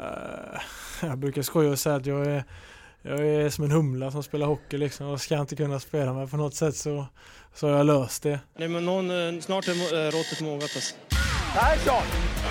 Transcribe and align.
Uh, 0.00 0.60
jag 1.08 1.18
brukar 1.18 1.42
skoja 1.42 1.70
och 1.70 1.78
säga 1.78 1.96
att 1.96 2.06
jag 2.06 2.26
är, 2.26 2.44
jag 3.02 3.26
är 3.26 3.50
som 3.50 3.64
en 3.64 3.70
humla 3.70 4.10
som 4.10 4.22
spelar 4.22 4.46
hockey 4.46 4.78
liksom 4.78 5.06
och 5.06 5.20
ska 5.20 5.38
inte 5.38 5.56
kunna 5.56 5.80
spela 5.80 6.12
men 6.12 6.28
på 6.28 6.36
något 6.36 6.54
sätt 6.54 6.76
så, 6.76 7.06
så 7.54 7.68
har 7.68 7.76
jag 7.76 7.86
löst 7.86 8.22
det. 8.22 8.40
Nej 8.58 8.68
men 8.68 8.84
någon, 8.84 9.10
eh, 9.10 9.40
snart 9.40 9.68
är 9.68 9.72
eh, 9.72 10.10
råttet 10.10 10.40
mogat 10.40 10.62
alltså. 10.62 10.94
Persson! 11.54 12.02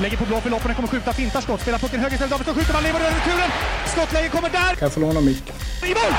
Lägger 0.01 0.17
på 0.17 0.25
blå 0.25 0.41
för 0.41 0.49
loppen, 0.49 0.75
kommer 0.75 0.87
skjuta, 0.87 1.13
fintar 1.13 1.41
skott, 1.41 1.61
spelar 1.61 1.79
pucken 1.79 1.99
höger 1.99 2.13
istället, 2.13 2.31
Davidsson 2.31 2.55
skjuter, 2.55 2.73
man 2.73 2.83
lever 2.83 2.99
över 2.99 3.15
returen! 3.15 3.49
Skottläge 3.87 4.29
kommer 4.29 4.49
där! 4.49 4.75
Kan 4.75 4.85
jag 4.85 4.93
få 4.93 4.99
låna 4.99 5.21
micken? 5.21 5.55
I 5.83 5.87
mål! 5.87 6.13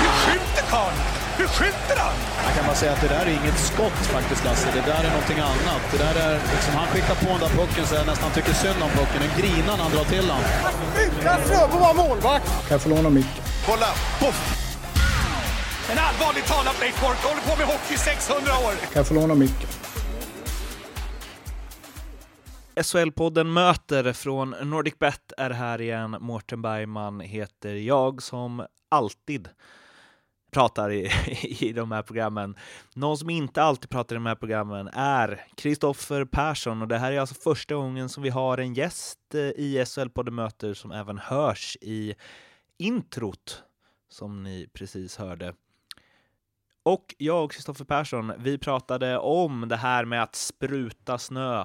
Hur 0.00 0.12
skjuter 0.22 0.62
karln? 0.70 0.96
Hur 1.38 1.46
skjuter 1.46 1.96
han? 1.96 2.33
Kan 2.54 2.66
bara 2.66 2.74
säga 2.74 2.92
att 2.92 3.00
det 3.00 3.08
där 3.08 3.26
är 3.26 3.30
inget 3.40 3.58
skott 3.58 3.98
faktiskt 4.16 4.44
Lasse. 4.44 4.68
Det 4.74 4.84
där 4.92 5.04
är 5.04 5.10
någonting 5.10 5.38
annat. 5.38 5.82
Det 5.92 5.98
där 5.98 6.16
är 6.26 6.34
liksom, 6.54 6.74
han 6.74 6.86
skickar 6.86 7.14
på 7.14 7.28
den 7.34 7.40
där 7.40 7.52
pucken 7.60 7.86
så 7.86 7.94
jag 7.94 8.06
nästan 8.06 8.30
tycker 8.36 8.52
synd 8.52 8.82
om 8.86 8.90
pucken. 8.90 9.20
Den 9.24 9.32
grinar 9.40 9.76
när 9.76 9.84
han 9.86 9.92
drar 9.92 10.04
till 10.04 10.26
den. 10.32 10.42
Utan 11.04 11.38
Fröbo 11.48 11.76
var 11.86 11.94
målvakt! 11.94 12.46
Kan 12.46 12.74
jag 12.76 12.82
få 12.82 12.88
låna 12.88 13.10
micken? 13.10 13.44
Kolla! 13.66 13.90
Poff! 14.20 14.38
En 15.90 15.98
allvarligt 15.98 16.46
talat 16.46 16.80
Leif 16.80 17.00
Boork 17.00 17.20
håller 17.28 17.42
på 17.50 17.56
med 17.58 17.66
hockey 17.66 17.94
i 17.94 17.98
600 17.98 18.52
år! 18.66 18.72
Kan 18.72 19.00
jag 19.00 19.06
få 19.06 19.14
låna 19.14 19.34
micken? 19.34 19.68
SHL-podden 22.76 23.52
Möter 23.52 24.12
från 24.12 24.50
NordicBet 24.50 25.32
är 25.38 25.50
här 25.50 25.80
igen. 25.80 26.16
Mårten 26.20 26.62
Bergman 26.62 27.20
heter 27.20 27.74
jag 27.74 28.22
som 28.22 28.66
alltid 28.88 29.48
pratar 30.54 30.92
i, 30.92 31.10
i 31.60 31.72
de 31.72 31.92
här 31.92 32.02
programmen. 32.02 32.56
Någon 32.94 33.18
som 33.18 33.30
inte 33.30 33.62
alltid 33.62 33.90
pratar 33.90 34.16
i 34.16 34.18
de 34.18 34.26
här 34.26 34.34
programmen 34.34 34.88
är 34.92 35.46
Kristoffer 35.54 36.24
Persson 36.24 36.82
och 36.82 36.88
det 36.88 36.98
här 36.98 37.12
är 37.12 37.20
alltså 37.20 37.34
första 37.34 37.74
gången 37.74 38.08
som 38.08 38.22
vi 38.22 38.30
har 38.30 38.58
en 38.58 38.74
gäst 38.74 39.18
eh, 39.34 39.40
i 39.40 39.84
SHL-podden 39.84 40.30
Möter 40.30 40.74
som 40.74 40.92
även 40.92 41.18
hörs 41.18 41.76
i 41.80 42.14
introt 42.78 43.62
som 44.08 44.42
ni 44.42 44.68
precis 44.72 45.16
hörde. 45.16 45.54
Och 46.82 47.14
jag 47.18 47.44
och 47.44 47.52
Kristoffer 47.52 47.84
Persson, 47.84 48.32
vi 48.38 48.58
pratade 48.58 49.18
om 49.18 49.68
det 49.68 49.76
här 49.76 50.04
med 50.04 50.22
att 50.22 50.34
spruta 50.34 51.18
snö 51.18 51.64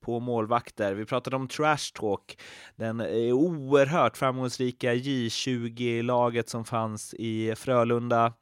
på 0.00 0.20
målvakter. 0.20 0.94
Vi 0.94 1.04
pratade 1.04 1.36
om 1.36 1.48
trash 1.48 1.92
talk, 1.94 2.38
den 2.76 3.00
oerhört 3.32 4.16
framgångsrika 4.16 4.94
J20-laget 4.94 6.48
som 6.48 6.64
fanns 6.64 7.14
i 7.14 7.54
Frölunda. 7.56 8.32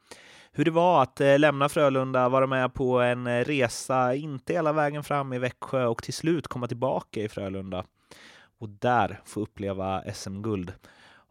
Hur 0.58 0.64
det 0.64 0.70
var 0.70 1.02
att 1.02 1.20
eh, 1.20 1.38
lämna 1.38 1.68
Frölunda, 1.68 2.28
vara 2.28 2.46
med 2.46 2.74
på 2.74 3.00
en 3.00 3.26
eh, 3.26 3.44
resa, 3.44 4.14
inte 4.14 4.52
hela 4.52 4.72
vägen 4.72 5.04
fram 5.04 5.32
i 5.32 5.38
Växjö 5.38 5.86
och 5.86 6.02
till 6.02 6.14
slut 6.14 6.48
komma 6.48 6.66
tillbaka 6.66 7.20
i 7.20 7.28
Frölunda 7.28 7.84
och 8.60 8.68
där 8.68 9.20
få 9.24 9.40
uppleva 9.40 10.02
SM-guld. 10.14 10.72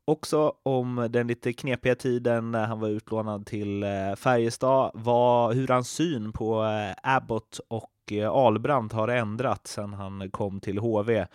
Också 0.06 0.54
om 0.64 1.08
den 1.10 1.28
lite 1.28 1.54
knepiga 1.54 1.96
tiden 1.96 2.52
när 2.52 2.66
han 2.66 2.80
var 2.80 2.88
utlånad 2.88 3.46
till 3.46 3.84
eh, 3.84 4.16
Färjestad, 4.18 4.92
var 4.94 5.54
hur 5.54 5.68
hans 5.68 5.90
syn 5.90 6.34
på 6.34 6.66
Abbott 7.04 7.60
och 7.68 7.90
Eh, 8.12 8.30
Albrandt 8.30 8.94
har 8.94 9.08
ändrat 9.08 9.68
sedan 9.68 9.94
han 9.94 10.32
kom 10.32 10.60
till 10.60 10.78
HV 10.78 11.28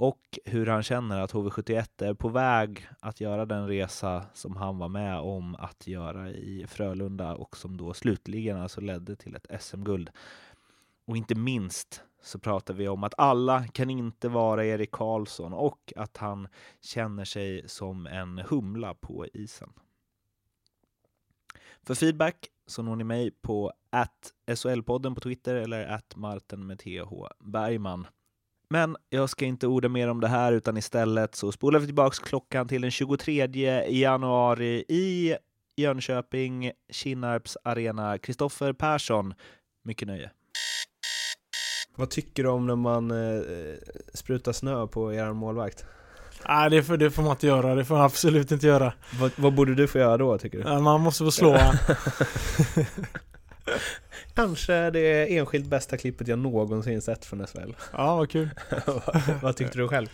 och 0.00 0.38
hur 0.44 0.66
han 0.66 0.82
känner 0.82 1.20
att 1.20 1.32
HV71 1.32 2.02
är 2.02 2.14
på 2.14 2.28
väg 2.28 2.88
att 3.00 3.20
göra 3.20 3.46
den 3.46 3.68
resa 3.68 4.24
som 4.34 4.56
han 4.56 4.78
var 4.78 4.88
med 4.88 5.18
om 5.18 5.54
att 5.54 5.86
göra 5.86 6.30
i 6.30 6.66
Frölunda 6.68 7.34
och 7.34 7.56
som 7.56 7.76
då 7.76 7.94
slutligen 7.94 8.56
alltså 8.56 8.80
ledde 8.80 9.16
till 9.16 9.36
ett 9.36 9.62
SM-guld. 9.62 10.10
Och 11.04 11.16
inte 11.16 11.34
minst 11.34 12.02
så 12.22 12.38
pratar 12.38 12.74
vi 12.74 12.88
om 12.88 13.04
att 13.04 13.14
alla 13.18 13.66
kan 13.66 13.90
inte 13.90 14.28
vara 14.28 14.64
Erik 14.64 14.90
Karlsson 14.90 15.52
och 15.52 15.92
att 15.96 16.16
han 16.16 16.48
känner 16.80 17.24
sig 17.24 17.68
som 17.68 18.06
en 18.06 18.38
humla 18.38 18.94
på 18.94 19.26
isen. 19.26 19.72
För 21.82 21.94
feedback 21.94 22.48
så 22.70 22.82
når 22.82 22.96
ni 22.96 23.04
mig 23.04 23.30
på 23.30 23.72
att 23.90 24.32
SHL-podden 24.50 25.14
på 25.14 25.20
Twitter 25.20 25.54
eller 25.54 25.86
att 25.86 26.16
Marten 26.16 26.66
med 26.66 26.78
TH 26.78 27.12
Bergman. 27.40 28.06
Men 28.70 28.96
jag 29.10 29.30
ska 29.30 29.44
inte 29.44 29.66
orda 29.66 29.88
mer 29.88 30.08
om 30.08 30.20
det 30.20 30.28
här 30.28 30.52
utan 30.52 30.76
istället 30.76 31.34
så 31.34 31.52
spolar 31.52 31.80
vi 31.80 31.86
tillbaks 31.86 32.18
klockan 32.18 32.68
till 32.68 32.82
den 32.82 32.90
23 32.90 33.46
januari 33.88 34.84
i 34.88 35.36
Jönköping, 35.76 36.72
Kinnarps 36.92 37.56
arena. 37.64 38.18
Kristoffer 38.18 38.72
Persson, 38.72 39.34
mycket 39.84 40.08
nöje. 40.08 40.30
Vad 41.96 42.10
tycker 42.10 42.42
du 42.42 42.48
om 42.48 42.66
när 42.66 42.76
man 42.76 43.10
eh, 43.10 43.74
sprutar 44.14 44.52
snö 44.52 44.86
på 44.86 45.12
er 45.12 45.32
målvakt? 45.32 45.84
Nej, 46.48 46.70
det 46.70 46.82
får, 46.82 46.96
det 46.96 47.10
får 47.10 47.22
man 47.22 47.32
inte 47.32 47.46
göra. 47.46 47.74
Det 47.74 47.84
får 47.84 47.94
man 47.94 48.04
absolut 48.04 48.52
inte 48.52 48.66
göra. 48.66 48.92
Vad, 49.20 49.30
vad 49.36 49.54
borde 49.54 49.74
du 49.74 49.86
få 49.86 49.98
göra 49.98 50.16
då, 50.16 50.38
tycker 50.38 50.58
du? 50.58 50.78
man 50.78 51.00
måste 51.00 51.24
få 51.24 51.30
slå 51.30 51.58
Kanske 54.34 54.90
det 54.90 55.36
enskilt 55.36 55.66
bästa 55.66 55.96
klippet 55.96 56.28
jag 56.28 56.38
någonsin 56.38 57.02
sett 57.02 57.24
från 57.24 57.46
SHL. 57.46 57.72
Ja, 57.92 58.16
vad 58.16 58.30
kul. 58.30 58.50
vad 59.42 59.56
tyckte 59.56 59.78
du 59.78 59.88
själv? 59.88 60.06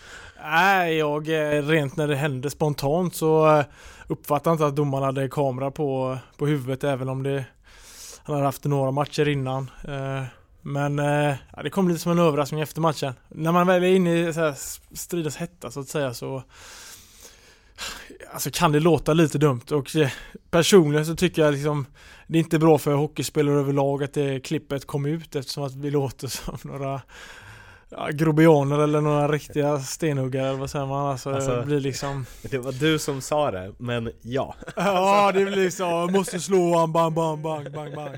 Nej, 0.44 0.96
jag 0.96 1.28
eh, 1.28 1.62
rent 1.62 1.96
när 1.96 2.08
det 2.08 2.16
hände 2.16 2.50
spontant 2.50 3.14
så 3.14 3.58
eh, 3.58 3.64
uppfattade 4.06 4.52
inte 4.52 4.66
att 4.66 4.76
domaren 4.76 5.04
hade 5.04 5.28
kamera 5.28 5.70
på, 5.70 6.18
på 6.36 6.46
huvudet 6.46 6.84
även 6.84 7.08
om 7.08 7.22
det 7.22 7.44
han 8.22 8.34
hade 8.34 8.46
haft 8.46 8.64
några 8.64 8.90
matcher 8.90 9.28
innan. 9.28 9.70
Men 10.66 10.98
eh, 10.98 11.34
det 11.62 11.70
kom 11.70 11.88
lite 11.88 12.00
som 12.00 12.12
en 12.12 12.18
överraskning 12.18 12.60
efter 12.60 12.80
matchen. 12.80 13.14
När 13.28 13.52
man 13.52 13.66
väl 13.66 13.82
är 13.84 13.88
inne 13.88 14.28
i 14.28 14.32
så 14.32 14.40
här 14.40 14.54
stridens 14.96 15.36
hetta 15.36 15.70
så 15.70 15.80
att 15.80 15.88
säga 15.88 16.14
så 16.14 16.42
Alltså 18.32 18.50
kan 18.50 18.72
det 18.72 18.80
låta 18.80 19.12
lite 19.12 19.38
dumt 19.38 19.64
och 19.70 19.96
eh, 19.96 20.10
personligen 20.50 21.06
så 21.06 21.16
tycker 21.16 21.42
jag 21.42 21.52
liksom 21.54 21.86
Det 22.26 22.38
är 22.38 22.40
inte 22.40 22.58
bra 22.58 22.78
för 22.78 22.94
hockeyspelare 22.94 23.58
överlag 23.60 24.02
att 24.02 24.14
det 24.14 24.40
klippet 24.40 24.86
kom 24.86 25.06
ut 25.06 25.36
eftersom 25.36 25.64
att 25.64 25.74
vi 25.74 25.90
låter 25.90 26.28
som 26.28 26.58
några 26.62 27.00
ja, 27.96 28.08
grobianer 28.12 28.78
eller 28.78 29.00
några 29.00 29.28
riktiga 29.28 29.78
stenhuggare 29.78 30.48
eller 30.48 30.58
vad 30.58 30.70
säger 30.70 30.86
man? 30.86 31.06
Alltså, 31.06 31.30
alltså, 31.30 31.56
det 31.56 31.66
blir 31.66 31.80
liksom 31.80 32.26
Det 32.42 32.58
var 32.58 32.72
du 32.72 32.98
som 32.98 33.20
sa 33.20 33.50
det, 33.50 33.72
men 33.78 34.10
ja 34.22 34.54
Ja 34.76 35.32
det 35.34 35.44
blir 35.44 35.56
liksom, 35.56 36.12
måste 36.12 36.40
slå 36.40 36.78
han, 36.78 36.92
bang 36.92 37.14
bang 37.14 37.42
bang 37.42 37.72
bang 37.72 37.94
bang 37.94 38.16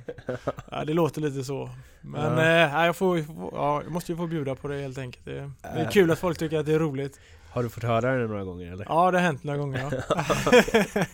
Ja 0.71 0.85
det 0.85 0.93
låter 0.93 1.21
lite 1.21 1.45
så 1.45 1.71
Men 2.01 2.39
ja. 2.39 2.81
eh, 2.81 2.87
jag, 2.87 2.97
får, 2.97 3.19
ja, 3.53 3.83
jag 3.83 3.93
måste 3.93 4.13
ju 4.13 4.19
få 4.19 4.27
bjuda 4.27 4.55
på 4.55 4.69
det 4.69 4.81
helt 4.81 4.99
enkelt 4.99 5.25
det, 5.25 5.51
det 5.63 5.69
är 5.69 5.91
kul 5.91 6.11
att 6.11 6.19
folk 6.19 6.39
tycker 6.39 6.59
att 6.59 6.67
det 6.67 6.75
är 6.75 6.79
roligt 6.79 7.21
Har 7.51 7.63
du 7.63 7.69
fått 7.69 7.85
höra 7.85 8.17
det 8.17 8.27
några 8.27 8.45
gånger 8.45 8.73
eller? 8.73 8.87
Ja 8.89 9.11
det 9.11 9.19
har 9.19 9.25
hänt 9.25 9.45
några 9.45 9.59
gånger 9.59 9.93
ja. 9.93 11.03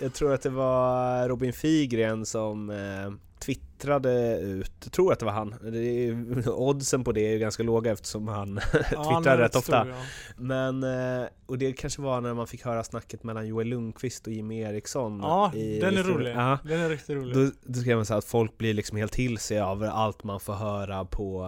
Jag 0.00 0.14
tror 0.14 0.32
att 0.34 0.42
det 0.42 0.50
var 0.50 1.28
Robin 1.28 1.52
Figren 1.52 2.26
som 2.26 2.70
eh, 2.70 3.12
twittrade 3.46 4.38
ut, 4.40 4.72
jag 4.84 4.92
tror 4.92 5.12
att 5.12 5.18
det 5.18 5.24
var 5.24 5.32
han, 5.32 5.54
det 5.62 5.78
är, 5.78 6.48
oddsen 6.58 7.04
på 7.04 7.12
det 7.12 7.20
är 7.20 7.32
ju 7.32 7.38
ganska 7.38 7.62
låga 7.62 7.92
eftersom 7.92 8.28
han 8.28 8.60
ja, 8.92 9.16
twittrar 9.16 9.38
rätt 9.38 9.56
ofta. 9.56 9.80
Stor, 9.80 9.92
ja. 9.92 10.02
Men, 10.36 10.82
eh, 10.82 11.28
och 11.46 11.58
det 11.58 11.72
kanske 11.72 12.02
var 12.02 12.20
när 12.20 12.34
man 12.34 12.46
fick 12.46 12.64
höra 12.64 12.84
snacket 12.84 13.22
mellan 13.22 13.46
Joel 13.46 13.66
Lundqvist 13.66 14.26
och 14.26 14.32
Jimmy 14.32 14.60
Eriksson. 14.60 15.20
Ja, 15.22 15.54
i, 15.54 15.80
den 15.80 15.96
är 15.96 16.02
rolig. 16.02 16.32
Ja. 16.36 16.58
Den 16.64 16.80
är 16.80 16.88
riktigt 16.88 17.16
rolig. 17.16 17.36
Då, 17.36 17.50
då 17.62 17.80
ska 17.80 17.96
man 17.96 18.06
säga 18.06 18.18
att 18.18 18.24
folk 18.24 18.58
blir 18.58 18.74
liksom 18.74 18.98
helt 18.98 19.12
till 19.12 19.38
sig 19.38 19.60
av 19.60 19.82
allt 19.82 20.24
man 20.24 20.40
får 20.40 20.54
höra 20.54 21.04
på, 21.04 21.44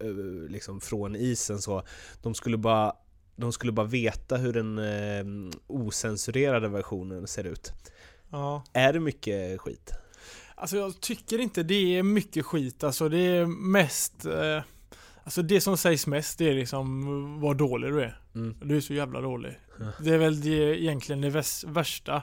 eh, 0.00 0.50
liksom 0.50 0.80
från 0.80 1.16
isen 1.16 1.58
så. 1.58 1.82
De 2.22 2.34
skulle 2.34 2.56
bara 2.56 2.92
de 3.36 3.52
skulle 3.52 3.72
bara 3.72 3.86
veta 3.86 4.36
hur 4.36 4.52
den 4.52 4.78
eh, 4.78 5.54
osensurerade 5.66 6.68
versionen 6.68 7.26
ser 7.26 7.44
ut. 7.44 7.72
Ja. 8.30 8.62
Är 8.72 8.92
det 8.92 9.00
mycket 9.00 9.60
skit? 9.60 9.92
Alltså 10.58 10.76
jag 10.76 11.00
tycker 11.00 11.38
inte 11.38 11.62
det 11.62 11.98
är 11.98 12.02
mycket 12.02 12.46
skit. 12.46 12.84
Alltså 12.84 13.08
det 13.08 13.18
är 13.18 13.46
mest 13.46 14.26
eh, 14.26 14.62
Alltså 15.26 15.42
det 15.42 15.60
som 15.60 15.76
sägs 15.76 16.06
mest 16.06 16.38
det 16.38 16.48
är 16.48 16.54
liksom 16.54 17.40
vad 17.40 17.56
dålig 17.56 17.92
du 17.92 18.02
är. 18.02 18.20
Mm. 18.34 18.56
Du 18.62 18.76
är 18.76 18.80
så 18.80 18.94
jävla 18.94 19.20
dålig. 19.20 19.58
Ja. 19.78 19.84
Det 20.00 20.10
är 20.10 20.18
väl 20.18 20.40
det, 20.40 20.82
egentligen 20.82 21.20
det 21.20 21.30
värsta. 21.66 22.22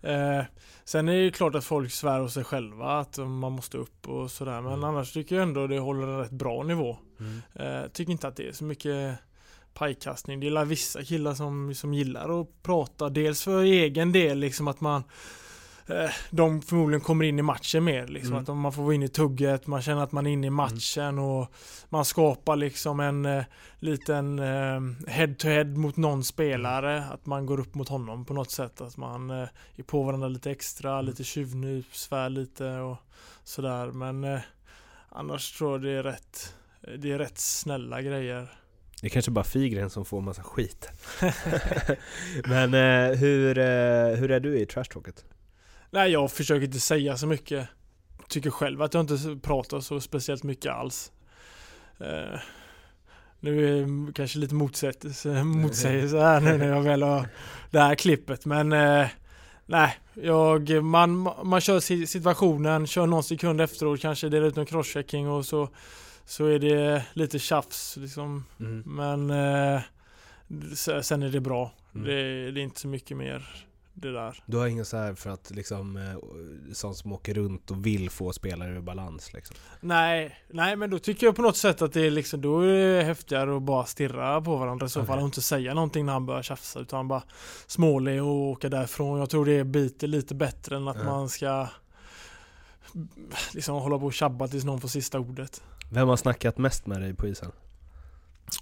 Eh, 0.00 0.42
sen 0.84 1.08
är 1.08 1.22
det 1.22 1.30
klart 1.30 1.54
att 1.54 1.64
folk 1.64 1.92
svär 1.92 2.22
åt 2.22 2.32
sig 2.32 2.44
själva 2.44 3.00
att 3.00 3.18
man 3.18 3.52
måste 3.52 3.78
upp 3.78 4.08
och 4.08 4.30
sådär. 4.30 4.60
Men 4.60 4.72
mm. 4.72 4.84
annars 4.84 5.12
tycker 5.12 5.36
jag 5.36 5.42
ändå 5.42 5.66
det 5.66 5.78
håller 5.78 6.08
en 6.08 6.18
rätt 6.18 6.30
bra 6.30 6.62
nivå. 6.62 6.98
Mm. 7.20 7.40
Eh, 7.54 7.88
tycker 7.88 8.12
inte 8.12 8.28
att 8.28 8.36
det 8.36 8.48
är 8.48 8.52
så 8.52 8.64
mycket 8.64 9.18
pajkastning. 9.74 10.40
Det 10.40 10.46
är 10.46 10.64
vissa 10.64 11.02
killar 11.02 11.34
som, 11.34 11.74
som 11.74 11.94
gillar 11.94 12.40
att 12.40 12.62
prata. 12.62 13.08
Dels 13.08 13.42
för 13.44 13.62
egen 13.62 14.12
del 14.12 14.38
liksom 14.38 14.68
att 14.68 14.80
man 14.80 15.02
de 16.30 16.62
förmodligen 16.62 17.00
kommer 17.00 17.24
in 17.24 17.38
i 17.38 17.42
matchen 17.42 17.84
mer. 17.84 18.06
Liksom. 18.06 18.32
Mm. 18.32 18.42
Att 18.42 18.56
man 18.56 18.72
får 18.72 18.82
vara 18.82 18.94
inne 18.94 19.04
i 19.04 19.08
tugget, 19.08 19.66
man 19.66 19.82
känner 19.82 20.02
att 20.02 20.12
man 20.12 20.26
är 20.26 20.30
inne 20.30 20.46
i 20.46 20.48
mm. 20.48 20.56
matchen 20.56 21.08
mm. 21.08 21.24
och 21.24 21.52
man 21.88 22.04
skapar 22.04 22.56
liksom 22.56 23.00
en 23.00 23.26
uh, 23.26 23.44
liten 23.78 24.38
head-to-head 25.06 25.64
uh, 25.64 25.76
mot 25.76 25.96
någon 25.96 26.24
spelare. 26.24 26.96
Mm. 26.96 27.10
Att 27.12 27.26
man 27.26 27.46
går 27.46 27.60
upp 27.60 27.74
mot 27.74 27.88
honom 27.88 28.24
på 28.24 28.34
något 28.34 28.50
sätt. 28.50 28.80
Att 28.80 28.96
man 28.96 29.30
uh, 29.30 29.48
är 29.76 29.82
på 29.82 30.02
varandra 30.02 30.28
lite 30.28 30.50
extra, 30.50 30.92
mm. 30.92 31.04
lite 31.04 31.24
tjuvnyp, 31.24 31.96
svär 31.96 32.28
lite 32.28 32.70
och 32.78 32.96
sådär. 33.44 33.86
Men 33.86 34.40
annars 35.08 35.52
tror 35.58 35.72
jag 35.72 35.82
det 35.82 35.90
är 35.90 36.02
rätt, 36.02 36.54
det 36.98 37.12
är 37.12 37.18
rätt 37.18 37.38
snälla 37.38 38.02
grejer. 38.02 38.48
Det 39.02 39.08
är 39.08 39.10
kanske 39.10 39.30
bara 39.30 39.44
Figren 39.44 39.90
som 39.90 40.04
får 40.04 40.20
massa 40.20 40.42
skit. 40.42 40.88
Men 42.44 42.74
eh, 42.74 43.18
hur, 43.18 43.58
eh, 43.58 44.16
hur 44.16 44.30
är 44.30 44.40
du 44.40 44.58
i 44.58 44.66
trashtalket? 44.66 45.24
Nej, 45.94 46.10
jag 46.12 46.30
försöker 46.32 46.64
inte 46.66 46.80
säga 46.80 47.16
så 47.16 47.26
mycket. 47.26 47.68
Tycker 48.28 48.50
själv 48.50 48.82
att 48.82 48.94
jag 48.94 49.00
inte 49.00 49.38
pratar 49.42 49.80
så 49.80 50.00
speciellt 50.00 50.42
mycket 50.42 50.72
alls. 50.72 51.12
Eh, 52.00 52.38
nu 53.40 53.68
är 53.68 53.86
det 54.06 54.12
kanske 54.12 54.38
lite 54.38 54.54
motsägelse, 54.54 55.44
motsägelse 55.44 56.18
här 56.18 56.40
nu 56.40 56.58
när 56.58 56.68
jag 56.68 56.82
väl 56.82 57.02
har 57.02 57.28
det 57.70 57.80
här 57.80 57.94
klippet. 57.94 58.44
Men 58.46 58.72
eh, 58.72 59.06
nej, 59.66 59.96
jag, 60.14 60.84
man, 60.84 61.10
man 61.44 61.60
kör 61.60 61.80
si- 61.80 62.06
situationen, 62.06 62.86
kör 62.86 63.06
någon 63.06 63.22
sekund 63.24 63.60
efteråt, 63.60 64.00
kanske 64.00 64.28
delar 64.28 64.46
ut 64.46 64.56
en 64.56 64.66
crosschecking 64.66 65.28
och 65.28 65.46
så, 65.46 65.68
så 66.24 66.46
är 66.46 66.58
det 66.58 67.04
lite 67.12 67.38
tjafs 67.38 67.96
liksom. 67.96 68.44
Mm. 68.60 68.82
Men 68.86 69.30
eh, 69.30 69.80
se- 70.74 71.02
sen 71.02 71.22
är 71.22 71.28
det 71.28 71.40
bra. 71.40 71.72
Mm. 71.94 72.06
Det, 72.06 72.50
det 72.50 72.60
är 72.60 72.64
inte 72.64 72.80
så 72.80 72.88
mycket 72.88 73.16
mer 73.16 73.66
det 73.94 74.12
där. 74.12 74.42
Du 74.46 74.56
har 74.56 74.66
ingen 74.66 74.84
så 74.84 74.96
här 74.96 75.14
för 75.14 75.30
att 75.30 75.50
liksom, 75.50 75.96
eh, 75.96 76.72
sån 76.72 76.94
som 76.94 77.12
åker 77.12 77.34
runt 77.34 77.70
och 77.70 77.86
vill 77.86 78.10
få 78.10 78.32
spelare 78.32 78.70
ur 78.76 78.80
balans 78.80 79.32
liksom? 79.32 79.56
Nej, 79.80 80.36
nej 80.50 80.76
men 80.76 80.90
då 80.90 80.98
tycker 80.98 81.26
jag 81.26 81.36
på 81.36 81.42
något 81.42 81.56
sätt 81.56 81.82
att 81.82 81.92
det 81.92 82.06
är 82.06 82.10
liksom, 82.10 82.40
då 82.40 82.60
är 82.60 82.66
det 82.98 83.02
häftigare 83.04 83.56
att 83.56 83.62
bara 83.62 83.84
stirra 83.84 84.40
på 84.40 84.56
varandra 84.56 84.86
i 84.86 84.88
så 84.88 85.04
fall 85.04 85.18
och 85.18 85.24
inte 85.24 85.42
säga 85.42 85.74
någonting 85.74 86.06
när 86.06 86.12
han 86.12 86.26
börjar 86.26 86.42
tjafsa 86.42 86.80
utan 86.80 87.08
bara 87.08 87.22
småle 87.66 88.20
och 88.20 88.28
åka 88.50 88.68
därifrån. 88.68 89.18
Jag 89.18 89.30
tror 89.30 89.44
det 89.46 89.64
biter 89.64 90.06
lite 90.06 90.34
bättre 90.34 90.76
än 90.76 90.88
att 90.88 90.96
Ja. 90.96 91.04
man 91.04 91.28
ska 91.28 91.68
liksom 93.54 93.74
hålla 93.74 93.98
på 93.98 94.06
och 94.06 94.12
tjabba 94.14 94.48
tills 94.48 94.64
någon 94.64 94.80
får 94.80 94.88
sista 94.88 95.18
ordet. 95.20 95.62
Vem 95.90 96.08
har 96.08 96.16
snackat 96.16 96.58
mest 96.58 96.86
med 96.86 97.00
dig 97.00 97.14
på 97.14 97.26
isen? 97.26 97.52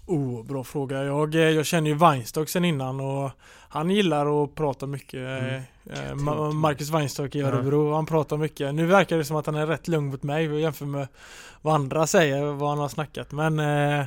Oh, 0.07 0.45
bra 0.45 0.65
fråga. 0.65 1.05
Jag, 1.05 1.35
eh, 1.35 1.41
jag 1.41 1.67
känner 1.67 1.91
ju 1.91 1.97
Weinstock 1.97 2.49
sen 2.49 2.65
innan 2.65 3.01
och 3.01 3.31
han 3.69 3.91
gillar 3.91 4.45
att 4.45 4.55
prata 4.55 4.87
mycket. 4.87 5.15
Mm. 5.15 5.63
Eh, 5.91 6.15
Ma- 6.15 6.53
Marcus 6.53 6.91
Weinstock 6.91 7.35
i. 7.35 7.41
Örebro, 7.41 7.95
han 7.95 8.07
pratar 8.07 8.37
mycket. 8.37 8.75
Nu 8.75 8.87
verkar 8.87 9.19
det 9.19 9.25
som 9.25 9.37
att 9.37 9.47
han 9.47 9.55
är 9.55 9.67
rätt 9.67 9.89
lugn 9.89 10.07
mot 10.07 10.23
mig 10.23 10.61
jämfört 10.61 10.89
med 10.89 11.09
vad 11.63 11.75
andra 11.75 12.07
säger, 12.07 12.43
vad 12.45 12.69
han 12.69 12.79
har 12.79 12.89
snackat. 12.89 13.33
Men 13.33 13.59
eh, 13.59 14.05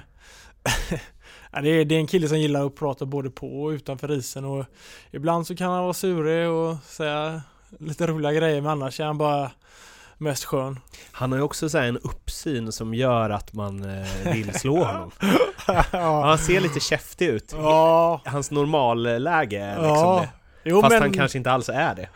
det, 1.62 1.70
är, 1.70 1.86
det 1.86 1.96
är 1.96 2.00
en 2.00 2.08
kille 2.08 2.28
som 2.28 2.40
gillar 2.40 2.66
att 2.66 2.76
prata 2.76 3.06
både 3.06 3.30
på 3.30 3.64
och 3.64 3.70
utanför 3.70 4.12
isen 4.12 4.46
och 4.46 4.66
ibland 5.12 5.48
så 5.48 5.56
kan 5.56 5.72
han 5.72 5.84
vara 5.84 5.94
surig 5.94 6.50
och 6.50 6.78
säga 6.84 7.42
lite 7.80 8.08
roliga 8.08 8.34
grejer 8.34 8.62
men 8.62 8.72
annars 8.72 9.00
är 9.00 9.06
han 9.06 9.18
bara 9.18 9.52
mest 10.18 10.44
skön. 10.46 10.80
Han 11.12 11.32
har 11.32 11.40
ju 11.40 11.44
också 11.44 11.70
så 11.70 11.78
en 11.78 11.98
uppsyn 11.98 12.72
som 12.72 12.94
gör 12.94 13.30
att 13.30 13.54
man 13.54 13.84
eh, 13.84 14.34
vill 14.34 14.54
slå 14.60 14.84
honom. 14.84 15.12
ja. 15.92 16.22
Han 16.26 16.38
ser 16.38 16.60
lite 16.60 16.80
käftig 16.80 17.28
ut. 17.28 17.52
ja. 17.58 18.22
Hans 18.26 18.52
normalläge 18.52 19.60
är 19.60 19.76
liksom 19.76 19.88
Ja. 19.98 20.20
det. 20.22 20.30
Jo, 20.70 20.82
Fast 20.82 20.92
men, 20.94 21.02
han 21.02 21.12
kanske 21.12 21.38
inte 21.38 21.52
alls 21.52 21.70
är 21.70 21.96
det. 21.96 22.10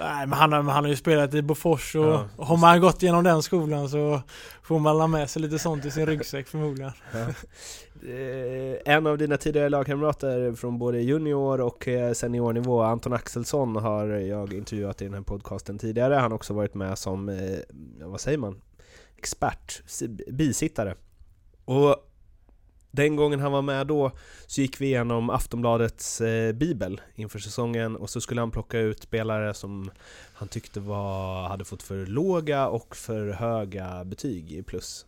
Nej 0.00 0.26
men 0.26 0.32
han, 0.38 0.52
har- 0.52 0.62
han 0.62 0.84
har 0.84 0.90
ju 0.90 0.96
spelat 0.96 1.34
i 1.34 1.42
Bofors 1.42 1.94
och 1.96 2.04
Ja, 2.04 2.28
har 2.38 2.56
man 2.56 2.80
gått 2.80 3.02
igenom 3.02 3.24
den 3.24 3.42
skolan 3.42 3.88
så 3.88 4.20
får 4.62 4.78
man 4.78 4.98
la 4.98 5.06
med 5.06 5.30
sig 5.30 5.42
lite 5.42 5.58
sånt 5.58 5.84
i 5.84 5.90
sin 5.90 6.06
ryggsäck 6.06 6.48
förmodligen. 6.48 6.92
Eh, 8.02 8.94
en 8.94 9.06
av 9.06 9.18
dina 9.18 9.36
tidigare 9.36 9.68
lagkamrater 9.68 10.52
från 10.54 10.78
både 10.78 11.00
junior 11.00 11.60
och 11.60 11.88
eh, 11.88 12.12
seniornivå, 12.12 12.82
Anton 12.82 13.12
Axelsson, 13.12 13.76
har 13.76 14.06
jag 14.06 14.52
intervjuat 14.52 15.02
i 15.02 15.04
den 15.04 15.14
här 15.14 15.20
podcasten 15.20 15.78
tidigare. 15.78 16.14
Han 16.14 16.30
har 16.30 16.36
också 16.36 16.54
varit 16.54 16.74
med 16.74 16.98
som, 16.98 17.28
eh, 17.28 17.36
ja, 18.00 18.08
vad 18.08 18.20
säger 18.20 18.38
man, 18.38 18.60
expert, 19.18 19.82
si- 19.86 20.24
bisittare. 20.32 20.94
Och 21.64 21.96
den 22.96 23.16
gången 23.16 23.40
han 23.40 23.52
var 23.52 23.62
med 23.62 23.86
då 23.86 24.12
så 24.46 24.60
gick 24.60 24.80
vi 24.80 24.86
igenom 24.86 25.30
Aftonbladets 25.30 26.20
eh, 26.20 26.52
bibel 26.52 27.00
inför 27.14 27.38
säsongen 27.38 27.96
och 27.96 28.10
så 28.10 28.20
skulle 28.20 28.40
han 28.40 28.50
plocka 28.50 28.78
ut 28.78 29.02
spelare 29.02 29.54
som 29.54 29.90
han 30.34 30.48
tyckte 30.48 30.80
var, 30.80 31.48
hade 31.48 31.64
fått 31.64 31.82
för 31.82 32.06
låga 32.06 32.68
och 32.68 32.96
för 32.96 33.30
höga 33.30 34.04
betyg 34.04 34.52
i 34.52 34.62
plus. 34.62 35.06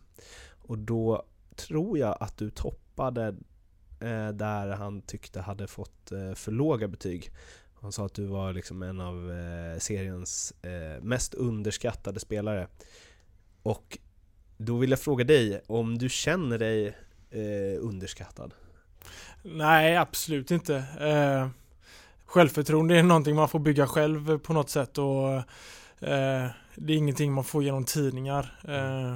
Och 0.61 0.77
då 0.77 1.23
tror 1.55 1.97
jag 1.97 2.17
att 2.19 2.37
du 2.37 2.49
toppade 2.49 3.27
eh, 3.99 4.29
där 4.29 4.67
han 4.67 5.01
tyckte 5.01 5.41
hade 5.41 5.67
fått 5.67 6.11
eh, 6.11 6.33
för 6.33 6.51
låga 6.51 6.87
betyg. 6.87 7.31
Han 7.81 7.91
sa 7.91 8.05
att 8.05 8.13
du 8.13 8.25
var 8.25 8.53
liksom 8.53 8.83
en 8.83 8.99
av 8.99 9.31
eh, 9.31 9.79
seriens 9.79 10.53
eh, 10.61 11.03
mest 11.03 11.33
underskattade 11.33 12.19
spelare. 12.19 12.67
Och 13.63 13.97
då 14.57 14.77
vill 14.77 14.89
jag 14.89 14.99
fråga 14.99 15.23
dig 15.23 15.61
om 15.67 15.97
du 15.97 16.09
känner 16.09 16.57
dig 16.57 16.95
eh, 17.31 17.85
underskattad? 17.85 18.53
Nej 19.41 19.97
absolut 19.97 20.51
inte. 20.51 20.75
Eh, 20.99 21.47
självförtroende 22.25 22.99
är 22.99 23.03
någonting 23.03 23.35
man 23.35 23.49
får 23.49 23.59
bygga 23.59 23.87
själv 23.87 24.37
på 24.37 24.53
något 24.53 24.69
sätt 24.69 24.97
och 24.97 25.33
eh, 26.09 26.47
det 26.75 26.93
är 26.93 26.97
ingenting 26.97 27.33
man 27.33 27.43
får 27.43 27.63
genom 27.63 27.85
tidningar. 27.85 28.59
Eh, 28.67 29.15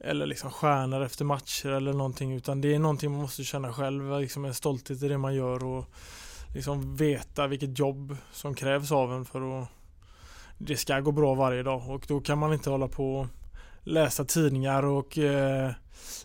eller 0.00 0.26
liksom 0.26 0.50
stjärnor 0.50 1.02
efter 1.02 1.24
matcher 1.24 1.68
eller 1.68 1.92
någonting 1.92 2.32
utan 2.32 2.60
det 2.60 2.74
är 2.74 2.78
någonting 2.78 3.10
man 3.10 3.20
måste 3.20 3.44
känna 3.44 3.72
själv, 3.72 4.20
liksom 4.20 4.44
en 4.44 4.54
stolthet 4.54 5.02
i 5.02 5.08
det 5.08 5.18
man 5.18 5.34
gör 5.34 5.64
och 5.64 5.84
liksom 6.54 6.96
veta 6.96 7.46
vilket 7.46 7.78
jobb 7.78 8.16
som 8.32 8.54
krävs 8.54 8.92
av 8.92 9.12
en 9.12 9.24
för 9.24 9.62
att 9.62 9.68
det 10.58 10.76
ska 10.76 11.00
gå 11.00 11.12
bra 11.12 11.34
varje 11.34 11.62
dag 11.62 11.90
och 11.90 12.04
då 12.08 12.20
kan 12.20 12.38
man 12.38 12.52
inte 12.52 12.70
hålla 12.70 12.88
på 12.88 13.28
läsa 13.84 14.24
tidningar 14.24 14.82
och 14.84 15.18
eh, 15.18 15.70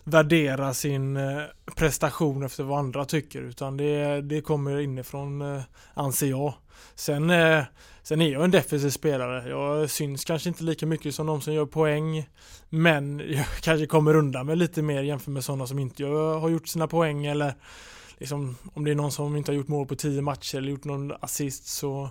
värdera 0.04 0.74
sin 0.74 1.16
eh, 1.16 1.42
prestation 1.76 2.42
efter 2.42 2.64
vad 2.64 2.78
andra 2.78 3.04
tycker 3.04 3.42
utan 3.42 3.76
det, 3.76 4.20
det 4.20 4.40
kommer 4.40 4.80
inifrån 4.80 5.42
eh, 5.42 5.62
anser 5.94 6.26
jag. 6.26 6.54
Sen, 6.94 7.30
eh, 7.30 7.64
sen 8.02 8.20
är 8.20 8.32
jag 8.32 8.44
en 8.44 8.50
defensiv 8.50 8.90
spelare. 8.90 9.48
Jag 9.48 9.90
syns 9.90 10.24
kanske 10.24 10.48
inte 10.48 10.64
lika 10.64 10.86
mycket 10.86 11.14
som 11.14 11.26
de 11.26 11.40
som 11.40 11.54
gör 11.54 11.66
poäng 11.66 12.28
men 12.68 13.18
jag 13.28 13.46
kanske 13.60 13.86
kommer 13.86 14.16
undan 14.16 14.46
med 14.46 14.58
lite 14.58 14.82
mer 14.82 15.02
jämfört 15.02 15.28
med 15.28 15.44
sådana 15.44 15.66
som 15.66 15.78
inte 15.78 16.02
gör, 16.02 16.38
har 16.38 16.48
gjort 16.48 16.68
sina 16.68 16.86
poäng 16.86 17.26
eller 17.26 17.54
liksom, 18.18 18.56
om 18.74 18.84
det 18.84 18.90
är 18.90 18.94
någon 18.94 19.12
som 19.12 19.36
inte 19.36 19.52
har 19.52 19.56
gjort 19.56 19.68
mål 19.68 19.86
på 19.86 19.94
tio 19.94 20.22
matcher 20.22 20.58
eller 20.58 20.70
gjort 20.70 20.84
någon 20.84 21.12
assist 21.20 21.66
så 21.66 22.10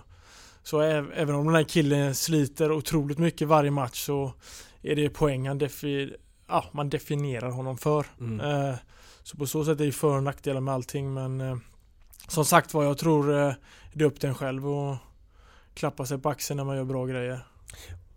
så 0.62 0.80
även 0.80 1.34
om 1.34 1.46
den 1.46 1.54
här 1.54 1.62
killen 1.62 2.14
sliter 2.14 2.72
otroligt 2.72 3.18
mycket 3.18 3.48
varje 3.48 3.70
match 3.70 4.06
så 4.06 4.32
är 4.82 4.96
det 4.96 5.08
poäng 5.10 5.48
han 5.48 5.60
defi- 5.60 6.14
ja, 6.48 6.64
man 6.72 6.90
definierar 6.90 7.50
honom 7.50 7.78
för. 7.78 8.06
Mm. 8.20 8.40
Eh, 8.40 8.74
så 9.22 9.36
på 9.36 9.46
så 9.46 9.64
sätt 9.64 9.80
är 9.80 9.84
det 9.86 9.92
för 9.92 10.16
och 10.16 10.22
nackdelar 10.22 10.60
med 10.60 10.74
allting 10.74 11.14
men 11.14 11.40
eh, 11.40 11.56
som 12.28 12.44
sagt 12.44 12.74
var 12.74 12.84
jag 12.84 12.98
tror 12.98 13.38
eh, 13.38 13.52
det 13.92 14.04
är 14.04 14.08
upp 14.08 14.20
till 14.20 14.28
en 14.28 14.34
själv 14.34 14.68
och 14.68 14.96
klappa 15.74 16.06
sig 16.06 16.18
på 16.18 16.28
axeln 16.28 16.56
när 16.56 16.64
man 16.64 16.76
gör 16.76 16.84
bra 16.84 17.06
grejer. 17.06 17.46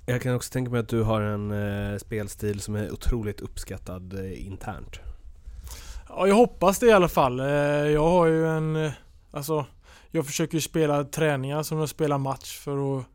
Jag 0.06 0.22
kan 0.22 0.36
också 0.36 0.52
tänka 0.52 0.72
mig 0.72 0.80
att 0.80 0.90
du 0.90 1.02
har 1.04 1.22
en 1.22 1.52
eh, 1.52 1.98
spelstil 1.98 2.60
som 2.62 2.76
är 2.76 2.92
otroligt 2.92 3.42
uppskattad 3.42 4.14
eh, 4.20 4.48
internt. 4.48 5.00
Ja, 6.10 6.28
jag 6.28 6.36
hoppas 6.36 6.80
det 6.80 6.86
i 6.86 6.92
alla 6.92 7.08
fall. 7.10 7.40
Eh, 7.40 7.46
Jag 7.46 8.10
har 8.10 8.26
ju 8.26 8.48
en, 8.48 8.92
alltså, 9.32 9.66
jag 10.12 10.26
försöker 10.26 10.54
ju 10.54 10.62
spela 10.62 11.04
träningar 11.04 11.64
som 11.64 11.80
jag 11.80 11.90
spelar 11.90 12.18
match 12.18 12.58
för 12.58 12.98
att 13.00 13.06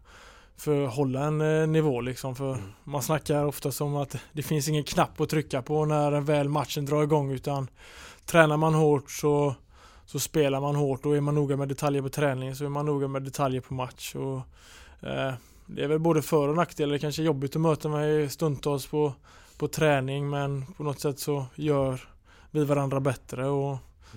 för 0.59 0.85
att 0.85 0.95
hålla 0.95 1.25
en 1.25 1.41
eh, 1.41 1.67
nivå 1.67 2.01
liksom. 2.01 2.35
För 2.37 2.59
man 2.85 3.03
snackar 3.03 3.45
ofta 3.45 3.85
om 3.85 3.97
att 3.97 4.17
det 4.33 4.43
finns 4.43 4.69
ingen 4.69 4.85
knapp 4.85 5.21
att 5.21 5.29
trycka 5.29 5.63
på 5.63 5.85
när 5.85 6.21
väl 6.21 6.49
matchen 6.49 6.87
drar 6.87 7.03
igång 7.03 7.31
utan 7.31 7.69
tränar 8.27 8.57
man 8.57 8.75
hårt 8.75 9.11
så, 9.11 9.55
så 10.07 10.19
spelar 10.19 10.61
man 10.61 10.77
hårt 10.77 11.07
och 11.07 11.17
är 11.17 11.21
man 11.21 11.35
noga 11.35 11.57
med 11.57 11.69
detaljer 11.69 12.03
på 12.03 12.09
träning 12.09 12.55
så 12.55 12.65
är 12.65 12.69
man 12.69 12.87
noga 12.87 13.09
med 13.09 13.23
detaljer 13.23 13.61
på 13.61 13.75
match. 13.75 14.15
Och, 14.15 14.37
eh, 15.09 15.33
det 15.67 15.85
är 15.85 15.89
väl 15.89 15.99
både 15.99 16.23
för 16.23 16.49
och 16.49 16.57
nackdelar. 16.57 16.93
Det 16.93 16.99
kanske 16.99 17.23
är 17.23 17.27
jobbigt 17.27 17.57
att 17.57 17.63
möta 17.63 17.89
mig 17.89 18.29
stundtals 18.29 18.87
på, 18.87 19.13
på 19.59 19.69
träning 19.69 20.31
men 20.31 20.67
på 20.67 20.83
något 20.83 21.01
sätt 21.01 21.19
så 21.19 21.47
gör 21.55 22.09
vi 22.51 22.65
varandra 22.65 23.01
bättre 23.01 23.47
och 23.47 23.77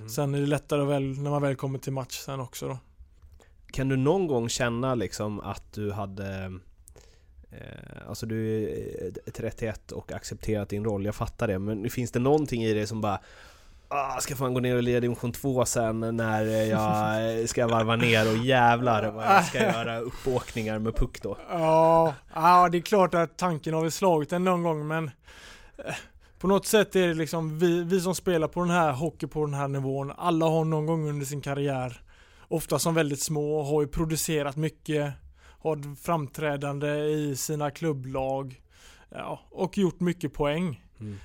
sen 0.10 0.36
är 0.36 0.40
det 0.40 0.48
lättare 0.48 0.84
väl 0.84 1.04
när 1.04 1.32
man 1.32 1.42
väl 1.42 1.56
kommer 1.56 1.80
till 1.80 1.94
match 1.94 2.18
sen 2.18 2.40
också 2.40 2.68
då. 2.68 2.78
Kan 3.74 3.90
du 3.90 3.98
någon 3.98 4.28
gång 4.28 4.50
känna 4.50 4.96
liksom 4.96 5.40
att 5.40 5.74
du 5.74 5.92
hade 5.92 6.60
eh, 7.52 8.08
Alltså 8.08 8.26
du 8.26 8.70
är 9.28 9.32
31 9.32 9.92
och 9.92 10.12
accepterat 10.12 10.70
din 10.70 10.86
roll, 10.86 11.06
jag 11.06 11.16
fattar 11.16 11.48
det, 11.48 11.60
men 11.60 11.90
finns 11.90 12.12
det 12.12 12.20
någonting 12.20 12.64
i 12.64 12.74
det 12.74 12.88
som 12.88 13.02
bara 13.02 13.20
ah, 13.88 14.20
Ska 14.20 14.36
fan 14.36 14.54
gå 14.54 14.60
ner 14.60 14.76
och 14.76 14.84
leda 14.84 15.00
division 15.00 15.32
2 15.32 15.66
sen 15.66 16.00
när 16.00 16.44
jag 16.44 17.50
ska 17.50 17.68
varva 17.68 17.96
ner 17.96 18.32
och 18.32 18.38
jävlar 18.38 19.12
vad 19.12 19.26
jag 19.26 19.46
ska 19.46 19.60
göra 19.60 20.00
uppåkningar 20.00 20.80
med 20.80 20.96
puck 20.96 21.22
då? 21.22 21.38
Ja, 21.50 22.14
ja, 22.34 22.70
det 22.72 22.78
är 22.78 22.82
klart 22.82 23.14
att 23.14 23.38
tanken 23.38 23.74
har 23.74 23.82
väl 23.82 23.92
slagit 23.92 24.34
en 24.34 24.44
någon 24.44 24.64
gång 24.64 24.88
men 24.88 25.12
eh, 25.78 25.94
på 26.40 26.48
något 26.48 26.66
sätt 26.66 26.96
är 26.96 27.08
det 27.08 27.14
liksom 27.14 27.60
vi, 27.60 27.84
vi 27.84 28.02
som 28.02 28.16
spelar 28.16 28.48
på 28.48 28.60
den 28.60 28.70
här 28.70 28.92
hockey 28.92 29.28
på 29.28 29.46
den 29.46 29.54
här 29.54 29.68
nivån, 29.68 30.12
alla 30.18 30.46
har 30.46 30.66
någon 30.66 30.86
gång 30.86 31.10
under 31.10 31.26
sin 31.26 31.42
karriär, 31.42 32.02
ofta 32.52 32.80
som 32.80 32.96
väldigt 32.96 33.22
små, 33.22 33.64
har 33.64 33.82
ju 33.82 33.88
producerat 33.88 34.56
mycket, 34.56 35.14
har 35.60 35.96
framträdande 35.96 36.88
i 37.04 37.36
sina 37.36 37.72
klubblag 37.72 38.62
ja, 39.10 39.40
och 39.52 39.78
gjort 39.78 40.00
mycket 40.00 40.34
poäng. 40.34 40.84
Mm. 41.00 41.16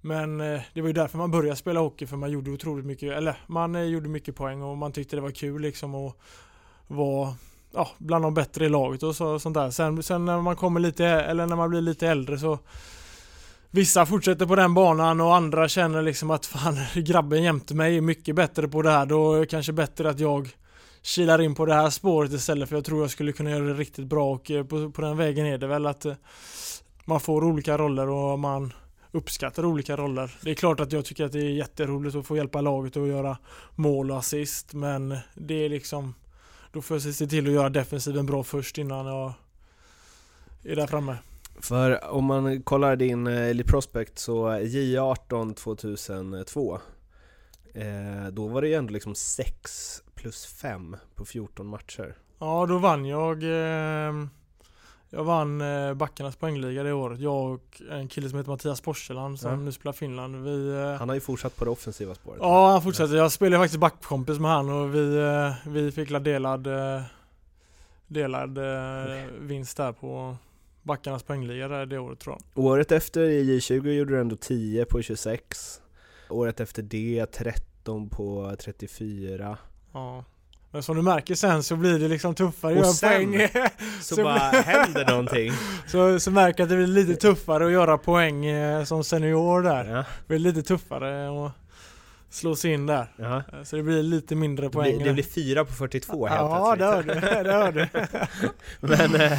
Men 0.00 0.40
eh, 0.40 0.60
det 0.74 0.80
var 0.80 0.88
ju 0.88 0.92
därför 0.92 1.18
man 1.18 1.30
började 1.30 1.56
spela 1.56 1.80
hockey 1.80 2.06
för 2.06 2.16
man 2.16 2.30
gjorde 2.30 2.50
otroligt 2.50 2.86
mycket, 2.86 3.12
eller 3.12 3.36
man 3.46 3.74
eh, 3.74 3.82
gjorde 3.82 4.08
mycket 4.08 4.36
poäng 4.36 4.62
och 4.62 4.76
man 4.76 4.92
tyckte 4.92 5.16
det 5.16 5.22
var 5.22 5.30
kul 5.30 5.62
liksom 5.62 5.94
att 5.94 6.16
vara 6.86 7.34
ja, 7.74 7.88
bland 7.98 8.24
de 8.24 8.34
bättre 8.34 8.66
i 8.66 8.68
laget 8.68 9.02
och 9.02 9.16
så, 9.16 9.38
sånt 9.38 9.54
där. 9.54 9.70
Sen, 9.70 10.02
sen 10.02 10.24
när 10.24 10.40
man 10.40 10.56
kommer 10.56 10.80
lite, 10.80 11.06
eller 11.06 11.46
när 11.46 11.56
man 11.56 11.70
blir 11.70 11.80
lite 11.80 12.08
äldre 12.08 12.38
så 12.38 12.58
Vissa 13.72 14.06
fortsätter 14.06 14.46
på 14.46 14.56
den 14.56 14.74
banan 14.74 15.20
och 15.20 15.36
andra 15.36 15.68
känner 15.68 16.02
liksom 16.02 16.30
att 16.30 16.46
fan 16.46 16.78
grabben 16.94 17.42
jämte 17.42 17.74
mig 17.74 17.96
är 17.96 18.00
mycket 18.00 18.36
bättre 18.36 18.68
på 18.68 18.82
det 18.82 18.90
här. 18.90 19.06
Då 19.06 19.34
är 19.34 19.40
det 19.40 19.46
kanske 19.46 19.72
bättre 19.72 20.10
att 20.10 20.20
jag 20.20 20.48
kilar 21.02 21.40
in 21.40 21.54
på 21.54 21.66
det 21.66 21.74
här 21.74 21.90
spåret 21.90 22.32
istället 22.32 22.68
för 22.68 22.76
jag 22.76 22.84
tror 22.84 23.00
jag 23.00 23.10
skulle 23.10 23.32
kunna 23.32 23.50
göra 23.50 23.64
det 23.64 23.74
riktigt 23.74 24.06
bra 24.06 24.32
och 24.32 24.50
eh, 24.50 24.64
på, 24.64 24.90
på 24.90 25.02
den 25.02 25.16
vägen 25.16 25.46
är 25.46 25.58
det 25.58 25.66
väl 25.66 25.86
att 25.86 26.04
eh, 26.04 26.14
man 27.04 27.20
får 27.20 27.44
olika 27.44 27.78
roller 27.78 28.08
och 28.08 28.38
man 28.38 28.72
uppskattar 29.12 29.64
olika 29.64 29.96
roller. 29.96 30.36
Det 30.42 30.50
är 30.50 30.54
klart 30.54 30.80
att 30.80 30.92
jag 30.92 31.04
tycker 31.04 31.24
att 31.24 31.32
det 31.32 31.40
är 31.40 31.50
jätteroligt 31.50 32.16
att 32.16 32.26
få 32.26 32.36
hjälpa 32.36 32.60
laget 32.60 32.96
att 32.96 33.08
göra 33.08 33.38
mål 33.74 34.10
och 34.10 34.18
assist 34.18 34.74
men 34.74 35.16
det 35.34 35.54
är 35.54 35.68
liksom 35.68 36.14
då 36.72 36.82
får 36.82 36.96
jag 36.96 37.14
se 37.14 37.26
till 37.26 37.46
att 37.46 37.52
göra 37.52 37.68
defensiven 37.68 38.26
bra 38.26 38.42
först 38.42 38.78
innan 38.78 39.06
jag 39.06 39.32
är 40.64 40.76
där 40.76 40.86
framme. 40.86 41.16
För 41.60 42.10
om 42.10 42.24
man 42.24 42.62
kollar 42.62 42.96
din 42.96 43.26
eh, 43.26 43.48
Elite 43.48 43.70
Prospect 43.70 44.18
så 44.18 44.48
J18 44.50 45.54
2002 45.54 46.80
eh, 47.74 48.26
Då 48.32 48.48
var 48.48 48.62
det 48.62 48.68
ju 48.68 48.74
ändå 48.74 48.92
liksom 48.92 49.14
6 49.14 50.02
plus 50.20 50.46
5 50.46 50.96
på 51.14 51.24
14 51.24 51.66
matcher 51.66 52.14
Ja, 52.38 52.66
då 52.66 52.78
vann 52.78 53.04
jag 53.06 53.42
eh, 53.42 54.14
Jag 55.10 55.24
vann 55.24 55.60
eh, 55.60 55.94
backarnas 55.94 56.36
poängliga 56.36 56.82
det 56.82 56.92
året. 56.92 57.20
Jag 57.20 57.50
och 57.52 57.82
en 57.90 58.08
kille 58.08 58.28
som 58.28 58.38
heter 58.38 58.50
Mattias 58.50 58.80
Porseland 58.80 59.40
som 59.40 59.50
Ja. 59.50 59.56
nu 59.56 59.72
spelar 59.72 59.92
Finland. 59.92 60.44
Vi, 60.44 60.68
eh, 60.70 60.98
Han 60.98 61.08
har 61.08 61.14
ju 61.16 61.20
fortsatt 61.20 61.56
på 61.56 61.64
det 61.64 61.70
offensiva 61.70 62.14
spåret 62.14 62.38
Ja, 62.42 62.70
han 62.72 62.82
fortsätter. 62.82 63.16
Jag 63.16 63.32
spelade 63.32 63.62
faktiskt 63.62 63.80
backkompis 63.80 64.38
med 64.38 64.50
han 64.50 64.68
och 64.70 64.94
vi, 64.94 65.16
eh, 65.16 65.52
vi 65.72 65.92
fick 65.92 66.10
la 66.10 66.18
delad, 66.18 66.66
eh, 66.66 67.02
delad 68.06 68.58
eh, 68.58 69.24
vinst 69.40 69.76
där 69.76 69.92
på 69.92 70.36
backarnas 70.82 71.22
poängliga 71.22 71.68
där 71.68 71.86
det 71.86 71.98
året 71.98 72.18
tror 72.20 72.36
jag. 72.54 72.64
Året 72.64 72.92
efter 72.92 73.20
i 73.20 73.58
J20 73.58 73.88
gjorde 73.90 74.12
du 74.14 74.20
ändå 74.20 74.36
10 74.36 74.84
på 74.84 75.02
26 75.02 75.80
Året 76.28 76.60
efter 76.60 76.82
det 76.82 77.26
13 77.26 78.08
på 78.08 78.56
34 78.58 79.58
Ja. 79.92 80.24
Men 80.72 80.82
som 80.82 80.96
du 80.96 81.02
märker 81.02 81.34
sen 81.34 81.62
så 81.62 81.76
blir 81.76 81.98
det 81.98 82.08
liksom 82.08 82.34
tuffare 82.34 82.72
att 82.72 83.02
göra 83.02 83.10
poäng. 83.12 83.48
Så, 84.00 84.14
Så 84.14 84.22
bara 84.22 84.38
händer 84.38 85.06
någonting 85.06 85.52
så, 85.86 86.20
så 86.20 86.30
märker 86.30 86.60
jag 86.60 86.64
att 86.66 86.70
det 86.70 86.76
blir 86.76 86.86
lite 86.86 87.14
tuffare 87.16 87.66
att 87.66 87.72
göra 87.72 87.98
poäng 87.98 88.46
eh, 88.46 88.84
som 88.84 89.04
senior 89.04 89.62
där. 89.62 89.84
ja, 89.84 89.96
Det 89.96 90.04
blir 90.28 90.38
lite 90.38 90.62
tuffare 90.62 91.46
att 91.46 91.52
slå 92.30 92.56
sig 92.56 92.72
in 92.72 92.86
där. 92.86 93.06
ja. 93.16 93.36
Eh, 93.52 93.62
Så 93.64 93.76
det 93.76 93.82
blir 93.82 94.02
lite 94.02 94.34
mindre 94.34 94.66
Det, 94.66 94.70
poäng. 94.70 94.96
blir, 94.96 95.06
det 95.06 95.12
blir 95.12 95.24
4 95.24 95.64
på 95.64 95.72
42 95.72 96.26
helt 96.26 96.40
Ja, 96.40 96.76
det 96.76 97.02
plötsligt 97.02 97.24
hör 97.24 97.42
du. 97.42 97.44
Det 97.48 97.52
hör 97.52 97.72
du. 97.72 97.88
Men, 98.80 99.20
eh, 99.20 99.38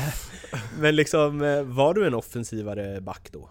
men 0.79 0.95
liksom, 0.95 1.39
var 1.75 1.93
du 1.93 2.07
en 2.07 2.13
offensivare 2.13 3.01
back 3.01 3.29
då? 3.31 3.49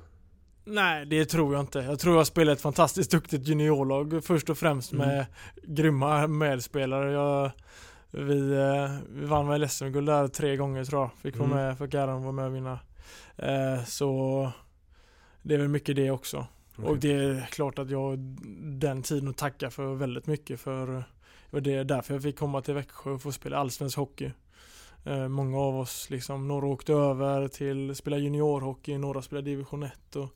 Nej, 0.70 1.06
det 1.06 1.24
tror 1.24 1.54
jag 1.54 1.62
inte. 1.62 1.78
Jag 1.78 1.98
tror 1.98 2.16
jag 2.16 2.26
spelar 2.26 2.52
ett 2.52 2.60
fantastiskt 2.60 3.10
duktigt 3.10 3.48
juniorlag 3.48 4.24
först 4.24 4.50
och 4.50 4.58
främst 4.58 4.92
med 4.92 5.12
Mm. 5.12 5.24
grymma 5.62 6.26
medspelare. 6.26 7.12
Jag, 7.12 7.50
vi, 8.10 8.52
eh, 8.52 8.96
vi 9.08 9.26
vann 9.26 9.48
väl 9.48 9.68
SM-guld 9.68 10.06
där 10.08 10.28
tre 10.28 10.56
gånger 10.56 10.84
tror 10.84 11.00
jag. 11.02 11.10
Fick 11.22 11.36
vara 11.36 11.50
Mm. 11.50 11.64
med, 11.64 11.78
fick 11.78 11.94
äran 11.94 12.16
att 12.16 12.22
vara 12.22 12.32
med 12.32 12.46
och 12.46 12.54
vinna. 12.54 12.78
Eh, 13.36 13.84
så 13.84 14.50
det 15.42 15.54
är 15.54 15.58
väl 15.58 15.68
mycket 15.68 15.96
det 15.96 16.10
också. 16.10 16.46
Och 16.76 16.98
det 16.98 17.12
är 17.12 17.48
klart 17.50 17.78
att 17.78 17.90
jag 17.90 18.18
den 18.80 19.02
tiden 19.02 19.28
att 19.28 19.36
tacka 19.36 19.70
för 19.70 19.94
väldigt 19.94 20.26
mycket 20.26 20.60
för 20.60 21.04
det 21.50 21.60
det 21.60 21.84
därför 21.84 22.14
jag 22.14 22.22
fick 22.22 22.38
komma 22.38 22.60
till 22.60 22.74
Växjö 22.74 23.10
och 23.10 23.22
få 23.22 23.32
spela 23.32 23.56
allsvensk 23.56 23.96
hockey. 23.98 24.30
Eh, 25.04 25.28
många 25.28 25.58
av 25.58 25.76
oss, 25.78 26.10
liksom, 26.10 26.48
några 26.48 26.66
åkte 26.66 26.92
över 26.92 27.48
till 27.48 27.94
spela 27.94 28.18
juniorhockey, 28.18 28.98
några 28.98 29.22
spelade 29.22 29.50
division 29.50 29.82
1 29.82 30.16
och 30.16 30.28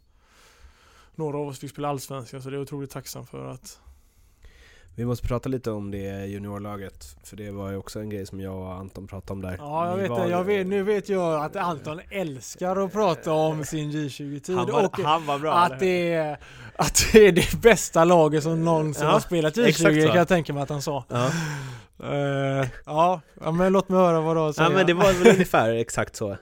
några 1.16 1.38
av 1.38 1.48
oss 1.48 1.58
fick 1.58 1.70
spela 1.70 1.88
allsvenskan 1.88 2.42
så 2.42 2.48
det 2.50 2.54
är 2.54 2.56
jag 2.56 2.62
otroligt 2.62 2.90
tacksam 2.90 3.26
för 3.26 3.46
att 3.46 3.80
Vi 4.96 5.04
måste 5.04 5.26
prata 5.28 5.48
lite 5.48 5.70
om 5.70 5.90
det 5.90 6.26
juniorlaget, 6.26 7.16
för 7.24 7.36
det 7.36 7.50
var 7.50 7.70
ju 7.70 7.76
också 7.76 8.00
en 8.00 8.10
grej 8.10 8.26
som 8.26 8.40
jag 8.40 8.54
och 8.56 8.72
Anton 8.72 9.06
pratade 9.06 9.32
om 9.32 9.42
där. 9.42 9.56
Ja, 9.58 9.88
jag 9.88 9.96
Ni 9.96 10.02
vet 10.08 10.16
det. 10.16 10.28
Jag 10.28 10.44
vet, 10.44 10.66
nu 10.66 10.82
vet 10.82 11.08
jag 11.08 11.44
att 11.44 11.56
Anton 11.56 12.00
älskar 12.10 12.84
att 12.84 12.92
prata 12.92 13.32
om 13.32 13.64
sin 13.64 13.90
J20-tid 13.92 14.56
han 14.56 14.66
var, 14.70 14.84
och 14.84 14.98
han 14.98 15.26
var 15.26 15.38
bra. 15.38 15.54
att 15.54 15.80
det, 15.80 16.12
är, 16.12 16.38
att 16.76 17.04
det 17.12 17.26
är 17.28 17.32
det 17.32 17.62
bästa 17.62 18.04
laget 18.04 18.42
som 18.42 18.64
någonsin 18.64 19.04
Ja, 19.06 19.12
har 19.12 19.20
spelat 19.20 19.58
exakt 19.58 19.94
J20 19.94 20.00
så. 20.02 20.08
kan 20.08 20.16
jag 20.16 20.28
tänka 20.28 20.52
mig 20.52 20.62
att 20.62 20.70
han 20.70 20.82
sa. 20.82 21.04
Ja. 21.08 21.30
Ja, 22.86 23.20
ja, 23.40 23.50
men 23.52 23.72
låt 23.72 23.88
mig 23.88 23.98
höra 23.98 24.20
vad 24.20 24.36
du 24.36 24.40
har 24.40 24.48
att 24.48 24.56
säga. 24.56 24.68
ja 24.70 24.76
men 24.76 24.86
det 24.86 24.94
var 24.94 25.12
väl 25.12 25.32
ungefär 25.34 25.70
exakt 25.72 26.16
så. 26.16 26.36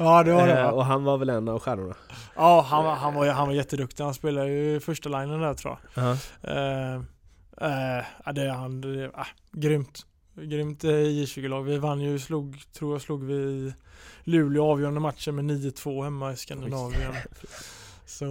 Ja, 0.00 0.22
det 0.22 0.32
var 0.32 0.46
det. 0.46 0.58
Eh, 0.58 0.64
va? 0.64 0.72
och 0.72 0.84
han 0.84 1.04
var 1.04 1.18
väl 1.18 1.28
en 1.28 1.48
av 1.48 1.58
stjärnorna. 1.58 1.94
Ja, 2.36 2.66
han 2.68 2.84
var, 2.84 2.94
han 2.94 3.14
var, 3.14 3.26
han 3.26 3.46
var 3.46 3.54
jätteduktig. 3.54 4.04
Han 4.04 4.14
spelade 4.14 4.48
ju 4.48 4.80
första 4.80 5.08
linjen 5.08 5.40
där 5.40 5.54
tror 5.54 5.78
jag. 5.94 6.04
Ja. 6.04 6.16
Eh, 6.42 6.94
eh, 7.60 8.04
ja, 8.24 8.32
det 8.32 8.42
är 8.42 8.50
han. 8.50 8.80
Det, 8.80 9.10
ah, 9.14 9.26
grymt. 9.52 10.06
Grymt 10.34 10.84
eh, 10.84 10.90
J20-lag. 10.90 11.62
Vi 11.62 11.78
vann 11.78 12.00
ju, 12.00 12.18
slog, 12.18 12.62
tror 12.72 12.94
jag 12.94 13.02
slog 13.02 13.24
vi 13.24 13.72
Luleå 14.24 14.64
avgörande 14.72 15.00
matchen 15.00 15.34
med 15.34 15.44
9-2 15.44 16.04
hemma 16.04 16.32
i 16.32 16.36
Skandinavien. 16.36 17.12
Så 18.20 18.26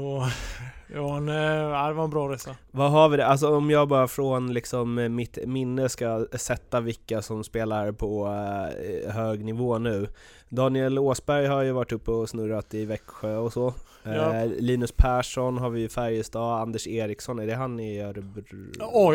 det 0.87 0.99
var, 0.99 1.17
en, 1.17 1.27
ja, 1.27 1.87
det 1.87 1.93
var 1.93 2.03
en 2.03 2.09
bra 2.09 2.29
resa. 2.29 2.55
Vad 2.71 2.91
har 2.91 3.09
vi 3.09 3.17
det? 3.17 3.25
Alltså 3.25 3.55
om 3.55 3.69
jag 3.69 3.87
bara 3.87 4.07
från 4.07 4.53
liksom 4.53 4.97
eh, 4.97 5.09
mitt 5.09 5.37
minne 5.45 5.89
ska 5.89 6.25
sätta 6.33 6.79
vilka 6.79 7.21
som 7.21 7.43
spelar 7.43 7.91
på 7.91 8.27
eh, 8.27 9.11
hög 9.11 9.45
nivå 9.45 9.77
nu. 9.77 10.07
Daniel 10.49 10.99
Åsberg 10.99 11.47
har 11.47 11.61
ju 11.61 11.71
varit 11.71 11.91
uppe 11.91 12.11
och 12.11 12.29
snurrat 12.29 12.73
i 12.73 12.85
Växjö 12.85 13.35
och 13.35 13.53
så. 13.53 13.73
Ja. 14.03 14.35
Eh, 14.35 14.49
Linus 14.59 14.91
Persson 14.91 15.57
har 15.57 15.69
vi 15.69 15.83
i 15.83 15.89
Färjestad, 15.89 16.61
Anders 16.61 16.87
Eriksson, 16.87 17.39
är 17.39 17.47
det 17.47 17.55
han 17.55 17.79
i 17.79 18.01
Örebro? 18.01 18.43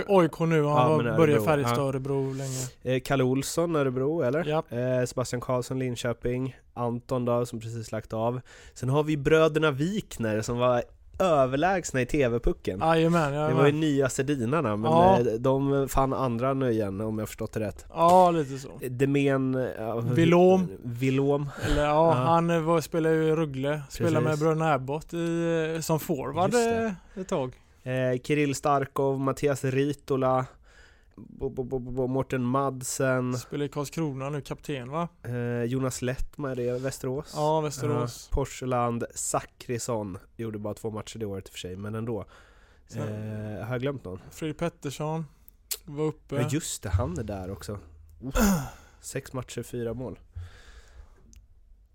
OIK 0.08 0.40
nu. 0.40 0.64
Han 0.64 1.06
Ja, 1.06 1.16
började 1.16 1.44
Färjestad 1.44 1.78
ja. 1.78 1.88
Örebro 1.88 2.32
länge. 2.32 2.96
Eh, 2.96 3.00
Kalle 3.04 3.24
Olsson, 3.24 3.76
Örebro, 3.76 4.22
eller? 4.22 4.44
Ja. 4.44 4.62
Eh, 4.78 5.04
Sebastian 5.06 5.40
Karlsson, 5.40 5.78
Linköping. 5.78 6.56
Anton 6.76 7.24
då, 7.24 7.46
som 7.46 7.60
precis 7.60 7.92
lagt 7.92 8.12
av. 8.12 8.40
Sen 8.74 8.88
har 8.88 9.02
vi 9.02 9.16
bröderna 9.16 9.70
Wikner 9.70 10.42
som 10.42 10.58
var 10.58 10.82
överlägsna 11.18 12.00
i 12.00 12.06
TV-pucken. 12.06 12.80
Jajamän, 12.80 13.32
Det 13.32 13.54
var 13.54 13.66
ju 13.66 13.72
nya 13.72 14.08
Sedinarna, 14.08 14.76
men 14.76 14.90
Ja. 14.92 15.18
eh, 15.18 15.24
de 15.24 15.88
fann 15.88 16.12
andra 16.12 16.54
nöjen 16.54 17.00
om 17.00 17.18
jag 17.18 17.28
förstått 17.28 17.52
det 17.52 17.60
rätt. 17.60 17.86
Ja, 17.94 18.30
lite 18.30 18.58
så. 18.58 18.68
Demen... 18.90 19.68
Ja, 19.78 20.00
Vilom. 20.00 20.68
Vilom. 20.84 21.50
Eller 21.70 21.82
ja, 21.84 21.88
Ja. 21.90 22.12
han 22.12 22.50
eh, 22.50 22.60
var, 22.60 22.80
spelade 22.80 23.14
ju 23.14 23.22
i 23.28 23.32
Rögle. 23.36 23.82
Spelade 23.90 24.24
med 24.28 24.38
bröderna 24.38 24.72
Abbott 24.72 25.14
i, 25.14 25.72
eh, 25.74 25.80
som 25.80 26.00
forward 26.00 26.54
eh, 26.54 26.92
ett 27.20 27.28
tag. 27.28 27.52
Eh, 27.82 28.20
Kirill 28.22 28.54
Starkov, 28.54 29.20
Mattias 29.20 29.64
Ritola, 29.64 30.46
Morten 31.16 32.42
Madsen, 32.44 33.38
Spelar 33.38 33.64
i 33.64 33.68
Karlskrona 33.68 34.30
nu, 34.30 34.40
kapten 34.40 34.90
va? 34.90 35.08
eh, 35.22 35.62
Jonas 35.64 36.02
Lettman, 36.02 36.50
är 36.50 36.56
det 36.56 36.78
Västerås? 36.78 37.32
Ja, 37.36 37.60
Västerås. 37.60 38.28
Ja, 38.30 38.34
Porseland, 38.36 39.04
Zachrisson, 39.14 40.18
gjorde 40.36 40.58
bara 40.58 40.74
två 40.74 40.90
matcher 40.90 41.18
det 41.18 41.26
året 41.26 41.44
i 41.44 41.48
och 41.48 41.52
för 41.52 41.58
sig, 41.58 41.76
men 41.76 41.94
ändå. 41.94 42.24
Eh, 42.94 43.02
har 43.66 43.72
jag 43.74 43.80
glömt 43.80 44.04
någon? 44.04 44.20
Fredrik 44.30 44.58
Pettersson 44.58 45.24
var 45.84 46.04
uppe. 46.04 46.36
Ja 46.36 46.48
just 46.50 46.82
det, 46.82 46.88
han 46.88 47.18
är 47.18 47.22
där 47.24 47.50
också. 47.50 47.78
Sex 49.00 49.32
matcher, 49.32 49.62
fyra 49.62 49.94
mål. 49.94 50.18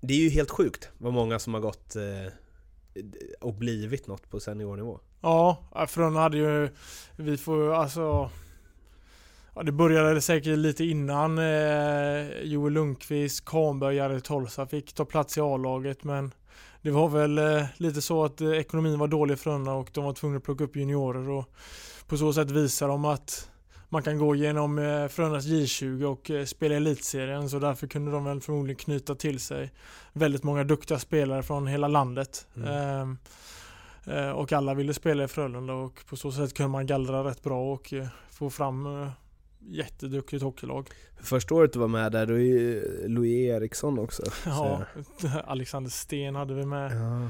Det 0.02 0.14
är 0.14 0.18
ju 0.18 0.30
helt 0.30 0.50
sjukt 0.52 0.90
vad 0.98 1.14
många 1.14 1.40
som 1.40 1.54
har 1.54 1.62
gått 1.62 1.96
eh, 1.96 2.34
och 3.42 3.54
blivit 3.54 4.08
något 4.08 4.30
på 4.30 4.40
seniornivå. 4.40 5.00
Ja, 5.22 5.58
Frön 5.88 6.16
hade 6.16 6.38
ju, 6.38 6.70
vi 7.16 7.38
får 7.38 7.74
alltså 7.74 8.32
Ja 9.60 9.64
det 9.64 9.72
började 9.72 10.22
säkert 10.22 10.58
lite 10.58 10.86
innan 10.86 11.38
eh, 11.38 12.42
Joel 12.44 12.74
Lundqvist, 12.74 13.46
Kahnberg, 13.46 13.96
Jari 13.96 14.22
Tolsa 14.22 14.66
fick 14.66 14.94
ta 14.94 15.06
plats 15.06 15.38
i 15.38 15.42
A-laget 15.42 16.04
men 16.04 16.34
Det 16.82 16.92
var 16.92 17.10
väl 17.10 17.38
eh, 17.38 17.66
lite 17.78 18.02
så 18.02 18.26
att 18.26 18.42
eh, 18.42 18.52
ekonomin 18.52 19.00
var 19.00 19.08
dålig 19.08 19.38
för 19.38 19.44
Frölunda 19.44 19.72
och 19.72 19.90
de 19.94 20.04
var 20.04 20.14
tvungna 20.14 20.38
att 20.38 20.44
plocka 20.44 20.64
upp 20.64 20.76
juniorer 20.76 21.30
och 21.30 21.46
På 22.08 22.18
så 22.18 22.34
sätt 22.34 22.52
visar 22.52 22.88
de 22.88 23.06
att 23.06 23.50
man 23.90 24.04
kan 24.04 24.18
gå 24.18 24.36
genom 24.36 24.80
eh, 24.80 25.08
Frölundas 25.08 25.46
J20 25.46 26.04
och 26.04 26.32
eh, 26.32 26.46
spela 26.46 26.74
i 26.74 26.78
elitserien 26.78 27.50
så 27.50 27.60
därför 27.60 27.88
kunde 27.88 28.12
de 28.12 28.24
väl 28.24 28.42
förmodligen 28.42 28.80
knyta 28.80 29.16
till 29.16 29.40
sig 29.40 29.72
väldigt 30.14 30.44
många 30.44 30.64
duktiga 30.64 31.00
spelare 31.00 31.44
från 31.44 31.68
hela 31.68 31.88
landet. 31.88 32.48
Mm. 32.56 32.68
Ehm, 32.68 33.18
Eh, 34.06 34.30
Och 34.30 34.54
alla 34.54 34.74
ville 34.74 34.94
spela 34.94 35.24
i 35.24 35.28
Frölunda 35.28 35.74
och 35.74 36.06
på 36.10 36.16
så 36.16 36.32
sätt 36.32 36.54
kunde 36.54 36.70
man 36.70 36.86
gallra 36.86 37.24
rätt 37.24 37.44
bra 37.44 37.74
och 37.74 37.94
eh, 37.94 38.08
få 38.32 38.50
fram 38.50 39.10
jätteduktigt 39.60 40.44
hockeylag. 40.44 40.90
Första 41.22 41.56
året 41.56 41.74
du 41.74 41.80
var 41.80 41.88
med 41.88 42.12
där, 42.12 42.26
då 42.26 42.34
är 42.34 42.40
ju 42.40 42.84
Louis 43.08 43.50
Eriksson 43.50 44.00
också. 44.00 44.24
Ja, 44.46 44.82
Alexander 45.46 45.90
Sten 45.92 46.36
hade 46.36 46.54
vi 46.54 46.66
med. 46.66 46.92
Ja. 46.92 47.30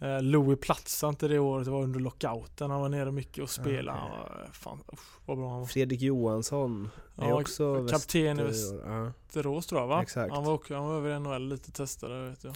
Eh, 0.00 0.22
Louis 0.22 0.60
platsade 0.60 1.10
inte 1.10 1.28
det 1.28 1.38
året, 1.38 1.64
det 1.64 1.70
var 1.70 1.82
under 1.82 2.00
lockouten. 2.00 2.70
Han 2.70 2.80
var 2.80 2.88
nere 2.88 3.12
mycket 3.12 3.42
och 3.42 3.50
spelade. 3.50 3.98
Han 3.98 4.10
var, 4.10 4.48
fan, 4.52 4.78
usch, 4.92 5.20
vad 5.26 5.36
bra 5.38 5.50
han 5.50 5.58
var. 5.58 5.66
Fredrik 5.66 6.00
Johansson 6.00 6.90
är 7.16 7.28
Ja, 7.28 7.40
också 7.40 7.86
kapten 7.90 8.40
i. 8.40 8.42
Västerås 8.42 9.66
tror 9.66 9.80
jag 9.80 9.88
va? 9.88 10.02
Exakt. 10.02 10.34
Han 10.34 10.44
var, 10.44 10.52
också, 10.52 10.74
han 10.74 10.86
var 10.88 10.96
över 10.96 11.18
NHL 11.18 11.48
lite 11.48 11.72
testade 11.72 12.28
vet 12.28 12.44
jag. 12.44 12.54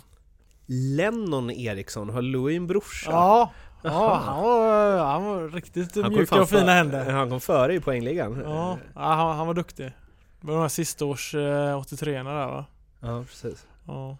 Lennon 0.67 1.51
Eriksson, 1.51 2.11
har 2.11 2.23
Louis 2.23 2.57
en 2.57 2.67
brorsa? 2.67 3.11
Ja, 3.11 3.53
ja 3.91 4.15
han, 4.25 4.43
var, 4.43 4.99
han 4.99 5.25
var 5.25 5.49
riktigt 5.49 5.97
ju 5.97 6.09
mjuka 6.09 6.43
och 6.43 6.49
fina 6.49 6.61
för- 6.63 6.69
händer. 6.69 7.11
Han 7.11 7.31
kom 7.31 7.41
före 7.41 7.75
i 7.75 7.81
poängligan. 7.81 8.43
Ja, 8.45 8.79
han, 8.95 9.37
han 9.37 9.47
var 9.47 9.55
duktig. 9.55 9.93
Det 10.41 10.47
var 10.47 10.55
de 10.55 10.61
här 10.61 10.69
sista 10.69 11.05
års 11.05 11.35
eh, 11.35 11.79
83 11.79 12.13
där 12.13 12.23
va? 12.25 12.65
ja 13.01 13.25
precis. 13.29 13.67
Ja. 13.87 14.17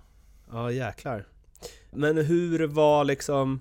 Ja 0.53 0.71
jäklar. 0.71 1.25
Men 1.91 2.17
hur 2.17 2.67
var 2.67 3.05
liksom, 3.05 3.61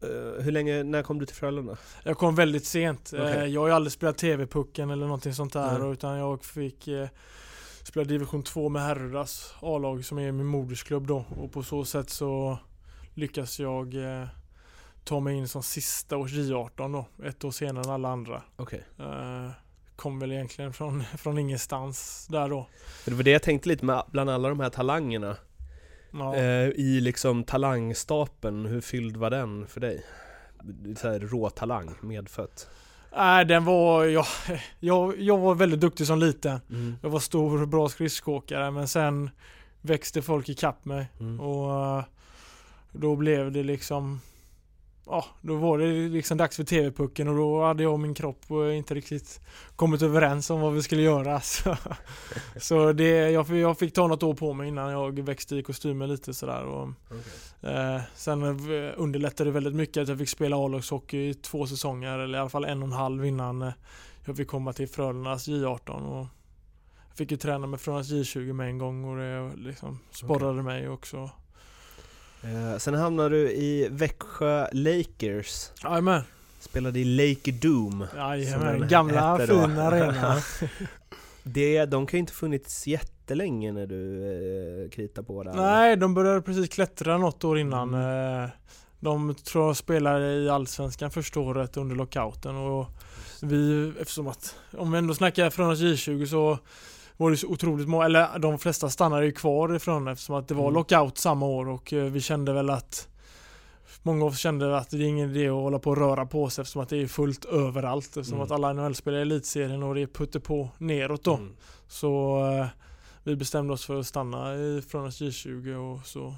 hur, 0.00 0.42
hur 0.42 0.52
länge, 0.52 0.82
när 0.82 1.02
kom 1.02 1.18
du 1.18 1.26
till 1.26 1.36
Frölunda? 1.36 1.76
Jag 2.04 2.18
kom 2.18 2.34
väldigt 2.34 2.64
sent. 2.66 3.12
Eh, 3.12 3.20
Okej. 3.20 3.48
Jag 3.48 3.60
har 3.60 3.68
ju 3.68 3.74
aldrig 3.74 3.92
spelat 3.92 4.18
TV-pucken 4.18 4.90
eller 4.90 5.06
någonting 5.06 5.34
sånt 5.34 5.52
där 5.52 5.78
Nej. 5.78 5.92
utan 5.92 6.18
jag 6.18 6.44
fick 6.44 6.88
eh, 6.88 7.08
spela 7.82 8.04
division 8.04 8.42
2 8.42 8.68
med 8.68 8.82
herrarnas 8.82 9.54
A-lag 9.60 10.04
som 10.04 10.18
är 10.18 10.32
min 10.32 10.46
modersklubb 10.46 11.06
då 11.06 11.24
och 11.36 11.52
på 11.52 11.62
så 11.62 11.84
sätt 11.84 12.10
så 12.10 12.58
lyckas 13.14 13.60
jag 13.60 13.94
eh, 13.94 14.26
ta 15.06 15.20
mig 15.20 15.36
in 15.36 15.48
som 15.48 15.62
sista 15.62 16.16
års 16.16 16.32
J18 16.32 16.92
då, 16.92 17.24
ett 17.24 17.44
år 17.44 17.50
senare 17.50 17.84
än 17.84 17.90
alla 17.90 18.08
andra. 18.08 18.42
Okej. 18.56 18.84
Eh, 18.98 19.50
kom 19.96 20.18
väl 20.18 20.32
egentligen 20.32 20.72
från, 20.72 21.04
från 21.18 21.38
ingenstans 21.38 22.26
där 22.30 22.48
då. 22.48 22.68
Det 23.04 23.14
var 23.14 23.22
det 23.22 23.30
jag 23.30 23.42
tänkte 23.42 23.68
lite 23.68 23.84
med, 23.84 24.02
bland 24.10 24.30
alla 24.30 24.48
de 24.48 24.60
här 24.60 24.70
talangerna. 24.70 25.36
Ja. 26.12 26.36
Eh, 26.36 26.68
I 26.68 27.00
liksom 27.00 27.44
talangstapeln, 27.44 28.66
hur 28.66 28.80
fylld 28.80 29.16
var 29.16 29.30
den 29.30 29.66
för 29.66 29.80
dig? 29.80 30.04
Så 30.96 31.08
här, 31.08 31.18
rå 31.20 31.50
talang, 31.50 31.94
medfött. 32.00 32.68
Nej, 33.16 33.44
den 33.44 33.64
var... 33.64 34.04
Jag, 34.04 34.26
jag, 34.80 35.20
jag 35.20 35.38
var 35.38 35.54
väldigt 35.54 35.80
duktig 35.80 36.06
som 36.06 36.18
liten. 36.18 36.60
Mm. 36.70 36.96
Jag 37.02 37.10
var 37.10 37.20
stor 37.20 37.62
och 37.62 37.68
bra 37.68 37.88
skridskoåkare 37.88 38.70
men 38.70 38.88
sen 38.88 39.30
växte 39.80 40.22
folk 40.22 40.48
ikapp 40.48 40.84
mig 40.84 41.06
Mm. 41.20 41.40
och 41.40 41.98
eh, 41.98 42.04
då 42.92 43.16
blev 43.16 43.52
det 43.52 43.62
liksom 43.62 44.20
Ja, 45.08 45.24
då 45.40 45.56
var 45.56 45.78
det 45.78 46.08
liksom 46.08 46.38
dags 46.38 46.56
för 46.56 46.64
TV-pucken 46.64 47.28
och 47.28 47.36
då 47.36 47.64
hade 47.64 47.82
jag 47.82 47.92
och 47.92 48.00
min 48.00 48.14
kropp 48.14 48.50
eh, 48.50 48.76
inte 48.76 48.94
riktigt 48.94 49.40
kommit 49.76 50.02
överens 50.02 50.50
om 50.50 50.60
vad 50.60 50.72
vi 50.72 50.82
skulle 50.82 51.02
göra. 51.02 51.40
Så, 51.40 51.76
så 52.60 52.92
det, 52.92 53.30
jag, 53.30 53.50
jag 53.50 53.78
fick 53.78 53.94
ta 53.94 54.06
något 54.06 54.22
år 54.22 54.34
på 54.34 54.52
mig 54.52 54.68
innan 54.68 54.92
jag 54.92 55.20
växte 55.20 55.56
i 55.56 55.62
kostymen 55.62 56.08
lite 56.08 56.34
sådär. 56.34 56.64
Och, 56.64 56.88
eh, 57.68 58.00
sen 58.14 58.42
eh, 58.42 58.92
underlättade 58.96 59.50
det 59.50 59.54
väldigt 59.54 59.74
mycket 59.74 60.02
att 60.02 60.08
jag 60.08 60.18
fick 60.18 60.28
spela 60.28 60.56
A-lagshockey 60.56 61.28
i 61.28 61.34
två 61.34 61.66
säsonger 61.66 62.18
eller 62.18 62.38
i 62.38 62.40
alla 62.40 62.50
fall 62.50 62.64
en 62.64 62.82
och 62.82 62.88
en 62.88 62.92
halv 62.92 63.26
innan 63.26 63.62
eh, 63.62 63.72
jag 64.24 64.36
fick 64.36 64.48
komma 64.48 64.72
till 64.72 64.88
Frölundas 64.88 65.48
J18. 65.48 65.90
Och 65.90 66.26
jag 67.08 67.16
fick 67.16 67.30
ju 67.30 67.36
träna 67.36 67.66
med 67.66 67.80
Frölundas 67.80 68.10
J20 68.10 68.52
med 68.52 68.68
en 68.68 68.78
gång 68.78 69.04
och 69.04 69.16
det 69.16 69.52
liksom 69.56 69.98
sporrade 70.10 70.62
mig 70.62 70.88
också. 70.88 71.30
Eh, 72.46 72.78
sen 72.78 72.94
hamnade 72.94 73.28
du 73.28 73.50
i 73.50 73.88
Växjö 73.90 74.66
Lakers. 74.72 75.70
Jajamän, 75.84 76.22
Spelade 76.60 76.98
i 77.00 77.04
Lake 77.04 77.52
Doom. 77.52 78.06
Jajamän. 78.16 78.88
gamla 78.88 79.38
fina 79.46 79.82
arena. 79.82 80.36
Det, 81.42 81.84
de 81.84 82.06
kan 82.06 82.18
ju 82.18 82.20
inte 82.20 82.32
funnits 82.32 82.86
jättelänge 82.86 83.72
när 83.72 83.86
du 83.86 84.24
eh, 84.84 84.90
kritar 84.90 85.22
på 85.22 85.42
där. 85.42 85.52
Nej, 85.54 85.96
de 85.96 86.14
började 86.14 86.42
precis 86.42 86.68
klättra 86.68 87.18
något 87.18 87.44
år 87.44 87.58
innan. 87.58 87.94
Mm. 87.94 88.44
Eh, 88.44 88.50
De 89.00 89.34
tror 89.34 89.66
jag 89.66 89.76
spelade 89.76 90.32
i 90.34 90.48
Allsvenskan 90.48 91.10
första 91.10 91.40
året 91.40 91.76
under 91.76 91.96
lockouten 91.96 92.56
och 92.56 92.86
vi, 93.42 93.92
eftersom 94.00 94.26
att, 94.26 94.56
om 94.76 94.92
vi 94.92 94.98
ändå 94.98 95.14
snackar 95.14 95.50
Frölundas 95.50 95.80
J20 95.80 96.26
så 96.26 96.58
var 97.16 97.30
det 97.30 97.36
så 97.36 97.46
otroligt 97.46 97.88
många, 97.88 98.04
eller 98.04 98.38
de 98.38 98.58
flesta 98.58 98.90
stannade 98.90 99.24
ju 99.26 99.32
kvar 99.32 99.76
i 99.76 99.78
Frölunda 99.78 100.12
eftersom 100.12 100.34
att 100.34 100.48
det 100.48 100.54
var 100.54 100.62
Mm. 100.64 100.74
lockout 100.74 101.18
samma 101.18 101.46
år 101.46 101.68
och 101.68 101.92
eh, 101.92 102.04
vi 102.04 102.20
kände 102.20 102.52
väl 102.52 102.70
att 102.70 103.08
Många 104.02 104.24
av 104.24 104.30
oss 104.30 104.38
kände 104.38 104.76
att 104.78 104.90
det 104.90 104.96
är 104.96 105.00
ingen 105.02 105.30
idé 105.30 105.46
att 105.48 105.52
hålla 105.54 105.78
på 105.78 105.90
och 105.90 105.96
röra 105.96 106.26
på 106.26 106.50
sig 106.50 106.62
eftersom 106.62 106.82
att 106.82 106.88
det 106.88 106.96
är 107.02 107.06
fullt 107.06 107.44
överallt 107.44 108.06
eftersom 108.06 108.34
Mm. 108.34 108.44
att 108.44 108.50
alla 108.50 108.72
NHL 108.72 108.94
spelar 108.94 109.18
i 109.18 109.22
elitserien 109.22 109.82
och 109.82 109.94
det 109.94 110.02
är 110.02 110.06
putte 110.06 110.40
på 110.40 110.68
neråt 110.78 111.24
då. 111.24 111.34
Mm. 111.34 111.56
Så 111.88 112.38
eh, 112.60 112.66
vi 113.24 113.36
bestämde 113.36 113.72
oss 113.72 113.86
för 113.86 114.00
att 114.00 114.06
stanna 114.06 114.54
i 114.54 114.82
Frölundas 114.88 115.20
J20 115.20 115.74
och 115.74 116.06
så 116.06 116.34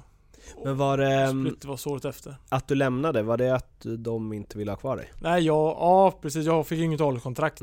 Men 0.63 0.77
var 0.77 0.97
det 0.97 1.13
ehm, 1.13 1.45
split 1.45 1.65
var 1.65 1.77
så 1.77 1.89
året 1.91 2.05
efter. 2.05 2.35
att 2.49 2.67
du 2.67 2.75
lämnade, 2.75 3.21
var 3.23 3.37
det 3.37 3.55
att 3.55 3.85
de 3.97 4.33
inte 4.33 4.57
ville 4.57 4.71
ha 4.71 4.77
kvar 4.77 4.97
dig? 4.97 5.11
Nej, 5.21 5.43
jag, 5.43 5.55
ja 5.79 6.11
precis. 6.21 6.45
Jag 6.45 6.67
fick 6.67 6.79
inget 6.79 7.01
A-kontrakt. 7.01 7.61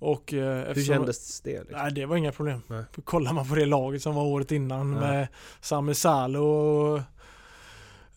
Nej. 0.00 0.10
Och 0.10 0.34
eh, 0.34 0.54
Hur 0.56 0.66
eftersom- 0.68 0.94
kändes 0.94 1.40
det? 1.40 1.58
Liksom? 1.60 1.78
Nej, 1.78 1.92
det 1.92 2.06
var 2.06 2.16
inga 2.16 2.32
problem. 2.32 2.62
Nej. 2.66 2.84
Kollar 3.04 3.32
man 3.32 3.48
på 3.48 3.54
det 3.54 3.66
laget 3.66 4.02
som 4.02 4.14
var 4.14 4.22
året 4.22 4.52
innan 4.52 4.92
Ja. 4.92 5.00
med 5.00 5.28
Sami 5.60 5.94
Salo 5.94 6.44
och 6.44 6.98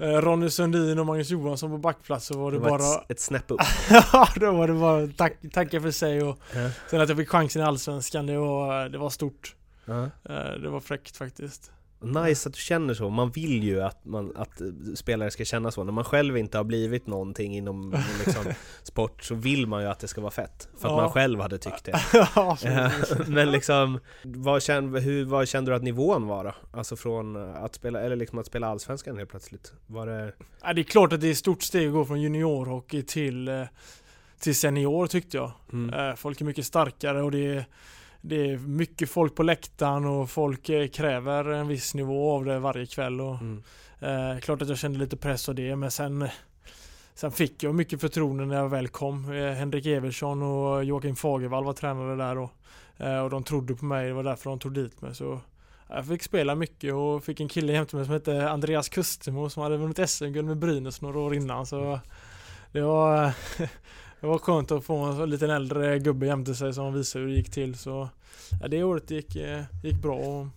eh, 0.06 0.22
Ronny 0.22 0.50
Sundin 0.50 1.00
och 1.00 1.06
Magnus 1.06 1.30
Johansson 1.30 1.72
på 1.72 1.78
backplats 1.78 2.26
så 2.26 2.38
var 2.40 2.52
det, 2.52 2.58
Det 2.58 2.62
var 2.64 2.70
bara... 2.80 2.96
ett, 2.96 3.12
ett 3.12 3.20
snäpp 3.20 3.52
upp. 3.52 3.60
Ja, 4.14 4.28
då 4.36 4.52
var 4.52 4.68
det 4.68 4.74
bara 4.74 5.08
tack, 5.18 5.34
tacka 5.54 5.82
för 5.82 5.92
sig 5.92 6.24
och 6.24 6.40
Ja. 6.56 6.70
sen 6.90 7.02
att 7.02 7.10
jag 7.10 7.18
fick 7.18 7.30
chansen 7.30 7.62
i 7.62 7.66
Allsvenskan, 7.66 8.26
det 8.26 8.38
var, 8.38 8.90
det 8.90 8.98
var 8.98 9.10
stort. 9.10 9.56
Ja. 9.86 10.04
Eh, 10.04 10.52
Det 10.62 10.70
var 10.70 10.80
fräckt 10.80 11.18
faktiskt. 11.18 11.72
Nice 12.04 12.50
att 12.50 12.54
du 12.56 12.60
känner 12.62 12.94
så, 12.94 13.10
man 13.10 13.32
vill 13.32 13.64
ju 13.64 13.82
att, 13.82 14.06
man, 14.06 14.32
att 14.36 14.62
spelare 14.96 15.32
ska 15.32 15.46
känna 15.46 15.72
så. 15.72 15.84
När 15.84 15.92
man 15.92 16.04
själv 16.04 16.38
inte 16.38 16.58
har 16.58 16.64
blivit 16.64 17.08
någonting 17.08 17.56
inom 17.58 17.96
liksom, 18.26 18.44
sport 18.84 19.24
så 19.24 19.36
vill 19.36 19.68
man 19.68 19.82
ju 19.82 19.88
att 19.88 20.00
det 20.00 20.08
ska 20.08 20.22
vara 20.22 20.32
fett. 20.32 20.68
För 20.78 20.88
att 20.88 20.92
Ja. 20.94 21.02
man 21.02 21.12
själv 21.12 21.40
hade 21.42 21.58
tyckt 21.58 21.86
det. 21.86 22.00
Ja, 22.36 22.58
Men 23.28 23.52
liksom, 23.52 24.00
vad 24.24 24.64
kände, 24.64 25.00
hur, 25.00 25.26
vad 25.26 25.48
kände 25.48 25.72
du 25.72 25.76
att 25.76 25.84
nivån 25.84 26.28
var 26.28 26.44
då? 26.44 26.54
Alltså 26.78 26.96
från 26.96 27.36
att 27.54 27.76
spela, 27.76 28.02
eller 28.02 28.16
liksom 28.16 28.40
att 28.40 28.46
spela 28.46 28.68
Allsvenskan 28.68 29.18
helt 29.18 29.30
plötsligt? 29.30 29.74
Var 29.88 30.08
det... 30.08 30.34
Ja, 30.64 30.74
det 30.74 30.82
är 30.82 30.84
klart 30.84 31.14
att 31.14 31.22
det 31.22 31.28
är 31.28 31.32
ett 31.32 31.38
stort 31.38 31.64
steg 31.64 31.88
att 31.88 31.94
gå 31.94 32.06
från 32.06 32.22
juniorhockey 32.22 33.02
till, 33.02 33.48
eh, 33.48 33.64
till 34.40 34.56
senior 34.56 35.08
tyckte 35.08 35.38
jag. 35.38 35.52
Mm. 35.74 35.94
Eh, 36.10 36.16
Folk 36.16 36.42
är 36.42 36.46
mycket 36.46 36.66
starkare 36.66 37.22
och 37.22 37.32
det 37.32 37.48
är, 37.56 37.66
det 38.26 38.52
är 38.52 38.58
mycket 38.58 39.10
folk 39.10 39.36
på 39.36 39.44
läktaren 39.44 40.06
och 40.06 40.30
folk 40.30 40.70
eh, 40.70 40.88
kräver 40.88 41.46
en 41.46 41.68
viss 41.68 41.94
nivå 41.94 42.32
av 42.32 42.46
det 42.46 42.60
varje 42.60 42.86
kväll. 42.86 43.22
Och, 43.22 43.36
Mm. 43.42 43.64
eh, 44.00 44.40
klart 44.40 44.62
att 44.62 44.70
jag 44.70 44.78
kände 44.78 45.00
lite 45.00 45.18
press 45.18 45.50
av 45.50 45.56
det 45.56 45.76
men 45.76 45.92
sen 45.92 46.28
Sen 47.16 47.32
fick 47.32 47.64
jag 47.64 47.76
mycket 47.76 48.02
förtroende 48.02 48.46
när 48.46 48.56
jag 48.56 48.70
väl 48.70 48.88
kom. 48.88 49.32
Eh, 49.32 49.52
Henrik 49.54 49.86
Evertsson 49.86 50.42
och 50.42 50.84
Joakim 50.84 51.16
Fagervall 51.16 51.64
var 51.64 51.74
tränare 51.74 52.16
där 52.16 52.38
och, 52.38 52.52
eh, 52.98 53.20
och 53.20 53.30
de 53.30 53.44
trodde 53.44 53.76
på 53.76 53.86
mig. 53.86 54.08
Det 54.08 54.14
var 54.14 54.24
därför 54.24 54.50
de 54.50 54.60
tog 54.60 54.74
dit 54.74 55.02
mig. 55.02 55.16
Så 55.16 55.40
jag 55.90 56.08
fick 56.08 56.24
spela 56.24 56.56
mycket 56.56 56.94
och 56.94 57.24
fick 57.24 57.40
en 57.40 57.48
kille 57.48 57.74
jämte 57.74 57.96
mig 57.96 58.06
som 58.06 58.14
hette 58.14 58.50
Andreas 58.50 58.90
Kustemo 58.90 59.50
som 59.50 59.64
hade 59.64 59.78
vunnit 59.78 60.10
SM-guld 60.10 60.48
med 60.48 60.58
Brynäs 60.58 61.02
några 61.02 61.20
år 61.20 61.36
innan. 61.36 61.66
Så 61.66 62.00
det 62.72 62.82
var, 62.82 63.32
det 64.24 64.28
var 64.28 64.40
skönt 64.40 64.72
att 64.72 64.84
få 64.84 64.96
en 64.96 65.30
liten 65.30 65.50
äldre 65.50 66.00
gubbe 66.00 66.26
jämte 66.26 66.56
sig 66.56 66.74
som 66.74 66.94
visade 66.94 67.26
hur 67.26 67.32
det 67.32 67.38
gick 67.38 67.52
till. 67.52 67.76
Så 67.76 68.10
ja, 68.62 68.68
det 68.68 68.84
året 68.84 69.12
gick, 69.12 69.36
eh, 69.36 69.62
gick 69.84 70.02
bra. 70.02 70.16
Och, 70.16 70.48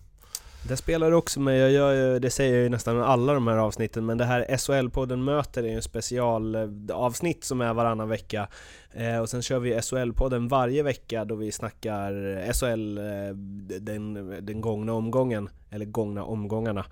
spelar 0.77 1.11
du 1.11 1.17
också 1.17 1.39
med, 1.39 1.59
jag 1.59 1.71
gör, 1.71 2.19
det 2.19 2.29
säger 2.29 2.53
jag 2.53 2.63
ju 2.63 2.69
nästan 2.69 2.97
i 2.97 3.01
alla 3.01 3.33
de 3.33 3.47
här 3.47 3.57
avsnitten, 3.57 4.05
men 4.05 4.17
det 4.17 4.25
här 4.25 4.45
SHL-podden 4.49 5.23
möter 5.23 5.63
är 5.63 5.67
ju 5.67 5.75
en 5.75 5.81
specialavsnitt 5.81 7.43
som 7.43 7.61
är 7.61 7.73
varannan 7.73 8.09
vecka. 8.09 8.47
Eh, 8.93 9.19
och 9.19 9.29
sen 9.29 9.41
kör 9.41 9.59
vi 9.59 9.73
SHL-podden 9.73 10.49
varje 10.49 10.83
vecka 10.83 11.25
då 11.25 11.35
vi 11.35 11.51
snackar 11.51 12.13
SHL, 12.53 12.97
eh, 12.97 13.35
den, 13.79 14.13
den 14.45 14.61
gångna 14.61 14.93
omgången, 14.93 15.49
eller 15.69 15.85
gångna 15.85 16.23
omgångarna. 16.23 16.85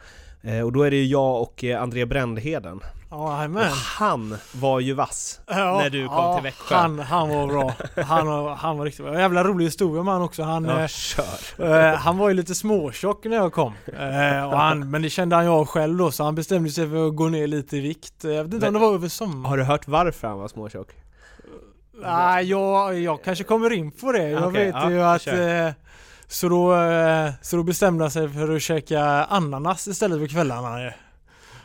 Eh, 0.46 0.62
och 0.62 0.72
då 0.72 0.84
är 0.84 0.92
det 0.92 0.98
ju 0.98 1.06
jag 1.06 1.42
och 1.42 1.64
eh, 1.64 1.82
André 1.82 2.06
Brändheden. 2.06 2.80
ja, 3.12 3.36
jajamän. 3.38 3.64
Och 3.68 3.78
han 3.78 4.38
var 4.54 4.80
ju 4.80 4.94
vass 4.94 5.40
Ja, 5.48 5.78
när 5.84 5.90
du 5.90 6.08
kom 6.08 6.36
till 6.36 6.44
Växjö. 6.44 6.76
Han, 6.76 7.00
han 7.00 7.30
var 7.30 7.48
bra. 7.48 7.74
Han, 8.06 8.28
var- 8.28 8.56
han 8.56 8.78
var 8.78 8.86
riktigt 8.86 9.06
bra. 9.06 9.20
Jävla 9.20 9.44
rolig 9.44 9.66
historia 9.66 10.04
med 10.04 10.14
han 10.14 10.22
också. 10.24 10.44
Han, 10.44 10.66
Ja, 10.66 10.88
eh, 11.66 11.86
eh, 11.92 11.96
han 11.96 12.18
var 12.18 12.30
ju 12.30 12.36
lite 12.36 12.56
småtjock 12.56 13.26
när 13.26 13.36
jag 13.36 13.54
kom. 13.54 13.74
Eh, 13.86 14.46
och 14.52 14.58
han, 14.60 14.90
men 14.92 15.02
det 15.02 15.10
kände 15.10 15.36
han 15.36 15.46
ju 15.46 15.52
av 15.52 15.66
själv 15.66 15.98
då 15.98 16.12
så 16.12 16.24
han 16.24 16.36
bestämde 16.36 16.70
sig 16.70 16.90
för 16.90 17.08
att 17.08 17.16
gå 17.16 17.28
ner 17.28 17.48
lite 17.48 17.78
i 17.78 17.80
vikt. 17.80 18.24
Jag 18.24 18.44
vet 18.44 18.54
inte 18.54 18.56
om 18.56 18.60
Men- 18.62 18.82
det 18.82 18.88
var 18.88 18.94
över 18.94 19.08
sommaren. 19.08 19.46
Har 19.46 19.58
du 19.58 19.64
hört 19.64 19.88
varför 19.88 20.28
han 20.28 20.40
var 20.40 20.48
småtjock? 20.48 20.88
Nej, 22.02 22.46
jag, 22.46 23.00
jag 23.00 23.24
kanske 23.24 23.44
kommer 23.44 23.74
in 23.74 23.92
på 23.92 24.12
det. 24.12 24.30
Jag 24.30 24.48
Okej, 24.48 24.66
vet 24.66 24.76
ja, 24.76 24.92
ju 24.92 25.02
att... 25.02 25.28
Eh, 26.26 26.30
så, 26.30 26.50
då, 26.50 26.76
eh, 26.76 27.32
så 27.42 27.56
då 27.56 27.64
bestämde 27.64 28.04
han 28.04 28.12
sig 28.12 28.30
för 28.30 28.56
att 28.56 28.62
käka 28.62 29.04
ananas 29.06 29.88
istället 29.88 30.20
för 30.20 30.28
kvällarna. 30.28 30.84
ju. 30.84 30.92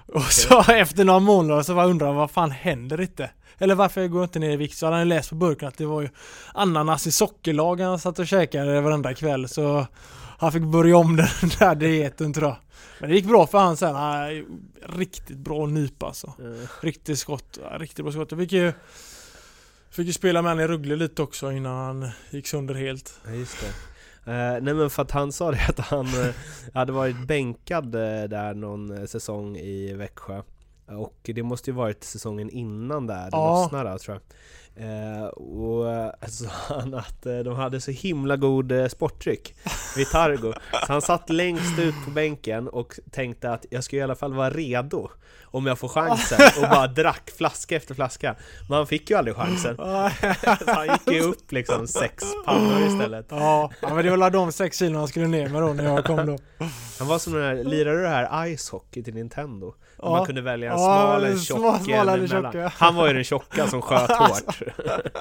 Och 0.06 0.22
så 0.22 0.60
efter 0.72 1.04
några 1.04 1.20
månader 1.20 1.62
så 1.62 1.74
var 1.74 1.82
jag 1.82 1.90
undrar 1.90 2.12
vad 2.12 2.30
fan 2.30 2.50
händer 2.50 3.00
inte? 3.00 3.30
Eller 3.58 3.74
varför 3.74 4.06
går 4.08 4.20
jag 4.20 4.26
inte 4.26 4.38
ner 4.38 4.50
i 4.50 4.56
vikt? 4.56 4.76
Så 4.76 4.86
hade 4.86 4.96
han 4.98 5.08
läst 5.08 5.28
på 5.28 5.34
burken 5.34 5.68
att 5.68 5.78
det 5.78 5.86
var 5.86 6.00
ju 6.02 6.08
ananas 6.54 7.06
i 7.06 7.12
sockerlag 7.12 7.80
han 7.80 7.98
satt 7.98 8.18
och 8.18 8.26
käkade 8.26 8.80
varenda 8.80 9.14
kväll. 9.14 9.48
Så 9.48 9.86
han 10.38 10.52
fick 10.52 10.62
börja 10.62 10.96
om 10.96 11.16
den 11.40 11.50
där 11.58 11.74
dieten 11.74 12.32
tror 12.32 12.48
jag. 12.48 12.56
Men 12.98 13.10
det 13.10 13.16
gick 13.16 13.24
bra 13.24 13.46
för 13.46 13.58
han 13.58 13.76
sen. 13.76 13.94
Han 13.94 14.44
riktigt 14.88 15.38
bra 15.38 15.66
nypa 15.66 16.06
alltså. 16.06 16.26
Eh, 16.26 16.68
Riktigt 16.84 17.18
skott. 17.18 17.58
Riktigt 17.78 18.04
bra 18.04 18.12
skott. 18.12 18.30
Jag 18.30 18.40
fick 18.40 18.52
ju, 18.52 18.72
fick 19.90 20.06
ju 20.06 20.12
spela 20.12 20.42
med 20.42 20.50
han 20.50 20.60
i 20.60 20.66
Rögle 20.66 20.96
lite 20.96 21.22
också 21.22 21.52
innan 21.52 21.76
han 21.76 22.10
gick 22.30 22.46
sönder 22.46 22.74
helt. 22.74 23.14
Ja, 23.24 23.30
just 23.30 23.60
det. 23.60 23.89
Eh, 24.24 24.62
nej 24.62 24.74
men 24.74 24.90
för 24.90 25.02
att 25.02 25.10
han 25.10 25.32
sa 25.32 25.50
det 25.50 25.60
att 25.68 25.78
han 25.78 26.06
eh, 26.06 26.34
hade 26.74 26.92
varit 26.92 27.26
bänkad 27.26 27.94
eh, 27.94 28.22
där 28.28 28.54
någon 28.54 28.98
eh, 28.98 29.04
säsong 29.04 29.56
i 29.56 29.92
Växjö. 29.94 30.42
Och 30.86 31.16
det 31.22 31.42
måste 31.42 31.70
ju 31.70 31.74
varit 31.76 32.04
säsongen 32.04 32.50
innan 32.50 33.06
där, 33.06 33.22
det 33.24 33.28
Ja. 33.32 33.62
lossnade 33.62 33.98
tror 33.98 34.14
jag. 34.14 34.22
Eh, 34.80 35.26
och 35.26 35.92
eh, 35.92 36.12
sa 36.28 36.48
han 36.68 36.94
att 36.94 37.26
eh, 37.26 37.38
de 37.38 37.56
hade 37.56 37.80
så 37.80 37.90
himla 37.90 38.36
god 38.36 38.72
eh, 38.72 38.86
sporttryck 38.88 39.54
vid 39.96 40.06
Targo. 40.06 40.52
Så 40.86 40.92
han 40.92 41.02
satt 41.02 41.30
längst 41.30 41.78
ut 41.78 41.94
på 42.04 42.10
bänken 42.10 42.68
och 42.68 42.94
tänkte 43.10 43.52
att 43.52 43.66
jag 43.70 43.84
ska 43.84 43.96
i 43.96 44.02
alla 44.02 44.14
fall 44.14 44.34
vara 44.34 44.50
redo 44.50 45.10
om 45.44 45.66
jag 45.66 45.78
får 45.78 45.88
chansen 45.88 46.38
och 46.62 46.68
bara 46.70 46.86
drack 46.86 47.30
flaska 47.36 47.76
efter 47.76 47.94
flaska. 47.94 48.36
Men 48.68 48.76
han 48.76 48.86
fick 48.86 49.10
ju 49.10 49.16
aldrig 49.16 49.36
chansen. 49.36 49.76
Så 49.76 50.72
han 50.72 50.86
gick 50.86 51.10
ju 51.16 51.20
upp 51.20 51.52
liksom 51.52 51.86
sex 51.86 52.24
pannor 52.46 52.86
istället. 52.86 53.26
Ja, 53.30 53.70
men 53.80 54.04
det 54.04 54.16
var 54.16 54.30
de 54.30 54.52
sex 54.52 54.78
kilon 54.78 54.96
han 54.96 55.08
skulle 55.08 55.26
ner 55.26 55.48
med 55.48 55.62
då 55.62 55.72
när 55.72 55.84
jag 55.84 56.04
kom 56.04 56.26
då. 56.26 56.38
Han 56.98 57.08
var 57.08 57.18
som 57.18 57.32
den 57.32 57.42
här, 57.42 57.64
lirade 57.64 57.96
du 57.96 58.02
det 58.02 58.08
här 58.08 58.56
Ice 58.56 58.70
Hockey 58.70 59.02
till 59.02 59.14
Nintendo? 59.14 59.74
Ja. 60.02 60.10
Man 60.10 60.26
kunde 60.26 60.40
välja 60.40 60.72
en 60.72 60.78
smal, 60.78 61.24
en 61.24 61.38
tjock, 61.38 61.82
smal 61.84 62.08
en 62.08 62.28
tjock. 62.28 62.54
Han 62.72 62.94
var 62.94 63.08
ju 63.08 63.14
den 63.14 63.24
tjocka 63.24 63.66
som 63.66 63.82
sköt 63.82 64.10
hårt. 64.18 64.62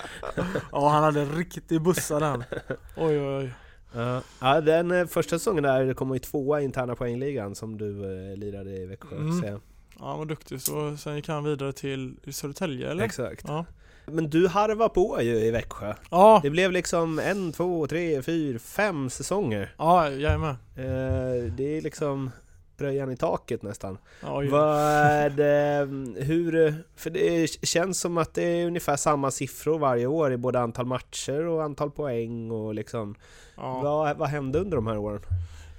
Ja, 0.71 0.89
han 0.89 1.03
hade 1.03 1.25
riktigt 1.25 1.81
bussar 1.81 2.19
den. 2.19 2.43
Oj, 2.97 3.19
oj, 3.21 3.35
oj. 3.37 3.53
Ja, 3.93 4.21
ja 4.41 4.61
den 4.61 4.91
eh, 4.91 5.05
första 5.05 5.37
säsongen 5.39 5.63
där 5.63 5.93
kom 5.93 6.13
ju 6.13 6.19
tvåa 6.19 6.61
i 6.61 6.63
interna 6.63 6.95
poängligan 6.95 7.55
som 7.55 7.77
du 7.77 8.03
eh, 8.31 8.37
lirade 8.37 8.69
i 8.69 8.85
Växjö. 8.85 9.15
Mm. 9.15 9.43
jag. 9.45 9.61
Ja, 9.99 10.05
han 10.09 10.17
var 10.17 10.25
duktig. 10.25 10.61
Så 10.61 10.97
sen 10.97 11.15
gick 11.15 11.27
han 11.27 11.43
vidare 11.43 11.73
till 11.73 12.15
Södertälje 12.31 12.91
eller? 12.91 13.03
Exakt. 13.03 13.45
Ja. 13.47 13.65
Men 14.05 14.29
du 14.29 14.47
harvar 14.47 14.89
på 14.89 15.21
ju 15.21 15.35
i 15.35 15.51
Växjö. 15.51 15.93
Ja, 16.11 16.39
Det 16.43 16.49
blev 16.49 16.71
liksom 16.71 17.19
en, 17.19 17.51
två, 17.51 17.87
tre, 17.87 18.21
fyra, 18.21 18.59
fem 18.59 19.09
säsonger. 19.09 19.73
ja 19.77 20.09
jajamän. 20.09 20.55
Eh, 20.75 21.51
det 21.57 21.77
är 21.77 21.81
liksom 21.81 22.31
bröjan 22.79 23.11
i 23.11 23.17
taket 23.17 23.63
nästan. 23.63 23.97
Ja, 24.21 24.43
ju. 24.43 24.49
Vad 24.49 25.31
det, 25.31 25.87
hur, 26.17 26.83
för 26.95 27.09
det 27.09 27.47
känns 27.67 27.99
som 27.99 28.17
att 28.17 28.33
det 28.33 28.43
är 28.43 28.67
ungefär 28.67 28.95
samma 28.95 29.31
siffror 29.31 29.79
varje 29.79 30.07
år 30.07 30.33
i 30.33 30.37
både 30.37 30.59
antal 30.59 30.85
matcher 30.85 31.47
och 31.47 31.63
antal 31.63 31.91
poäng 31.91 32.51
och 32.51 32.73
liksom 32.73 33.15
ja. 33.55 33.81
vad, 33.81 34.17
vad 34.17 34.29
hände 34.29 34.59
under 34.59 34.75
de 34.75 34.87
här 34.87 34.97
åren? 34.97 35.21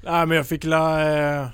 Nej 0.04 0.26
men 0.26 0.36
jag 0.36 0.46
fick 0.46 0.64
la, 0.64 1.08
eh, 1.08 1.46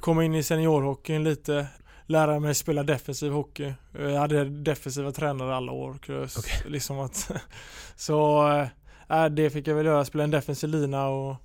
komma 0.00 0.24
in 0.24 0.34
i 0.34 0.42
seniorhockeyn 0.42 1.24
lite. 1.24 1.66
Lära 2.06 2.40
mig 2.40 2.54
spela 2.54 2.82
defensiv 2.82 3.32
hockey. 3.32 3.72
Jag 3.98 4.18
hade 4.18 4.44
defensiva 4.44 5.12
tränare 5.12 5.56
alla 5.56 5.72
år. 5.72 5.96
Okej. 6.02 6.62
Liksom 6.66 6.98
att, 6.98 7.30
så 7.96 8.48
eh, 9.08 9.26
det 9.26 9.50
fick 9.50 9.66
jag 9.66 9.74
väl 9.74 9.86
göra. 9.86 10.04
Spela 10.04 10.24
en 10.24 10.30
defensiv 10.30 10.70
lina 10.70 11.08
och 11.08 11.36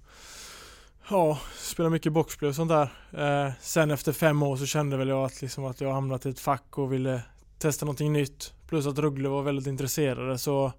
ja, 1.10 1.40
spelar 1.56 1.90
mycket 1.90 2.14
boxplay 2.14 2.50
och 2.50 2.56
sånt 2.56 2.72
där. 2.72 2.90
Eh, 3.12 3.52
sen 3.62 3.92
efter 3.92 4.12
fem 4.12 4.44
år 4.44 4.58
så 4.58 4.66
kände 4.66 4.98
väl 4.98 5.08
jag 5.08 5.26
att, 5.26 5.42
liksom 5.42 5.66
att 5.66 5.82
jag 5.82 5.94
hamnat 5.94 6.26
i 6.26 6.30
ett 6.30 6.40
fack 6.40 6.78
och 6.78 6.94
ville 6.94 7.22
testa 7.58 7.86
någonting 7.86 8.14
nytt. 8.14 8.54
Plus 8.68 8.88
att 8.88 9.00
Rögle 9.00 9.30
var 9.30 9.42
väldigt 9.42 9.68
intresserade 9.68 10.38
så 10.38 10.72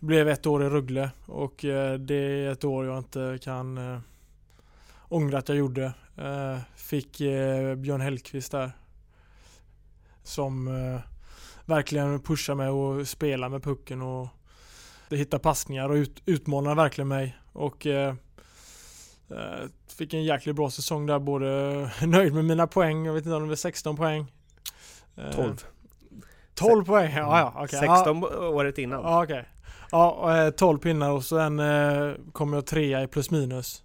det 0.00 0.06
blev 0.06 0.28
ett 0.28 0.46
år 0.46 0.64
i 0.64 0.68
Rögle 0.68 1.10
och 1.26 1.64
eh, 1.64 1.98
det 1.98 2.14
är 2.14 2.50
ett 2.50 2.64
år 2.64 2.86
jag 2.86 2.98
inte 2.98 3.38
kan 3.42 3.78
eh, 3.78 4.00
ångra 5.08 5.38
att 5.38 5.48
jag 5.48 5.58
gjorde. 5.58 5.92
Eh, 6.16 6.58
fick 6.76 7.20
eh, 7.20 7.74
Björn 7.74 8.00
Hellkvist 8.00 8.52
där. 8.52 8.72
Som 10.22 10.68
eh, 10.68 11.00
verkligen 11.64 12.20
pushar 12.20 12.54
mig 12.54 12.68
och 12.68 13.08
spelar 13.08 13.48
med 13.48 13.62
pucken 13.62 14.02
och 14.02 14.28
det 15.08 15.16
hittar 15.16 15.38
passningar 15.38 15.88
och 15.88 15.94
ut, 15.94 16.22
utmanar 16.26 16.74
verkligen 16.74 17.08
mig. 17.08 17.36
Och 17.52 17.86
eh, 17.86 18.14
fick 19.98 20.14
en 20.14 20.24
jäkligt 20.24 20.56
bra 20.56 20.70
säsong 20.70 21.06
där, 21.06 21.18
både 21.18 21.46
nöjd 22.06 22.34
med 22.34 22.44
mina 22.44 22.66
poäng, 22.66 23.06
jag 23.06 23.12
vet 23.14 23.24
inte 23.24 23.36
om 23.36 23.42
det 23.42 23.48
var 23.48 23.56
16 23.56 23.96
poäng. 23.96 24.26
Eh, 25.16 25.30
12. 25.36 25.56
12 26.54 26.84
poäng, 26.84 27.12
ja 27.16 27.38
ja 27.38 27.52
okej. 27.64 27.78
16 27.78 28.24
året 28.24 28.78
innan. 28.78 29.02
Ja, 29.02 29.24
okej. 29.24 29.48
Ja, 29.90 30.36
eh, 30.44 30.50
12 30.50 30.78
pinnar 30.78 31.10
och 31.10 31.24
sen 31.24 31.58
eh, 31.60 32.12
kom 32.32 32.52
jag 32.52 32.66
trea 32.66 33.02
i 33.02 33.06
plus 33.06 33.30
minus. 33.30 33.82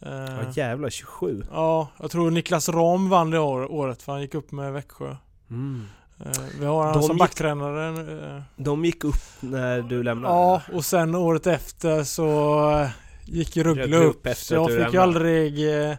Eh, 0.00 0.12
Ja 0.12 0.50
jävlar, 0.54 0.90
27. 0.90 1.42
ja, 1.52 1.88
jag 2.00 2.10
tror 2.10 2.30
Niklas 2.30 2.68
Ram 2.68 3.08
vann 3.08 3.30
det 3.30 3.38
år, 3.38 3.72
året 3.72 4.02
för 4.02 4.12
han 4.12 4.20
gick 4.20 4.34
upp 4.34 4.52
med 4.52 4.72
Växjö. 4.72 5.16
Mm. 5.50 5.86
Eh, 6.24 6.32
vi 6.60 6.66
har 6.66 6.84
han 6.84 7.02
som 7.02 7.16
gick- 7.16 7.18
backtränare. 7.18 7.88
Eh, 8.36 8.42
De 8.56 8.84
gick 8.84 9.04
upp 9.04 9.14
när 9.40 9.82
du 9.82 10.02
lämnade? 10.02 10.34
ja, 10.34 10.62
och 10.72 10.84
sen 10.84 11.14
året 11.14 11.46
efter 11.46 12.04
så 12.04 12.70
eh, 12.80 12.88
gick 13.26 13.56
ju 13.56 13.62
Rögle 13.62 13.96
upp. 13.96 14.10
upp 14.16 14.26
efter 14.26 14.44
så 14.44 14.54
jag 14.54 14.84
fick 14.84 14.94
ju 14.94 15.00
aldrig 15.00 15.80
eh, 15.90 15.96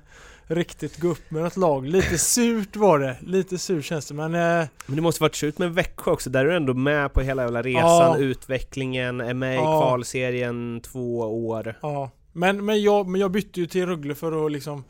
riktigt 0.48 0.98
gå 1.00 1.08
upp 1.08 1.32
med 1.32 1.44
något 1.44 1.58
lag. 1.58 1.88
Lite 1.88 2.18
surt 2.18 2.76
var 2.76 3.00
det. 3.00 3.18
Lite 3.22 3.58
surt 3.58 3.86
känns 3.86 4.08
det 4.08 4.14
men 4.14 4.36
eh, 4.36 4.68
Men 4.86 4.96
det 4.96 5.02
måste 5.02 5.24
varit 5.24 5.36
slut 5.36 5.58
med 5.58 5.74
Växjö 5.74 6.12
också, 6.12 6.30
där 6.30 6.46
är 6.46 6.50
du 6.50 6.56
ändå 6.56 6.74
med 6.74 7.14
på 7.14 7.22
hela 7.22 7.42
jävla 7.42 7.62
resan, 7.62 7.88
Ja. 7.90 8.18
utvecklingen, 8.18 9.22
är 9.22 9.34
med 9.34 9.54
i 9.54 9.56
Ja. 9.58 9.82
kvalserien 9.82 10.82
två 10.82 11.20
år. 11.48 11.78
Ja, 11.82 12.10
men, 12.34 12.66
men, 12.66 12.82
jag, 12.82 13.08
men 13.08 13.22
jag 13.22 13.32
bytte 13.32 13.60
ju 13.60 13.68
till 13.68 13.86
Rögle 13.86 14.16
för 14.16 14.46
att 14.46 14.52
liksom 14.52 14.84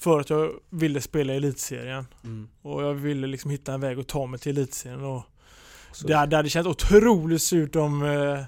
För 0.00 0.20
att 0.20 0.30
jag 0.30 0.50
ville 0.70 1.00
spela 1.00 1.32
i 1.32 1.36
elitserien 1.36 2.06
Mm. 2.24 2.48
Och 2.62 2.82
jag 2.82 2.94
ville 2.94 3.26
liksom 3.26 3.50
hitta 3.50 3.72
en 3.74 3.80
väg 3.80 3.98
att 3.98 4.08
ta 4.08 4.26
mig 4.26 4.40
till 4.40 4.58
elitserien 4.58 5.04
och 5.04 5.22
Så- 5.92 6.06
det, 6.06 6.26
det 6.26 6.36
hade 6.36 6.48
känts 6.48 6.68
otroligt 6.68 7.42
surt 7.42 7.76
om 7.76 8.02
eh, 8.02 8.40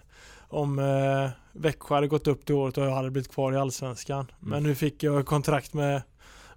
Om 0.48 0.78
eh, 0.78 1.30
Växjö 1.56 1.94
hade 1.94 2.08
gått 2.08 2.26
upp 2.26 2.46
det 2.46 2.54
året 2.54 2.78
och 2.78 2.84
jag 2.84 2.90
hade 2.94 3.10
blivit 3.10 3.32
kvar 3.32 3.52
i 3.52 3.56
Allsvenskan 3.56 4.30
Men 4.40 4.62
nu 4.62 4.74
fick 4.74 5.02
jag 5.02 5.26
kontrakt 5.26 5.74
med 5.74 6.02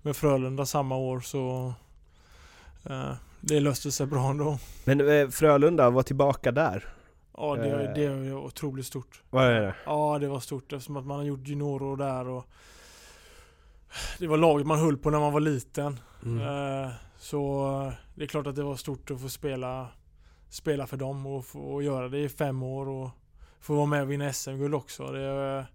Med 0.01 0.15
Frölunda 0.15 0.65
samma 0.65 0.97
år 0.97 1.19
så 1.19 1.73
eh, 2.89 3.11
Det 3.41 3.59
löste 3.59 3.91
sig 3.91 4.05
bra 4.07 4.29
ändå 4.29 4.57
Men 4.85 5.09
eh, 5.09 5.27
Frölunda 5.29 5.89
var 5.89 6.03
tillbaka 6.03 6.51
där. 6.51 6.85
Ja 7.37 7.55
det, 7.55 7.69
Eh. 7.85 7.93
det 7.93 8.03
är 8.05 8.35
otroligt 8.35 8.85
stort 8.85 9.21
Vad 9.29 9.43
är 9.45 9.61
det? 9.61 9.75
Ja, 9.85 10.17
det 10.19 10.27
var 10.27 10.39
stort 10.39 10.73
eftersom 10.73 10.97
att 10.97 11.05
man 11.05 11.17
har 11.17 11.25
gjort 11.25 11.47
juniorår 11.47 11.97
där 11.97 12.27
och 12.27 12.45
Det 14.19 14.27
var 14.27 14.37
laget 14.37 14.67
man 14.67 14.79
höll 14.79 14.97
på 14.97 15.09
när 15.09 15.19
man 15.19 15.33
var 15.33 15.39
liten. 15.39 15.99
Mm. 16.25 16.41
Eh, 16.83 16.91
Så 17.19 17.67
eh, 17.87 17.93
det 18.15 18.23
är 18.23 18.27
klart 18.27 18.47
att 18.47 18.55
det 18.55 18.63
var 18.63 18.75
stort 18.75 19.11
att 19.11 19.21
få 19.21 19.29
spela 19.29 19.87
Spela 20.49 20.87
för 20.87 20.97
dem 20.97 21.25
och 21.25 21.45
få 21.45 21.81
göra 21.81 22.09
det 22.09 22.19
i 22.19 22.29
fem 22.29 22.63
år 22.63 22.89
och 22.89 23.09
få 23.59 23.75
vara 23.75 23.85
med 23.85 24.01
och 24.01 24.11
vinna 24.11 24.33
SM-guld 24.33 24.75
också. 24.75 25.11
Det 25.11 25.65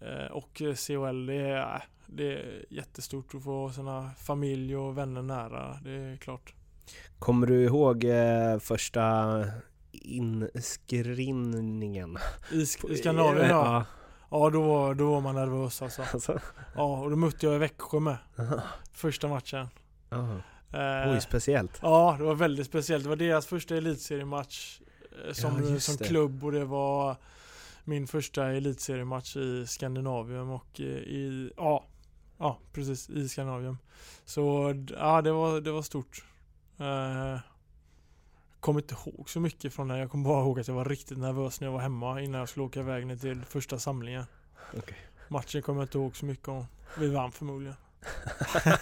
eh, 0.00 0.26
och 0.26 0.50
CHL, 0.56 1.26
det 1.26 1.34
är, 1.34 1.84
det 2.06 2.32
är 2.32 2.64
jättestort 2.70 3.34
att 3.34 3.44
få 3.44 3.70
sina 3.70 4.10
familj 4.18 4.76
och 4.76 4.98
vänner 4.98 5.22
nära. 5.22 5.78
Det 5.82 5.90
är 5.90 6.16
klart. 6.16 6.54
Kommer 7.18 7.46
du 7.46 7.64
ihåg 7.64 8.04
eh, 8.04 8.58
första 8.58 9.44
inskrinningen? 9.92 12.18
I, 12.52 12.60
i 12.62 12.66
Skandinavien 12.66 13.48
ja. 13.48 13.84
Ja. 14.30 14.50
Då 14.50 14.62
var, 14.62 14.94
då 14.94 15.10
var 15.10 15.20
man 15.20 15.34
nervös 15.34 15.82
alltså. 15.82 16.02
Alltså. 16.12 16.40
Ja, 16.74 17.00
och 17.00 17.10
då 17.10 17.16
mötte 17.16 17.46
jag 17.46 17.54
i 17.54 17.58
Växjö 17.58 18.00
med. 18.00 18.16
Första 18.92 19.28
matchen. 19.28 19.68
Aha. 20.10 20.36
Eh, 20.72 21.12
Oj, 21.12 21.20
speciellt. 21.20 21.78
Ja, 21.82 22.16
det 22.18 22.24
var 22.24 22.34
väldigt 22.34 22.66
speciellt. 22.66 23.04
Det 23.04 23.08
var 23.08 23.16
deras 23.16 23.46
första 23.46 23.76
elitseriematch 23.76 24.80
som, 25.32 25.64
Ja, 25.64 25.70
just 25.70 25.86
som 25.86 26.06
klubb 26.06 26.44
och 26.44 26.52
det 26.52 26.64
var 26.64 27.16
min 27.84 28.06
första 28.06 28.46
elitseriematch 28.46 29.36
i 29.36 29.66
Skandinavium 29.66 30.50
och 30.50 30.80
eh, 30.80 30.86
i, 30.86 31.50
ja, 31.56 31.84
ja 32.38 32.58
precis, 32.72 33.10
i 33.10 33.28
Skandinavium. 33.28 33.78
Så 34.24 34.74
ja, 34.98 35.22
det 35.22 35.32
var, 35.32 35.60
det 35.60 35.72
var 35.72 35.82
stort. 35.82 36.24
Eh, 36.78 37.38
kommer 38.60 38.80
inte 38.80 38.94
ihåg 38.94 39.30
så 39.30 39.40
mycket 39.40 39.74
från 39.74 39.88
det. 39.88 39.98
Jag 39.98 40.10
kommer 40.10 40.24
bara 40.24 40.42
ihåg 40.42 40.60
att 40.60 40.68
jag 40.68 40.74
var 40.74 40.84
riktigt 40.84 41.18
nervös 41.18 41.60
när 41.60 41.68
jag 41.68 41.72
var 41.72 41.80
hemma 41.80 42.20
innan 42.20 42.38
jag 42.38 42.48
skulle 42.48 42.64
åka 42.64 42.80
iväg 42.80 43.06
ner 43.06 43.16
till 43.16 43.42
första 43.44 43.78
samlingen. 43.78 44.24
Okej. 44.76 44.98
Matchen 45.28 45.62
kommer 45.62 45.80
jag 45.80 45.84
inte 45.84 45.98
ihåg 45.98 46.16
så 46.16 46.26
mycket 46.26 46.48
om. 46.48 46.66
Vi 46.98 47.08
vann 47.08 47.32
förmodligen. 47.32 47.76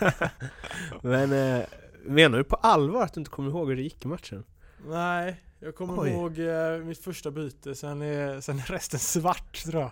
Men 1.02 1.32
eh, 1.32 1.66
menar 2.04 2.38
du 2.38 2.44
på 2.44 2.56
allvar 2.56 3.02
att 3.02 3.14
du 3.14 3.20
inte 3.20 3.30
kommer 3.30 3.50
ihåg 3.50 3.68
hur 3.68 3.76
det 3.76 3.82
gick 3.82 4.04
i 4.04 4.08
matchen? 4.08 4.44
Nej, 4.86 5.42
jag 5.62 5.74
kommer 5.76 6.00
Oj. 6.00 6.10
ihåg 6.10 6.38
eh, 6.38 6.78
mitt 6.84 6.98
första 6.98 7.30
byte, 7.30 7.74
sen 7.74 8.02
är, 8.02 8.40
sen 8.40 8.58
är 8.58 8.62
resten 8.62 9.00
svart 9.00 9.64
tror 9.64 9.82
jag. 9.82 9.90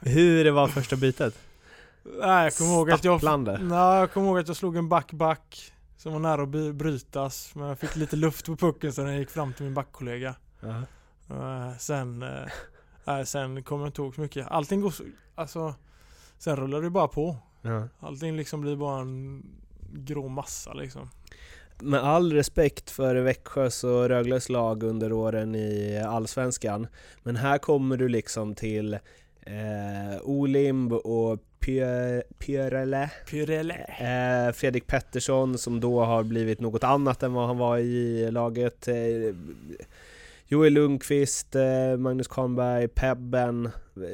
Hur 0.00 0.44
det 0.44 0.50
var 0.50 0.68
första 0.68 0.96
bytet? 0.96 1.34
Nej, 2.20 2.44
jag 2.44 2.54
kommer 2.56 2.70
ihåg 2.74 2.90
att 2.90 3.04
jag... 3.04 3.22
Nej, 3.60 3.98
jag 3.98 4.12
kommer 4.12 4.26
ihåg 4.26 4.38
att 4.38 4.48
jag 4.48 4.56
slog 4.56 4.76
en 4.76 4.88
back-back 4.88 5.72
som 5.96 6.12
var 6.12 6.18
nära 6.20 6.42
att 6.42 6.48
by- 6.48 6.72
brytas, 6.72 7.52
men 7.54 7.68
jag 7.68 7.78
fick 7.78 7.96
lite 7.96 8.16
luft 8.16 8.46
på 8.46 8.56
pucken 8.56 8.92
så 8.92 9.02
den 9.02 9.16
gick 9.18 9.30
fram 9.30 9.52
till 9.52 9.64
min 9.64 9.74
backkollega. 9.74 10.34
Ja. 10.60 10.82
Eh, 11.30 11.76
sen, 11.78 12.22
eh, 12.22 12.28
nej, 13.04 13.26
sen 13.26 13.62
kommer 13.62 13.84
jag 13.84 13.88
inte 13.88 14.02
ihåg 14.02 14.14
så 14.14 14.20
mycket. 14.20 14.46
Allting 14.48 14.80
går 14.80 14.90
så, 14.90 15.02
alltså 15.34 15.74
sen 16.38 16.56
rullar 16.56 16.82
det 16.82 16.90
bara 16.90 17.08
på. 17.08 17.36
Ja. 17.62 17.88
Allting 18.00 18.36
liksom 18.36 18.60
blir 18.60 18.76
bara 18.76 19.00
en 19.00 19.42
grå 19.92 20.28
massa 20.28 20.72
liksom. 20.72 21.10
Med 21.82 22.00
all 22.04 22.32
respekt 22.32 22.90
för 22.90 23.14
Växjös 23.16 23.84
och 23.84 24.08
Rögles 24.08 24.48
lag 24.48 24.82
under 24.82 25.12
åren 25.12 25.54
i 25.54 26.02
Allsvenskan, 26.06 26.86
men 27.22 27.36
här 27.36 27.58
kommer 27.58 27.96
du 27.96 28.08
liksom 28.08 28.54
till 28.54 28.94
eh, 29.40 30.20
Olimb 30.22 30.92
och 30.92 31.38
Py- 31.60 32.22
Pyrele, 32.38 33.10
Pyrele. 33.30 33.74
eh, 33.74 34.52
Fredrik 34.52 34.86
Pettersson 34.86 35.58
som 35.58 35.80
då 35.80 36.04
har 36.04 36.22
blivit 36.22 36.60
något 36.60 36.84
annat 36.84 37.22
än 37.22 37.32
vad 37.32 37.46
han 37.46 37.58
var 37.58 37.78
i 37.78 38.30
laget. 38.30 38.88
Eh, 38.88 38.94
Joel 40.46 40.72
Lundqvist, 40.72 41.54
eh, 41.56 41.96
Magnus 41.98 42.28
Kahnberg, 42.28 42.88
Pebben, 42.88 43.70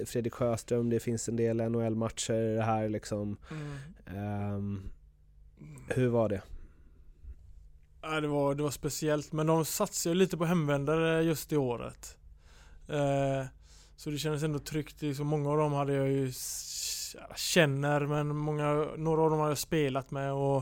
Fredrik 0.07 0.33
Sjöström, 0.35 0.91
det 0.91 1.01
finns 1.01 1.29
en 1.29 1.37
del 1.37 1.57
NHL-matcher 1.57 2.61
här 2.63 2.89
liksom. 2.89 3.37
Mm. 3.51 4.19
Ehm, 4.19 4.81
hur 5.89 6.09
var 6.09 6.29
det? 6.29 6.41
Ja, 8.07 8.21
det, 8.21 8.29
var, 8.29 8.55
det 8.55 8.63
var 8.63 8.71
speciellt, 8.71 9.33
men 9.33 9.47
de 9.47 9.65
satsade 9.65 10.15
ju 10.15 10.19
lite 10.19 10.37
på 10.37 10.45
hemvändare 10.45 11.23
just 11.23 11.53
i 11.53 11.57
året. 11.57 12.17
Eh, 12.89 13.47
så 13.97 14.11
det 14.11 14.19
kändes 14.19 14.43
ändå 14.43 14.59
tryggt. 14.59 14.97
Det 15.01 15.15
Så 15.15 15.25
många 15.25 15.51
av 15.51 15.59
dem 15.59 15.73
hade 15.73 15.93
jag 15.93 16.09
ju 16.09 16.33
känner, 17.37 18.01
men 18.01 18.37
många, 18.37 18.87
några 18.97 19.23
av 19.23 19.31
dem 19.31 19.39
har 19.39 19.49
jag 19.49 19.59
spelat 19.59 20.11
med 20.11 20.33
och 20.33 20.57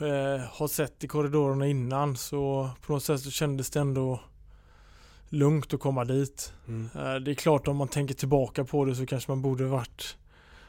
eh, 0.00 0.40
har 0.40 0.68
sett 0.68 1.04
i 1.04 1.08
korridorerna 1.08 1.66
innan. 1.66 2.16
Så 2.16 2.70
på 2.80 2.92
något 2.92 3.04
sätt 3.04 3.20
så 3.20 3.30
kändes 3.30 3.70
det 3.70 3.80
ändå 3.80 4.20
lugnt 5.28 5.74
att 5.74 5.80
komma 5.80 6.04
dit. 6.04 6.52
Eh, 6.94 7.14
det 7.14 7.30
är 7.30 7.34
klart 7.34 7.68
om 7.68 7.76
man 7.76 7.88
tänker 7.88 8.14
tillbaka 8.14 8.64
på 8.64 8.84
det 8.84 8.94
så 8.94 9.06
kanske 9.06 9.30
man 9.30 9.42
borde 9.42 9.64
varit 9.64 10.16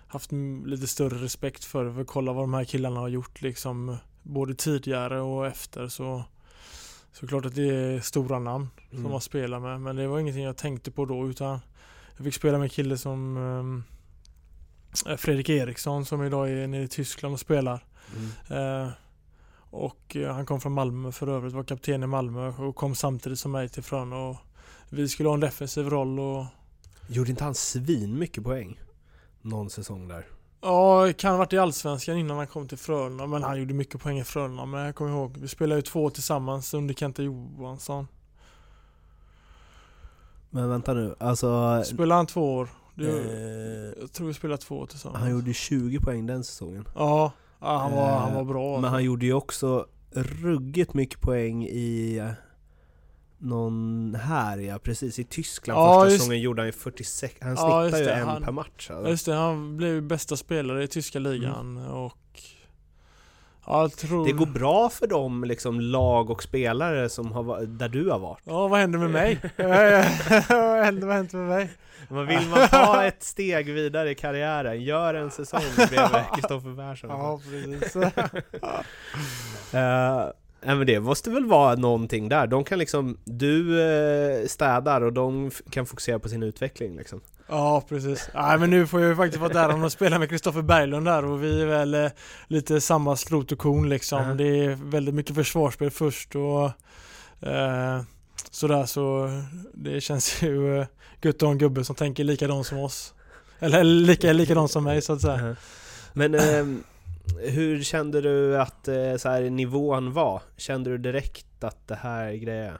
haft 0.08 0.32
lite 0.66 0.88
större 0.88 1.24
respekt 1.24 1.64
för 1.64 1.86
det. 1.86 1.94
För 1.94 2.04
kolla 2.04 2.34
vad 2.34 2.44
de 2.44 2.54
här 2.54 2.64
killarna 2.64 3.00
har 3.00 3.08
gjort 3.08 3.42
liksom 3.42 3.98
både 4.26 4.54
tidigare 4.56 5.22
och 5.22 5.48
efter 5.48 5.88
så 5.88 6.24
så 7.12 7.28
klart 7.28 7.46
att 7.46 7.56
det 7.56 7.76
är 7.76 8.00
stora 8.00 8.40
namn 8.40 8.68
som 8.90 9.00
Mm. 9.00 9.12
man 9.12 9.22
spelar 9.22 9.60
med. 9.60 9.82
Men 9.82 9.96
det 9.96 10.08
var 10.08 10.20
ingenting 10.20 10.44
jag 10.44 10.58
tänkte 10.58 10.92
på 10.92 11.06
då 11.06 11.28
utan 11.28 11.60
jag 12.18 12.26
fick 12.26 12.34
spela 12.34 12.58
med 12.58 12.66
en 12.66 12.70
kille 12.70 12.98
som 12.98 13.38
eh, 15.06 15.16
Fredrik 15.18 15.50
Eriksson 15.50 16.06
som 16.06 16.24
idag 16.24 16.50
är 16.52 16.68
nere 16.68 16.84
i 16.84 16.88
Tyskland 16.88 17.34
och 17.34 17.40
spelar. 17.40 17.86
Mm. 18.50 18.84
Eh, 18.84 18.90
och 19.70 20.16
eh, 20.16 20.34
han 20.34 20.46
kom 20.46 20.62
från 20.62 20.72
Malmö 20.74 21.12
för 21.12 21.28
övrigt, 21.28 21.54
var 21.54 21.64
kapten 21.64 22.04
i 22.04 22.08
Malmö 22.08 22.48
och 22.48 22.76
kom 22.76 22.96
samtidigt 22.96 23.40
som 23.40 23.52
mig 23.52 23.70
till 23.70 23.84
Frölunda. 23.84 24.16
Och 24.18 24.38
vi 24.90 25.10
skulle 25.10 25.30
ha 25.30 25.34
en 25.34 25.40
defensiv 25.40 25.90
roll 25.90 26.20
och 26.20 26.46
Gjorde 27.08 27.30
inte 27.30 27.44
han 27.44 27.56
svin 27.56 28.20
mycket 28.20 28.44
poäng? 28.44 28.80
Någon 29.42 29.70
säsong 29.70 30.08
där. 30.08 30.26
Ja, 30.66 31.14
kan 31.18 31.32
ha 31.32 31.38
varit 31.38 31.54
i 31.54 31.58
Allsvenskan 31.58 32.18
innan 32.18 32.38
han 32.38 32.48
kom 32.48 32.68
till 32.68 32.78
Frölunda 32.78 33.28
men 33.28 33.44
han 33.44 33.60
gjorde 33.60 33.74
mycket 33.74 34.02
poäng 34.02 34.20
i 34.20 34.24
Frölunda 34.24 34.66
men 34.66 34.86
jag 34.86 34.96
kommer 34.96 35.12
ihåg, 35.12 35.38
vi 35.38 35.48
spelade 35.48 35.80
ju 35.80 35.82
två 35.82 36.10
tillsammans 36.10 36.74
under 36.74 36.94
Kenta 36.94 37.24
Johansson. 37.24 38.08
Men 40.50 40.70
vänta 40.70 40.94
nu, 40.94 41.16
alltså... 41.20 41.84
Spelade 41.84 42.20
han 42.20 42.26
två 42.26 42.56
år? 42.56 42.70
Det, 42.96 43.10
eh, 43.10 44.02
jag 44.02 44.12
tror 44.12 44.28
vi 44.28 44.34
spelade 44.34 44.62
två 44.62 44.80
år 44.80 44.86
tillsammans. 44.86 45.22
han 45.22 45.32
gjorde 45.32 45.54
20 45.54 46.00
poäng 46.00 46.26
den 46.26 46.44
säsongen. 46.44 46.88
Ja, 46.96 47.32
han, 47.60 47.92
var, 47.92 48.20
han 48.20 48.30
Eh, 48.30 48.36
var 48.36 48.44
bra. 48.44 48.80
Men 48.80 48.90
han 48.90 49.04
gjorde 49.04 49.26
ju 49.26 49.34
också 49.34 49.86
ruggigt 50.12 50.94
mycket 50.94 51.22
poäng 51.22 51.66
i 51.66 52.22
någon 53.46 54.16
här 54.24 54.58
ja, 54.58 54.80
precis 54.80 55.20
i 55.20 55.24
Tyskland 55.24 55.80
Ja, 55.80 55.94
första 55.94 56.12
just- 56.12 56.24
säsongen 56.24 56.42
gjorde 56.42 56.62
han 56.62 56.68
ju 56.68 56.72
46, 56.72 57.36
han 57.42 57.56
Ja, 57.56 57.90
snittar 57.90 58.00
ju 58.00 58.10
en 58.10 58.28
han- 58.28 58.44
per 58.44 58.52
match 58.52 58.90
alltså. 58.92 59.10
Just 59.10 59.26
det, 59.26 59.34
han 59.34 59.78
blev 59.78 60.04
bästa 60.04 60.38
spelare 60.38 60.84
i 60.84 60.88
tyska 60.88 61.20
ligan 61.20 61.78
och... 61.88 62.18
Ja, 63.68 63.90
tror... 63.90 64.26
Det 64.26 64.32
går 64.32 64.46
bra 64.46 64.90
för 64.90 65.08
de 65.08 65.44
liksom 65.44 65.80
lag 65.82 66.30
och 66.30 66.44
spelare 66.44 67.10
som 67.10 67.32
har, 67.32 67.62
där 67.66 67.90
du 67.90 68.10
har 68.10 68.20
varit. 68.20 68.42
Ja, 68.44 68.68
vad 68.68 68.80
händer 68.80 69.00
med 69.00 69.10
mig? 69.10 69.40
vad 69.58 69.68
händer, 70.86 71.08
vad 71.08 71.16
händer 71.16 71.38
med 71.38 71.48
mig? 71.48 71.70
Men 72.10 72.28
vill 72.28 72.50
man 72.50 72.68
ta 72.68 73.04
ett 73.06 73.24
steg 73.24 73.74
vidare 73.74 74.12
i 74.12 74.16
karriären, 74.16 74.84
gör 74.84 75.14
en 75.14 75.32
säsong 75.32 75.62
bredvid 75.76 76.22
Kristoffer 76.36 76.76
Persson. 76.76 77.10
Ja, 77.10 77.40
precis. 77.50 77.96
Eh, 79.74 80.26
nej, 80.66 80.76
men 80.76 80.88
det 80.88 81.00
måste 81.00 81.30
väl 81.30 81.46
vara 81.46 81.76
någonting 81.76 82.30
där. 82.30 82.48
De 82.48 82.64
kan 82.64 82.80
liksom, 82.80 83.18
du 83.24 83.82
eh, 83.82 84.48
städar 84.48 85.02
och 85.02 85.14
de 85.14 85.52
kan 85.70 85.86
fokusera 85.86 86.20
på 86.20 86.30
sin 86.30 86.44
utveckling 86.44 86.98
liksom. 86.98 87.22
Ja, 87.48 87.84
precis. 87.90 88.30
Nej, 88.34 88.60
men 88.60 88.70
nu 88.70 88.88
får 88.88 89.02
jag 89.02 89.10
ju 89.10 89.16
faktiskt 89.16 89.42
vara 89.42 89.54
där 89.54 89.84
och 89.84 89.92
spela 89.92 90.20
med 90.20 90.30
Kristoffer 90.30 90.62
Berglund 90.62 91.06
där 91.06 91.26
och 91.26 91.44
vi 91.44 91.62
är 91.62 91.66
väl 91.66 91.94
eh, 91.94 92.12
lite 92.48 92.82
samma 92.82 93.16
skrot 93.16 93.52
och 93.52 93.58
korn 93.58 93.90
liksom. 93.90 94.28
Ja. 94.28 94.34
Det 94.34 94.66
är 94.66 94.76
väldigt 94.76 95.16
mycket 95.16 95.36
försvarsspel 95.36 95.92
först 95.92 96.36
och 96.36 96.66
eh, 97.50 98.02
sådär 98.52 98.86
så 98.86 99.30
det 99.74 100.02
känns 100.02 100.44
ju 100.44 100.80
eh, 100.80 100.88
gött 101.22 101.36
att 101.36 101.42
ha 101.42 101.52
en 101.52 101.58
gubbe 101.58 101.84
som 101.84 101.96
tänker 101.96 102.24
likadant 102.24 102.68
som 102.68 102.78
oss. 102.78 103.14
Eller 103.60 103.84
lika, 103.84 104.34
likadant 104.34 104.72
som 104.72 104.84
mig 104.84 105.02
så 105.02 105.14
att 105.14 105.22
säga. 105.22 105.38
Uh-huh. 105.38 105.56
Men 106.14 106.36
ehm, 106.36 106.84
hur 107.40 107.84
kände 107.84 108.22
du 108.22 108.58
att 108.58 108.88
eh, 108.88 109.16
så 109.18 109.30
här, 109.30 109.50
nivån 109.50 110.14
var? 110.14 110.42
Kände 110.58 110.90
du 110.90 110.98
direkt 110.98 111.64
att 111.64 111.88
det 111.88 111.96
här 111.96 112.26
är 112.26 112.34
grejer? 112.34 112.78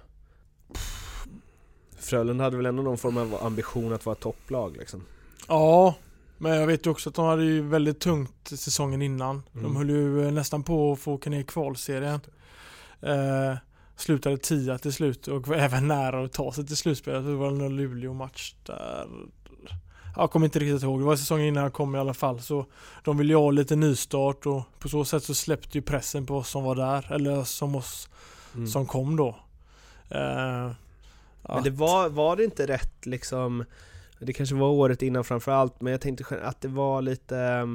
Frölunda 2.00 2.44
hade 2.44 2.58
väl 2.58 2.66
ändå 2.66 2.84
någon 2.84 2.98
form 2.98 3.18
av 3.18 3.44
ambition 3.44 3.94
att 3.94 4.06
vara 4.06 4.16
topplag 4.16 4.78
liksom? 4.78 5.06
Ja, 5.48 5.96
men 6.38 6.52
jag 6.52 6.68
vet 6.68 6.86
ju 6.86 6.90
också 6.90 7.10
att 7.10 7.16
de 7.16 7.26
hade 7.26 7.44
ju 7.44 7.62
väldigt 7.62 8.00
tungt 8.00 8.48
säsongen 8.48 9.02
innan. 9.02 9.44
Mm. 9.54 9.64
De 9.64 9.76
höll 9.76 9.90
ju 9.90 10.26
eh, 10.26 10.32
nästan 10.32 10.64
på 10.64 10.92
att 10.92 11.00
få 11.00 11.14
åka 11.14 11.30
ner 11.30 11.40
i 11.40 11.44
kvalserien. 11.44 12.20
Eh, 13.02 13.58
slutade 13.96 14.38
tia 14.38 14.78
till 14.78 14.94
slut 14.94 15.28
och 15.28 15.48
var 15.48 15.56
även 15.56 15.88
nära 15.88 16.24
att 16.24 16.34
ta 16.34 16.52
sig 16.52 16.68
till 16.68 16.78
slutspelet. 16.78 17.26
Det 17.26 17.36
var 17.36 17.48
en 17.48 17.76
Luleå-match 17.76 18.56
där. 18.64 19.08
Jag 20.18 20.32
kommer 20.32 20.46
inte 20.46 20.60
riktigt 20.60 20.84
ihåg. 20.84 21.00
Det 21.00 21.06
var 21.06 21.16
säsongen 21.16 21.46
innan 21.48 21.64
jag 21.64 21.74
kom 21.74 21.96
i 21.96 22.00
alla 22.00 22.14
fall. 22.14 22.40
Så 22.42 22.66
de 23.04 23.18
ville 23.18 23.34
ju 23.34 23.38
ha 23.38 23.52
lite 23.52 23.76
nystart 23.76 24.46
och 24.46 24.62
på 24.80 24.90
så 24.90 25.06
sätt 25.06 25.24
så 25.24 25.34
släppte 25.36 25.78
ju 25.78 25.82
pressen 25.82 26.26
på 26.26 26.38
oss 26.38 26.50
som 26.50 26.64
var 26.64 26.76
där. 26.76 27.14
Eller 27.14 27.44
som 27.44 27.76
oss 27.76 28.10
Mm. 28.56 28.68
som 28.68 28.86
kom 28.86 29.16
då. 29.16 29.28
Eh, 30.10 30.72
Men 31.50 31.64
det 31.64 31.70
var, 31.70 32.10
var 32.10 32.36
det 32.36 32.44
inte 32.44 32.68
rätt 32.68 33.06
liksom 33.06 33.66
Det 34.20 34.34
kanske 34.34 34.56
var 34.56 34.68
året 34.68 35.02
innan 35.02 35.24
framförallt, 35.24 35.82
men 35.82 35.92
jag 35.92 36.02
tänkte 36.02 36.40
att 36.44 36.62
det 36.62 36.68
var 36.68 37.02
lite 37.02 37.36
Ja 37.36 37.66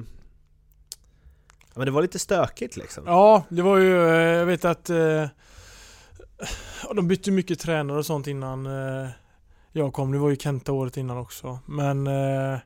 men 1.74 1.85
det 1.87 1.90
var 1.90 2.03
lite 2.03 2.18
stökigt 2.18 2.76
liksom 2.76 3.05
Ja, 3.07 3.44
det 3.48 3.62
var 3.62 3.79
ju, 3.79 4.09
eh, 4.09 4.14
jag 4.38 4.46
vet 4.46 4.64
att 4.64 4.90
eh, 4.90 5.26
de 6.94 7.09
bytte 7.09 7.31
mycket 7.31 7.59
tränare 7.61 7.98
och 7.98 8.07
sånt 8.07 8.26
innan 8.26 8.66
eh, 8.66 9.09
jag 9.72 9.92
kom. 9.92 10.12
Det 10.12 10.18
var 10.18 10.30
ju 10.30 10.37
Kenta 10.37 10.72
året 10.72 10.96
innan 10.96 11.18
också. 11.18 11.59
Men 11.66 12.06
eh, 12.06 12.59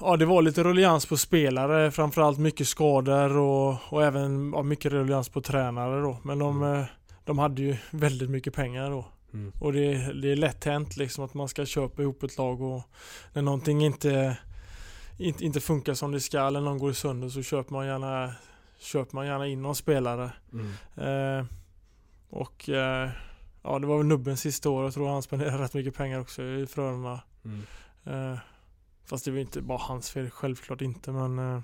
ja, 0.00 0.16
det 0.16 0.26
var 0.26 0.42
lite 0.42 0.62
ruljans 0.62 1.06
på 1.06 1.16
spelare, 1.16 1.90
framförallt 1.90 2.38
mycket 2.38 2.68
skador 2.68 3.36
och, 3.36 3.76
och 3.88 4.04
även 4.04 4.52
ja, 4.52 4.62
mycket 4.62 4.92
ruljans 4.92 5.28
på 5.28 5.40
tränare 5.40 6.00
då. 6.00 6.18
Men 6.22 6.38
de, 6.38 6.62
eh, 6.62 6.84
de 7.24 7.38
hade 7.38 7.62
ju 7.62 7.76
väldigt 7.90 8.30
mycket 8.30 8.54
pengar 8.54 8.90
då. 8.90 9.04
Mm. 9.32 9.52
Och 9.60 9.72
det, 9.72 10.12
det 10.22 10.32
är 10.32 10.36
lätt 10.36 10.64
hänt 10.64 10.96
liksom 10.96 11.24
att 11.24 11.34
man 11.34 11.48
ska 11.48 11.66
köpa 11.66 12.02
ihop 12.02 12.22
ett 12.22 12.38
lag 12.38 12.62
och 12.62 12.82
när 13.32 13.42
någonting 13.42 13.84
inte, 13.84 14.36
inte, 15.18 15.44
inte 15.44 15.60
funkar 15.60 15.94
som 15.94 16.12
det 16.12 16.20
ska 16.20 16.46
eller 16.46 16.60
någon 16.60 16.78
går 16.78 16.92
sönder 16.92 17.28
så 17.28 17.42
köper 17.42 17.72
man 17.72 17.86
gärna, 17.86 18.32
köper 18.78 19.14
man 19.14 19.26
gärna 19.26 19.46
in 19.46 19.62
någon 19.62 19.74
spelare. 19.74 20.30
Mm. 20.52 20.68
Eh, 20.96 21.46
och 22.30 22.68
eh, 22.68 23.10
ja, 23.62 23.78
det 23.78 23.86
var 23.86 23.96
väl 23.96 24.06
nubbens 24.06 24.40
sista 24.40 24.70
år. 24.70 24.84
Jag 24.84 24.94
tror 24.94 25.08
han 25.08 25.22
spenderade 25.22 25.62
rätt 25.62 25.74
mycket 25.74 25.94
pengar 25.94 26.20
också 26.20 26.42
i 26.42 26.66
Frölunda. 26.66 27.20
Mm. 27.44 27.60
Eh, 28.32 28.38
fast 29.06 29.24
det 29.24 29.30
var 29.30 29.38
inte 29.38 29.60
bara 29.62 29.78
hans 29.78 30.10
fel, 30.10 30.30
självklart 30.30 30.80
inte 30.80 31.12
men 31.12 31.38
eh, 31.38 31.54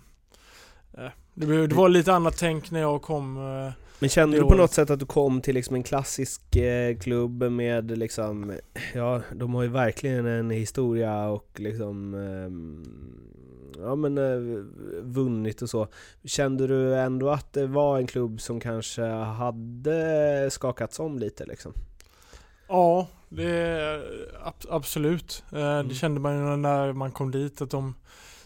eh, 1.04 1.10
det, 1.34 1.46
blev- 1.46 1.68
det 1.68 1.74
var 1.74 1.88
lite 1.88 2.12
annat 2.14 2.36
tänk 2.38 2.70
när 2.70 2.80
jag 2.80 3.02
kom. 3.02 3.36
Eh, 3.36 3.72
Men 3.98 4.08
kände 4.08 4.36
du 4.36 4.40
på 4.40 4.46
året. 4.48 4.58
något 4.58 4.72
sätt 4.72 4.90
att 4.90 5.00
du 5.00 5.06
kom 5.06 5.40
till 5.40 5.54
liksom 5.54 5.76
en 5.76 5.82
klassisk 5.82 6.56
eh, 6.56 6.98
klubb 6.98 7.42
med 7.42 7.98
liksom, 7.98 8.52
ja 8.94 9.22
de 9.34 9.54
har 9.54 9.62
ju 9.62 9.68
verkligen 9.68 10.26
en 10.26 10.50
historia 10.50 11.28
och 11.28 11.48
liksom, 11.56 12.14
ehm, 12.14 12.84
ja 13.78 13.94
men 13.94 14.18
eh, 14.18 14.62
vunnit 15.02 15.62
och 15.62 15.70
så. 15.70 15.88
Kände 16.24 16.66
du 16.66 16.94
ändå 16.96 17.30
att 17.30 17.52
det 17.52 17.66
var 17.66 17.98
en 17.98 18.06
klubb 18.06 18.40
som 18.40 18.60
kanske 18.60 19.02
hade 19.12 20.48
skakats 20.50 21.00
om 21.00 21.18
lite 21.18 21.44
liksom? 21.44 21.72
Ja, 22.68 23.06
det 23.28 24.02
ab- 24.44 24.66
absolut. 24.70 25.44
Eh, 25.52 25.58
Mm. 25.58 25.88
Det 25.88 25.94
kände 25.94 26.20
man 26.20 26.34
ju 26.50 26.56
när 26.56 26.92
man 26.92 27.12
kom 27.12 27.30
dit 27.30 27.60
att 27.62 27.70
de, 27.70 27.94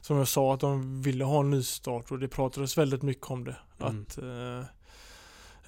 som 0.00 0.16
jag 0.16 0.28
sa, 0.28 0.54
att 0.54 0.61
de 0.61 1.02
ville 1.02 1.24
ha 1.24 1.40
en 1.40 1.50
ny 1.50 1.62
start 1.62 2.11
och 2.11 2.18
det 2.18 2.28
pratades 2.28 2.78
väldigt 2.78 3.02
mycket 3.02 3.31
om 3.31 3.44
det. 3.44 3.57
Mm. 3.81 4.02
Att 4.02 4.18
eh, 4.18 4.59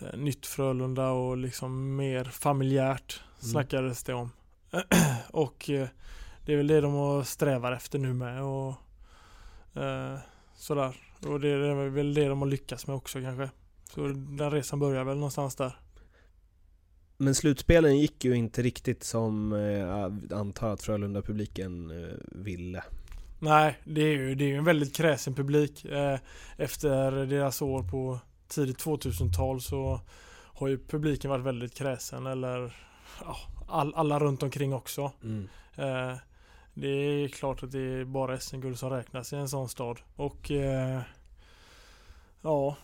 eh, 0.09 0.17
nytt 0.19 0.47
Frölunda 0.47 1.09
och 1.11 1.37
liksom 1.37 1.97
mer 1.97 2.25
familjärt 2.25 3.21
Mm. 3.43 3.51
snackades 3.53 4.03
det 4.05 4.15
om. 4.15 4.31
och 5.31 5.71
eh, 5.71 5.89
det 6.47 6.53
är 6.53 6.57
väl 6.57 6.67
det 6.67 6.81
de 6.81 7.25
strävar 7.25 7.73
efter 7.73 7.99
nu 7.99 8.13
med 8.15 8.43
och 8.43 8.75
Eh, 9.75 10.19
sådär. 10.55 10.97
Och 11.27 11.41
det 11.41 11.49
är 11.49 11.89
väl 11.89 12.15
det 12.15 12.29
de 12.29 12.43
har 12.43 12.49
lyckats 12.49 12.87
med 12.87 12.97
också 12.97 13.21
kanske. 13.21 13.51
Så 13.95 14.07
den 14.09 14.51
resan 14.51 14.79
börjar 14.79 15.05
väl 15.05 15.17
någonstans 15.17 15.57
där. 15.57 15.77
Men 17.17 17.35
slutspelen 17.35 17.99
gick 17.99 18.25
ju 18.25 18.37
inte 18.37 18.63
riktigt 18.63 19.05
som 19.05 19.53
eh, 19.53 19.61
jag 19.61 20.33
antar 20.33 20.73
att 20.73 20.83
Frölunda-publiken 20.83 21.91
eh, 21.91 22.17
ville. 22.45 22.85
Nej, 23.39 23.79
det 23.85 24.01
är 24.01 24.13
ju 24.13 24.35
det 24.35 24.45
är 24.45 24.49
ju 24.49 24.57
en 24.57 24.65
väldigt 24.65 24.97
kräsen 24.97 25.35
publik. 25.35 25.85
Eh, 25.85 26.19
efter 26.57 27.27
deras 27.27 27.63
år 27.63 27.83
på 27.83 28.19
tidigt 28.49 28.85
2000-tal 28.85 29.61
så 29.61 30.01
har 30.55 30.69
ju 30.69 30.79
publiken 30.79 31.31
varit 31.31 31.45
väldigt 31.45 31.75
kräsen 31.75 32.27
eller 32.27 32.77
ja, 33.21 33.37
all, 33.69 33.95
alla 33.95 34.19
runt 34.19 34.43
omkring 34.43 34.75
också. 34.75 35.13
Mm. 35.23 35.49
Eh, 36.81 36.83
det 36.83 37.25
är 37.25 37.29
klart 37.29 37.63
att 37.63 37.73
det 37.73 37.81
är 37.81 38.05
bara 38.05 38.41
SM-guld 38.41 38.79
som 38.79 38.91
räknas 38.91 39.33
i 39.33 39.37
en 39.37 39.49
sån 39.49 39.69
stad. 39.69 39.99
Och 40.17 40.51
eh, 40.51 41.01
ja, 42.43 42.77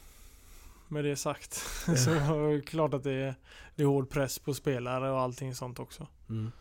med 0.88 1.04
det 1.04 1.16
sagt 1.16 1.54
så 2.04 2.10
är 2.10 2.54
det 2.54 2.60
klart 2.60 2.94
att 2.94 3.04
det 3.04 3.12
är, 3.12 3.34
det 3.74 3.82
är 3.82 3.86
hård 3.86 4.10
press 4.10 4.38
på 4.38 4.54
spelare 4.54 5.10
och 5.10 5.20
allting 5.20 5.54
sånt 5.54 5.78
också. 5.78 6.06
Mm. 6.28 6.52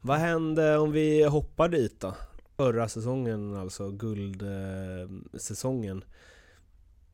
Vad 0.00 0.18
hände 0.18 0.78
om 0.78 0.92
vi 0.92 1.24
hoppar 1.24 1.68
dit 1.68 2.00
då? 2.00 2.14
Förra 2.56 2.88
säsongen, 2.88 3.56
alltså 3.56 3.90
guldsäsongen. 3.90 6.04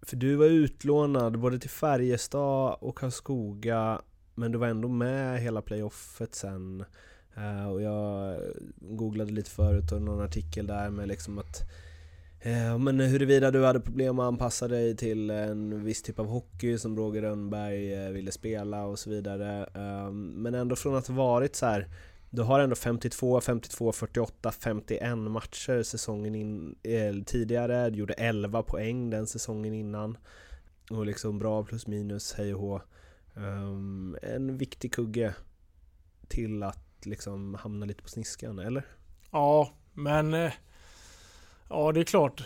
För 0.02 0.16
du 0.16 0.36
var 0.36 0.46
utlånad 0.46 1.38
både 1.38 1.58
till 1.58 1.70
Färjestad 1.70 2.76
och 2.80 2.98
Karlskoga 2.98 4.00
men 4.34 4.52
du 4.52 4.58
var 4.58 4.66
ändå 4.66 4.88
med 4.88 5.40
hela 5.40 5.62
playoffet 5.62 6.34
sen. 6.34 6.84
Eh, 7.36 7.68
och 7.68 7.82
jag 7.82 8.36
googlade 8.78 9.32
lite 9.32 9.50
förut 9.50 9.92
och 9.92 10.02
någon 10.02 10.24
artikel 10.24 10.66
där 10.66 10.90
med 10.90 11.08
liksom 11.08 11.38
att 11.38 11.62
eh, 12.40 12.78
men 12.78 13.00
huruvida 13.00 13.50
du 13.50 13.64
hade 13.64 13.80
problem 13.80 14.18
att 14.18 14.26
anpassa 14.26 14.68
dig 14.68 14.96
till 14.96 15.30
en 15.30 15.84
viss 15.84 16.02
typ 16.02 16.18
av 16.18 16.26
hockey 16.26 16.78
som 16.78 16.96
Roger 16.96 17.22
Rönnberg 17.22 17.94
eh, 17.94 18.10
ville 18.10 18.32
spela 18.32 18.84
och 18.84 18.98
så 18.98 19.10
vidare. 19.10 19.68
Eh, 19.74 20.10
men 20.12 20.54
ändå 20.54 20.76
från 20.76 20.96
att 20.96 21.06
ha 21.06 21.14
varit 21.14 21.56
så 21.56 21.66
här 21.66 21.88
du 22.30 22.42
har 22.42 22.60
ändå 22.60 22.76
52, 22.76 23.40
52, 23.40 23.92
48, 23.92 24.52
51 24.52 25.18
matcher 25.18 25.82
säsongen 25.82 26.34
in, 26.34 26.76
eh, 26.82 27.14
tidigare. 27.26 27.90
Du 27.90 27.98
gjorde 27.98 28.14
11 28.14 28.62
poäng 28.62 29.10
den 29.10 29.26
säsongen 29.26 29.74
innan. 29.74 30.18
Och 30.90 31.06
liksom 31.06 31.38
bra 31.38 31.64
plus 31.64 31.86
minus, 31.86 32.34
hej 32.34 32.54
och 32.54 32.60
hå. 32.60 32.82
Um, 33.34 34.16
en 34.22 34.56
viktig 34.56 34.92
kugge 34.92 35.34
till 36.28 36.62
att 36.62 36.85
liksom 37.06 37.54
hamna 37.54 37.86
lite 37.86 38.02
på 38.02 38.08
sniskan, 38.08 38.58
eller? 38.58 38.84
Ja, 39.30 39.70
men 39.94 40.34
eh, 40.34 40.52
Ja, 41.68 41.92
det 41.92 42.00
är 42.00 42.04
klart. 42.04 42.44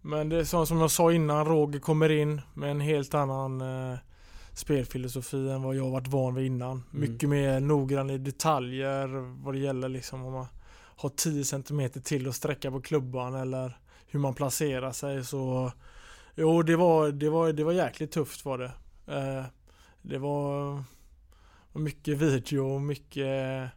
Men 0.00 0.28
det 0.28 0.36
är 0.36 0.44
så, 0.44 0.66
som 0.66 0.80
jag 0.80 0.90
sa 0.90 1.12
innan, 1.12 1.46
Roger 1.46 1.80
kommer 1.80 2.10
in 2.10 2.40
med 2.54 2.70
en 2.70 2.80
helt 2.80 3.14
annan 3.14 3.60
eh, 3.60 3.98
spelfilosofi 4.52 5.48
än 5.48 5.62
vad 5.62 5.76
jag 5.76 5.90
varit 5.90 6.08
van 6.08 6.34
vid 6.34 6.46
innan. 6.46 6.70
Mm. 6.70 7.10
Mycket 7.10 7.28
mer 7.28 7.60
noggrann 7.60 8.10
i 8.10 8.18
detaljer 8.18 9.06
vad 9.44 9.54
det 9.54 9.58
gäller 9.58 9.88
liksom 9.88 10.24
om 10.24 10.32
man 10.32 10.46
har 10.96 11.08
10 11.08 11.44
cm 11.44 11.90
till 11.90 12.28
att 12.28 12.34
sträcka 12.34 12.70
på 12.70 12.80
klubban 12.80 13.34
eller 13.34 13.78
hur 14.06 14.20
man 14.20 14.34
placerar 14.34 14.92
sig 14.92 15.24
så 15.24 15.72
Jo 16.34 16.62
det 16.62 16.76
var, 16.76 17.12
det 17.12 17.30
var, 17.30 17.52
det 17.52 17.64
var 17.64 17.72
jäkligt 17.72 18.12
tufft 18.12 18.44
var 18.44 18.58
det. 18.58 18.72
Eh, 19.06 19.44
det 20.02 20.18
var 20.18 20.82
mycket 21.72 22.18
video 22.18 22.74
och 22.74 22.80
mycket 22.80 23.70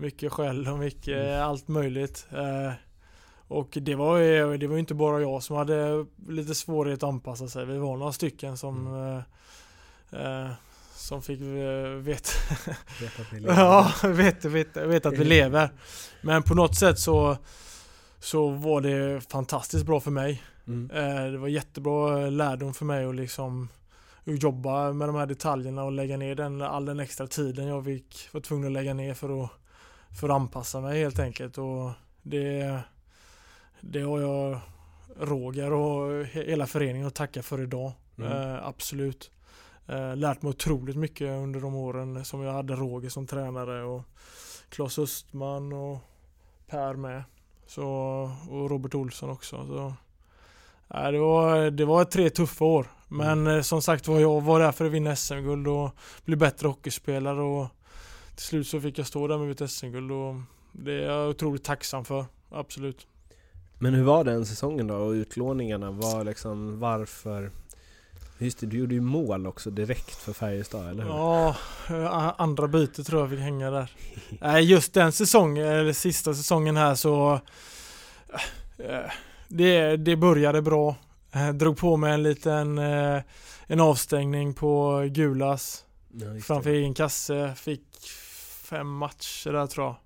mycket 0.00 0.32
skäll 0.32 0.68
och 0.68 0.78
mycket 0.78 1.16
Mm. 1.18 1.42
allt 1.42 1.68
möjligt. 1.68 2.26
Eh, 2.32 2.72
och 3.48 3.68
det 3.80 3.94
var 3.94 4.18
ju 4.18 4.56
det 4.56 4.66
var 4.66 4.78
inte 4.78 4.94
bara 4.94 5.20
jag 5.20 5.42
som 5.42 5.56
hade 5.56 6.06
lite 6.28 6.54
svårighet 6.54 7.02
att 7.02 7.08
anpassa 7.08 7.48
sig. 7.48 7.66
Vi 7.66 7.78
var 7.78 7.96
några 7.96 8.12
stycken 8.12 8.56
som 8.56 8.86
Mm. 8.86 9.22
eh, 10.12 10.42
eh, 10.44 10.50
som 10.94 11.22
fick 11.22 11.40
eh, 11.40 11.88
veta 11.98 12.28
Vet 13.00 13.20
att 13.20 13.32
ni 13.32 13.40
Ja, 13.46 13.92
vet, 14.04 14.44
vet, 14.44 14.76
vet 14.76 15.06
att 15.06 15.18
vi 15.18 15.24
lever. 15.38 15.68
Men 16.22 16.42
på 16.42 16.54
något 16.54 16.76
sätt 16.78 16.98
så 16.98 17.36
så 18.20 18.48
var 18.48 18.80
det 18.80 19.20
fantastiskt 19.30 19.86
bra 19.86 20.00
för 20.00 20.10
mig. 20.10 20.42
Mm. 20.66 20.90
Eh, 20.90 21.32
Det 21.32 21.38
var 21.38 21.48
jättebra 21.48 22.16
lärdom 22.30 22.74
för 22.74 22.84
mig 22.84 23.04
att 23.04 23.14
liksom 23.14 23.68
jobba 24.24 24.92
med 24.92 25.08
de 25.08 25.16
här 25.16 25.26
detaljerna 25.26 25.84
och 25.84 25.92
lägga 25.92 26.16
ner 26.16 26.34
den, 26.34 26.62
all 26.62 26.84
den 26.84 27.00
extra 27.00 27.26
tiden 27.26 27.66
jag 27.66 27.84
fick, 27.84 28.28
var 28.32 28.40
tvungen 28.40 28.66
att 28.66 28.72
lägga 28.72 28.94
ner 28.94 29.14
för 29.14 29.44
att, 29.44 29.50
för 30.20 30.28
att 30.28 30.34
anpassa 30.34 30.80
mig 30.80 31.00
helt 31.00 31.18
enkelt. 31.18 31.58
Och 31.58 31.90
det, 32.22 32.78
det 33.80 34.00
har 34.00 34.20
jag 34.20 34.60
Roger 35.20 35.72
och 35.72 36.10
he- 36.24 36.46
hela 36.46 36.66
föreningen 36.66 37.06
att 37.06 37.14
tacka 37.14 37.42
för 37.42 37.62
idag. 37.62 37.92
Mm. 38.18 38.32
Eh, 38.32 38.66
absolut. 38.66 39.30
Eh, 39.86 40.16
lärt 40.16 40.42
mig 40.42 40.50
otroligt 40.50 40.96
mycket 40.96 41.28
under 41.28 41.60
de 41.60 41.74
åren 41.74 42.24
som 42.24 42.42
jag 42.42 42.52
hade 42.52 42.74
Roger 42.74 43.08
som 43.08 43.26
tränare 43.26 43.82
och 43.84 44.02
Claes 44.68 44.98
Östman 44.98 45.72
och 45.72 45.98
Per 46.66 46.94
med. 46.94 47.24
Så, 47.66 47.84
och 48.50 48.70
Robert 48.70 48.94
Olsson 48.94 49.30
också. 49.30 49.66
Så, 49.66 49.94
nej, 50.88 51.12
det, 51.12 51.18
var, 51.18 51.70
det 51.70 51.84
var 51.84 52.04
tre 52.04 52.30
tuffa 52.30 52.64
år. 52.64 52.86
Men 53.08 53.46
eh, 53.46 53.62
som 53.62 53.82
sagt 53.82 54.08
var 54.08 54.20
jag 54.20 54.40
var 54.40 54.60
där 54.60 54.72
för 54.72 54.84
att 54.84 54.92
vinna 54.92 55.16
SM-guld 55.16 55.68
och 55.68 55.90
bli 56.24 56.36
bättre 56.36 56.68
hockeyspelare 56.68 57.40
och 57.42 57.66
till 58.40 58.48
slut 58.48 58.68
så 58.68 58.80
fick 58.80 58.98
jag 58.98 59.06
stå 59.06 59.26
där 59.26 59.38
med 59.38 59.48
mitt 59.48 59.70
SM-guld 59.70 60.12
och 60.12 60.34
det 60.72 60.92
är 60.92 61.10
jag 61.10 61.30
otroligt 61.30 61.64
tacksam 61.64 62.04
för. 62.04 62.24
Absolut. 62.50 63.06
Men 63.78 63.94
hur 63.94 64.02
var 64.02 64.24
den 64.24 64.46
säsongen 64.46 64.86
då 64.86 64.94
och 64.94 65.10
utlåningarna? 65.10 65.90
Var 65.90 66.24
liksom, 66.24 66.80
varför? 66.80 67.50
Just 68.38 68.58
det, 68.58 68.66
du 68.66 68.78
gjorde 68.78 68.94
ju 68.94 69.00
mål 69.00 69.46
också 69.46 69.70
direkt 69.70 70.14
för 70.14 70.32
Färjestad, 70.32 70.88
eller 70.88 71.02
hur? 71.02 71.10
Ja, 71.10 71.56
eh, 71.88 72.40
andra 72.40 72.68
bytet 72.68 73.06
tror 73.06 73.20
jag 73.20 73.30
fick 73.30 73.38
hänga 73.38 73.70
där. 73.70 73.92
Nej, 74.40 74.64
just 74.64 74.94
den 74.94 75.12
säsongen, 75.12 75.66
eller 75.66 75.92
sista 75.92 76.34
säsongen 76.34 76.76
här 76.76 76.94
så 76.94 77.40
eh, 78.78 79.10
det, 79.48 79.96
det 79.96 80.16
började 80.16 80.62
bra. 80.62 80.96
Eh, 81.32 81.48
Drog 81.48 81.78
på 81.78 81.96
mig 81.96 82.12
en 82.12 82.22
liten 82.22 82.78
eh, 82.78 83.22
en 83.66 83.80
avstängning 83.80 84.54
på 84.54 85.04
Gulas 85.10 85.84
Ja, 86.12 86.26
framför 86.42 86.70
egen 86.70 86.94
kasse. 86.94 87.54
Fick 87.56 87.82
fem 88.70 88.88
matcher 88.96 89.52
där 89.52 89.66
tror 89.66 89.86
jag. 89.86 89.96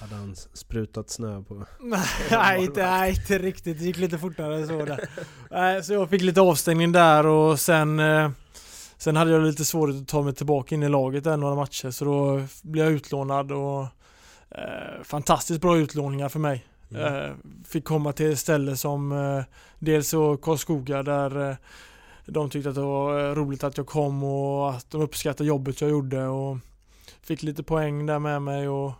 Hade 0.00 0.14
han 0.14 0.36
sprutat 0.36 1.10
snö 1.10 1.42
på? 1.42 1.54
nej, 2.30 2.64
inte, 2.64 2.86
nej, 2.86 3.10
inte 3.10 3.38
riktigt. 3.38 3.78
Det 3.78 3.84
gick 3.84 3.98
lite 3.98 4.18
fortare 4.18 4.56
än 4.56 4.68
så 4.68 4.84
där. 4.84 5.82
Så 5.82 5.92
jag 5.92 6.10
fick 6.10 6.22
lite 6.22 6.40
avstängning 6.40 6.92
där 6.92 7.26
och 7.26 7.60
sen 7.60 8.00
eh, 8.00 8.30
Sen 9.02 9.16
hade 9.16 9.30
jag 9.30 9.42
lite 9.42 9.64
svårighet 9.64 10.02
att 10.02 10.08
ta 10.08 10.22
mig 10.22 10.34
tillbaka 10.34 10.74
in 10.74 10.82
i 10.82 10.88
laget 10.88 11.24
där 11.24 11.36
några 11.36 11.54
matcher 11.54 11.90
så 11.90 12.04
då 12.04 12.42
blev 12.62 12.84
jag 12.84 12.94
utlånad 12.94 13.52
och 13.52 13.82
eh, 14.50 15.02
Fantastiskt 15.04 15.60
bra 15.60 15.78
utlåningar 15.78 16.28
för 16.28 16.38
mig. 16.38 16.66
Mm. 16.90 17.14
Eh, 17.14 17.30
fick 17.64 17.84
komma 17.84 18.12
till 18.12 18.32
ett 18.32 18.38
ställe 18.38 18.76
som 18.76 19.12
eh, 19.12 19.44
dels 19.78 20.08
så 20.08 20.36
Karlskoga 20.36 21.02
där 21.02 21.50
eh, 21.50 21.56
de 22.26 22.50
tyckte 22.50 22.68
att 22.68 22.74
det 22.74 22.80
var 22.80 23.20
eh, 23.20 23.34
roligt 23.34 23.64
att 23.64 23.76
jag 23.76 23.86
kom 23.86 24.24
och 24.24 24.70
att 24.70 24.90
de 24.90 25.02
uppskattade 25.02 25.48
jobbet 25.48 25.80
jag 25.80 25.90
gjorde 25.90 26.26
och 26.26 26.56
fick 27.22 27.42
lite 27.42 27.62
poäng 27.62 28.06
där 28.06 28.18
med 28.18 28.42
mig 28.42 28.68
och 28.68 28.92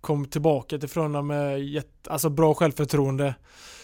kom 0.00 0.24
tillbaka 0.24 0.78
till 0.78 0.88
Frölunda 0.88 1.22
med 1.22 1.60
jätte, 1.60 2.10
alltså 2.10 2.28
bra 2.30 2.54
självförtroende. 2.54 3.34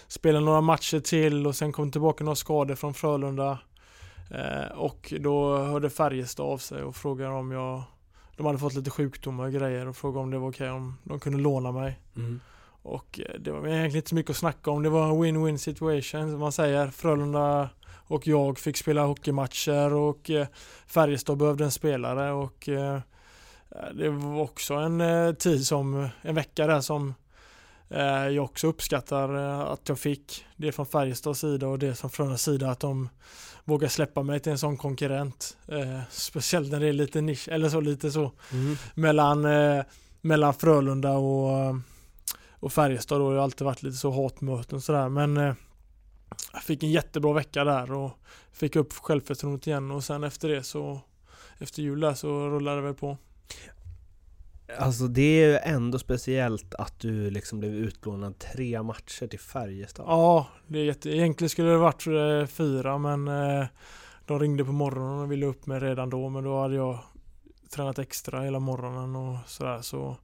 Spelade 0.09 0.45
några 0.45 0.61
matcher 0.61 1.01
till 1.01 1.47
och 1.47 1.57
sen 1.57 1.73
kom 1.73 1.91
tillbaka 1.91 2.25
några 2.25 2.37
skador 2.37 2.75
från 2.75 2.95
Frölunda. 2.95 3.59
Eh, 4.31 4.79
och 4.79 5.15
då 5.21 5.57
hörde 5.57 5.91
Färjestad 5.91 6.47
av 6.47 6.59
sig 6.59 6.83
och 6.83 6.97
frågade 6.97 7.35
om 7.35 7.51
jag 7.51 7.83
De 8.37 8.47
hade 8.47 8.59
fått 8.59 8.75
lite 8.75 8.91
sjukdomar 8.91 9.45
och 9.45 9.53
grejer 9.53 9.89
och 9.89 9.97
frågade 9.97 10.23
om 10.23 10.31
det 10.31 10.39
var 10.39 10.49
okej 10.49 10.71
om 10.71 10.99
de 11.05 11.21
kunde 11.21 11.39
låna 11.39 11.73
mig. 11.73 12.01
Mm. 12.17 12.41
Och 12.83 13.21
eh, 13.21 13.41
det 13.41 13.51
var 13.51 13.59
egentligen 13.59 13.97
inte 13.97 14.09
så 14.09 14.15
mycket 14.15 14.31
att 14.31 14.37
snacka 14.37 14.71
om. 14.71 14.83
Det 14.83 14.91
var 14.91 15.07
en 15.09 15.23
win-win 15.23 15.57
situation 15.57 16.31
som 16.31 16.41
man 16.41 16.53
säger. 16.53 16.91
Frölunda 16.91 17.69
och 18.13 18.27
jag 18.27 18.59
fick 18.59 18.77
spela 18.77 19.05
hockeymatcher 19.05 19.95
och 19.95 20.31
eh, 20.31 20.47
Färjestad 20.87 21.39
behövde 21.39 21.65
en 21.65 21.71
spelare 21.71 22.33
och 22.33 22.69
eh, 22.69 23.01
det 23.95 24.09
var 24.09 24.41
också 24.41 24.75
en 24.75 25.01
eh, 25.01 25.33
tid 25.33 25.67
som, 25.67 26.09
en 26.23 26.35
vecka 26.35 26.67
där 26.67 26.81
som 26.81 27.15
eh, 27.89 28.29
jag 28.29 28.45
också 28.45 28.67
uppskattar 28.67 29.35
eh, 29.37 29.61
att 29.61 29.89
jag 29.89 29.99
fick. 29.99 30.45
Det 30.57 30.73
från 30.73 30.87
Färjestads 30.87 31.41
sida 31.41 31.67
och 31.69 31.79
det 31.79 31.95
från 31.95 32.11
Frölundas 32.11 32.43
sida 32.43 32.71
att 32.71 32.81
de 32.81 33.09
vågar 33.65 33.89
släppa 33.89 34.23
mig 34.23 34.41
till 34.41 34.53
en 34.53 34.59
sån 34.59 34.77
konkurrent. 34.77 35.57
Eh, 35.69 36.01
speciellt 36.11 36.73
när 36.73 36.81
det 36.81 36.87
är 36.89 36.93
lite 36.93 37.21
nisch, 37.21 37.49
eller 37.49 37.69
så 37.69 37.81
lite 37.81 38.11
så 38.11 38.33
Mm. 38.53 38.77
mellan, 38.95 39.45
eh, 39.45 39.85
mellan 40.21 40.55
Frölunda 40.55 41.13
och, 41.13 41.75
och 42.51 42.73
Färjestad 42.73 43.21
då. 43.21 43.31
Det 43.31 43.37
har 43.37 43.43
alltid 43.43 43.65
varit 43.65 43.83
lite 43.83 43.97
så 43.97 44.11
hatmöten 44.11 44.77
och 44.77 44.83
sådär 44.83 45.09
men 45.09 45.37
eh, 45.37 45.55
jag 46.53 46.63
fick 46.63 46.83
en 46.83 46.91
jättebra 46.91 47.33
vecka 47.33 47.65
där 47.65 47.93
och 47.93 48.11
fick 48.53 48.77
upp 48.77 48.93
självförtroendet 48.93 49.67
igen 49.67 49.91
och 49.91 50.05
sen 50.05 50.25
efter 50.25 50.49
det 50.49 50.63
så 50.63 51.01
efter 51.59 51.83
jul 51.83 52.01
där 52.01 52.15
så 52.15 52.49
rullade 52.49 52.77
det 52.77 52.83
väl 52.83 52.95
på. 52.95 53.17
Alltså 54.79 55.07
det 55.07 55.43
är 55.43 55.49
ju 55.49 55.57
ändå 55.57 55.99
speciellt 55.99 56.75
att 56.75 57.01
du 57.01 57.31
liksom 57.31 57.61
blev 57.61 57.75
utlånad 57.75 58.39
tre 58.39 58.83
matcher 58.83 59.27
till 59.27 59.41
Färjestad. 59.41 60.07
Ja, 60.09 60.49
det 60.67 60.79
är 60.79 60.85
jätte... 60.85 61.11
Egentligen 61.11 61.49
skulle 61.49 61.71
det 61.71 61.77
varit 61.77 62.07
eh, 62.07 62.47
fyra 62.47 62.99
men 62.99 63.29
eh, 63.29 63.67
de 64.27 64.41
ringde 64.41 64.65
på 64.65 64.73
morgonen 64.73 65.19
och 65.19 65.33
ville 65.33 65.47
upp 65.47 65.67
mig 65.67 65.81
redan 65.81 66.11
då 66.11 66.29
men 66.29 66.45
då 66.45 66.61
hade 66.61 66.75
jag 66.75 66.99
tränat 67.71 67.99
extra 67.99 68.43
hela 68.43 68.59
morgonen 68.59 69.17
och 69.17 69.39
sådär 69.47 69.81
så 69.81 70.17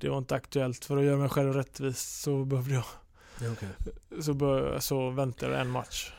det 0.00 0.08
var 0.08 0.18
inte 0.18 0.34
aktuellt 0.34 0.84
för 0.84 0.96
att 0.96 1.04
göra 1.04 1.16
mig 1.16 1.28
själv 1.28 1.52
rättvis 1.52 2.00
så 2.00 2.44
behövde 2.44 2.74
jag 2.74 2.84
så, 4.20 4.34
bör, 4.34 4.78
så 4.78 5.10
väntade 5.10 5.58
en 5.58 5.70
match. 5.70 6.12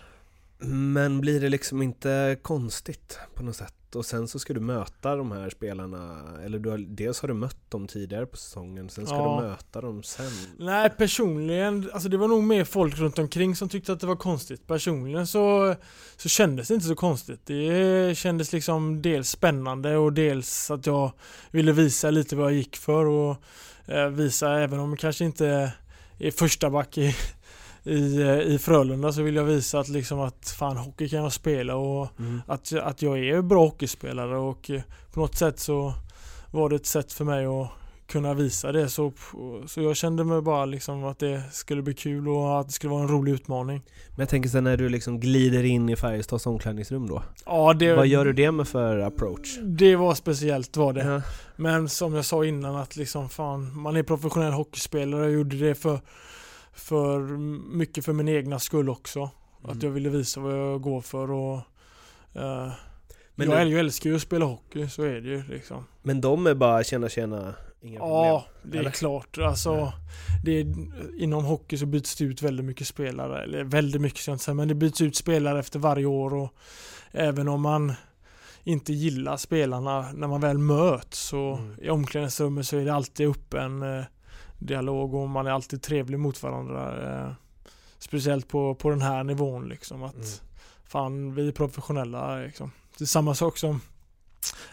Men 0.60 1.22
blir 1.22 1.42
det 1.42 1.50
liksom 1.50 1.82
inte 1.82 2.38
konstigt 2.42 3.20
på 3.34 3.44
något 3.44 3.56
sätt? 3.56 3.77
Och 3.96 4.06
sen 4.06 4.28
så 4.28 4.40
ska 4.40 4.54
du 4.54 4.60
möta 4.60 5.16
de 5.16 5.32
här 5.32 5.50
spelarna, 5.50 6.22
eller 6.46 6.60
du 6.60 6.70
har, 6.70 6.78
dels 6.78 7.22
har 7.22 7.28
du 7.28 7.34
mött 7.34 7.72
dem 7.72 7.88
tidigare 7.88 8.26
på 8.26 8.38
säsongen, 8.38 8.90
sen 8.90 9.06
ska 9.08 9.16
Ja. 9.16 9.40
du 9.42 9.48
möta 9.48 9.82
dem 9.82 10.04
sen. 10.04 10.32
Nej 10.60 10.90
personligen, 10.90 11.90
alltså 11.94 12.10
det 12.10 12.18
var 12.18 12.28
nog 12.28 12.44
mer 12.44 12.64
folk 12.64 12.98
runt 12.98 13.20
omkring 13.20 13.56
som 13.56 13.70
tyckte 13.70 13.94
att 13.94 14.00
det 14.00 14.08
var 14.08 14.16
konstigt. 14.16 14.68
Personligen 14.68 15.28
så, 15.28 15.76
så 16.18 16.30
kändes 16.30 16.68
det 16.68 16.74
inte 16.74 16.88
så 16.88 16.96
konstigt. 16.96 17.42
Det 17.46 18.18
kändes 18.18 18.54
liksom 18.54 19.02
dels 19.02 19.30
spännande 19.30 19.98
och 19.98 20.14
dels 20.14 20.72
att 20.72 20.86
jag 20.86 21.12
ville 21.52 21.72
visa 21.72 22.10
lite 22.12 22.36
vad 22.36 22.46
jag 22.46 22.54
gick 22.58 22.76
för 22.78 23.06
och 23.06 23.36
eh, 23.86 24.08
visa 24.10 24.60
även 24.60 24.80
om 24.80 24.98
kanske 24.98 25.26
inte 25.26 25.74
är 26.20 26.32
första 26.32 26.70
back 26.70 26.98
i, 26.98 27.16
i, 27.88 28.22
eh, 28.22 28.40
i 28.40 28.60
Frölunda 28.60 29.12
så 29.12 29.22
vill 29.22 29.36
jag 29.36 29.44
visa 29.44 29.80
att 29.80 29.90
liksom 29.90 30.20
att 30.20 30.50
fan 30.60 30.78
hockey 30.78 31.10
kan 31.10 31.20
jag 31.24 31.34
spela 31.34 31.76
och 31.76 32.08
Mm. 32.20 32.42
att, 32.48 32.74
att 32.74 33.02
jag 33.02 33.20
är 33.20 33.42
bra 33.42 33.64
hockeyspelare 33.66 34.38
och 34.38 34.70
eh, 34.70 34.82
på 35.14 35.20
något 35.20 35.36
sätt 35.36 35.60
så 35.60 35.94
var 36.52 36.70
det 36.70 36.76
ett 36.76 36.86
sätt 36.86 37.14
för 37.14 37.26
mig 37.26 37.46
att 37.46 37.68
kunna 38.08 38.34
visa 38.34 38.72
det 38.72 38.90
så, 38.90 39.12
så 39.68 39.82
jag 39.82 39.96
kände 39.96 40.24
mig 40.24 40.42
bara 40.42 40.66
liksom 40.66 41.04
att 41.04 41.20
det 41.20 41.42
skulle 41.52 41.82
bli 41.82 41.94
kul 41.94 42.28
och 42.30 42.60
att 42.60 42.68
det 42.68 42.74
skulle 42.74 42.92
vara 42.92 43.02
en 43.02 43.08
rolig 43.08 43.32
utmaning. 43.34 43.82
Men 44.10 44.20
jag 44.20 44.30
tänker 44.30 44.50
sen 44.50 44.64
när 44.64 44.78
du 44.78 44.90
liksom 44.90 45.20
glider 45.20 45.64
in 45.64 45.90
i 45.90 45.96
Färjestads 45.96 46.46
omklädningsrum 46.48 47.08
då? 47.08 47.24
Ja, 47.46 47.74
det, 47.74 47.94
Vad 47.96 48.08
gör 48.08 48.26
du 48.26 48.34
det 48.34 48.52
med 48.52 48.68
för 48.68 48.98
approach? 49.00 49.58
det 49.64 49.96
var 49.96 50.16
speciellt 50.16 50.78
var 50.78 50.94
det. 50.94 51.04
Ja. 51.06 51.22
Men 51.56 51.90
som 51.90 52.14
jag 52.14 52.26
sa 52.26 52.46
innan 52.46 52.76
att 52.76 52.96
liksom 52.96 53.30
fan, 53.30 53.80
man 53.82 53.96
är 53.96 54.04
professionell 54.04 54.54
hockeyspelare 54.54 55.26
och 55.26 55.32
gjorde 55.32 55.56
det 55.58 55.76
för, 55.76 56.00
för 56.78 57.20
mycket 57.78 58.06
för 58.06 58.14
min 58.14 58.28
egna 58.30 58.60
skull 58.60 58.90
också. 58.90 59.20
Mm. 59.20 59.78
Att 59.78 59.84
jag 59.84 59.90
ville 59.90 60.10
visa 60.10 60.40
vad 60.40 60.54
jag 60.60 60.82
går 60.82 61.02
för 61.02 61.32
och 61.32 61.56
eh, 62.34 62.72
Men 63.36 63.50
jag, 63.50 63.68
jag 63.70 63.80
älskar 63.80 64.10
ju 64.10 64.16
att 64.16 64.22
spela 64.22 64.46
hockey, 64.46 64.88
så 64.90 65.04
är 65.04 65.22
det 65.22 65.30
ju 65.30 65.44
liksom. 65.50 65.84
Men 66.04 66.22
de 66.22 66.48
är 66.48 66.54
bara 66.56 66.84
tjena 66.84 67.10
tjena, 67.10 67.54
inga 67.82 68.00
Ja, 68.00 68.46
problem? 68.48 68.72
det 68.72 68.78
är 68.78 68.82
eller? 68.82 68.92
klart. 68.92 69.38
Alltså, 69.38 69.94
det 70.44 70.52
är, 70.60 70.76
inom 71.18 71.46
hockey 71.46 71.78
så 71.78 71.86
byts 71.86 72.16
det 72.16 72.24
ut 72.24 72.42
väldigt 72.42 72.66
mycket 72.66 72.88
spelare. 72.88 73.44
Eller 73.44 73.64
väldigt 73.64 74.02
mycket 74.02 74.20
ska 74.20 74.32
jag 74.32 74.36
inte 74.36 74.46
säga, 74.46 74.56
men 74.56 74.68
det 74.68 74.76
byts 74.76 75.02
ut 75.02 75.16
spelare 75.16 75.60
efter 75.60 75.80
varje 75.80 76.06
år. 76.06 76.34
Och 76.34 76.54
även 77.12 77.48
om 77.48 77.62
man 77.62 77.94
inte 78.64 78.94
gillar 78.94 79.38
spelarna 79.38 80.12
när 80.14 80.28
man 80.28 80.42
väl 80.42 80.58
möts 80.58 81.20
så 81.20 81.54
Mm. 81.56 81.76
i 81.82 81.90
omklädningsrummet 81.90 82.68
så 82.68 82.78
är 82.78 82.86
det 82.86 82.94
alltid 82.94 83.28
uppe 83.28 83.60
en 83.60 83.82
eh, 84.00 84.04
dialog 84.60 85.14
och 85.14 85.30
man 85.30 85.48
är 85.48 85.52
alltid 85.52 85.82
trevlig 85.82 86.20
mot 86.20 86.44
varandra. 86.44 87.10
Eh, 87.26 87.32
speciellt 88.00 88.48
på, 88.48 88.76
på 88.76 88.90
den 88.90 89.02
här 89.02 89.24
nivån 89.24 89.70
liksom. 89.70 90.04
Att 90.04 90.16
Mm. 90.16 90.28
fan, 90.86 91.36
vi 91.36 91.48
är 91.48 91.52
professionella 91.52 92.36
liksom. 92.36 92.72
Det 92.98 93.04
är 93.04 93.06
samma 93.06 93.36
sak 93.36 93.58
som 93.58 93.82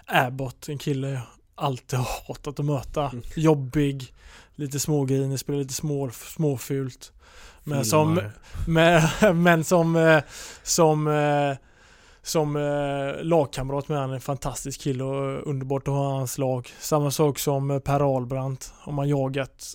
Abbott, 0.07 0.69
en 0.69 0.79
kille 0.79 1.09
jag 1.09 1.23
alltid 1.55 1.99
har 1.99 2.09
hatat 2.29 2.59
att 2.59 2.65
möta. 2.65 3.09
Mm. 3.09 3.23
Jobbig, 3.37 4.15
lite 4.55 4.81
smågrinig, 4.81 5.39
spelar 5.41 5.59
lite 5.59 5.75
små, 5.75 6.11
småfult. 6.11 7.13
Men 7.65 7.85
som, 7.85 8.21
men, 8.67 9.03
men 9.43 9.65
som, 9.65 9.97
eh, 9.97 10.23
som, 10.63 11.07
eh, 11.09 11.57
som 12.27 12.57
eh, 12.57 13.23
lagkamrat 13.25 13.89
med 13.89 13.99
han 13.99 14.11
är 14.11 14.15
en 14.15 14.21
fantastisk 14.21 14.81
kille 14.81 15.05
och 15.05 15.47
underbart 15.47 15.89
att 15.89 15.95
ha 15.95 16.11
hans 16.11 16.39
lag. 16.39 16.69
Samma 16.81 17.11
sak 17.11 17.39
som 17.39 17.71
eh, 17.71 17.79
Per 17.79 18.01
Ahlbrandt. 18.15 18.73
Har 18.79 18.93
man 18.93 19.09
jagat 19.09 19.75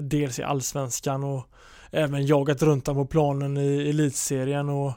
dels 0.00 0.38
i 0.38 0.42
Allsvenskan 0.42 1.24
och 1.24 1.46
även 1.90 2.26
jagat 2.26 2.62
runt 2.62 2.86
honom 2.86 3.06
på 3.06 3.10
planen 3.10 3.56
i 3.56 3.88
Elitserien 3.90 4.68
och 4.68 4.92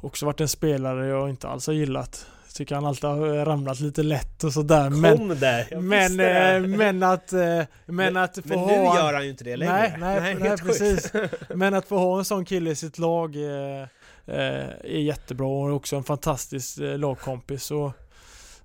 också 0.00 0.26
varit 0.26 0.40
en 0.40 0.48
spelare 0.48 1.06
jag 1.06 1.28
inte 1.30 1.48
alls 1.48 1.66
har 1.66 1.74
gillat. 1.74 2.26
Tycker 2.54 2.74
han 2.74 2.86
alltid 2.86 3.04
har 3.10 3.44
ramlat 3.44 3.80
lite 3.80 4.02
lätt 4.02 4.44
och 4.44 4.52
sådär. 4.52 4.90
Men, 4.90 5.18
Kom 5.18 5.38
där! 5.38 5.66
Jag 5.70 5.82
men, 5.84 6.16
det. 6.16 6.54
eh, 6.56 6.62
men 6.62 7.02
att, 7.02 7.32
eh, 7.32 7.62
men 7.86 8.16
att 8.16 8.34
få 8.36 8.42
Men 8.44 8.58
ha... 8.58 8.66
nu 8.66 8.86
han- 8.86 8.96
gör 8.96 9.12
han 9.14 9.24
ju 9.24 9.30
inte 9.30 9.44
det 9.44 9.56
längre. 9.56 9.72
Nej, 9.72 9.96
nej, 10.00 10.34
nej, 10.40 10.50
sjukt. 10.50 10.62
precis. 10.66 11.12
Men 11.54 11.74
att 11.74 11.86
få 11.88 11.98
ha 11.98 12.18
en 12.18 12.24
sån 12.24 12.44
kille 12.44 12.70
i 12.70 12.74
sitt 12.74 12.98
lag 12.98 13.36
eh, 13.36 13.82
eh, 13.82 13.86
är 14.26 14.98
jättebra 14.98 15.46
och 15.48 15.72
också 15.76 15.96
en 15.96 16.04
fantastisk 16.04 16.78
eh, 16.78 16.98
lagkompis. 16.98 17.64
Så, 17.64 17.92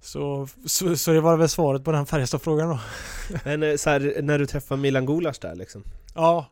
så, 0.02 0.48
så, 0.66 0.98
så 0.98 1.12
det 1.12 1.22
var 1.22 1.38
väl 1.38 1.50
svaret 1.50 1.84
på 1.84 1.92
den 1.92 2.06
Färjestad-frågan 2.06 2.70
då. 2.70 2.80
Men 3.46 3.64
eh, 3.64 3.76
så 3.76 3.90
här, 3.90 4.22
när 4.22 4.40
du 4.40 4.46
träffar 4.46 4.78
Milan 4.78 5.06
Gulas 5.06 5.40
där 5.40 5.56
liksom? 5.56 5.84
Ja, 6.16 6.46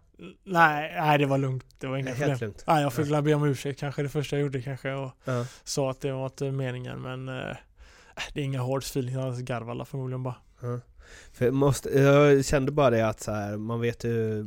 nej, 0.44 0.94
nej 0.98 1.18
det 1.18 1.26
var 1.26 1.38
lugnt. 1.38 1.66
Det 1.80 1.88
var 1.88 1.98
inga 1.98 2.08
Helt 2.14 2.20
problem. 2.20 2.38
lugnt. 2.40 2.64
Nej, 2.68 2.82
jag 2.82 2.94
fick 2.94 3.12
väl 3.12 3.24
be 3.24 3.34
om 3.34 3.44
ursäkt 3.44 3.80
kanske 3.80 4.04
det 4.04 4.10
första 4.10 4.36
jag 4.36 4.42
gjorde 4.44 4.62
kanske 4.62 4.94
och 4.94 5.12
Ja. 5.26 5.46
sa 5.64 5.92
att 5.92 6.02
det 6.02 6.12
var 6.12 6.26
inte 6.26 6.52
meningen 6.52 7.02
men 7.02 7.30
eh, 7.30 7.56
det 8.34 8.42
är 8.42 8.46
inga 8.46 8.64
hard 8.64 8.84
feelings, 8.84 9.18
han 9.18 9.46
garvar 9.46 9.72
alla 9.72 9.86
förmodligen 9.86 10.24
bara. 10.24 10.36
Ja. 10.62 10.80
För 11.34 11.46
jag, 11.46 11.54
måste, 11.54 11.90
jag 11.90 12.46
kände 12.46 12.72
bara 12.72 12.90
det 12.90 13.08
att 13.08 13.20
så 13.20 13.32
här, 13.32 13.58
man 13.58 13.82
vet 13.82 14.04
ju 14.04 14.46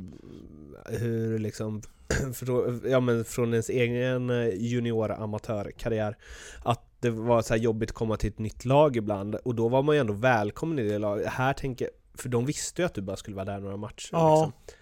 hur 0.87 1.39
liksom 1.39 1.83
från, 2.35 2.83
ja, 2.85 3.01
men 3.01 3.25
från 3.25 3.53
ens 3.53 3.69
egen 3.69 4.31
eh, 4.31 4.49
junior 4.55 5.13
amatörkarriär 5.13 6.17
att 6.65 6.85
det 7.01 7.11
var 7.11 7.43
så 7.43 7.57
jobbigt 7.57 7.91
att 7.91 7.97
komma 7.97 8.17
till 8.17 8.29
ett 8.29 8.39
nytt 8.39 8.65
lag 8.65 8.97
ibland 8.97 9.35
och 9.35 9.55
då 9.55 9.69
var 9.69 9.83
man 9.83 9.95
ju 9.95 10.01
ändå 10.01 10.13
välkommen 10.13 10.79
i 10.79 10.89
det 10.89 10.99
laget. 10.99 11.27
Här 11.27 11.53
tänker 11.53 11.91
för 12.15 12.29
de 12.29 12.47
visste 12.47 12.83
ju 12.83 12.87
att 12.87 12.95
du 12.95 13.01
bara 13.01 13.17
skulle 13.17 13.37
vara 13.37 13.45
där 13.45 13.59
några 13.59 13.77
matcher. 13.77 14.09
Ja. 14.13 14.45
Liksom. 14.45 14.77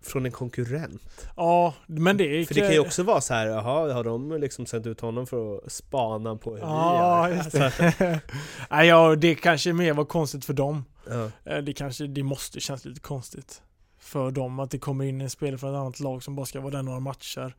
Från 0.00 0.26
en 0.26 0.32
konkurrent. 0.32 1.28
Ja, 1.36 1.74
men 1.86 2.16
det 2.16 2.24
är 2.24 2.44
För 2.44 2.54
det 2.54 2.60
kan 2.60 2.72
ju 2.72 2.78
också 2.78 3.02
vara 3.02 3.20
så 3.20 3.34
här, 3.34 3.46
jaha, 3.46 3.92
har 3.92 4.04
de 4.04 4.32
liksom 4.40 4.66
sänt 4.66 4.86
ut 4.86 5.00
honom 5.00 5.26
för 5.26 5.56
att 5.66 5.72
spana 5.72 6.36
på 6.36 6.50
hur 6.54 6.58
Ja, 6.58 7.28
vi 7.30 7.36
gör? 7.36 7.42
det. 7.98 8.20
Nej, 8.70 8.88
ja, 8.88 9.14
det 9.16 9.34
kanske 9.34 9.72
mer 9.72 9.92
var 9.92 10.04
konstigt 10.04 10.44
för 10.44 10.52
dem. 10.52 10.84
Ja. 11.10 11.30
Eh, 11.52 11.58
Det 11.62 11.72
kanske, 11.72 12.06
det 12.06 12.22
måste 12.22 12.60
kännas 12.60 12.84
lite 12.84 13.00
konstigt 13.00 13.62
för 14.00 14.30
dem 14.30 14.58
att 14.60 14.70
det 14.70 14.78
kommer 14.78 15.04
in 15.04 15.20
en 15.20 15.30
spelare 15.30 15.58
från 15.58 15.70
ett 15.74 15.78
annat 15.80 16.00
lag 16.00 16.22
som 16.22 16.36
bara 16.36 16.46
ska 16.46 16.60
vara 16.60 16.70
där 16.70 16.82
några 16.82 17.00
matcher. 17.00 17.54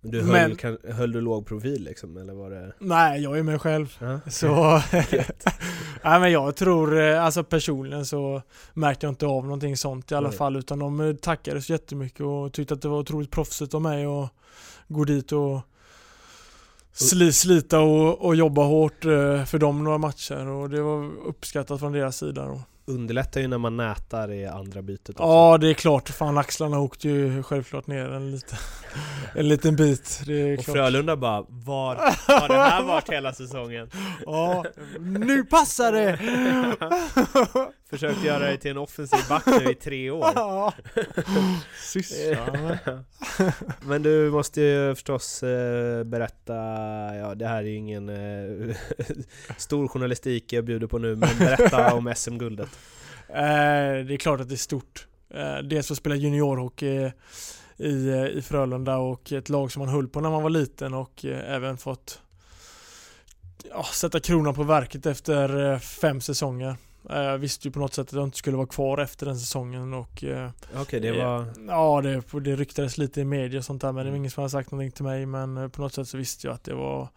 Men 0.00 0.10
Du 0.10 0.20
höll, 0.20 0.32
Men- 0.32 0.56
kan, 0.56 0.78
höll 0.84 1.12
du 1.12 1.20
låg 1.20 1.46
profil 1.46 1.84
liksom, 1.84 2.16
eller 2.16 2.32
var 2.32 2.50
det? 2.50 2.72
Nej, 2.78 3.22
jag 3.22 3.38
är 3.38 3.42
mig 3.42 3.58
själv. 3.58 3.96
Ja. 4.00 4.20
Så... 4.30 4.82
Nej 6.04 6.20
men 6.20 6.32
jag 6.32 6.56
tror, 6.56 7.00
eh, 7.00 7.24
alltså 7.24 7.44
personligen 7.44 8.06
så 8.06 8.42
märkte 8.74 9.06
jag 9.06 9.10
inte 9.10 9.26
av 9.26 9.44
någonting 9.44 9.76
sånt 9.76 10.12
i 10.12 10.14
alla 10.14 10.28
Nej. 10.28 10.36
fall 10.38 10.56
utan 10.56 10.78
de 10.78 11.00
eh, 11.00 11.14
tackade 11.14 11.62
så 11.62 11.72
jättemycket 11.72 12.20
och 12.20 12.52
tyckte 12.52 12.74
att 12.74 12.82
det 12.82 12.88
var 12.88 12.98
otroligt 12.98 13.30
proffsigt 13.30 13.74
av 13.74 13.82
mig 13.82 14.04
att 14.04 14.30
gå 14.88 15.04
dit 15.04 15.32
och 15.32 15.60
sli, 16.92 17.32
slita 17.32 17.80
och, 17.80 18.20
och 18.26 18.36
jobba 18.36 18.62
hårt 18.62 19.04
eh, 19.04 19.44
för 19.44 19.58
dem 19.58 19.84
några 19.84 19.98
matcher 19.98 20.46
och 20.48 20.70
det 20.70 20.82
var 20.82 21.10
uppskattat 21.26 21.80
från 21.80 21.92
deras 21.92 22.16
sida. 22.16 22.44
Då. 22.46 22.60
Underlättar 22.88 23.40
ju 23.40 23.48
när 23.48 23.58
man 23.58 23.76
nätar 23.76 24.32
i 24.32 24.46
andra 24.46 24.82
bytet 24.82 25.08
också. 25.10 25.22
Ja, 25.22 25.58
det 25.58 25.70
är 25.70 25.74
klart. 25.74 26.08
Fan, 26.08 26.38
axlarna 26.38 26.78
åkte 26.78 27.08
ju 27.08 27.42
självklart 27.42 27.86
ner 27.86 28.04
en 28.12 28.30
liten, 28.30 28.58
en 29.34 29.48
liten 29.48 29.76
bit. 29.76 30.20
Och 30.58 30.64
klart. 30.64 30.76
Frölunda 30.76 31.16
bara, 31.16 31.44
var 31.48 31.96
har 32.26 32.48
det 32.48 32.54
här 32.54 32.82
varit 32.82 33.10
hela 33.10 33.32
säsongen? 33.32 33.90
Ja, 34.26 34.64
nu 35.00 35.44
passar 35.44 35.92
det! 35.92 36.18
Försökt 37.90 38.24
göra 38.24 38.38
dig 38.38 38.58
till 38.58 38.70
en 38.70 38.78
offensiv 38.78 39.20
back 39.28 39.46
nu 39.46 39.70
i 39.70 39.74
tre 39.74 40.10
år. 40.10 40.32
Ja. 40.34 40.74
Sysslar 41.82 42.78
Men 43.86 44.02
du 44.02 44.30
måste 44.30 44.60
ju 44.60 44.94
förstås 44.94 45.42
eh, 45.42 46.04
berätta, 46.04 46.54
ja 47.16 47.34
det 47.34 47.46
här 47.46 47.58
är 47.58 47.62
ju 47.62 47.74
ingen 47.74 48.08
eh, 48.08 48.76
stor 49.56 49.88
journalistik 49.88 50.52
jag 50.52 50.64
bjuder 50.64 50.86
på 50.86 50.98
nu, 50.98 51.16
men 51.16 51.38
berätta 51.38 51.94
om 51.94 52.12
SM-guldet. 52.16 52.68
Eh, 53.28 54.04
det 54.06 54.14
är 54.14 54.16
klart 54.16 54.40
att 54.40 54.48
det 54.48 54.54
är 54.54 54.56
stort. 54.56 55.06
Eh, 55.34 55.58
dels 55.58 55.90
att 55.90 55.96
spela 55.96 56.14
juniorhockey 56.14 57.10
i, 57.76 58.08
eh, 58.08 58.26
i 58.26 58.42
Frölunda 58.42 58.96
och 58.96 59.32
ett 59.32 59.48
lag 59.48 59.72
som 59.72 59.80
man 59.80 59.88
höll 59.88 60.08
på 60.08 60.20
när 60.20 60.30
man 60.30 60.42
var 60.42 60.50
liten 60.50 60.94
och 60.94 61.24
eh, 61.24 61.54
även 61.54 61.78
fått 61.78 62.20
ja, 63.70 63.84
sätta 63.84 64.20
kronan 64.20 64.54
på 64.54 64.62
verket 64.62 65.06
efter 65.06 65.72
eh, 65.72 65.78
fem 65.78 66.20
säsonger. 66.20 66.76
Eh, 67.10 67.16
Jag 67.18 67.38
visste 67.38 67.68
ju 67.68 67.72
på 67.72 67.78
något 67.78 67.94
sätt 67.94 68.06
att 68.08 68.12
jag 68.12 68.24
inte 68.24 68.36
skulle 68.38 68.56
vara 68.56 68.66
kvar 68.66 68.98
efter 68.98 69.26
den 69.26 69.38
säsongen 69.38 69.94
och 69.94 70.24
eh, 70.24 70.50
Okej, 70.76 71.00
det 71.00 71.12
var... 71.12 71.46
Ja, 71.68 72.00
det, 72.00 72.22
det 72.40 72.56
ryktades 72.56 72.98
lite 72.98 73.20
i 73.20 73.24
media 73.24 73.58
och 73.58 73.64
sånt 73.64 73.80
där 73.82 73.92
men 73.92 73.96
det 73.96 74.02
var 74.02 74.08
Mm. 74.08 74.16
ingen 74.20 74.30
som 74.30 74.40
hade 74.42 74.50
sagt 74.50 74.70
någonting 74.70 74.90
till 74.92 75.04
mig 75.04 75.26
men 75.26 75.56
eh, 75.56 75.68
på 75.68 75.80
något 75.82 75.94
sätt 75.94 76.08
så 76.08 76.16
visste 76.18 76.46
jag 76.46 76.54
att 76.54 76.64
det 76.64 76.74
var 76.74 77.08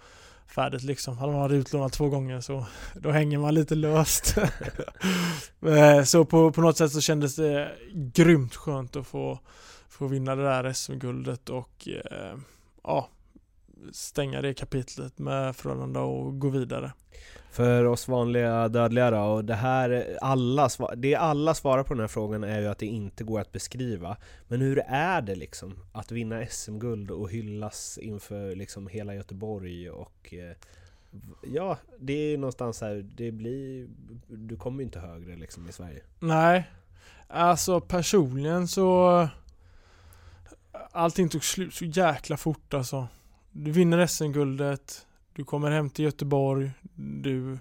färdigt 0.47 0.83
liksom. 0.83 1.17
Hade 1.17 1.31
man 1.31 1.41
varit 1.41 1.53
utlånad 1.53 1.91
två 1.91 2.09
gånger 2.09 2.41
så 2.41 2.65
då 2.95 3.11
hänger 3.11 3.37
man 3.37 3.53
lite 3.55 3.75
löst. 3.75 4.35
Eh, 5.65 6.03
så 6.03 6.25
på, 6.25 6.51
på 6.51 6.61
något 6.61 6.77
sätt 6.77 6.91
så 6.91 7.01
kändes 7.01 7.35
det 7.35 7.71
grymt 7.93 8.55
skönt 8.55 8.95
att 8.95 9.07
få, 9.07 9.39
få 9.89 10.07
vinna 10.07 10.35
det 10.35 10.43
där 10.43 10.73
SM-guldet 10.73 11.49
och 11.49 11.87
eh, 11.87 12.35
ja, 12.83 13.09
stänga 13.91 14.41
det 14.41 14.53
kapitlet 14.53 15.19
med 15.19 15.55
Frölunda 15.55 15.99
och 15.99 16.39
gå 16.39 16.49
vidare. 16.49 16.91
För 17.51 17.85
oss 17.85 18.07
vanliga 18.07 18.67
dödliga 18.67 19.11
då, 19.11 19.19
och 19.19 19.45
det 19.45 19.55
här, 19.55 20.17
alla, 20.21 20.69
det 20.97 21.15
alla 21.15 21.53
svarar 21.53 21.83
på 21.83 21.93
den 21.93 22.01
här 22.01 22.07
frågan 22.07 22.43
är 22.43 22.61
ju 22.61 22.67
att 22.67 22.77
det 22.77 22.85
inte 22.85 23.23
går 23.23 23.39
att 23.39 23.51
beskriva. 23.51 24.17
Men 24.47 24.61
hur 24.61 24.79
är 24.87 25.21
det 25.21 25.35
liksom 25.35 25.73
att 25.91 26.11
vinna 26.11 26.45
SM-guld 26.45 27.11
och 27.11 27.31
hyllas 27.31 27.97
inför 27.97 28.55
liksom 28.55 28.87
hela 28.87 29.15
Göteborg 29.15 29.89
och 29.89 30.33
eh, 30.33 30.55
Ja, 31.53 31.77
det 31.99 32.13
är 32.13 32.37
någonstans 32.37 32.81
här, 32.81 33.05
det 33.15 33.31
blir... 33.31 33.87
Du 34.27 34.57
kommer 34.57 34.79
ju 34.79 34.83
inte 34.83 34.99
högre 34.99 35.35
liksom 35.35 35.69
i 35.69 35.71
Sverige. 35.71 36.01
Nej, 36.19 36.71
alltså 37.27 37.81
personligen 37.81 38.67
så 38.67 39.27
Allting 40.91 41.29
tog 41.29 41.43
slut 41.43 41.73
så 41.73 41.85
jäkla 41.85 42.37
fort 42.37 42.73
alltså. 42.73 43.07
Du 43.51 43.71
vinner 43.71 44.07
SM-guldet, 44.07 45.07
du 45.35 45.43
kommer 45.43 45.71
hem 45.71 45.89
till 45.89 46.05
Göteborg, 46.05 46.71
du 47.21 47.57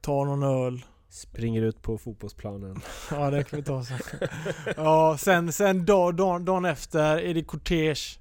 tar 0.00 0.24
någon 0.24 0.42
öl. 0.42 0.84
Springer 1.08 1.62
ut 1.62 1.82
på 1.82 1.98
fotbollsplanen. 1.98 2.80
Ja 3.10 3.30
det 3.30 3.44
kan 3.44 3.56
vi 3.56 3.64
ta 3.64 3.84
sen. 3.84 3.98
Ja, 4.76 5.16
sen, 5.18 5.52
sen 5.52 5.84
dag, 5.84 6.14
dag, 6.14 6.44
dagen 6.44 6.64
efter 6.64 7.18
är 7.18 7.34
det 7.34 7.44
kortege 7.44 8.18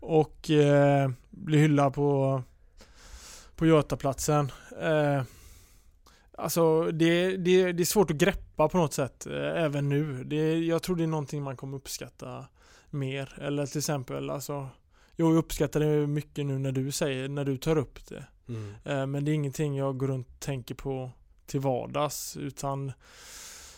och 0.00 0.50
eh, 0.50 1.10
blir 1.30 1.58
hyllad 1.58 1.94
på, 1.94 2.42
på 3.56 3.66
Götaplatsen. 3.66 4.52
Eh, 4.80 5.22
alltså 6.38 6.90
det, 6.90 7.36
det, 7.36 7.72
det 7.72 7.82
är 7.82 7.84
svårt 7.84 8.10
att 8.10 8.16
greppa 8.16 8.68
på 8.68 8.78
något 8.78 8.94
sätt, 8.94 9.26
eh, 9.26 9.62
även 9.64 9.88
nu. 9.88 10.24
Det, 10.24 10.58
jag 10.58 10.82
tror 10.82 10.96
det 10.96 11.02
är 11.02 11.06
någonting 11.06 11.42
man 11.42 11.56
kommer 11.56 11.76
uppskatta 11.76 12.46
mer. 12.90 13.38
Eller 13.40 13.66
till 13.66 13.78
exempel, 13.78 14.30
alltså, 14.30 14.68
jag 15.16 15.36
uppskattar 15.36 15.80
det 15.80 16.06
mycket 16.06 16.46
nu 16.46 16.58
när 16.58 16.72
du 16.72 16.92
säger, 16.92 17.28
när 17.28 17.44
du 17.44 17.56
tar 17.56 17.78
upp 17.78 18.06
det. 18.06 18.24
Mm. 18.48 18.74
Eh, 18.84 19.06
men 19.06 19.24
det 19.24 19.30
är 19.30 19.34
ingenting 19.34 19.76
jag 19.76 19.96
går 19.98 20.06
runt 20.06 20.28
och 20.28 20.40
tänker 20.40 20.74
på 20.74 21.10
till 21.46 21.60
vardags 21.60 22.36
utan 22.36 22.92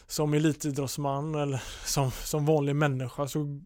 som 0.07 0.35
elitidrottsman 0.35 1.35
eller 1.35 1.63
som, 1.87 2.11
som 2.11 2.47
vanlig 2.47 2.77
människa 2.77 3.29
så 3.29 3.61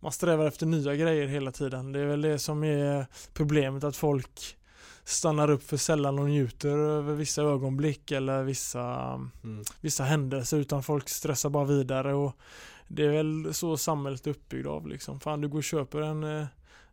man 0.00 0.12
strävar 0.12 0.46
efter 0.46 0.66
nya 0.66 0.94
grejer 0.94 1.26
hela 1.26 1.52
tiden. 1.52 1.92
Det 1.92 2.00
är 2.00 2.06
väl 2.06 2.20
det 2.22 2.38
som 2.38 2.64
är 2.64 3.06
problemet 3.32 3.84
att 3.84 3.96
folk 3.96 4.56
stannar 5.04 5.50
upp 5.50 5.62
för 5.62 5.76
sällan 5.76 6.18
och 6.18 6.28
njuter 6.28 6.78
över 6.78 7.14
vissa 7.14 7.42
ögonblick 7.42 8.10
eller 8.10 8.42
vissa, 8.42 9.14
Mm. 9.44 9.64
vissa 9.80 10.04
händelser 10.04 10.56
utan 10.56 10.82
folk 10.82 11.08
stressar 11.08 11.50
bara 11.50 11.64
vidare 11.64 12.14
och 12.14 12.36
det 12.88 13.04
är 13.04 13.10
väl 13.10 13.54
så 13.54 13.76
samhället 13.76 14.26
är 14.26 14.30
uppbyggt 14.30 14.66
av 14.66 14.88
liksom. 14.88 15.20
Fan 15.20 15.40
du 15.40 15.48
går 15.48 15.58
och 15.58 15.64
köper 15.64 16.00
en, 16.00 16.24
eh, 16.24 16.46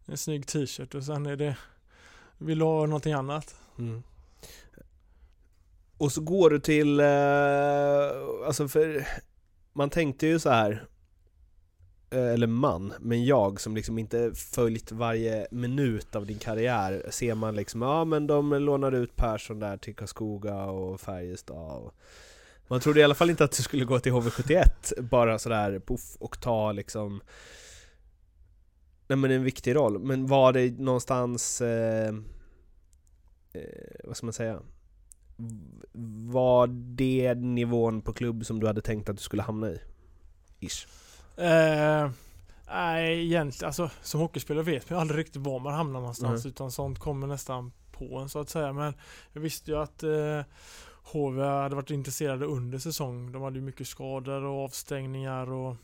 en 0.06 0.18
snygg 0.18 0.48
t-shirt 0.48 0.96
och 0.96 1.04
sen 1.04 1.26
är 1.26 1.36
det 1.36 1.58
vill 2.38 2.60
du 2.60 2.66
ha 2.66 2.86
någonting 2.86 3.14
annat? 3.14 3.56
Mm. 3.80 4.04
Och 5.98 6.12
så 6.12 6.22
går 6.22 6.50
du 6.50 6.60
till, 6.60 7.00
eh, 7.00 8.46
alltså 8.48 8.68
för 8.68 9.08
man 9.74 9.90
tänkte 9.90 10.28
ju 10.28 10.40
så 10.40 10.50
här 10.50 10.86
eh, 12.10 12.34
eller 12.34 12.48
man, 12.48 12.94
men 13.00 13.26
jag 13.26 13.62
som 13.62 13.76
liksom 13.76 14.00
inte 14.00 14.32
följt 14.36 14.92
varje 14.92 15.48
minut 15.52 16.16
av 16.16 16.26
din 16.26 16.40
karriär 16.40 17.06
ser 17.10 17.36
man 17.36 17.56
liksom, 17.56 17.82
ja 17.82 18.06
men 18.06 18.28
de 18.28 18.54
lånade 18.54 18.98
ut 18.98 19.16
Persson 19.16 19.60
där 19.60 19.78
till 19.78 19.96
Karlskoga 19.96 20.66
och 20.66 21.02
Färjestad 21.02 21.78
och 21.84 21.94
man 22.68 22.80
trodde 22.80 23.00
i 23.00 23.04
alla 23.04 23.16
fall 23.16 23.30
inte 23.30 23.44
att 23.44 23.52
du 23.52 23.64
skulle 23.64 23.86
gå 23.86 24.00
till 24.00 24.12
HV71 24.12 25.02
bara 25.02 25.40
sådär 25.40 25.80
poff 25.80 26.16
och 26.20 26.42
ta 26.42 26.72
liksom 26.72 27.22
Nej 29.08 29.18
men 29.18 29.32
en 29.32 29.44
viktig 29.44 29.76
roll, 29.76 30.00
men 30.00 30.28
var 30.28 30.54
det 30.54 30.80
någonstans 30.80 31.62
eh, 31.62 32.16
eh, 33.54 33.62
vad 34.04 34.18
ska 34.18 34.26
man 34.26 34.34
säga? 34.34 34.60
Var 36.32 36.68
det 36.68 37.34
nivån 37.36 38.02
på 38.02 38.14
klubb 38.14 38.46
som 38.46 38.60
du 38.60 38.68
hade 38.68 38.82
tänkt 38.82 39.10
att 39.10 39.18
du 39.18 39.24
skulle 39.24 39.44
hamna 39.44 39.70
i? 39.70 39.80
Ish. 40.60 40.88
Eh, 41.38 42.10
nej, 42.68 43.26
egentligen, 43.26 43.68
alltså 43.68 43.90
som 44.02 44.20
hockeyspelare 44.20 44.64
vet 44.64 44.90
man 44.90 45.00
aldrig 45.00 45.20
riktigt 45.20 45.42
var 45.42 45.60
man 45.60 45.74
hamnar 45.74 46.00
någonstans 46.00 46.44
Nej. 46.44 46.52
utan 46.52 46.72
sånt 46.72 47.00
kommer 47.00 47.28
nästan 47.28 47.72
på 47.92 48.18
en 48.18 48.30
så 48.30 48.40
att 48.40 48.50
säga. 48.50 48.74
Men 48.74 48.94
jag 49.34 49.42
visste 49.42 49.72
ju 49.72 49.78
att 49.78 50.04
eh, 50.04 50.42
HV 51.04 51.44
hade 51.44 51.76
varit 51.76 51.92
intresserade 51.92 52.46
under 52.46 52.78
säsong. 52.78 53.32
De 53.32 53.42
hade 53.42 53.60
ju 53.60 53.66
mycket 53.66 53.88
skador 53.88 54.44
och 54.44 54.64
avstängningar 54.64 55.52
och 55.52 55.76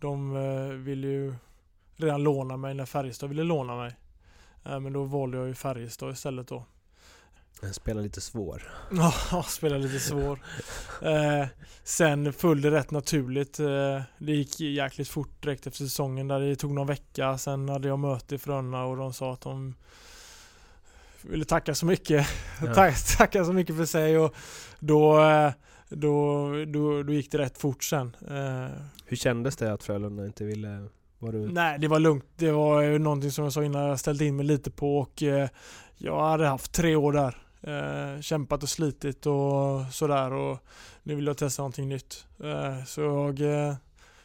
de 0.00 0.36
eh, 0.36 0.68
ville 0.68 1.06
ju 1.06 1.34
redan 1.96 2.22
låna 2.22 2.56
mig 2.56 2.74
när 2.74 2.86
Färjestad 2.86 3.28
ville 3.28 3.42
låna 3.42 3.76
mig. 3.76 3.96
Eh, 4.64 4.80
men 4.80 4.92
då 4.92 5.04
valde 5.04 5.38
jag 5.38 5.48
ju 5.48 5.54
Färjestad 5.54 6.12
istället 6.12 6.48
då. 6.48 6.64
Den 7.60 7.74
spelar 7.74 8.02
lite 8.02 8.20
svår. 8.20 8.62
Ja, 8.92 9.42
spela 9.48 9.76
lite 9.76 10.00
svår. 10.00 10.38
Eh, 11.02 11.46
sen 11.84 12.32
föll 12.32 12.60
det 12.60 12.70
rätt 12.70 12.90
naturligt. 12.90 13.60
Eh, 13.60 14.02
det 14.18 14.32
gick 14.32 14.60
jäkligt 14.60 15.08
fort 15.08 15.42
direkt 15.42 15.66
efter 15.66 15.84
säsongen 15.84 16.28
där. 16.28 16.40
Det 16.40 16.56
tog 16.56 16.74
någon 16.74 16.86
vecka. 16.86 17.38
Sen 17.38 17.68
hade 17.68 17.88
jag 17.88 17.98
möte 17.98 18.34
i 18.34 18.38
Frölunda 18.38 18.82
och 18.82 18.96
de 18.96 19.12
sa 19.12 19.32
att 19.32 19.40
de 19.40 19.74
ville 21.22 21.44
tacka 21.44 21.74
så 21.74 21.86
mycket. 21.86 22.26
Ja. 22.62 22.74
Tack, 22.74 23.16
tacka 23.18 23.44
så 23.44 23.52
mycket 23.52 23.76
för 23.76 23.84
sig 23.84 24.18
och 24.18 24.34
då, 24.78 25.24
eh, 25.24 25.52
då, 25.88 26.48
då, 26.66 27.02
då 27.02 27.12
gick 27.12 27.32
det 27.32 27.38
rätt 27.38 27.58
fort 27.58 27.84
sen. 27.84 28.16
Eh, 28.28 28.70
Hur 29.06 29.16
kändes 29.16 29.56
det 29.56 29.72
att 29.72 29.82
Frölunda 29.82 30.26
inte 30.26 30.44
ville... 30.44 30.88
Var 31.22 31.32
du... 31.32 31.52
Nej, 31.52 31.78
det 31.78 31.88
var 31.88 31.98
lugnt. 31.98 32.24
Det 32.36 32.52
var 32.52 32.80
ju 32.80 32.98
någonting 32.98 33.30
som 33.30 33.44
jag 33.44 33.52
sa 33.52 33.64
innan 33.64 33.82
jag 33.82 34.00
ställde 34.00 34.24
in 34.24 34.36
mig 34.36 34.46
lite 34.46 34.70
på 34.70 34.98
och 34.98 35.22
eh, 35.22 35.48
jag 35.96 36.20
hade 36.20 36.46
haft 36.46 36.72
tre 36.72 36.96
år 36.96 37.12
där. 37.12 37.36
Eh, 37.60 38.20
kämpat 38.20 38.62
och 38.62 38.68
slitit 38.68 39.26
och 39.26 39.92
sådär 39.92 40.32
och 40.32 40.58
nu 41.02 41.14
vill 41.14 41.26
jag 41.26 41.36
testa 41.36 41.62
någonting 41.62 41.88
nytt. 41.88 42.26
Eh, 42.44 42.84
så 42.84 43.00
jag 43.00 43.40
eh, 43.40 43.74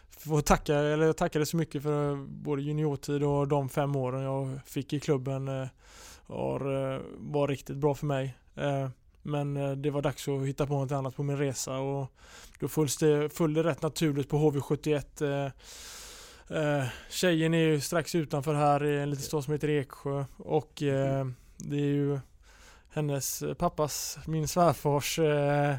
får 0.09 0.41
tacka, 0.41 0.75
eller 0.75 1.05
jag 1.05 1.17
tackade 1.17 1.45
så 1.45 1.57
mycket 1.57 1.83
för 1.83 2.15
både 2.15 2.61
juniortid 2.61 3.23
och 3.23 3.47
de 3.47 3.69
fem 3.69 3.95
åren 3.95 4.21
jag 4.21 4.59
fick 4.65 4.93
i 4.93 4.99
klubben. 4.99 5.47
Eh, 5.47 5.67
har, 6.27 6.93
eh, 6.93 7.01
var 7.17 7.47
riktigt 7.47 7.77
bra 7.77 7.95
för 7.95 8.05
mig. 8.05 8.37
Eh, 8.55 8.89
men 9.21 9.57
eh, 9.57 9.71
det 9.71 9.89
var 9.89 10.01
dags 10.01 10.27
att 10.27 10.47
hitta 10.47 10.67
på 10.67 10.73
något 10.73 10.91
annat 10.91 11.15
på 11.15 11.23
min 11.23 11.37
resa 11.37 11.77
och 11.77 12.11
då 12.59 12.67
följde 12.67 13.21
det, 13.21 13.29
föll 13.29 13.53
det 13.53 13.63
rätt 13.63 13.81
naturligt 13.81 14.29
på 14.29 14.37
HV71 14.37 15.51
eh, 16.49 16.57
Eh, 16.57 16.85
tjejen 17.09 17.53
är 17.53 17.57
ju 17.57 17.81
strax 17.81 18.15
utanför 18.15 18.53
här 18.53 18.83
i 18.85 18.99
en 18.99 19.09
liten 19.09 19.25
stad 19.25 19.43
som 19.43 19.53
heter 19.53 19.69
Eksjö 19.69 20.25
och 20.37 20.83
eh, 20.83 21.27
det 21.57 21.75
är 21.75 21.79
ju 21.93 22.19
hennes 22.89 23.41
eh, 23.41 23.53
pappas, 23.53 24.19
min 24.27 24.47
svärfars 24.47 25.19
eh, 25.19 25.75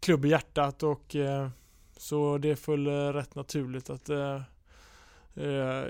klubb 0.00 0.24
i 0.24 0.28
hjärtat 0.28 0.82
och 0.82 1.16
eh, 1.16 1.48
så 1.96 2.38
det 2.38 2.56
föll 2.56 2.86
eh, 2.86 3.12
rätt 3.12 3.34
naturligt 3.34 3.90
att 3.90 4.08
eh, 4.08 4.42
eh, 5.34 5.44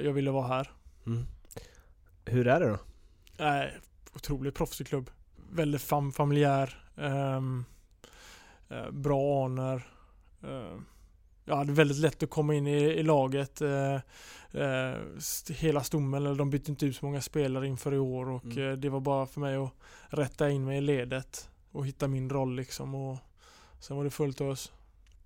jag 0.04 0.12
ville 0.12 0.30
vara 0.30 0.46
här. 0.46 0.70
Mm. 1.06 1.26
Hur 2.24 2.46
är 2.46 2.60
det 2.60 2.68
då? 2.68 2.78
Nej, 3.38 3.78
otroligt 4.14 4.54
proffsig 4.54 4.86
klubb. 4.86 5.10
Väldigt 5.50 5.82
fam 5.82 6.12
familjär. 6.12 6.84
ehm, 6.96 7.64
eh, 8.68 8.90
bra 8.90 9.44
anor. 9.46 9.82
Jag 11.44 11.56
hade 11.56 11.72
väldigt 11.72 11.96
lätt 11.98 12.22
att 12.22 12.30
komma 12.30 12.54
in 12.54 12.66
i, 12.66 12.76
i 12.82 13.02
laget. 13.02 13.60
eh, 13.60 13.94
eh, 14.52 14.96
hela 15.50 15.82
stommen, 15.82 16.26
eller 16.26 16.34
de 16.34 16.50
bytte 16.50 16.70
inte 16.70 16.86
ut 16.86 16.96
så 16.96 17.04
många 17.06 17.20
spelare 17.20 17.66
inför 17.66 17.94
i 17.94 17.98
år 17.98 18.30
och 18.30 18.44
Mm. 18.44 18.70
eh, 18.70 18.76
det 18.76 18.88
var 18.88 19.00
bara 19.00 19.26
för 19.26 19.40
mig 19.40 19.56
att 19.56 19.70
rätta 20.08 20.50
in 20.50 20.64
mig 20.64 20.78
i 20.78 20.80
ledet 20.80 21.48
och 21.72 21.86
hitta 21.86 22.08
min 22.08 22.30
roll 22.30 22.56
liksom. 22.56 22.94
Och 22.94 23.18
sen 23.80 23.96
var 23.96 24.04
det 24.04 24.10
fullt 24.10 24.40
ös. 24.40 24.72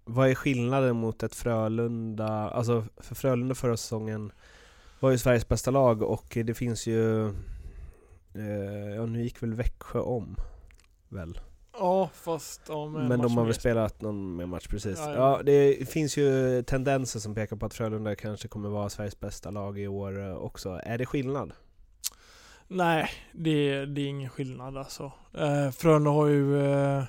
Vad 0.04 0.28
är 0.30 0.34
skillnaden 0.34 0.96
mot 0.96 1.22
ett 1.22 1.34
Frölunda? 1.34 2.28
Alltså 2.50 2.84
för 2.96 3.14
Frölunda 3.14 3.54
förra 3.54 3.76
säsongen 3.76 4.32
var 5.00 5.10
ju 5.10 5.18
Sveriges 5.18 5.48
bästa 5.48 5.70
lag 5.70 6.02
och 6.02 6.38
det 6.44 6.54
finns 6.54 6.86
ju... 6.86 7.26
Eh, 8.34 8.94
ja 8.96 9.06
nu 9.06 9.22
gick 9.22 9.42
väl 9.42 9.54
Växjö 9.54 9.98
om? 10.00 10.36
Väl? 11.08 11.40
Ja, 11.78 12.10
fast 12.14 12.68
med 12.68 12.76
en 12.76 12.92
Men 12.92 13.08
match 13.08 13.20
de 13.22 13.36
har 13.36 13.44
väl 13.44 13.54
spelat 13.54 14.00
någon 14.00 14.36
mer 14.36 14.46
match 14.46 14.66
precis. 14.66 14.98
Ja, 14.98 15.10
Ja, 15.12 15.36
ja. 15.36 15.42
det 15.42 15.88
finns 15.88 16.16
ju 16.16 16.62
tendenser 16.62 17.20
som 17.20 17.34
pekar 17.34 17.56
på 17.56 17.66
att 17.66 17.74
Frölunda 17.74 18.14
kanske 18.16 18.48
kommer 18.48 18.68
vara 18.68 18.88
Sveriges 18.88 19.20
bästa 19.20 19.50
lag 19.50 19.78
i 19.78 19.86
år 19.88 20.28
eh, 20.28 20.36
också. 20.36 20.80
Är 20.84 20.98
det 20.98 21.06
skillnad? 21.06 21.52
Nej, 22.68 23.10
det, 23.32 23.86
det 23.86 24.00
är 24.00 24.06
ingen 24.08 24.30
skillnad 24.30 24.76
alltså. 24.76 25.12
Eh, 25.38 25.70
Frölunda 25.70 26.10
har 26.10 26.26
ju 26.26 26.66
eh, 26.66 27.04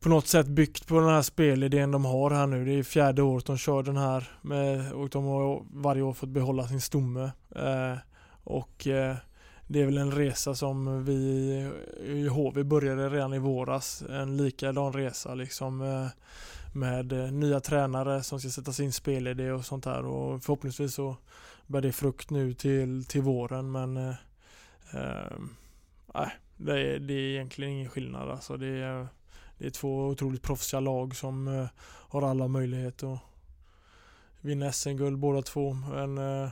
på 0.00 0.08
något 0.08 0.26
sätt 0.26 0.46
byggt 0.46 0.86
på 0.86 1.00
den 1.00 1.08
här 1.08 1.22
spelidén 1.22 1.90
de 1.90 2.04
har 2.04 2.30
här 2.30 2.46
nu. 2.46 2.64
Det 2.64 2.72
är 2.78 2.82
fjärde 2.82 3.22
året 3.22 3.46
de 3.46 3.58
kör 3.58 3.82
den 3.82 3.96
här 3.96 4.30
med, 4.42 4.92
och 4.92 5.08
de 5.08 5.24
har 5.24 5.64
varje 5.72 6.02
år 6.02 6.12
fått 6.12 6.28
behålla 6.28 6.68
sin 6.68 6.80
stomme. 6.80 7.30
Eh, 7.56 7.96
och 8.44 8.86
eh, 8.86 9.16
det 9.72 9.80
är 9.80 9.86
väl 9.86 9.98
en 9.98 10.10
resa 10.12 10.54
som 10.54 11.04
vi 11.04 11.14
i 12.00 12.28
HV 12.28 12.64
började 12.64 13.08
redan 13.08 13.34
i 13.34 13.38
våras. 13.38 14.02
En 14.02 14.36
likadan 14.36 14.92
resa 14.92 15.34
liksom 15.34 15.82
eh, 15.82 16.06
med 16.72 17.12
eh, 17.12 17.32
nya 17.32 17.60
tränare 17.60 18.22
som 18.22 18.40
ska 18.40 18.48
sätta 18.48 18.72
sin 18.72 18.92
spelidé 18.92 19.50
och 19.50 19.64
sånt 19.64 19.84
där 19.84 20.06
och 20.06 20.42
förhoppningsvis 20.42 20.94
så 20.94 21.16
bär 21.66 21.80
det 21.80 21.92
frukt 21.92 22.30
nu 22.30 22.54
till, 22.54 23.04
till 23.04 23.22
våren 23.22 23.72
men 23.72 23.96
eh, 23.96 24.14
eh, 24.94 26.28
det, 26.56 26.80
är, 26.80 26.98
det 26.98 27.14
är 27.14 27.30
egentligen 27.34 27.72
ingen 27.72 27.90
skillnad 27.90 28.30
alltså. 28.30 28.56
Det 28.56 28.66
är, 28.66 29.06
det 29.58 29.66
är 29.66 29.70
två 29.70 30.06
otroligt 30.06 30.42
proffsiga 30.42 30.80
lag 30.80 31.16
som 31.16 31.48
eh, 31.48 31.66
har 32.08 32.22
alla 32.22 32.48
möjligheter 32.48 33.14
att 33.14 33.20
vinna 34.40 34.72
SM-guld 34.72 35.18
båda 35.18 35.42
två. 35.42 35.72
Men 35.72 36.18
eh, 36.18 36.50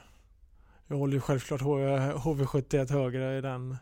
jag 0.88 0.96
håller 0.96 1.14
ju 1.14 1.20
självklart 1.20 1.60
HV71 1.60 2.92
högre 2.92 3.38
i 3.38 3.40
den 3.40 3.76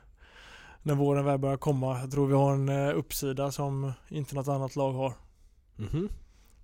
när 0.83 0.95
våren 0.95 1.25
väl 1.25 1.39
börjar 1.39 1.57
komma. 1.57 2.01
Jag 2.01 2.11
tror 2.11 2.27
vi 2.27 2.35
har 2.35 2.53
en 2.53 2.69
eh, 2.69 2.99
uppsida 2.99 3.53
som 3.53 3.93
inte 4.09 4.35
något 4.35 4.49
annat 4.49 4.77
lag 4.77 4.93
har. 4.93 5.13
Mm 5.79 5.91
-hmm. 5.91 6.09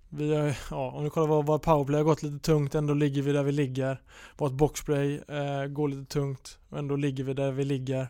Vi 0.09 0.35
har, 0.35 0.57
ja, 0.71 0.91
om 0.91 1.03
du 1.03 1.09
kollar 1.09 1.27
vad, 1.27 1.45
vad 1.45 1.61
powerplay 1.61 1.97
har 1.97 2.03
gått 2.05 2.23
lite 2.23 2.39
tungt, 2.39 2.75
ändå 2.75 2.93
ligger 2.93 3.21
vi 3.21 3.31
där 3.31 3.43
vi 3.43 3.51
ligger. 3.51 4.01
Vårt 4.37 4.51
boxplay 4.51 5.15
eh, 5.27 5.65
går 5.65 5.87
lite 5.87 6.05
tungt, 6.05 6.59
ändå 6.75 6.95
ligger 6.95 7.23
vi 7.23 7.33
där 7.33 7.51
vi 7.51 7.65
ligger. 7.65 8.01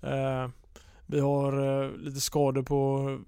Eh, 0.00 0.48
vi 1.06 1.20
har 1.20 1.82
eh, 1.82 1.90
lite 1.96 2.20
skador 2.20 2.62
på 2.62 3.18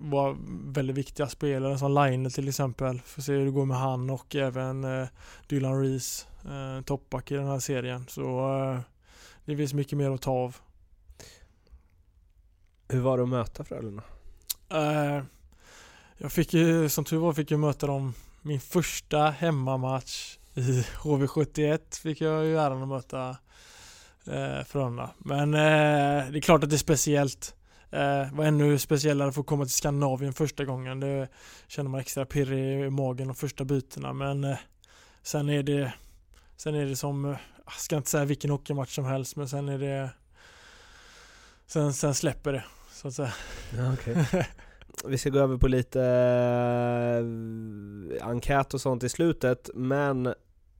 våra 0.00 0.36
väldigt 0.64 0.96
viktiga 0.96 1.28
spelare 1.28 1.78
som 1.78 1.94
Line 1.94 2.30
till 2.30 2.48
exempel. 2.48 3.00
Får 3.00 3.22
se 3.22 3.32
hur 3.32 3.44
det 3.44 3.50
går 3.50 3.64
med 3.64 3.76
han 3.76 4.10
och 4.10 4.36
även 4.36 4.84
eh, 4.84 5.08
Dylan 5.46 5.82
Reese, 5.82 6.26
eh, 6.44 6.84
toppback 6.84 7.30
i 7.30 7.34
den 7.34 7.46
här 7.46 7.58
serien. 7.58 8.06
Så 8.08 8.54
eh, 8.62 8.80
det 9.44 9.56
finns 9.56 9.74
mycket 9.74 9.98
mer 9.98 10.10
att 10.10 10.22
ta 10.22 10.30
av. 10.30 10.56
Hur 12.88 13.00
var 13.00 13.16
det 13.16 13.22
att 13.22 13.28
möta 13.28 13.64
Frölunda? 13.64 14.02
Eh, 14.70 15.22
jag 16.18 16.32
fick 16.32 16.54
ju, 16.54 16.88
som 16.88 17.04
tur 17.04 17.18
var 17.18 17.32
fick 17.32 17.50
jag 17.50 17.60
möta 17.60 17.86
dem 17.86 18.14
min 18.42 18.60
första 18.60 19.30
hemmamatch 19.30 20.38
i 20.54 20.60
HV71 21.02 22.00
fick 22.02 22.20
jag 22.20 22.44
ju 22.44 22.58
äran 22.58 22.82
att 22.82 22.88
möta 22.88 23.36
eh, 24.26 24.64
Frölunda. 24.64 25.10
Men 25.18 25.54
eh, 25.54 26.30
det 26.30 26.38
är 26.38 26.40
klart 26.40 26.64
att 26.64 26.70
det 26.70 26.76
är 26.76 26.78
speciellt. 26.78 27.54
Eh, 27.90 28.32
var 28.32 28.44
ännu 28.44 28.78
speciellare 28.78 29.28
att 29.28 29.34
få 29.34 29.42
komma 29.42 29.64
till 29.64 29.74
Skandinavien 29.74 30.32
första 30.32 30.64
gången. 30.64 31.00
Det 31.00 31.28
känner 31.68 31.90
man 31.90 32.00
extra 32.00 32.26
pirr 32.26 32.52
i 32.52 32.90
magen 32.90 33.26
de 33.26 33.34
första 33.34 33.64
bytena. 33.64 34.12
Men 34.12 34.44
eh, 34.44 34.58
sen 35.22 35.48
är 35.48 35.62
det 35.62 35.92
Sen 36.56 36.74
är 36.74 36.86
det 36.86 36.96
som, 36.96 37.24
eh, 37.24 37.36
jag 37.64 37.74
ska 37.74 37.96
inte 37.96 38.10
säga 38.10 38.24
vilken 38.24 38.50
hockeymatch 38.50 38.94
som 38.94 39.04
helst 39.04 39.36
men 39.36 39.48
sen 39.48 39.68
är 39.68 39.78
det 39.78 40.10
Sen, 41.66 41.92
sen 41.92 42.14
släpper 42.14 42.52
det 42.52 42.64
så 42.92 43.08
att 43.08 43.14
säga. 43.14 43.32
Ja, 43.76 43.92
okay. 43.92 44.44
Vi 45.04 45.18
ska 45.18 45.30
gå 45.30 45.38
över 45.38 45.56
på 45.56 45.68
lite 45.68 46.02
eh, 48.20 48.28
enkät 48.28 48.74
och 48.74 48.80
sånt 48.80 49.04
i 49.04 49.08
slutet, 49.08 49.70
men 49.74 50.34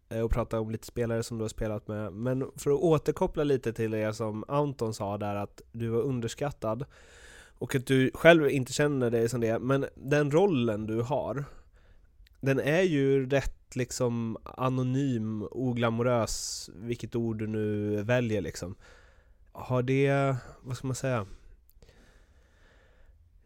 Eh, 0.08 0.20
och 0.20 0.30
prata 0.30 0.60
om 0.60 0.70
lite 0.70 0.86
spelare 0.86 1.22
som 1.22 1.38
du 1.38 1.44
har 1.44 1.48
spelat 1.48 1.88
med. 1.88 2.12
Men 2.12 2.50
för 2.56 2.70
att 2.70 2.80
återkoppla 2.80 3.44
lite 3.44 3.72
till 3.72 3.90
det 3.90 4.14
som 4.14 4.44
Anton 4.48 4.94
sa 4.94 5.18
där, 5.18 5.34
att 5.34 5.62
du 5.72 5.88
var 5.88 6.00
underskattad 6.00 6.84
och 7.58 7.74
att 7.74 7.86
du 7.86 8.10
själv 8.14 8.50
inte 8.50 8.72
känner 8.72 9.10
dig 9.10 9.28
som 9.28 9.40
det, 9.40 9.58
men 9.58 9.86
den 9.94 10.30
rollen 10.30 10.86
du 10.86 11.02
har, 11.02 11.44
den 12.40 12.60
är 12.60 12.82
ju 12.82 13.28
rätt 13.28 13.76
liksom 13.76 14.36
anonym, 14.44 15.48
oglamorös, 15.50 16.70
vilket 16.74 17.16
ord 17.16 17.38
du 17.38 17.46
nu 17.46 18.02
väljer 18.02 18.40
liksom. 18.40 18.74
Har 19.52 19.82
det, 19.82 20.36
vad 20.60 20.76
ska 20.76 20.86
man 20.86 20.96
säga? 20.96 21.26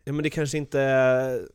Ja 0.04 0.12
men 0.12 0.22
det 0.22 0.30
kanske 0.30 0.58
inte, 0.58 1.46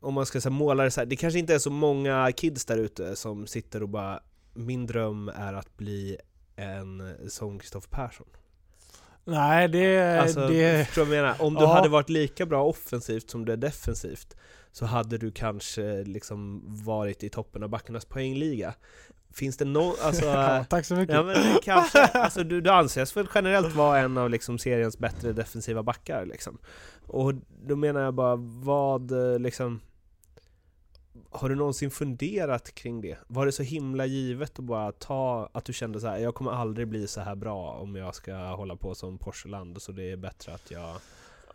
om 0.00 0.14
man 0.14 0.26
ska 0.26 0.50
måla 0.50 0.84
det 0.84 0.90
så 0.90 1.00
här, 1.00 1.06
det 1.06 1.16
kanske 1.16 1.38
inte 1.38 1.54
är 1.54 1.58
så 1.58 1.70
många 1.70 2.32
kids 2.32 2.64
där 2.64 2.78
ute 2.78 3.16
som 3.16 3.46
sitter 3.46 3.82
och 3.82 3.88
bara 3.88 4.20
min 4.56 4.86
dröm 4.86 5.28
är 5.28 5.52
att 5.52 5.76
bli 5.76 6.16
en 6.56 7.14
som 7.28 7.58
Kristoffer 7.58 7.88
Persson 7.90 8.26
Nej 9.24 9.68
det... 9.68 10.20
Alltså, 10.20 10.48
det... 10.48 10.86
förstår 10.86 11.04
jag 11.04 11.10
menar? 11.10 11.42
Om 11.42 11.54
du 11.54 11.60
ja. 11.60 11.74
hade 11.74 11.88
varit 11.88 12.08
lika 12.08 12.46
bra 12.46 12.64
offensivt 12.64 13.30
som 13.30 13.44
du 13.44 13.52
är 13.52 13.56
defensivt 13.56 14.36
Så 14.72 14.86
hade 14.86 15.18
du 15.18 15.32
kanske 15.32 16.04
liksom 16.04 16.62
varit 16.84 17.24
i 17.24 17.28
toppen 17.28 17.62
av 17.62 17.68
backarnas 17.68 18.04
poängliga 18.04 18.74
Finns 19.34 19.56
det 19.56 19.64
någon, 19.64 19.94
alltså... 20.02 20.24
ja, 20.26 20.64
tack 20.64 20.86
så 20.86 20.94
mycket! 20.94 21.14
Ja 21.14 21.22
men 21.22 21.36
kanske, 21.62 22.04
alltså 22.04 22.44
du, 22.44 22.60
du 22.60 22.70
anses 22.70 23.16
väl 23.16 23.26
generellt 23.34 23.74
vara 23.74 23.98
en 23.98 24.18
av 24.18 24.30
liksom 24.30 24.58
seriens 24.58 24.98
bättre 24.98 25.32
defensiva 25.32 25.82
backar 25.82 26.26
liksom 26.26 26.58
Och 27.06 27.34
då 27.66 27.76
menar 27.76 28.00
jag 28.00 28.14
bara, 28.14 28.36
vad 28.36 29.12
liksom 29.40 29.80
har 31.30 31.48
du 31.48 31.54
någonsin 31.54 31.90
funderat 31.90 32.74
kring 32.74 33.00
det? 33.00 33.18
Var 33.26 33.46
det 33.46 33.52
så 33.52 33.62
himla 33.62 34.06
givet 34.06 34.58
att 34.58 34.64
bara 34.64 34.92
ta, 34.92 35.50
att 35.52 35.64
du 35.64 35.72
kände 35.72 36.00
så 36.00 36.06
här, 36.06 36.18
jag 36.18 36.34
kommer 36.34 36.52
aldrig 36.52 36.88
bli 36.88 37.06
så 37.06 37.20
här 37.20 37.34
bra 37.34 37.72
om 37.72 37.96
jag 37.96 38.14
ska 38.14 38.36
hålla 38.36 38.76
på 38.76 38.94
som 38.94 39.18
Porseland, 39.18 39.82
så 39.82 39.92
det 39.92 40.12
är 40.12 40.16
bättre 40.16 40.54
att 40.54 40.70
jag 40.70 40.96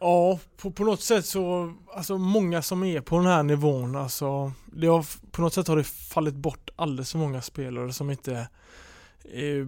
Ja, 0.03 0.39
på, 0.57 0.71
på 0.71 0.83
något 0.83 1.01
sätt 1.01 1.25
så, 1.25 1.73
alltså 1.93 2.17
många 2.17 2.61
som 2.61 2.83
är 2.83 3.01
på 3.01 3.17
den 3.17 3.25
här 3.25 3.43
nivån, 3.43 3.95
alltså 3.95 4.51
det 4.65 4.87
har, 4.87 5.05
på 5.31 5.41
något 5.41 5.53
sätt 5.53 5.67
har 5.67 5.77
det 5.77 5.83
fallit 5.83 6.35
bort 6.35 6.69
alldeles 6.75 7.11
för 7.11 7.19
många 7.19 7.41
spelare 7.41 7.93
som 7.93 8.09
inte 8.09 8.47
är 9.23 9.65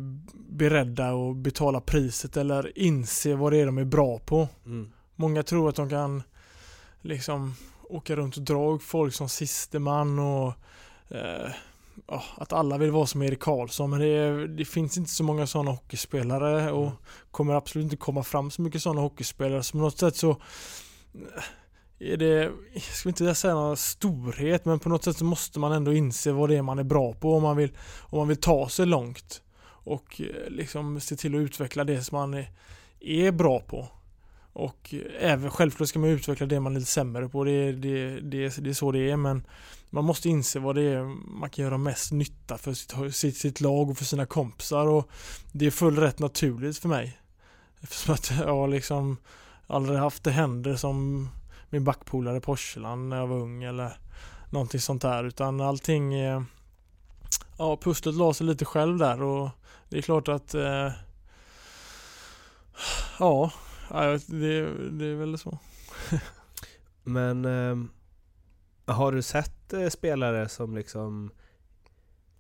beredda 0.50 1.10
att 1.10 1.36
betala 1.36 1.82
priset 1.82 2.38
eller 2.38 2.78
inse 2.78 3.36
vad 3.36 3.52
det 3.52 3.58
är 3.58 3.66
de 3.66 3.78
är 3.78 3.86
bra 3.86 4.20
på. 4.20 4.48
Mm. 4.66 4.91
Många 5.16 5.44
tror 5.44 5.70
att 5.70 5.76
de 5.76 5.89
kan 5.89 6.24
liksom 7.02 7.56
åka 7.94 8.16
runt 8.16 8.38
och 8.38 8.44
dra 8.44 8.80
folk 8.80 9.14
som 9.14 9.30
siste 9.30 9.80
man 9.80 10.20
och 10.20 10.54
eh, 11.10 11.52
att 12.36 12.54
alla 12.54 12.78
vill 12.78 12.91
vara 12.91 13.06
som 13.06 13.22
Erik 13.22 13.39
Karlsson 13.39 13.89
men 13.89 14.00
det, 14.00 14.48
det 14.48 14.66
finns 14.66 14.98
inte 14.98 15.10
så 15.10 15.24
många 15.24 15.48
sådana 15.48 15.72
hockeyspelare 15.72 16.72
och 16.72 16.86
mm. 16.86 16.98
kommer 17.32 17.54
absolut 17.54 17.84
inte 17.84 17.98
komma 17.98 18.24
fram 18.24 18.52
så 18.52 18.62
mycket 18.62 18.82
sådana 18.82 19.02
hockeyspelare 19.02 19.64
så 19.64 19.72
på 19.72 19.78
något 19.78 19.98
sätt 19.98 20.16
så 20.16 20.30
eh, 20.30 21.44
är 22.00 22.18
det, 22.18 22.52
jag 22.74 22.84
ska 22.84 23.10
inte 23.10 23.36
säga 23.36 23.54
någon 23.54 23.78
storhet 23.78 24.66
men 24.66 24.80
på 24.80 24.89
något 24.89 25.04
sätt 25.04 25.18
så 25.18 25.26
måste 25.26 25.60
man 25.60 25.72
ändå 25.72 25.94
inse 25.94 26.32
vad 26.32 26.50
det 26.50 26.58
är 26.58 26.62
man 26.62 26.80
är 26.80 26.84
bra 26.84 27.14
på 27.14 27.36
om 27.36 27.44
man 27.44 27.58
vill, 27.58 27.72
om 28.00 28.18
man 28.18 28.28
vill 28.28 28.41
ta 28.41 28.70
sig 28.70 28.86
långt 28.86 29.41
och 29.66 30.22
eh, 30.22 30.50
liksom 30.50 31.00
se 31.00 31.16
till 31.16 31.36
att 31.36 31.39
utveckla 31.39 31.84
det 31.84 32.04
som 32.04 32.18
man 32.18 32.34
är, 32.34 32.52
är 33.00 33.32
bra 33.32 33.60
på. 33.60 33.88
Och 34.54 34.95
även 35.20 35.51
självklart 35.51 35.89
ska 35.89 35.99
man 35.99 36.10
utveckla 36.10 36.45
det 36.45 36.60
man 36.60 36.76
är 36.76 36.80
lite 36.80 36.91
sämre 36.91 37.30
på. 37.30 37.43
Det, 37.43 37.72
det, 37.72 38.20
det, 38.20 38.58
det 38.58 38.70
är 38.70 38.74
så 38.74 38.91
det 38.91 39.12
är 39.12 39.18
men 39.18 39.43
man 39.89 40.06
måste 40.06 40.30
inse 40.30 40.60
vad 40.60 40.76
det 40.76 40.82
är 40.82 41.04
man 41.39 41.49
kan 41.49 41.66
göra 41.66 41.78
mest 41.78 42.12
nytta 42.12 42.58
för 42.58 42.74
sitt, 42.74 43.16
sitt, 43.16 43.38
sitt 43.38 43.62
lag 43.62 43.89
och 43.89 43.97
för 43.97 44.06
sina 44.06 44.26
kompisar 44.26 44.88
och 44.88 45.10
det 45.51 45.66
är 45.66 45.72
fullt 45.72 45.99
rätt 45.99 46.20
naturligt 46.20 46.78
för 46.78 46.89
mig. 46.89 47.20
Eftersom 47.82 48.14
att 48.14 48.32
jag 48.39 48.56
har 48.56 48.68
liksom 48.68 49.18
aldrig 49.68 49.99
haft 49.99 50.24
det 50.24 50.32
händer 50.32 50.76
som 50.76 51.30
min 51.70 51.84
backpolare 51.84 52.41
Porsland 52.41 53.10
när 53.10 53.18
jag 53.18 53.28
var 53.28 53.38
ung 53.38 53.64
eller 53.64 53.97
någonting 54.49 54.80
sånt 54.80 55.01
där 55.01 55.24
utan 55.24 55.62
allting 55.62 56.14
Ja, 57.58 57.78
pusslet 57.78 58.16
la 58.16 58.34
sig 58.34 58.47
lite 58.47 58.66
själv 58.66 58.97
där 58.97 59.22
och 59.22 59.49
det 59.89 59.97
är 59.97 60.01
klart 60.01 60.28
att 60.28 60.54
eh, 60.54 60.91
Ja. 63.20 63.51
Ja, 63.94 64.20
det, 64.28 64.89
det 64.89 65.06
är 65.06 65.16
väl 65.16 65.38
så. 65.38 65.60
Men 67.04 67.46
eh, 67.46 67.76
har 68.96 69.12
du 69.12 69.22
sett 69.22 69.74
eh, 69.74 69.89
spelare 69.89 70.50
som 70.50 70.76
liksom 70.76 71.32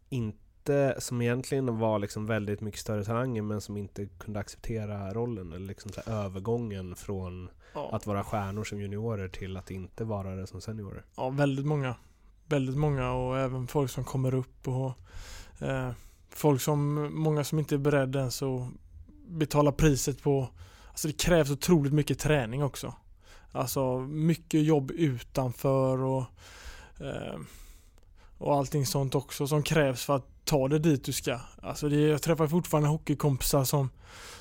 inte, 0.09 0.95
som 0.99 1.21
egentligen 1.21 1.77
var 1.77 1.99
liksom 1.99 2.25
väldigt 2.25 2.61
mycket 2.61 2.79
större 2.79 3.03
talanger 3.03 3.41
men 3.41 3.61
som 3.61 3.77
inte 3.77 4.05
kunde 4.05 4.39
acceptera 4.39 5.13
rollen 5.13 5.53
eller 5.53 5.67
liksom 5.67 5.91
övergången 6.05 6.95
från 6.95 7.49
ja. 7.73 7.89
att 7.91 8.07
vara 8.07 8.23
stjärnor 8.23 8.63
som 8.63 8.81
juniorer 8.81 9.27
till 9.27 9.57
att 9.57 9.71
inte 9.71 10.03
vara 10.03 10.35
det 10.35 10.47
som 10.47 10.61
seniorer? 10.61 11.05
Ja, 11.15 11.29
väldigt 11.29 11.65
många. 11.65 11.95
Väldigt 12.45 12.77
många 12.77 13.11
och 13.11 13.39
även 13.39 13.67
folk 13.67 13.91
som 13.91 14.03
kommer 14.03 14.33
upp 14.33 14.67
och 14.67 14.91
eh, 15.67 15.91
folk 16.29 16.61
som, 16.61 17.09
många 17.13 17.43
som 17.43 17.59
inte 17.59 17.75
är 17.75 17.79
beredda 17.79 18.19
ens 18.19 18.41
att 18.43 18.67
betala 19.27 19.71
priset 19.71 20.23
på 20.23 20.49
Alltså 20.93 21.07
det 21.07 21.13
krävs 21.13 21.51
otroligt 21.51 21.93
mycket 21.93 22.19
träning 22.19 22.63
också. 22.63 22.93
Alltså 23.51 23.99
mycket 23.99 24.63
jobb 24.63 24.91
utanför 24.91 25.97
och, 25.97 26.23
eh, 26.99 27.39
och 28.37 28.55
allting 28.55 28.85
sånt 28.85 29.15
också 29.15 29.47
som 29.47 29.63
krävs 29.63 30.03
för 30.03 30.15
att 30.15 30.45
ta 30.45 30.67
det 30.67 30.79
dit 30.79 31.05
du 31.05 31.13
ska. 31.13 31.39
Alltså 31.61 31.89
det, 31.89 31.95
jag 31.95 32.21
träffar 32.21 32.47
fortfarande 32.47 32.89
hockeykompisar 32.89 33.63
som, 33.63 33.89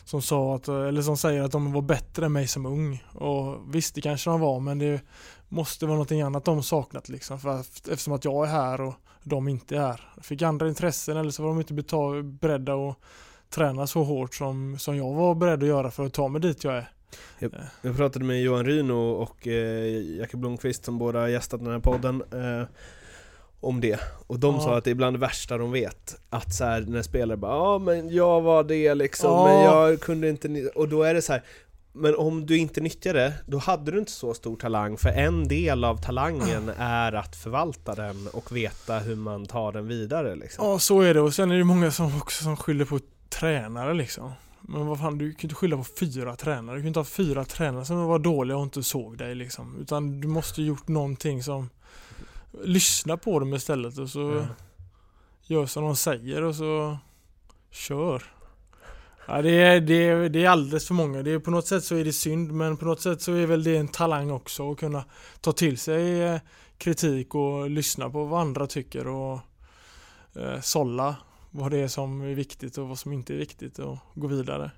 som 0.05 0.22
sa 0.22 0.55
att, 0.55 0.68
eller 0.68 1.03
som 1.03 1.16
säger 1.16 1.42
att 1.42 1.53
de 1.53 1.72
var 1.72 1.82
bättre 1.82 2.26
än 2.26 2.32
mig 2.32 2.46
som 2.48 2.66
ung. 2.66 3.05
Och 3.14 3.74
visst, 3.74 3.94
det 3.94 4.00
kanske 4.00 4.30
de 4.30 4.40
var, 4.40 4.61
men 4.61 4.78
det 4.78 5.00
måste 5.48 5.86
vara 5.86 5.94
någonting 5.94 6.22
annat 6.22 6.44
de 6.44 6.62
saknat 6.62 7.09
liksom. 7.09 7.40
För 7.40 7.48
att, 7.48 7.88
eftersom 7.88 8.12
att 8.12 8.24
jag 8.24 8.46
är 8.46 8.50
här 8.50 8.80
och 8.80 8.94
de 9.22 9.48
inte 9.48 9.76
är 9.76 9.80
här. 9.80 10.11
Fick 10.22 10.42
andra 10.42 10.68
intressen 10.68 11.16
eller 11.16 11.30
så 11.30 11.42
var 11.42 11.48
de 11.50 11.59
inte 11.59 12.22
beredda 12.22 12.74
att 12.74 12.96
träna 13.53 13.86
så 13.86 14.03
hårt 14.03 14.34
som, 14.34 14.78
som 14.78 14.96
jag 14.96 15.12
var 15.14 15.34
beredd 15.34 15.62
att 15.62 15.68
göra 15.68 15.90
för 15.90 16.07
att 16.07 16.12
ta 16.12 16.28
mig 16.28 16.40
dit 16.40 16.64
jag 16.64 16.74
är. 16.74 16.88
Jag 17.82 17.96
pratade 17.96 18.24
med 18.24 18.42
Johan 18.42 18.64
Ryno 18.66 19.11
och 19.11 19.46
eh, 19.46 20.16
Jacke 20.18 20.36
Blomqvist 20.36 20.84
som 20.84 20.98
båda 20.98 21.28
gästat 21.28 21.61
den 21.61 21.72
här 21.72 21.78
podden 21.78 22.22
eh, 22.32 22.66
om 23.61 23.80
det. 23.80 24.00
Och 24.26 24.38
de 24.38 24.55
Ja. 24.55 24.61
sa 24.61 24.76
att 24.78 24.84
det 24.84 24.90
är 24.90 24.94
bland 24.94 25.16
det 25.16 25.20
värsta 25.20 25.59
de 25.59 25.72
vet. 25.72 26.16
Att 26.30 26.55
så 26.55 26.64
här, 26.64 26.80
när 26.80 27.03
spelare 27.03 27.36
bara 27.36 27.53
ja 27.57 27.78
men 27.78 28.09
jag 28.14 28.40
var 28.40 28.64
det 28.64 28.94
liksom, 28.94 29.30
Ja. 29.30 29.44
men 29.44 29.64
jag 29.64 30.00
kunde 30.00 30.28
inte 30.28 30.48
ny-" 30.48 30.66
Och 30.74 30.88
då 30.88 31.03
är 31.03 31.14
det 31.14 31.22
så 31.22 31.32
här. 31.32 31.42
Men 31.94 32.16
om 32.16 32.46
du 32.46 32.59
inte 32.59 32.80
nyttjar 32.80 33.14
det, 33.14 33.32
då 33.46 33.59
hade 33.59 33.90
du 33.90 33.98
inte 33.98 34.12
så 34.12 34.34
stor 34.34 34.57
talang, 34.57 34.96
för 34.96 35.09
en 35.09 35.48
del 35.48 35.84
av 35.84 35.96
talangen 36.03 36.70
är 36.78 37.12
att 37.12 37.36
förvalta 37.36 37.94
den 37.94 38.28
och 38.32 38.57
veta 38.57 38.98
hur 38.98 39.16
man 39.16 39.46
tar 39.46 39.72
den 39.72 39.88
vidare 39.88 40.34
liksom. 40.36 40.66
Ja, 40.66 40.78
så 40.78 41.00
är 41.00 41.14
det. 41.14 41.20
Och 41.20 41.34
sen 41.34 41.50
är 41.50 41.59
det 41.59 41.64
många 41.64 41.90
som 41.90 42.16
också 42.18 42.44
som 42.44 42.57
skyller 42.57 42.84
på 42.84 42.98
tränare 43.33 43.95
liksom. 43.95 44.33
Men 44.61 44.87
vad 44.87 44.99
fan, 44.99 45.18
du 45.18 45.33
kan 45.35 45.43
inte 45.43 45.55
skylla 45.55 45.76
på 45.76 45.85
fyra 45.85 46.37
tränare. 46.37 46.76
Du 46.76 46.83
kan 46.83 46.89
inte 46.89 47.01
ha 47.01 47.05
fyra 47.05 47.45
tränare 47.45 47.85
som 47.85 48.05
var 48.05 48.18
dåliga 48.18 48.57
och 48.57 48.62
inte 48.62 48.83
såg 48.83 49.18
dig 49.18 49.35
liksom. 49.35 49.76
Utan 49.80 50.20
du 50.20 50.28
måste 50.28 50.62
gjort 50.62 50.89
någonting 50.89 51.43
som... 51.43 51.70
Lyssna 52.64 53.16
på 53.16 53.39
dem 53.39 53.55
istället 53.55 53.99
och 53.99 54.11
så 54.11 54.20
Ja. 54.20 54.47
gör 55.47 55.66
som 55.66 55.85
de 55.85 55.97
säger 55.97 56.43
och 56.43 56.55
så 56.55 56.99
kör. 57.70 58.22
Ja, 59.26 59.43
det, 59.43 59.51
är, 59.51 59.80
det, 59.80 59.95
är, 59.95 60.28
det 60.28 60.45
är 60.45 60.49
alldeles 60.49 60.87
för 60.87 60.95
många. 60.95 61.22
Det 61.22 61.30
är, 61.30 61.39
på 61.39 61.51
något 61.51 61.66
sätt 61.66 61.85
så 61.85 61.97
är 61.97 62.05
det 62.05 62.12
synd 62.12 62.53
men 62.53 62.76
på 62.76 62.85
något 62.85 63.01
sätt 63.01 63.22
så 63.22 63.33
är 63.33 63.47
väl 63.47 63.64
det 63.64 63.76
en 63.76 63.89
talang 63.89 64.30
också 64.30 64.72
att 64.72 64.78
kunna 64.78 65.05
ta 65.41 65.53
till 65.53 65.78
sig 65.78 66.22
eh, 66.22 66.41
kritik 66.78 67.35
och 67.35 67.70
lyssna 67.70 68.11
på 68.11 68.24
vad 68.24 68.41
andra 68.41 68.66
tycker 68.66 69.07
och 69.07 69.39
eh, 70.37 70.61
sålla 70.61 71.16
vad 71.53 71.70
det 71.70 71.78
är 71.78 71.88
som 71.88 72.20
är 72.20 72.34
viktigt 72.34 72.78
och 72.78 72.88
vad 72.88 72.98
som 72.98 73.12
inte 73.12 73.34
är 73.34 73.38
viktigt 73.38 73.78
och 73.78 73.98
gå 74.14 74.26
vidare. 74.26 74.70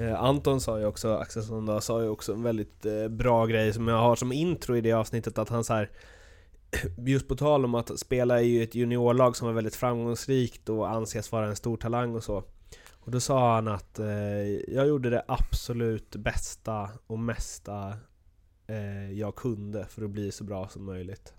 Eh, 0.00 0.22
Anton 0.22 0.60
sa 0.60 0.78
ju 0.78 0.86
också, 0.86 1.16
Axelsson 1.16 1.66
då, 1.66 1.80
sa 1.80 2.02
ju 2.02 2.08
också 2.08 2.32
en 2.32 2.42
väldigt 2.42 2.86
eh, 2.86 3.08
bra 3.08 3.46
grej 3.46 3.72
som 3.72 3.88
jag 3.88 3.98
har 3.98 4.16
som 4.16 4.32
intro 4.32 4.76
i 4.76 4.80
det 4.80 4.92
avsnittet 4.92 5.38
att 5.38 5.48
han 5.48 5.64
så 5.64 5.74
här 5.74 5.90
Just 7.06 7.28
på 7.28 7.36
tal 7.36 7.64
om 7.64 7.74
att 7.74 7.98
spela 7.98 8.40
i 8.40 8.62
ett 8.62 8.74
juniorlag 8.74 9.36
som 9.36 9.46
var 9.46 9.54
väldigt 9.54 9.76
framgångsrikt 9.76 10.68
och 10.68 10.90
anses 10.90 11.32
vara 11.32 11.46
en 11.46 11.56
stor 11.56 11.76
talang 11.76 12.14
och 12.14 12.24
så. 12.24 12.44
Och 12.90 13.10
då 13.10 13.20
sa 13.20 13.54
han 13.54 13.68
att 13.68 13.98
eh, 13.98 14.06
jag 14.68 14.88
gjorde 14.88 15.10
det 15.10 15.24
absolut 15.28 16.16
bästa 16.16 16.90
och 17.06 17.18
mesta 17.18 17.92
eh, 18.66 19.12
jag 19.12 19.34
kunde 19.34 19.86
för 19.86 20.04
att 20.04 20.10
bli 20.10 20.32
så 20.32 20.44
bra 20.44 20.68
som 20.68 20.84
möjligt. 20.84 21.34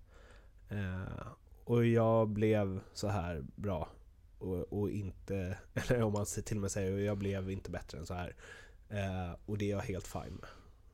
Eh, 0.69 1.27
Och 1.63 1.85
jag 1.85 2.29
blev 2.29 2.79
så 2.93 3.07
här 3.07 3.43
bra 3.55 3.89
och, 4.39 4.73
och 4.79 4.89
inte, 4.89 5.57
eller 5.73 6.01
om 6.01 6.13
man 6.13 6.25
till 6.45 6.57
och 6.57 6.61
med 6.61 6.71
säger 6.71 6.97
jag 6.99 7.17
blev 7.17 7.51
inte 7.51 7.71
bättre 7.71 7.97
än 7.97 8.05
så 8.05 8.13
här. 8.13 8.35
Eh, 8.89 9.35
och 9.45 9.57
det 9.57 9.65
är 9.65 9.69
jag 9.69 9.79
helt 9.81 10.07
fine 10.07 10.33
med. 10.41 10.49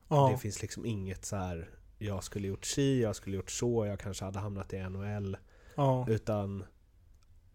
Ja, 0.08 0.28
Det 0.32 0.38
finns 0.38 0.62
liksom 0.62 0.86
inget 0.86 1.24
så 1.24 1.36
här 1.36 1.70
jag 1.98 2.24
skulle 2.24 2.48
gjort 2.48 2.64
si, 2.64 3.02
jag 3.02 3.16
skulle 3.16 3.36
gjort 3.36 3.50
så, 3.50 3.86
jag 3.86 4.00
kanske 4.00 4.24
hade 4.24 4.38
hamnat 4.38 4.72
i 4.72 4.78
NHL. 4.78 5.36
ja, 5.74 6.06
Utan 6.08 6.64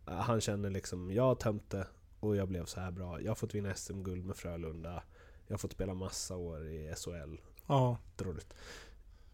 eh, 0.08 0.14
han 0.14 0.42
känner 0.42 0.70
liksom, 0.70 1.12
jag 1.12 1.24
har 1.24 1.36
tömt 1.36 1.70
det 1.70 1.88
och 2.20 2.36
jag 2.36 2.48
blev 2.48 2.66
så 2.66 2.80
här 2.80 2.92
bra. 2.92 3.22
Jag 3.22 3.30
har 3.32 3.36
fått 3.36 3.56
vinna 3.56 3.74
SM-guld 3.76 4.26
med 4.26 4.36
Frölunda. 4.36 5.04
Jag 5.48 5.54
har 5.54 5.58
fått 5.58 5.72
spela 5.72 5.94
massa 5.94 6.36
år 6.36 6.68
i 6.68 6.94
SHL. 6.98 7.36
ja. 7.68 7.98
Dråligt. 8.16 8.54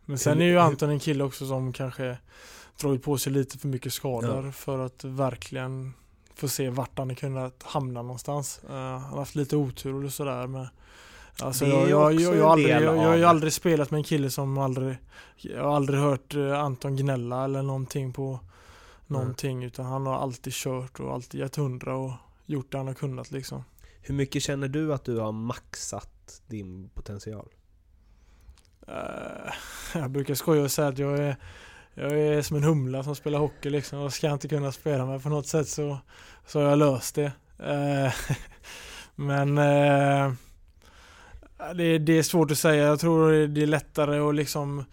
Men 0.05 0.17
sen 0.17 0.41
är 0.41 0.45
ju 0.45 0.57
Anton 0.59 0.89
en 0.89 0.99
kille 0.99 1.23
också 1.23 1.47
som 1.47 1.73
kanske 1.73 2.17
dragit 2.81 3.03
på 3.03 3.17
sig 3.17 3.33
lite 3.33 3.57
för 3.57 3.67
mycket 3.67 3.93
skador 3.93 4.45
Ja. 4.45 4.51
för 4.51 4.79
att 4.79 5.03
verkligen 5.03 5.93
få 6.37 6.47
se 6.47 6.69
vart 6.69 6.97
han 6.97 7.15
kunnat 7.15 7.63
hamna 7.63 8.01
någonstans. 8.01 8.61
Eh, 8.69 8.75
han 8.75 9.01
har 9.01 9.17
haft 9.17 9.35
lite 9.35 9.55
otur 9.55 10.05
och 10.05 10.13
sådär 10.13 10.47
med 10.47 10.67
Alltså 11.41 11.65
jag, 11.65 11.89
jag, 11.89 12.13
jag, 12.13 12.37
jag, 12.37 12.43
har 12.43 12.51
aldrig, 12.51 12.75
jag, 12.75 13.17
ju 13.17 13.25
aldrig 13.25 13.53
spelat 13.53 13.91
med 13.91 13.97
en 13.97 14.03
kille 14.03 14.29
som 14.29 14.57
aldrig 14.57 14.97
Jag 15.35 15.63
har 15.63 15.75
aldrig 15.75 15.99
hört 15.99 16.35
eh, 16.35 16.59
Anton 16.59 16.95
gnälla 16.95 17.43
eller 17.43 17.61
någonting 17.61 18.13
på 18.13 18.39
Någonting 19.07 19.63
utan 19.63 19.85
han 19.85 20.05
har 20.05 20.15
alltid 20.15 20.53
kört 20.53 20.99
och 20.99 21.13
alltid 21.13 21.39
gett 21.39 21.55
hundra 21.55 21.95
och 21.95 22.11
gjort 22.45 22.71
det 22.71 22.77
han 22.77 22.87
har 22.87 22.93
kunnat 22.93 23.31
liksom. 23.31 23.63
Hur 24.01 24.15
mycket 24.15 24.43
känner 24.43 24.67
du 24.67 24.93
att 24.93 25.03
du 25.03 25.19
har 25.19 25.31
maxat 25.31 26.41
din 26.47 26.89
potential? 26.89 27.47
Eh, 28.87 29.53
jag 29.93 30.11
brukar 30.11 30.35
skoja 30.35 30.61
och 30.61 30.71
säga 30.71 30.87
att 30.87 30.97
jag 30.97 31.19
är 31.19 31.37
jag 31.97 32.11
är 32.19 32.41
som 32.41 32.57
en 32.57 32.63
humla 32.63 33.03
som 33.03 33.15
spelar 33.15 33.39
hockey 33.39 33.69
liksom 33.69 33.99
och 33.99 34.13
ska 34.13 34.31
inte 34.31 34.47
kunna 34.47 34.71
spela 34.71 35.05
med 35.05 35.23
på 35.23 35.29
något 35.29 35.47
sätt 35.47 35.67
så, 35.67 35.97
så 36.47 36.59
har 36.61 36.69
jag 36.69 36.79
löst 36.79 37.15
det. 37.15 37.31
Eh, 37.59 38.13
men 39.15 39.57
eh, 39.57 40.31
det, 41.75 41.83
är- 41.83 41.99
det 41.99 42.17
är 42.17 42.23
svårt 42.23 42.51
att 42.51 42.57
säga. 42.57 42.83
Jag 42.87 42.99
tror 42.99 43.47
det 43.47 43.61
är 43.61 43.67
lättare 43.67 44.19
att 44.19 44.35
liksom 44.35 44.85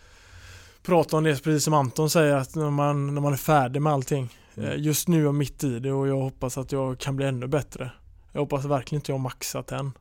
prata 0.83 1.17
om 1.17 1.25
det 1.25 1.43
precis 1.45 1.65
som 1.65 1.75
Anton 1.75 2.11
säger 2.11 2.37
att 2.37 2.55
när 2.55 2.71
man, 2.71 3.15
när 3.15 3.21
man 3.23 3.33
är 3.33 3.37
färdig 3.37 3.83
med 3.83 3.93
allting. 3.93 4.29
Mm. 4.57 4.71
Eh, 4.71 4.77
Just 4.79 5.09
nu 5.09 5.21
är 5.21 5.25
jag 5.25 5.35
mitt 5.35 5.65
i 5.65 5.79
det 5.79 5.93
och 5.93 6.09
jag 6.09 6.17
hoppas 6.21 6.59
att 6.59 6.73
jag 6.73 6.99
kan 6.99 7.17
bli 7.17 7.27
ännu 7.27 7.47
bättre. 7.47 7.91
Jag 8.33 8.41
hoppas 8.41 8.65
verkligen 8.65 9.01
inte 9.01 9.13
jag 9.13 9.19
har 9.19 9.23
maxat 9.23 9.73
än. 9.73 9.93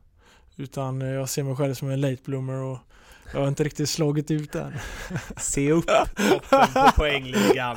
Utan 0.56 1.02
eh, 1.02 1.08
jag 1.08 1.28
ser 1.28 1.42
mig 1.42 1.56
själv 1.56 1.74
som 1.74 1.90
en 1.90 2.00
late 2.00 2.22
bloomer 2.24 2.54
och 2.62 2.78
jag 3.32 3.40
har 3.40 3.48
inte 3.48 3.64
riktigt 3.64 3.88
slagit 3.88 4.30
ut 4.30 4.54
än. 4.54 4.72
Se 5.36 5.72
upp 5.72 5.86
toppen 6.16 6.66
på 6.74 6.90
poängligan. 6.96 7.76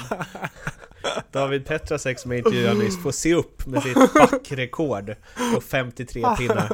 David 1.32 1.66
Petrasek 1.66 2.20
som 2.20 2.32
jag 2.32 2.38
intervjuade 2.38 2.80
nyss 2.80 3.04
får 3.04 3.12
se 3.12 3.34
upp 3.34 3.66
med 3.66 3.84
sitt 3.84 4.14
backrekord 4.14 5.16
på 5.54 5.62
53 5.62 6.24
pinnar. 6.38 6.72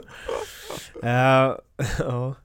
Uh, 1.04 1.58
ja. 2.00 2.36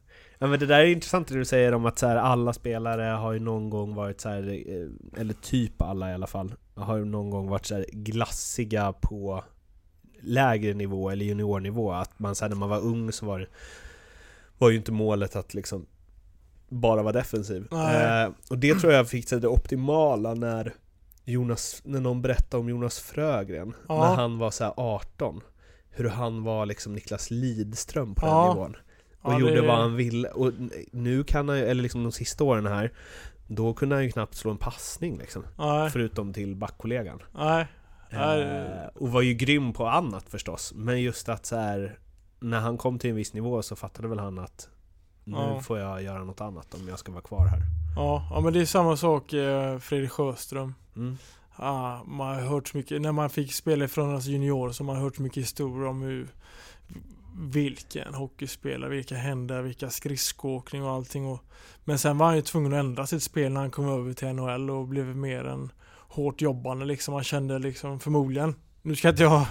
Ja, 0.40 0.46
men 0.46 0.60
det 0.60 0.66
där 0.66 0.80
är 0.80 0.86
intressant 0.86 1.28
det 1.28 1.34
du 1.34 1.44
säger 1.44 1.74
om 1.74 1.86
att 1.86 1.98
så 1.98 2.06
här, 2.06 2.16
alla 2.16 2.52
spelare 2.52 3.02
har 3.02 3.32
ju 3.32 3.38
någon 3.38 3.70
gång 3.70 3.94
varit 3.94 4.20
så 4.20 4.28
här, 4.28 4.48
eh, 4.48 5.20
eller 5.20 5.34
typ 5.34 5.82
alla 5.82 6.10
i 6.10 6.14
alla 6.14 6.26
fall, 6.26 6.54
har 6.74 6.96
ju 6.96 7.04
någon 7.04 7.30
gång 7.30 7.48
varit 7.48 7.66
så 7.66 7.74
här 7.74 7.86
glassiga 7.92 8.92
på 8.92 9.44
lägre 10.20 10.74
nivå 10.74 11.10
eller 11.10 11.24
juniornivå. 11.24 11.92
Att 11.92 12.18
man 12.18 12.34
så 12.34 12.44
här, 12.44 12.48
när 12.48 12.56
man 12.56 12.68
var 12.68 12.80
ung 12.80 13.12
så 13.12 13.26
var 13.26 13.38
det 13.38 13.46
var 14.58 14.70
ju 14.70 14.76
inte 14.76 14.92
målet 14.92 15.36
att 15.36 15.54
liksom 15.54 15.86
bara 16.68 17.02
vara 17.02 17.12
defensiv. 17.12 17.68
Eh, 17.72 18.30
och 18.50 18.58
det 18.58 18.74
tror 18.74 18.92
jag 18.92 19.08
fick 19.08 19.28
sig 19.28 19.40
det 19.40 19.48
optimala 19.48 20.34
när 20.34 20.74
Jonas, 21.24 21.80
när 21.84 22.00
någon 22.00 22.22
berättade 22.22 22.60
om 22.60 22.68
Jonas 22.68 22.98
Frögren, 23.00 23.74
Ja. 23.88 24.08
när 24.08 24.16
han 24.16 24.38
var 24.38 24.50
så 24.50 24.64
här 24.64 24.72
18. 24.76 25.40
Hur 25.90 26.08
han 26.08 26.42
var 26.42 26.66
liksom 26.66 26.94
Niklas 26.94 27.30
Lidström 27.30 28.14
på 28.14 28.26
Ja. 28.26 28.44
den 28.46 28.54
nivån. 28.56 28.76
Och 29.22 29.32
Ja, 29.32 29.40
gjorde 29.40 29.54
det- 29.60 29.66
vad 29.66 29.76
han 29.78 29.96
ville. 29.96 30.28
Och 30.28 30.52
nu 30.92 31.24
kan 31.24 31.48
han 31.48 31.58
ju, 31.58 31.64
eller 31.64 31.82
liksom 31.82 32.02
de 32.02 32.12
sista 32.12 32.44
åren 32.44 32.66
här, 32.66 32.92
då 33.46 33.74
kunde 33.74 33.94
han 33.94 34.04
ju 34.04 34.10
knappt 34.10 34.34
slå 34.34 34.50
en 34.50 34.56
passning 34.56 35.18
liksom. 35.18 35.44
Nej, 35.58 35.90
Förutom 35.90 36.32
till 36.32 36.56
backkollegan. 36.56 37.22
nej. 37.34 37.66
Nej. 38.10 38.42
Eh, 38.42 38.86
och 38.94 39.12
var 39.12 39.22
ju 39.22 39.34
grym 39.34 39.72
på 39.72 39.86
annat 39.86 40.24
förstås. 40.28 40.72
Men 40.76 41.02
just 41.02 41.28
att 41.28 41.46
så 41.46 41.56
här, 41.56 41.98
när 42.40 42.60
han 42.60 42.78
kom 42.78 42.98
till 42.98 43.10
en 43.10 43.16
viss 43.16 43.34
nivå 43.34 43.62
så 43.62 43.76
fattade 43.76 44.08
väl 44.08 44.18
han 44.18 44.38
att 44.38 44.68
nu 45.28 45.36
Ja. 45.36 45.60
får 45.60 45.78
jag 45.78 46.02
göra 46.02 46.24
något 46.24 46.40
annat 46.40 46.74
om 46.74 46.88
jag 46.88 46.98
ska 46.98 47.12
vara 47.12 47.22
kvar 47.22 47.46
här. 47.46 47.62
Ja, 47.96 48.28
ja 48.30 48.40
men 48.40 48.52
det 48.52 48.60
är 48.60 48.64
samma 48.66 48.96
sak 48.96 49.32
eh, 49.32 49.78
Fredrik 49.78 50.10
Sjöström. 50.10 50.74
Mm. 50.96 51.16
Ja, 51.58 52.02
man 52.06 52.34
har 52.34 52.42
hört 52.42 52.68
så 52.68 52.76
mycket, 52.76 53.00
när 53.02 53.12
man 53.12 53.30
fick 53.30 53.52
spela 53.54 53.84
ifrån 53.84 54.10
hans 54.10 54.26
junior 54.26 54.70
så 54.72 54.84
har 54.84 54.86
man 54.92 55.02
hört 55.02 55.16
så 55.16 55.22
mycket 55.22 55.42
historier 55.42 55.86
om 55.88 56.02
hur 56.02 56.28
vilken 57.40 58.14
hockeyspelare, 58.14 58.90
vilka 58.90 59.14
händer, 59.14 59.62
vilka 59.62 59.90
skridskoåkning 59.90 60.84
och 60.84 60.90
allting. 60.90 61.26
Och, 61.26 61.40
men 61.84 61.98
sen 61.98 62.18
var 62.18 62.26
han 62.26 62.36
ju 62.36 62.42
tvungen 62.42 62.72
att 62.72 62.78
ändra 62.78 63.06
sitt 63.06 63.22
spel 63.22 63.52
när 63.52 63.60
han 63.60 63.70
kom 63.70 63.88
över 63.88 64.12
till 64.12 64.28
NHL 64.28 64.70
och 64.70 64.88
blev 64.88 65.16
mer 65.16 65.44
en 65.44 65.72
hårt 66.08 66.40
jobbande 66.40 66.84
liksom. 66.84 67.14
Han 67.14 67.24
kände 67.24 67.58
liksom 67.58 68.00
förmodligen, 68.00 68.54
nu 68.82 68.96
ska 68.96 69.08
inte 69.08 69.22
jag 69.22 69.46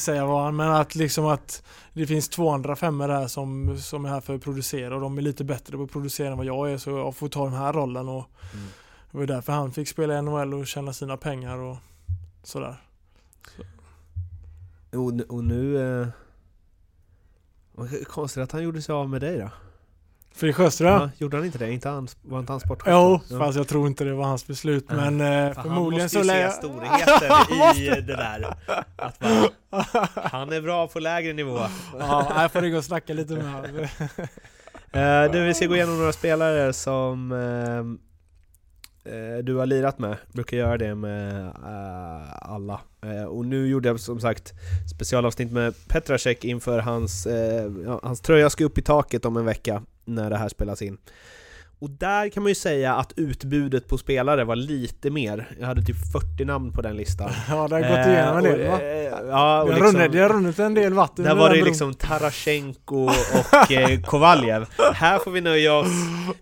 säga 0.00 0.26
vad 0.26 0.44
han, 0.44 0.56
men 0.56 0.70
att 0.70 0.94
liksom 0.94 1.26
att 1.26 1.62
det 1.92 2.06
finns 2.06 2.28
två 2.28 2.50
andra 2.50 2.76
femmor 2.76 3.08
här 3.08 3.26
som, 3.26 3.78
som 3.78 4.04
är 4.04 4.08
här 4.08 4.20
för 4.20 4.34
att 4.34 4.42
producera 4.42 4.94
och 4.94 5.00
de 5.00 5.18
är 5.18 5.22
lite 5.22 5.44
bättre 5.44 5.76
på 5.76 5.82
att 5.82 5.90
producera 5.90 6.30
än 6.30 6.36
vad 6.36 6.46
jag 6.46 6.72
är 6.72 6.78
så 6.78 6.90
jag 6.90 7.16
får 7.16 7.28
ta 7.28 7.44
den 7.44 7.54
här 7.58 7.72
rollen 7.72 8.08
och 8.08 8.24
Mm. 8.54 8.66
det 9.10 9.18
var 9.18 9.26
därför 9.26 9.52
han 9.52 9.72
fick 9.72 9.88
spela 9.88 10.18
i 10.18 10.22
NHL 10.22 10.54
och 10.54 10.66
tjäna 10.66 10.92
sina 10.92 11.16
pengar 11.16 11.58
och 11.58 11.76
sådär. 12.42 12.76
Och, 14.92 15.14
nu- 15.14 15.24
och 15.28 15.44
nu... 15.44 15.78
Eh, 16.02 16.08
konstigt 18.06 18.42
att 18.42 18.52
han 18.52 18.62
gjorde 18.62 18.82
sig 18.82 18.92
av 18.92 19.10
med 19.10 19.20
dig 19.20 19.38
då? 19.38 19.50
Fredrik 20.36 20.56
Sjöström? 20.56 21.00
Ja, 21.00 21.10
gjorde 21.18 21.36
han 21.36 21.46
inte 21.46 21.58
det? 21.58 21.72
Inte 21.72 21.88
han, 21.88 22.08
var 22.22 22.38
inte 22.38 22.52
han 22.52 22.60
sportchef? 22.60 22.92
Jo, 22.92 23.20
då? 23.28 23.38
fast 23.38 23.56
jag 23.56 23.68
tror 23.68 23.86
inte 23.86 24.04
det 24.04 24.14
var 24.14 24.24
hans 24.24 24.46
beslut. 24.46 24.84
Ja. 24.88 24.94
Men 24.94 25.20
eh, 25.20 25.54
För 25.54 25.62
förmodligen 25.62 26.00
han 26.00 26.08
så 26.08 26.18
måste 26.18 26.38
ju 26.38 26.50
se 26.50 26.56
storheten 26.56 27.76
i 27.76 28.00
det 28.00 28.16
där. 28.16 28.54
Att 28.96 29.18
bara, 29.18 30.08
han 30.14 30.52
är 30.52 30.60
bra 30.60 30.88
på 30.88 31.00
lägre 31.00 31.32
nivå. 31.32 31.60
Ja, 31.98 32.42
jag 32.42 32.52
får 32.52 32.60
ringa 32.60 32.78
och 32.78 32.84
snacka 32.84 33.12
lite 33.12 33.32
med 33.32 33.52
honom. 33.52 33.86
Eh, 34.92 35.30
du, 35.32 35.44
vi 35.44 35.54
ska 35.54 35.66
gå 35.66 35.76
igenom 35.76 35.98
några 35.98 36.12
spelare 36.12 36.72
som 36.72 37.32
eh, 37.32 39.14
eh, 39.14 39.38
du 39.38 39.54
har 39.54 39.66
lirat 39.66 39.98
med. 39.98 40.16
Brukar 40.32 40.56
göra 40.56 40.78
det 40.78 40.94
med 40.94 41.46
eh, 41.46 42.52
alla. 42.52 42.80
Eh, 43.04 43.24
och 43.24 43.44
nu 43.46 43.66
gjorde 43.66 43.88
jag 43.88 44.00
som 44.00 44.20
sagt 44.20 44.54
specialavsnitt 44.94 45.52
med 45.52 45.74
Petrasek 45.88 46.44
inför 46.44 46.78
hans, 46.78 47.26
eh, 47.26 47.98
hans 48.02 48.20
tröja 48.20 48.50
ska 48.50 48.64
upp 48.64 48.78
i 48.78 48.82
taket 48.82 49.24
om 49.24 49.36
en 49.36 49.44
vecka 49.44 49.82
när 50.04 50.30
det 50.30 50.36
här 50.36 50.48
spelas 50.48 50.82
in. 50.82 50.98
Och 51.84 51.90
där 51.90 52.28
kan 52.28 52.42
man 52.42 52.50
ju 52.50 52.54
säga 52.54 52.94
att 52.94 53.12
utbudet 53.16 53.88
på 53.88 53.98
spelare 53.98 54.44
var 54.44 54.56
lite 54.56 55.10
mer. 55.10 55.48
Jag 55.60 55.66
hade 55.66 55.82
typ 55.82 55.96
40 56.12 56.44
namn 56.44 56.72
på 56.72 56.82
den 56.82 56.96
listan. 56.96 57.30
Ja, 57.48 57.68
det 57.68 57.74
har 57.74 57.80
gått 57.96 58.06
igenom 58.06 58.38
en 58.38 58.46
Eh, 58.46 58.52
del 58.58 58.68
va? 58.70 58.80
eh, 58.80 59.28
Ja, 59.30 59.62
och 59.62 59.68
Det 59.68 59.74
har 59.74 59.80
liksom, 59.80 60.00
runnit- 60.00 60.12
det 60.12 60.18
har 60.20 60.28
runnit 60.28 60.58
en 60.58 60.74
del 60.74 60.92
vatten 60.94 61.24
där 61.24 61.34
var 61.34 61.48
det 61.50 61.54
bron. 61.56 61.64
liksom 61.68 61.94
Tarashenko 61.94 63.04
och 63.54 63.72
eh, 63.72 64.00
Kovaljev. 64.00 64.66
Här 64.94 65.18
får 65.18 65.30
vi 65.30 65.40
nöja 65.40 65.74
oss 65.74 65.86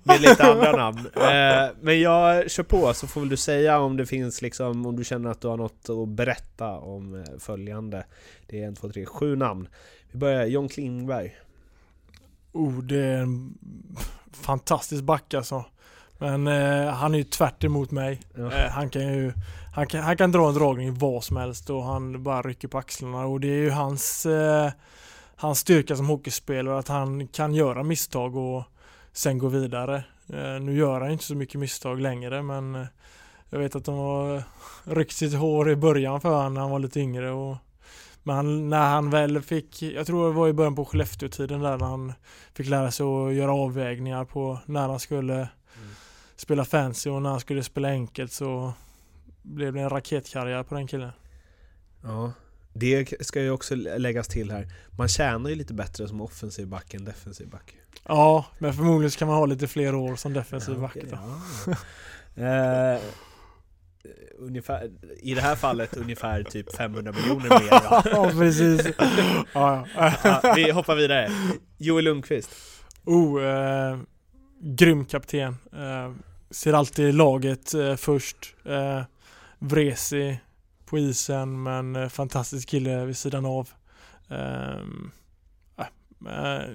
med 0.03 0.21
lite 0.21 0.45
andra 0.53 0.73
namn. 0.77 0.99
Eh, 1.17 1.71
men 1.81 2.01
jag 2.01 2.51
kör 2.51 2.63
på 2.63 2.95
så 2.95 3.07
får 3.07 3.21
väl 3.21 3.29
du 3.31 3.37
säga 3.37 3.79
om 3.79 3.97
det 3.97 4.07
finns 4.07 4.43
liksom, 4.43 4.87
om 4.87 4.97
du 4.97 5.05
känner 5.05 5.31
att 5.31 5.41
du 5.41 5.49
har 5.49 5.57
något 5.57 5.89
att 5.91 6.09
berätta 6.09 6.67
om 6.71 7.25
följande. 7.39 8.05
Det 8.47 8.63
är 8.63 8.67
en, 8.67 8.75
två, 8.77 8.89
tre, 8.89 9.07
sju 9.07 9.37
namn. 9.37 9.69
Vi 10.13 10.19
börjar, 10.19 10.47
John 10.47 10.69
Klingberg. 10.69 11.37
Oh, 12.53 12.79
det 12.83 12.99
är 12.99 13.17
en 13.19 13.55
fantastisk 14.33 15.03
back 15.03 15.35
alltså. 15.35 15.65
Men 16.19 16.47
eh, 16.47 16.93
han 16.93 17.15
är 17.15 17.19
ju 17.19 17.25
tvärt 17.25 17.65
emot 17.65 17.91
mig. 17.91 18.21
Ja. 18.35 18.53
Eh, 18.53 18.71
han 18.71 18.91
kan 18.91 19.03
ju 19.03 19.33
han 19.75 19.87
kan, 19.87 20.03
han 20.03 20.17
kan 20.17 20.33
dra 20.33 20.49
en 20.49 20.55
dragning 20.55 20.95
vad 20.95 21.25
som 21.25 21.37
helst 21.37 21.71
och 21.71 21.85
han 21.85 22.23
bara 22.23 22.43
rycker 22.43 22.69
på 22.69 22.79
axlarna 22.79 23.27
och 23.27 23.41
det 23.41 23.49
är 23.49 23.63
ju 23.63 23.71
hans 23.71 24.27
eh, 24.27 24.71
hans 25.37 25.59
styrka 25.59 25.97
som 25.97 26.07
hockeyspelare 26.07 26.79
att 26.79 26.89
han 26.89 27.29
kan 27.29 27.55
göra 27.55 27.83
misstag 27.83 28.37
och 28.37 28.65
sen 29.13 29.39
gå 29.39 29.49
vidare. 29.49 30.05
Eh, 30.29 30.61
nu 30.61 30.77
gör 30.77 31.01
han 31.01 31.11
inte 31.11 31.25
så 31.25 31.35
mycket 31.35 31.61
misstag 31.61 32.01
längre 32.01 32.43
men 32.43 32.75
eh, 32.75 32.87
jag 33.51 33.59
vet 33.59 33.77
att 33.77 33.85
de 33.85 33.95
har 33.95 34.43
ryckt 34.85 35.17
sitt 35.17 35.35
hår 35.35 35.71
i 35.71 35.77
början 35.77 36.21
för 36.21 36.29
honom 36.29 36.55
när 36.55 36.61
han 36.61 36.71
var 36.71 36.79
lite 36.79 37.01
yngre 37.01 37.31
och 37.31 37.57
men 38.23 38.37
han, 38.37 38.69
när 38.69 38.91
han 38.91 39.11
väl 39.11 39.43
fick, 39.43 39.83
jag 39.83 40.07
tror 40.07 40.29
det 40.29 40.35
var 40.35 40.49
i 40.49 40.53
början 40.53 40.75
på 40.75 40.85
Skellefteå-tiden 40.85 41.61
där 41.61 41.79
när 41.79 41.87
han 41.87 42.13
fick 42.55 42.69
lära 42.69 42.91
sig 42.91 43.07
att 43.07 43.35
göra 43.35 43.53
avvägningar 43.53 44.25
på 44.25 44.59
när 44.67 44.89
han 44.89 45.01
skulle 45.01 45.49
spela 46.37 46.65
fancy 46.65 47.11
och 47.11 47.23
när 47.23 47.31
han 47.31 47.41
skulle 47.41 47.63
spela 47.63 47.89
enkelt 47.89 48.33
så 48.33 48.73
blev 49.43 49.73
det 49.73 49.81
en 49.81 49.91
raketkarriär 49.91 50.63
på 50.63 50.75
den 50.75 50.87
killen. 50.87 51.11
Ja. 52.03 52.33
Det 52.75 53.27
ska 53.27 53.43
ju 53.43 53.51
också 53.51 53.75
läggas 53.75 54.29
till 54.29 54.51
här. 54.51 54.69
Man 54.99 55.09
tjänar 55.09 55.51
ju 55.51 55.57
lite 55.57 55.75
bättre 55.75 56.09
som 56.09 56.21
offensiv 56.21 56.69
back 56.69 56.95
än 56.95 57.05
defensiv 57.05 57.49
back. 57.49 57.77
Ja, 58.05 58.47
men 58.59 58.75
förmodligen 58.75 59.11
kan 59.11 59.29
man 59.29 59.37
ha 59.37 59.47
lite 59.47 59.69
fler 59.69 59.95
år 59.95 60.17
som 60.17 60.33
defensiv 60.33 60.81
back. 60.81 60.97
okej, 60.97 61.09
då. 61.11 61.19
ja. 62.35 62.95
eh, 62.95 63.01
ungefär, 64.39 64.91
I 65.23 65.35
det 65.35 65.41
här 65.41 65.57
fallet 65.57 65.97
ungefär 65.97 66.43
typ 66.43 66.77
500 66.77 67.13
miljoner 67.13 67.49
mer 67.49 67.69
ja, 68.13 68.31
precis. 68.39 68.87
Ja, 69.55 69.87
vi 70.57 70.71
hoppar 70.71 70.97
vidare. 70.97 71.31
Joel 71.79 72.05
Lundqvist. 72.05 72.51
Oh, 73.05 73.45
eh, 73.45 73.99
grym 74.61 75.05
kapten. 75.05 75.57
Eh, 75.73 76.13
ser 76.51 76.73
alltid 76.73 77.15
laget 77.15 77.75
eh, 77.75 77.97
först. 77.97 78.55
Eh, 78.65 79.03
vresig 79.59 80.41
på 80.85 80.99
isen 80.99 81.63
men 81.63 81.97
eh, 81.97 82.09
fantastisk 82.09 82.69
kille 82.69 83.05
vid 83.05 83.17
sidan 83.17 83.47
av. 83.47 83.71
Eh, 84.29 84.81
eh, 86.27 86.69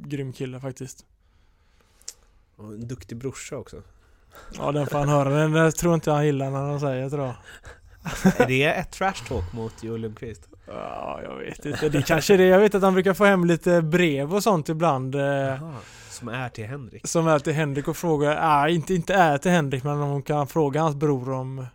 grym 0.00 0.32
kille 0.32 0.60
faktiskt. 0.60 1.06
Och 2.56 2.72
en 2.72 2.88
duktig 2.88 3.18
brorsa 3.18 3.56
också. 3.56 3.82
Ja 4.58 4.72
den 4.72 4.86
får 4.86 4.98
han 4.98 5.08
höra. 5.08 5.28
Den 5.28 5.52
där 5.52 5.70
tror 5.70 5.94
inte 5.94 6.10
han 6.10 6.26
gillar 6.26 6.50
när 6.50 6.58
han 6.60 6.80
säger 6.80 7.10
tror 7.10 7.24
jag. 7.24 7.34
Är 8.40 8.46
det 8.46 8.64
ett 8.64 8.90
trash 8.90 9.28
talk 9.28 9.52
mot 9.52 9.82
Joel 9.82 10.00
Lundqvist? 10.00 10.48
Ja, 10.66 11.20
jag 11.22 11.36
vet 11.36 11.66
inte. 11.66 11.88
Det 11.88 12.02
kanske 12.02 12.34
är 12.34 12.38
det. 12.38 12.44
Jag 12.44 12.58
vet 12.58 12.74
att 12.74 12.82
han 12.82 12.94
brukar 12.94 13.14
få 13.14 13.24
hem 13.24 13.44
lite 13.44 13.82
brev 13.82 14.34
och 14.34 14.42
sånt 14.42 14.68
ibland. 14.68 15.14
Eh, 15.14 15.22
Jaha, 15.22 15.74
som 16.10 16.28
är 16.28 16.48
till 16.48 16.66
Henrik? 16.66 17.06
som 17.06 17.26
är 17.28 17.38
till 17.38 17.52
Henrik 17.52 17.88
och 17.88 17.96
frågar, 17.96 18.40
nej 18.40 18.74
inte, 18.74 18.94
inte 18.94 19.14
är 19.14 19.38
till 19.38 19.50
Henrik 19.50 19.84
men 19.84 19.98
hon 19.98 20.22
kan 20.22 20.46
fråga 20.46 20.80
hans 20.80 20.96
bror 20.96 21.30
om 21.30 21.66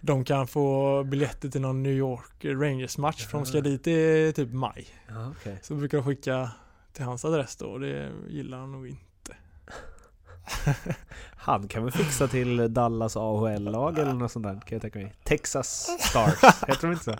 de 0.00 0.24
kan 0.24 0.46
få 0.46 1.02
biljetter 1.04 1.48
till 1.48 1.60
någon 1.60 1.82
New 1.82 1.92
York 1.92 2.44
Rangers 2.44 2.98
match 2.98 3.26
för 3.26 3.38
de 3.38 3.46
ska 3.46 3.60
dit 3.60 3.86
i 3.86 4.32
typ 4.36 4.52
maj. 4.52 4.86
Ja, 5.08 5.32
okej. 5.40 5.58
Så 5.62 5.74
brukar 5.74 5.98
de 5.98 6.06
skicka 6.06 6.50
till 6.92 7.04
hans 7.04 7.24
adress 7.24 7.56
då 7.56 7.66
och 7.66 7.80
det 7.80 8.10
gillar 8.28 8.58
han 8.58 8.72
nog 8.72 8.88
inte. 8.88 9.02
Han 11.36 11.68
kan 11.68 11.82
väl 11.82 11.92
fixa 11.92 12.28
till 12.28 12.74
Dallas 12.74 13.16
AHL-lag 13.16 13.98
eller 13.98 14.12
något 14.12 14.32
sånt 14.32 14.44
där, 14.46 14.52
kan 14.52 14.62
jag 14.68 14.82
tänka 14.82 14.98
mig. 14.98 15.14
Texas 15.24 15.88
Stars, 16.00 16.42
heter 16.68 16.82
de 16.82 16.92
inte 16.92 17.04
så? 17.04 17.14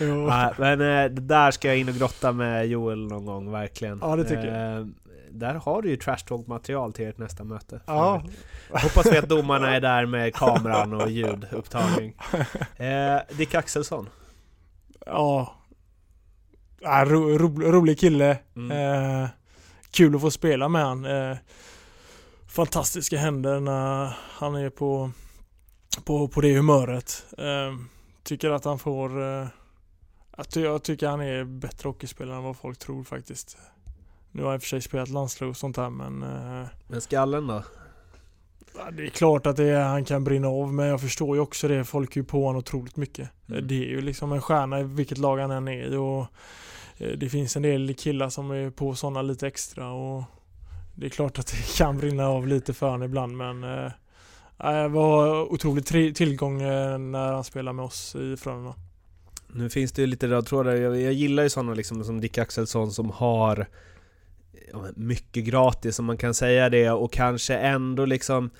Jo. 0.00 0.30
Men 0.58 0.80
eh, 0.80 1.10
det 1.10 1.20
där 1.20 1.50
ska 1.50 1.68
jag 1.68 1.78
in 1.78 1.88
och 1.88 1.94
grotta 1.94 2.32
med 2.32 2.66
Joel 2.66 3.06
någon 3.06 3.26
gång, 3.26 3.50
verkligen. 3.50 3.98
Ja, 4.02 4.16
det 4.16 4.24
tycker 4.24 4.46
jag. 4.46 4.80
Eh, 4.80 4.86
Där 5.30 5.54
har 5.54 5.82
du 5.82 5.88
ju 5.90 5.96
trash 5.96 6.16
talk 6.28 6.46
material 6.46 6.92
till 6.92 7.06
ert 7.08 7.18
nästa 7.18 7.44
möte. 7.44 7.80
Ja, 7.86 8.22
Hoppas 8.70 9.06
vi 9.12 9.18
att 9.18 9.28
domarna 9.28 9.76
är 9.76 9.80
där 9.80 10.06
med 10.06 10.34
kameran 10.34 10.92
och 10.92 11.10
ljudupptagning. 11.10 12.14
Eh, 12.76 13.18
Dick 13.36 13.54
Axelsson. 13.54 14.08
ja. 15.06 15.54
ja 16.80 17.04
ro, 17.06 17.38
ro, 17.38 17.60
rolig 17.72 17.98
kille. 17.98 18.38
Mm. 18.56 18.70
Eh, 19.22 19.28
kul 19.90 20.14
att 20.14 20.20
få 20.20 20.30
spela 20.30 20.68
med 20.68 20.82
han. 20.84 21.04
Eh, 21.04 21.36
fantastiska 22.48 23.18
händer 23.18 23.60
när 23.60 24.16
han 24.30 24.54
är 24.54 24.70
på, 24.70 25.10
på, 26.04 26.28
på 26.28 26.40
det 26.40 26.56
humöret. 26.56 27.24
Eh, 27.38 27.74
tycker 28.22 28.50
att 28.50 28.64
han 28.64 28.78
får... 28.78 29.22
Eh, 29.22 29.46
att 30.30 30.56
jag 30.56 30.82
tycker 30.82 31.08
han 31.08 31.20
är 31.20 31.44
bättre 31.44 31.88
hockeyspelare 31.88 32.36
än 32.36 32.42
vad 32.42 32.56
folk 32.56 32.78
tror 32.78 33.04
faktiskt. 33.04 33.58
Nu 34.32 34.42
har 34.42 34.50
jag 34.50 34.56
i 34.56 34.58
och 34.58 34.62
för 34.62 34.68
sig 34.68 34.80
spelat 34.80 35.08
landslag 35.08 35.50
och 35.50 35.56
sånt 35.56 35.76
här 35.76 35.90
men 35.90 36.22
eh, 36.22 36.66
Men 36.86 37.00
skallen 37.00 37.46
då? 37.46 37.62
Det 38.92 39.02
är 39.02 39.10
klart 39.10 39.46
att 39.46 39.58
är, 39.58 39.80
han 39.80 40.04
kan 40.04 40.24
brinna 40.24 40.48
av 40.48 40.74
men 40.74 40.86
jag 40.86 41.00
förstår 41.00 41.36
ju 41.36 41.42
också 41.42 41.68
det. 41.68 41.84
Folk 41.84 42.16
är 42.16 42.20
ju 42.20 42.24
på 42.24 42.44
honom 42.44 42.58
otroligt 42.58 42.96
mycket. 42.96 43.30
Mm. 43.48 43.66
Det 43.66 43.74
är 43.74 43.88
ju 43.88 44.00
liksom 44.00 44.32
en 44.32 44.42
stjärna 44.42 44.80
i 44.80 44.82
vilket 44.82 45.18
lag 45.18 45.38
han 45.38 45.50
än 45.50 45.68
är 45.68 45.92
i 45.92 45.96
och 45.96 46.26
eh, 46.96 47.18
det 47.18 47.28
finns 47.28 47.56
en 47.56 47.62
del 47.62 47.94
killar 47.94 48.28
som 48.28 48.50
är 48.50 48.70
på 48.70 48.94
sådana 48.94 49.22
lite 49.22 49.46
extra 49.46 49.92
och 49.92 50.24
det 50.98 51.06
är 51.06 51.10
klart 51.10 51.38
att 51.38 51.46
det 51.46 51.76
kan 51.76 51.98
brinna 51.98 52.28
av 52.28 52.46
lite 52.46 52.74
för 52.74 52.86
honom 52.86 53.02
ibland 53.02 53.36
men 53.36 53.64
eh, 53.64 53.92
det 54.82 54.88
var 54.88 55.52
otrolig 55.52 55.86
tillgång 56.16 56.62
eh, 56.62 56.98
när 56.98 57.32
han 57.32 57.44
spelade 57.44 57.76
med 57.76 57.84
oss 57.84 58.16
i 58.16 58.36
Frölunda. 58.36 58.74
Nu 59.46 59.70
finns 59.70 59.92
det 59.92 60.02
ju 60.02 60.06
lite 60.06 60.28
röd 60.28 60.46
tråd 60.46 60.66
där. 60.66 60.76
Jag, 60.76 61.00
jag 61.00 61.12
gillar 61.12 61.42
ju 61.42 61.48
sådana 61.48 61.74
liksom 61.74 62.04
som 62.04 62.20
Dick 62.20 62.38
Axelsson 62.38 62.92
som 62.92 63.10
har 63.10 63.66
eh, 64.72 64.78
mycket 64.96 65.44
gratis 65.44 65.98
om 65.98 66.04
man 66.04 66.16
kan 66.16 66.34
säga 66.34 66.68
det 66.68 66.90
och 66.90 67.12
kanske 67.12 67.56
ändå 67.56 68.04
liksom 68.04 68.50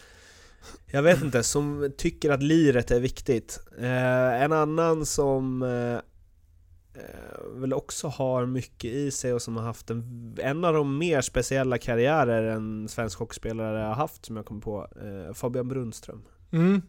jag 0.86 1.02
vet 1.02 1.22
inte, 1.22 1.42
som 1.42 1.92
tycker 1.96 2.30
att 2.30 2.42
liret 2.42 2.90
är 2.90 3.00
viktigt. 3.00 3.60
Eh, 3.78 4.42
en 4.42 4.52
annan 4.52 5.06
som 5.06 5.62
eh, 5.62 6.00
Eh, 6.98 7.60
väl 7.60 7.72
också 7.72 8.08
har 8.08 8.46
mycket 8.46 8.90
i 8.90 9.10
sig 9.10 9.34
och 9.34 9.42
som 9.42 9.56
har 9.56 9.64
haft 9.64 9.90
en, 9.90 10.36
en 10.42 10.64
av 10.64 10.74
de 10.74 10.98
mer 10.98 11.20
speciella 11.20 11.78
karriärer 11.78 12.42
en 12.42 12.88
svensk 12.88 13.18
hockeyspelare 13.18 13.78
har 13.78 13.94
haft 13.94 14.26
som 14.26 14.36
jag 14.36 14.46
kommer 14.46 14.60
på, 14.60 14.88
eh, 15.02 15.34
Fabian 15.34 15.68
Brunström. 15.68 16.22
Mm. 16.52 16.82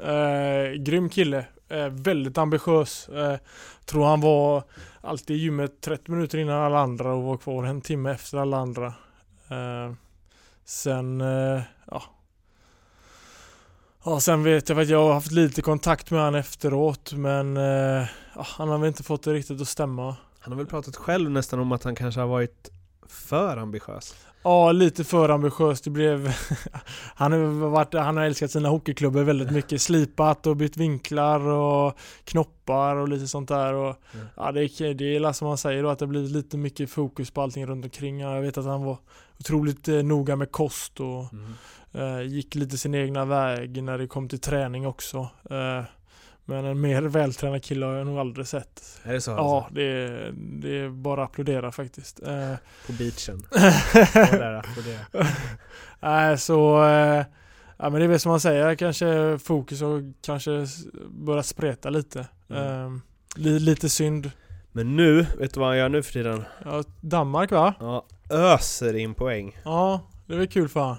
Eh, 0.00 0.72
grym 0.72 1.08
kille. 1.08 1.44
Eh, 1.68 1.88
väldigt 1.88 2.38
ambitiös. 2.38 3.08
Eh, 3.08 3.38
tror 3.84 4.04
han 4.04 4.20
var 4.20 4.62
alltid 5.00 5.36
i 5.36 5.40
gymmet 5.40 5.80
30 5.80 6.10
minuter 6.10 6.38
innan 6.38 6.62
alla 6.62 6.78
andra 6.78 7.12
och 7.12 7.22
var 7.22 7.36
kvar 7.36 7.64
en 7.64 7.80
timme 7.80 8.10
efter 8.10 8.38
alla 8.38 8.56
andra. 8.56 8.86
Eh, 9.48 9.92
sen, 10.64 11.20
eh, 11.20 11.60
ja. 11.90 12.02
Ja, 14.04 14.20
sen 14.20 14.42
vet 14.42 14.68
jag 14.68 14.80
att 14.80 14.88
jag 14.88 15.02
har 15.02 15.14
haft 15.14 15.32
lite 15.32 15.62
kontakt 15.62 16.10
med 16.10 16.20
han 16.20 16.34
efteråt 16.34 17.12
men 17.12 17.56
eh, 17.56 18.06
han 18.46 18.68
har 18.68 18.78
väl 18.78 18.88
inte 18.88 19.02
fått 19.02 19.22
det 19.22 19.32
riktigt 19.32 19.60
att 19.60 19.68
stämma. 19.68 20.16
Han 20.40 20.52
har 20.52 20.56
väl 20.56 20.66
pratat 20.66 20.96
själv 20.96 21.30
nästan 21.30 21.60
om 21.60 21.72
att 21.72 21.84
han 21.84 21.94
kanske 21.94 22.20
har 22.20 22.28
varit 22.28 22.70
för 23.06 23.56
ambitiös. 23.56 24.14
Ja, 24.42 24.72
lite 24.72 25.04
för 25.04 25.28
ambitiöst. 25.28 25.84
Det 25.84 25.90
blev... 25.90 26.28
han, 27.14 27.32
har 27.32 27.38
varit, 27.70 27.94
han 27.94 28.16
har 28.16 28.24
älskat 28.24 28.50
sina 28.50 28.68
hockeyklubbor 28.68 29.22
väldigt 29.22 29.50
mycket. 29.50 29.82
Slipat 29.82 30.46
och 30.46 30.56
bytt 30.56 30.76
vinklar 30.76 31.40
och 31.48 31.98
knoppar 32.24 32.96
och 32.96 33.08
lite 33.08 33.26
sånt 33.28 33.48
där. 33.48 33.74
Och, 33.74 33.96
Mm. 34.14 34.26
ja, 34.36 34.52
det, 34.52 34.80
är, 34.80 34.94
det 34.94 35.16
är 35.16 35.32
som 35.32 35.48
man 35.48 35.58
säger 35.58 35.82
då, 35.82 35.88
att 35.88 35.98
det 35.98 36.06
blir 36.06 36.22
lite 36.22 36.56
mycket 36.56 36.90
fokus 36.90 37.30
på 37.30 37.42
allting 37.42 37.66
runt 37.66 37.84
omkring. 37.84 38.20
Ja, 38.20 38.34
Jag 38.34 38.42
vet 38.42 38.58
att 38.58 38.64
han 38.64 38.84
var 38.84 38.96
otroligt 39.40 39.88
eh, 39.88 39.94
noga 40.02 40.36
med 40.36 40.52
kost 40.52 41.00
och 41.00 41.24
eh, 42.00 42.22
gick 42.22 42.54
lite 42.54 42.78
sin 42.78 42.94
egna 42.94 43.24
väg 43.24 43.82
när 43.82 43.98
det 43.98 44.06
kom 44.06 44.28
till 44.28 44.40
träning 44.40 44.86
också. 44.86 45.18
Eh, 45.50 45.82
men 46.48 46.64
en 46.64 46.80
mer 46.80 47.02
vältränad 47.02 47.62
kille 47.64 47.86
har 47.86 47.92
jag 47.94 48.06
nog 48.06 48.18
aldrig 48.18 48.46
sett. 48.46 49.00
Är 49.02 49.12
det 49.12 49.20
så? 49.20 49.30
Ja, 49.30 49.56
Alltså? 49.56 49.74
det 49.74 49.82
är, 49.82 50.32
det 50.36 50.78
är 50.80 50.88
bara 50.88 51.22
att 51.24 51.28
applådera 51.30 51.72
faktiskt. 51.72 52.22
Eh, 52.22 52.54
På 52.86 52.92
beachen? 52.92 53.42
Där. 54.30 54.66
Nej, 56.00 56.38
så... 56.38 56.84
Eh, 56.84 57.24
ja, 57.76 57.90
men 57.90 57.92
det 57.92 58.04
är 58.04 58.08
väl 58.08 58.20
som 58.20 58.30
man 58.30 58.40
säger, 58.40 58.74
kanske 58.74 59.38
fokus 59.44 59.82
och 59.82 60.00
kanske 60.22 60.52
s- 60.54 60.86
börja 61.10 61.42
spreta 61.42 61.90
lite. 61.90 62.26
Ehm, 62.50 63.00
li, 63.36 63.58
lite 63.58 63.88
synd. 63.88 64.30
Men 64.72 64.96
nu, 64.96 65.26
vet 65.38 65.54
du 65.54 65.60
vad 65.60 65.68
han 65.68 65.78
gör 65.78 65.88
nu 65.88 66.02
för 66.02 66.12
tiden? 66.12 66.44
Ja, 66.64 66.82
Danmark 67.00 67.50
va? 67.50 67.74
Ja, 67.80 68.06
öser 68.30 68.96
in 68.96 69.14
poäng. 69.14 69.56
Ja, 69.64 70.00
det 70.26 70.34
är 70.34 70.38
väl 70.38 70.48
kul 70.48 70.68
för 70.68 70.80
han. 70.80 70.96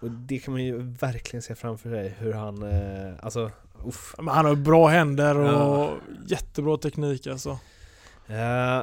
Och 0.00 0.10
det 0.10 0.38
kan 0.38 0.52
man 0.54 0.64
ju 0.64 0.78
verkligen 0.82 1.42
se 1.42 1.54
framför 1.54 1.90
sig 1.90 2.14
hur 2.18 2.32
han, 2.32 2.62
eh, 2.62 3.12
alltså, 3.22 3.50
uff. 3.84 4.14
Men 4.18 4.28
han 4.28 4.44
har 4.44 4.54
bra 4.54 4.88
händer 4.88 5.38
och 5.38 5.46
Ja. 5.48 5.94
jättebra 6.26 6.76
teknik 6.76 7.26
alltså. 7.26 7.58
Eh, 8.26 8.82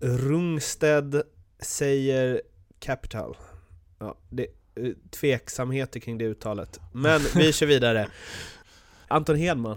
Rungsted 0.00 1.22
säger 1.62 2.42
Capital. 2.80 3.36
Ja, 3.98 4.14
det 4.30 4.46
är 4.74 4.94
tveksamheter 5.10 6.00
kring 6.00 6.18
det 6.18 6.24
uttalet. 6.24 6.80
Men 6.92 7.20
vi 7.34 7.52
kör 7.52 7.66
vidare. 7.66 8.08
Anton 9.08 9.36
Hedman. 9.36 9.76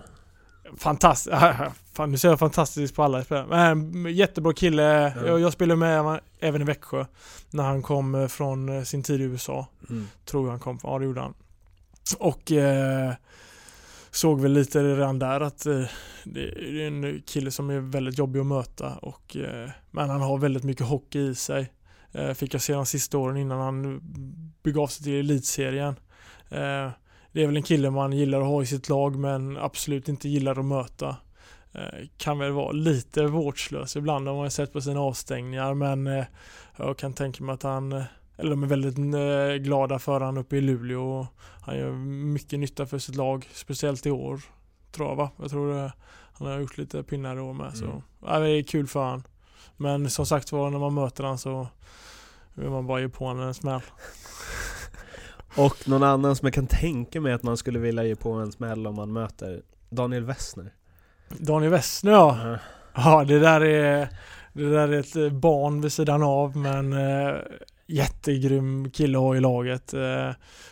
Fantastiskt. 0.77 1.35
Fan, 1.93 2.11
nu 2.11 2.17
ser 2.17 2.29
jag 2.29 2.39
fantastiskt 2.39 2.95
på 2.95 3.03
alla 3.03 3.23
spelare. 3.23 3.75
Men 3.75 4.13
jättebra 4.15 4.53
kille. 4.53 4.83
Ja. 5.15 5.25
Jag, 5.27 5.39
jag 5.39 5.53
spelade 5.53 5.79
med 5.79 5.97
honom 5.97 6.19
även 6.39 6.61
i 6.61 6.65
Växjö. 6.65 7.05
När 7.49 7.63
han 7.63 7.81
kom 7.81 8.15
eh, 8.15 8.27
från 8.27 8.69
eh, 8.69 8.83
sin 8.83 9.03
tid 9.03 9.21
i 9.21 9.23
USA. 9.23 9.67
Mm. 9.89 10.07
Tror 10.25 10.43
jag 10.45 10.51
han 10.51 10.59
kom 10.59 10.79
från. 10.79 10.91
Ja, 10.91 10.99
det 10.99 11.05
gjorde 11.05 11.21
han. 11.21 11.33
Och 12.19 12.51
eh, 12.51 13.13
såg 14.11 14.41
väl 14.41 14.53
lite 14.53 14.83
redan 14.83 15.19
där 15.19 15.41
att 15.41 15.65
eh, 15.65 15.83
det 16.23 16.43
är 16.43 16.87
en 16.87 17.21
kille 17.21 17.51
som 17.51 17.69
är 17.69 17.79
väldigt 17.79 18.17
jobbig 18.17 18.39
att 18.39 18.45
möta. 18.45 18.95
Och, 18.95 19.35
eh, 19.35 19.69
men 19.91 20.09
han 20.09 20.21
har 20.21 20.37
väldigt 20.37 20.63
mycket 20.63 20.87
hockey 20.87 21.19
i 21.19 21.35
sig. 21.35 21.71
Eh, 22.11 22.33
fick 22.33 22.53
jag 22.53 22.61
se 22.61 22.73
de 22.73 22.85
sista 22.85 23.17
åren 23.17 23.37
innan 23.37 23.59
han 23.59 24.01
begav 24.63 24.87
sig 24.87 25.03
till 25.03 25.19
elitserien. 25.19 25.95
Eh, 26.49 26.89
det 27.31 27.43
är 27.43 27.47
väl 27.47 27.57
en 27.57 27.63
kille 27.63 27.89
man 27.89 28.13
gillar 28.13 28.41
att 28.41 28.47
ha 28.47 28.63
i 28.63 28.65
sitt 28.65 28.89
lag 28.89 29.15
men 29.15 29.57
absolut 29.57 30.09
inte 30.09 30.29
gillar 30.29 30.59
att 30.59 30.65
möta. 30.65 31.15
Eh, 31.73 32.07
kan 32.17 32.39
väl 32.39 32.51
vara 32.51 32.71
lite 32.71 33.25
vårdslös 33.25 33.95
ibland 33.95 34.27
har 34.27 34.35
man 34.35 34.45
ju 34.45 34.49
sett 34.49 34.73
på 34.73 34.81
sina 34.81 34.99
avstängningar 34.99 35.73
men 35.73 36.07
eh, 36.07 36.25
jag 36.77 36.97
kan 36.97 37.13
tänka 37.13 37.43
mig 37.43 37.53
att 37.53 37.63
han 37.63 38.03
eller 38.41 38.49
de 38.49 38.63
är 38.63 38.67
väldigt 38.67 38.97
eh, 38.97 39.63
glada 39.63 39.99
för 39.99 40.21
han 40.21 40.37
uppe 40.37 40.57
i 40.57 40.61
Luleå 40.61 41.19
och 41.19 41.25
han 41.61 41.77
gör 41.77 41.91
mycket 42.33 42.59
nytta 42.59 42.85
för 42.85 42.99
sitt 42.99 43.15
lag, 43.15 43.49
speciellt 43.53 44.05
i 44.05 44.11
år. 44.11 44.41
Tror 44.91 45.09
jag 45.09 45.15
va? 45.15 45.29
Jag 45.37 45.49
tror 45.49 45.73
det, 45.73 45.93
han 46.33 46.47
har 46.47 46.59
gjort 46.59 46.77
lite 46.77 47.03
pinnar 47.03 47.37
i 47.37 47.39
år 47.39 47.53
med 47.53 47.77
så 47.77 47.85
Mm. 47.85 48.01
ja, 48.25 48.39
det 48.39 48.49
är 48.49 48.63
kul 48.63 48.87
för 48.87 49.03
han. 49.03 49.23
Men 49.77 50.09
som 50.09 50.25
sagt 50.25 50.51
var 50.51 50.69
när 50.69 50.79
man 50.79 50.93
möter 50.93 51.23
han 51.23 51.37
så 51.37 51.67
vill 52.53 52.69
man 52.69 52.87
bara 52.87 53.01
ge 53.01 53.09
på 53.09 53.25
honom 53.25 53.47
en 53.47 53.53
smäll. 53.53 53.81
Och 55.57 55.87
någon 55.87 56.03
annan 56.03 56.35
som 56.35 56.45
jag 56.45 56.53
kan 56.53 56.67
tänka 56.67 57.21
mig 57.21 57.33
att 57.33 57.43
man 57.43 57.57
skulle 57.57 57.79
vilja 57.79 58.03
ge 58.03 58.15
på 58.15 58.31
en 58.31 58.51
smäll 58.51 58.87
om 58.87 58.95
man 58.95 59.13
möter 59.13 59.61
Daniel 59.89 60.23
Wessner. 60.25 60.73
Daniel 61.29 61.71
Westner 61.71 62.11
ja. 62.11 62.37
Ja. 62.43 62.57
Ja, 62.95 63.23
det 63.23 63.39
där 63.39 63.61
är 63.61 64.09
det 64.53 64.69
där 64.69 64.87
är 64.87 65.27
ett 65.27 65.33
barn 65.33 65.81
vid 65.81 65.91
sidan 65.93 66.23
av 66.23 66.57
men 66.57 66.93
eh, 66.93 67.35
jättegrym 67.91 68.91
kille 68.91 69.17
att 69.17 69.23
ha 69.23 69.35
i 69.35 69.39
laget. 69.39 69.93
Eh, 69.93 70.29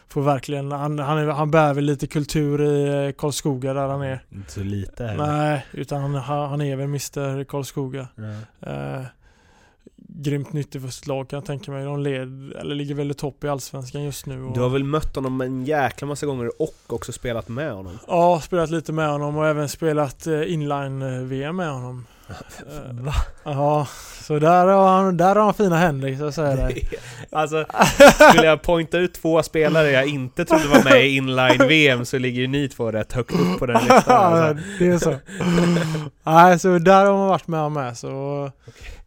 får 0.08 0.22
verkligen, 0.22 0.72
han, 0.72 1.00
han, 1.00 1.18
är, 1.18 1.28
han 1.28 1.52
bär 1.52 1.74
väl 1.74 1.84
lite 1.84 2.08
kultur 2.08 2.62
i 2.62 3.06
eh, 3.08 3.12
Karlskoga 3.12 3.74
där 3.74 3.88
han 3.88 4.02
är. 4.02 4.24
Inte 4.32 4.52
så 4.52 4.64
lite 4.64 5.06
heller. 5.06 5.28
Nej, 5.28 5.66
utan 5.72 6.02
han, 6.02 6.16
han 6.50 6.62
är 6.62 6.76
väl 6.76 6.86
Mr 6.86 7.44
Karlskoga. 7.44 8.08
Ja. 8.16 8.70
Eh, 8.72 9.02
grymt 10.12 10.54
nyttig 10.54 10.82
för 10.82 10.90
sitt 10.90 11.08
lag 11.08 11.30
kan 11.30 11.38
jag 11.38 11.46
tänka 11.46 11.72
mig. 11.72 11.86
De 11.86 12.00
led, 12.00 12.54
eller 12.60 12.76
ligger 12.76 12.96
väl 12.96 13.12
i 13.12 13.14
topp 13.14 13.44
i 13.44 13.48
Allsvenskan 13.48 14.04
just 14.04 14.26
nu. 14.26 14.44
Och, 14.44 14.54
Du 14.54 14.60
har 14.60 14.70
väl 14.70 14.84
mött 14.84 15.16
honom 15.16 15.42
en 15.42 15.66
jäkla 15.66 16.08
massa 16.08 16.26
gånger 16.26 16.62
och 16.62 16.76
också 16.88 17.12
spelat 17.12 17.48
med 17.48 17.74
honom? 17.74 18.00
Ja, 18.08 18.42
spelat 18.44 18.70
lite 18.70 18.92
med 18.92 19.10
honom 19.10 19.38
och 19.38 19.48
även 19.48 19.70
spelat 19.70 20.28
eh, 20.28 20.54
inline-VM 20.54 21.56
med 21.56 21.72
honom. 21.72 22.06
Va? 22.92 23.14
Ja, 23.44 23.88
så 24.22 24.40
där 24.40 24.66
har 24.68 24.88
han, 24.90 25.18
där 25.18 25.36
har 25.36 25.44
han 25.44 25.54
fina 25.54 25.78
händer 25.78 26.16
så 26.16 26.24
jag 26.24 26.34
säger 26.34 26.58
det. 26.58 26.76
Alltså, 27.32 27.66
skulle 28.30 28.46
jag 28.48 28.62
pointa 28.62 28.98
ut 28.98 29.14
två 29.14 29.44
spelare 29.44 29.92
jag 29.92 30.08
inte 30.08 30.46
trodde 30.46 30.68
var 30.68 30.84
med 30.84 31.06
i 31.06 31.16
inline-VM 31.16 32.06
så 32.06 32.18
ligger 32.18 32.42
ju 32.42 32.48
ni 32.48 32.70
två 32.70 32.92
rätt 32.92 33.14
högt 33.14 33.32
upp 33.32 33.60
på 33.60 33.66
den 33.66 33.76
listan 33.82 34.04
Ja, 34.08 34.14
alltså. 34.16 34.64
det 34.80 34.88
är 34.88 34.98
så. 34.98 35.16
Nej, 36.24 36.60
så 36.60 36.78
där 36.80 37.06
har 37.06 37.18
man 37.18 37.28
varit 37.28 37.48
med 37.48 37.60
honom 37.60 37.74
med 37.84 37.98
så... 37.98 38.52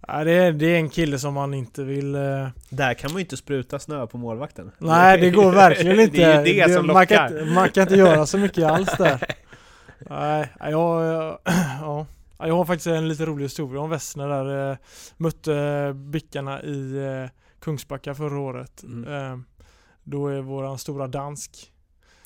Nej, 0.09 0.25
det, 0.25 0.33
är, 0.33 0.53
det 0.53 0.67
är 0.67 0.77
en 0.77 0.91
kille 0.91 1.19
som 1.19 1.35
man 1.35 1.55
inte 1.55 1.83
vill... 1.83 2.15
Eh, 2.15 2.49
Där 2.69 2.95
kan 2.95 3.11
man 3.13 3.17
ju 3.19 3.21
inte 3.21 3.37
spruta 3.37 3.79
snö 3.79 4.07
på 4.07 4.19
målvakten. 4.19 4.71
nej, 4.79 5.19
det 5.19 5.31
går 5.31 5.53
verkligen 5.53 6.01
inte. 6.01 6.17
Det 6.17 6.23
är 6.25 6.47
ju 6.47 6.55
det, 6.67 6.75
som 6.75 6.87
man, 6.87 7.07
kan 7.07 7.23
lockar. 7.31 7.41
inte 7.43 7.55
man 7.55 7.69
kan 7.69 7.83
inte 7.83 7.95
göra 7.97 8.27
så 8.27 8.39
mycket 8.39 8.65
alls 8.71 8.91
där. 8.99 9.19
Nej, 10.11 10.49
jag, 10.61 11.05
jag, 11.05 11.39
ja. 11.81 12.07
Jag 12.49 12.57
har 12.57 12.65
faktiskt 12.65 12.87
en 12.87 13.09
lite 13.09 13.27
rolig 13.27 13.45
historia 13.45 13.81
om 13.81 13.91
Wessner 13.91 14.29
där. 14.29 14.71
Eh, 14.71 14.77
mötte 15.17 15.93
Bickarna 15.95 16.63
i 16.63 16.97
eh, 16.97 17.31
Kungsbacka 17.61 18.15
förra 18.15 18.39
året. 18.39 18.83
Mm. 18.83 19.33
Eh, 19.33 19.39
då 20.03 20.29
är 20.29 20.41
våran 20.41 20.79
stora 20.79 21.07
dansk 21.07 21.69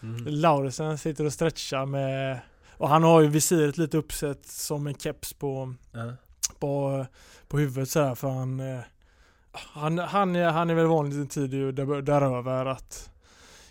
Mm. 0.03 0.27
Lauresen 0.27 0.99
sitter 0.99 1.25
och 1.25 1.33
stretchar 1.33 1.87
med 1.87 2.39
och 2.71 2.89
han 2.89 3.03
har 3.03 3.21
ju 3.21 3.29
visiret 3.29 3.79
lite 3.79 3.99
uppsett 3.99 4.47
som 4.47 4.87
en 4.87 4.95
keps 4.95 5.33
på, 5.33 5.75
Ja. 5.93 6.13
på, 6.59 7.07
på 7.49 7.59
huvudet 7.59 7.91
så 7.91 8.03
här 8.03 8.15
för 8.15 8.29
han 8.29 8.61
eh, 8.61 8.81
han, 9.53 9.99
han, 9.99 10.37
är, 10.37 10.51
han 10.51 10.71
är 10.71 10.75
väl 10.75 10.87
vanligt 10.87 11.19
en 11.19 11.29
tid 11.29 11.55
ju 11.55 11.73
där, 11.73 12.03
däröver 12.03 12.67
att 12.67 13.11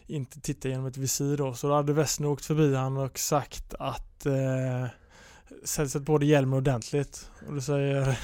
inte 0.07 0.41
titta 0.41 0.69
genom 0.69 0.85
ett 0.85 0.97
visir 0.97 1.37
då. 1.37 1.53
Så 1.53 1.67
då 1.67 1.73
hade 1.73 1.93
Wessner 1.93 2.27
åkt 2.27 2.45
förbi 2.45 2.75
han 2.75 2.97
och 2.97 3.19
sagt 3.19 3.73
att 3.79 4.25
eh, 4.25 4.85
sätt 5.63 6.05
på 6.05 6.17
dig 6.17 6.29
hjälmen 6.29 6.57
ordentligt. 6.57 7.31
Och 7.47 7.53
då 7.53 7.61
säger 7.61 8.19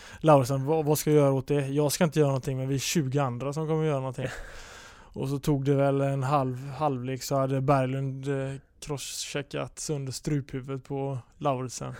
Laursen, 0.20 0.64
vad, 0.64 0.84
vad 0.84 0.98
ska 0.98 1.10
jag 1.10 1.16
göra 1.16 1.32
åt 1.32 1.46
det? 1.46 1.66
Jag 1.66 1.92
ska 1.92 2.04
inte 2.04 2.18
göra 2.18 2.28
någonting 2.28 2.58
men 2.58 2.68
vi 2.68 2.74
är 2.74 2.78
20 2.78 3.18
andra 3.18 3.52
som 3.52 3.68
kommer 3.68 3.84
göra 3.84 3.98
någonting. 3.98 4.28
Och 5.14 5.28
så 5.28 5.38
tog 5.38 5.64
det 5.64 5.74
väl 5.74 6.00
en 6.00 6.22
halv 6.22 6.68
halvlek 6.68 7.22
så 7.22 7.36
hade 7.36 7.60
Berglund 7.60 8.28
eh, 8.28 8.54
crosscheckat 8.80 9.78
sönder 9.78 10.12
struphuvudet 10.12 10.84
på 10.84 11.18
Lauritsen. 11.38 11.94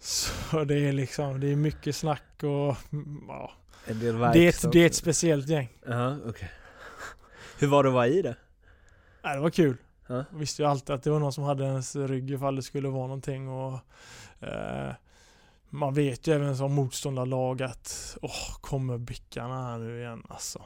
Så 0.00 0.64
det 0.64 0.88
är 0.88 0.92
liksom, 0.92 1.40
det 1.40 1.52
är 1.52 1.56
mycket 1.56 1.96
snack 1.96 2.42
och 2.42 2.92
mm, 2.92 3.24
ja. 3.28 3.52
En 3.86 3.98
del 3.98 4.18
Det 4.18 4.38
är, 4.38 4.48
ett, 4.48 4.72
det 4.72 4.78
är 4.78 4.86
ett 4.86 4.94
speciellt 4.94 5.48
gäng. 5.48 5.68
Ja, 5.86 6.16
okej. 6.26 6.50
Hur 7.58 7.68
var 7.68 7.82
det 7.82 7.88
att 7.88 7.94
vara 7.94 8.08
i 8.08 8.22
det? 8.22 8.36
Nej, 9.22 9.34
det 9.34 9.40
var 9.40 9.50
kul. 9.50 9.76
Ja. 10.08 10.24
Jag 10.32 10.38
visste 10.38 10.62
ju 10.62 10.68
alltid 10.68 10.90
att 10.94 11.02
det 11.02 11.10
var 11.10 11.18
någon 11.20 11.32
som 11.32 11.44
hade 11.44 11.64
ens 11.64 11.96
rygg 11.96 12.30
ifall 12.30 12.56
det 12.56 12.62
skulle 12.62 12.88
vara 12.88 13.06
någonting 13.06 13.48
och 13.48 13.78
eh, 14.40 14.92
man 15.70 15.94
vet 15.94 16.26
ju 16.26 16.34
även 16.34 16.56
som 16.56 16.72
motståndarlag 16.74 17.62
att 17.62 18.16
åh, 18.22 18.56
kommer 18.60 18.98
bickarna 18.98 19.62
här 19.70 19.78
nu 19.78 19.98
igen 20.00 20.22
alltså. 20.28 20.62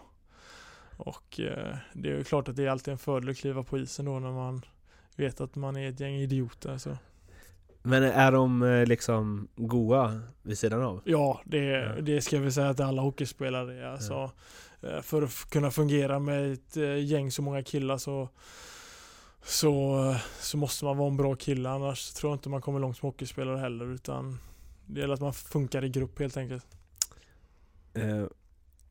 Och 0.96 1.40
eh, 1.40 1.76
det 1.92 2.08
är 2.10 2.16
ju 2.16 2.24
klart 2.24 2.48
att 2.48 2.56
det 2.56 2.64
är 2.64 2.68
alltid 2.70 2.92
en 2.92 2.98
fördel 2.98 3.30
att 3.30 3.36
kliva 3.36 3.62
på 3.62 3.78
isen 3.78 4.04
då 4.04 4.18
när 4.18 4.32
man 4.32 4.62
vet 5.16 5.40
att 5.40 5.54
man 5.54 5.76
är 5.76 5.88
ett 5.88 6.00
gäng 6.00 6.14
idioter. 6.14 6.78
Så. 6.78 6.96
Men 7.82 8.02
är 8.02 8.32
de 8.32 8.62
eh, 8.62 8.86
liksom 8.86 9.48
goa 9.56 10.20
vid 10.42 10.58
sidan 10.58 10.82
av? 10.82 11.00
Ja, 11.04 11.40
det, 11.44 11.58
Ja. 11.64 12.00
det 12.00 12.22
ska 12.22 12.38
vi 12.38 12.52
säga 12.52 12.68
att 12.68 12.80
alla 12.80 13.02
hockeyspelare 13.02 13.74
är. 13.74 13.84
Alltså, 13.86 14.30
eh, 14.82 15.00
För 15.00 15.22
att 15.22 15.50
kunna 15.50 15.70
fungera 15.70 16.18
med 16.18 16.52
ett 16.52 16.76
eh, 16.76 17.04
gäng 17.04 17.30
så 17.30 17.42
många 17.42 17.62
killar 17.62 17.98
så, 17.98 18.28
så, 19.44 19.98
eh, 20.10 20.16
så 20.40 20.56
måste 20.56 20.84
man 20.84 20.96
vara 20.96 21.08
en 21.10 21.16
bra 21.16 21.34
kille. 21.34 21.68
Annars 21.70 22.12
tror 22.12 22.30
jag 22.32 22.36
inte 22.36 22.48
man 22.48 22.60
kommer 22.62 22.80
långt 22.80 22.96
som 22.96 23.06
hockeyspelare 23.06 23.58
heller. 23.58 23.94
Utan 23.94 24.38
det 24.86 25.00
gäller 25.00 25.14
att 25.14 25.20
man 25.20 25.32
funkar 25.32 25.84
i 25.84 25.88
grupp 25.88 26.18
helt 26.18 26.36
enkelt. 26.36 26.66
Eh, 27.94 28.24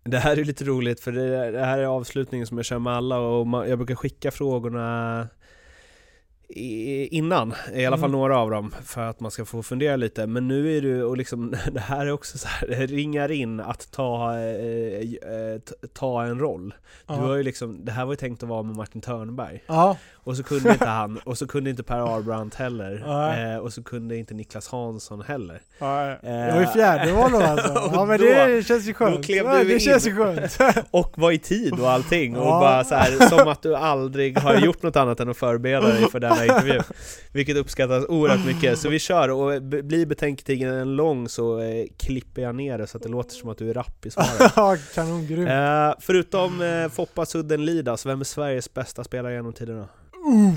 Det 0.04 0.18
här 0.18 0.38
är 0.38 0.46
lite 0.46 0.64
roligt 0.64 1.00
för 1.00 1.12
det, 1.12 1.66
här 1.66 1.78
är 1.80 1.86
avslutningen 1.86 2.48
som 2.48 2.58
jag 2.58 2.66
kör 2.66 2.80
med 2.80 2.94
alla 2.94 3.18
och 3.20 3.68
jag 3.70 3.78
brukar 3.80 3.96
skicka 3.96 4.32
frågorna 4.32 5.28
innan, 6.54 7.54
i 7.74 7.86
alla 7.86 7.98
fall 7.98 8.10
Mm. 8.10 8.20
några 8.20 8.38
av 8.40 8.50
dem, 8.52 8.74
för 8.84 9.02
att 9.02 9.20
man 9.20 9.32
ska 9.32 9.46
få 9.46 9.64
fundera 9.64 9.96
lite. 9.96 10.28
Men 10.28 10.48
nu 10.48 10.78
är 10.78 10.82
du, 10.82 11.04
och 11.04 11.18
liksom, 11.18 11.56
det 11.72 11.80
här 11.80 12.06
är 12.06 12.12
också 12.12 12.38
så 12.38 12.48
här, 12.48 12.68
det 12.68 12.86
ringar 12.86 13.32
in 13.32 13.60
att 13.60 13.92
ta, 13.92 14.38
eh, 14.38 15.12
eh, 15.34 15.60
ta 15.94 16.24
en 16.26 16.40
roll. 16.40 16.70
Du 17.08 17.14
Ja. 17.14 17.20
har 17.20 17.36
ju 17.36 17.44
liksom, 17.44 17.86
det 17.86 17.92
här 17.92 18.06
var 18.06 18.14
ju 18.14 18.18
tänkt 18.18 18.44
att 18.44 18.50
vara 18.50 18.64
med 18.64 18.76
Martin 18.76 19.02
Törnberg. 19.02 19.64
Ja, 19.68 19.98
Och 20.24 20.38
så 20.38 20.44
kunde 20.44 20.72
inte 20.72 20.86
han, 20.86 21.18
och 21.24 21.38
så 21.38 21.48
kunde 21.48 21.70
inte 21.70 21.84
Per 21.84 22.16
Arbrandt 22.18 22.56
heller. 22.56 23.04
Nej. 23.08 23.54
Eh, 23.54 23.58
och 23.58 23.74
så 23.74 23.84
kunde 23.84 24.18
inte 24.18 24.34
Niklas 24.34 24.68
Hansson 24.68 25.22
heller. 25.22 25.62
ja, 25.80 26.10
Eh, 26.24 26.32
jag 26.34 26.56
var 26.56 26.62
i 26.64 26.68
fjärde 26.68 27.12
val 27.12 27.32
då 27.32 27.42
alltså. 27.42 27.74
Ja 27.94 28.06
men 28.06 28.20
då- 28.20 28.26
det 28.26 28.66
känns 28.68 28.86
ju 28.88 28.92
då 28.92 28.98
skönt. 28.98 29.26
klev 29.26 29.46
Ja, 29.46 29.58
du 29.58 29.64
det 29.68 29.74
in. 29.74 29.80
känns 29.80 30.08
ju 30.08 30.16
skönt. 30.16 30.58
Och 30.92 31.14
var 31.18 31.32
i 31.32 31.38
tid 31.40 31.80
och 31.80 31.90
allting 31.92 32.38
och 32.38 32.46
Ja. 32.48 32.60
bara 32.60 32.84
så 32.84 32.96
här, 32.96 33.30
som 33.30 33.48
att 33.48 33.62
du 33.62 33.76
aldrig 33.76 34.38
har 34.38 34.56
gjort 34.56 34.84
något 34.84 34.96
annat 34.96 35.20
än 35.20 35.30
att 35.30 35.38
förbereda 35.38 35.88
dig 35.88 36.10
för 36.12 36.20
denna 36.20 36.46
intervju 36.46 36.82
Vilket 37.32 37.58
uppskattas 37.58 38.06
oerhört 38.10 38.46
mycket, 38.46 38.80
så 38.80 38.90
vi 38.90 39.00
kör 39.00 39.30
och 39.30 39.62
blir 39.62 40.06
betänketiden 40.06 40.96
lång 40.96 41.30
så 41.30 41.60
eh, 41.60 41.86
klipper 41.98 42.42
jag 42.42 42.56
ner 42.56 42.78
det 42.78 42.88
så 42.88 42.98
att 42.98 43.04
det 43.04 43.10
låter 43.10 43.36
som 43.36 43.50
att 43.50 43.58
du 43.58 43.70
är 43.70 43.74
rapp 43.74 44.06
i 44.06 44.12
svaret 44.12 44.52
ja, 44.56 44.78
kanongrym. 44.96 45.48
eh, 45.48 45.94
Förutom 46.00 46.62
eh, 46.62 46.90
Foppa 46.90 47.26
Sudden 47.26 47.66
Lidas, 47.66 48.06
vem 48.06 48.20
är 48.20 48.24
Sveriges 48.24 48.74
bästa 48.74 49.04
spelare 49.04 49.34
genom 49.34 49.54
tiderna? 49.54 49.88
Uh, 50.28 50.56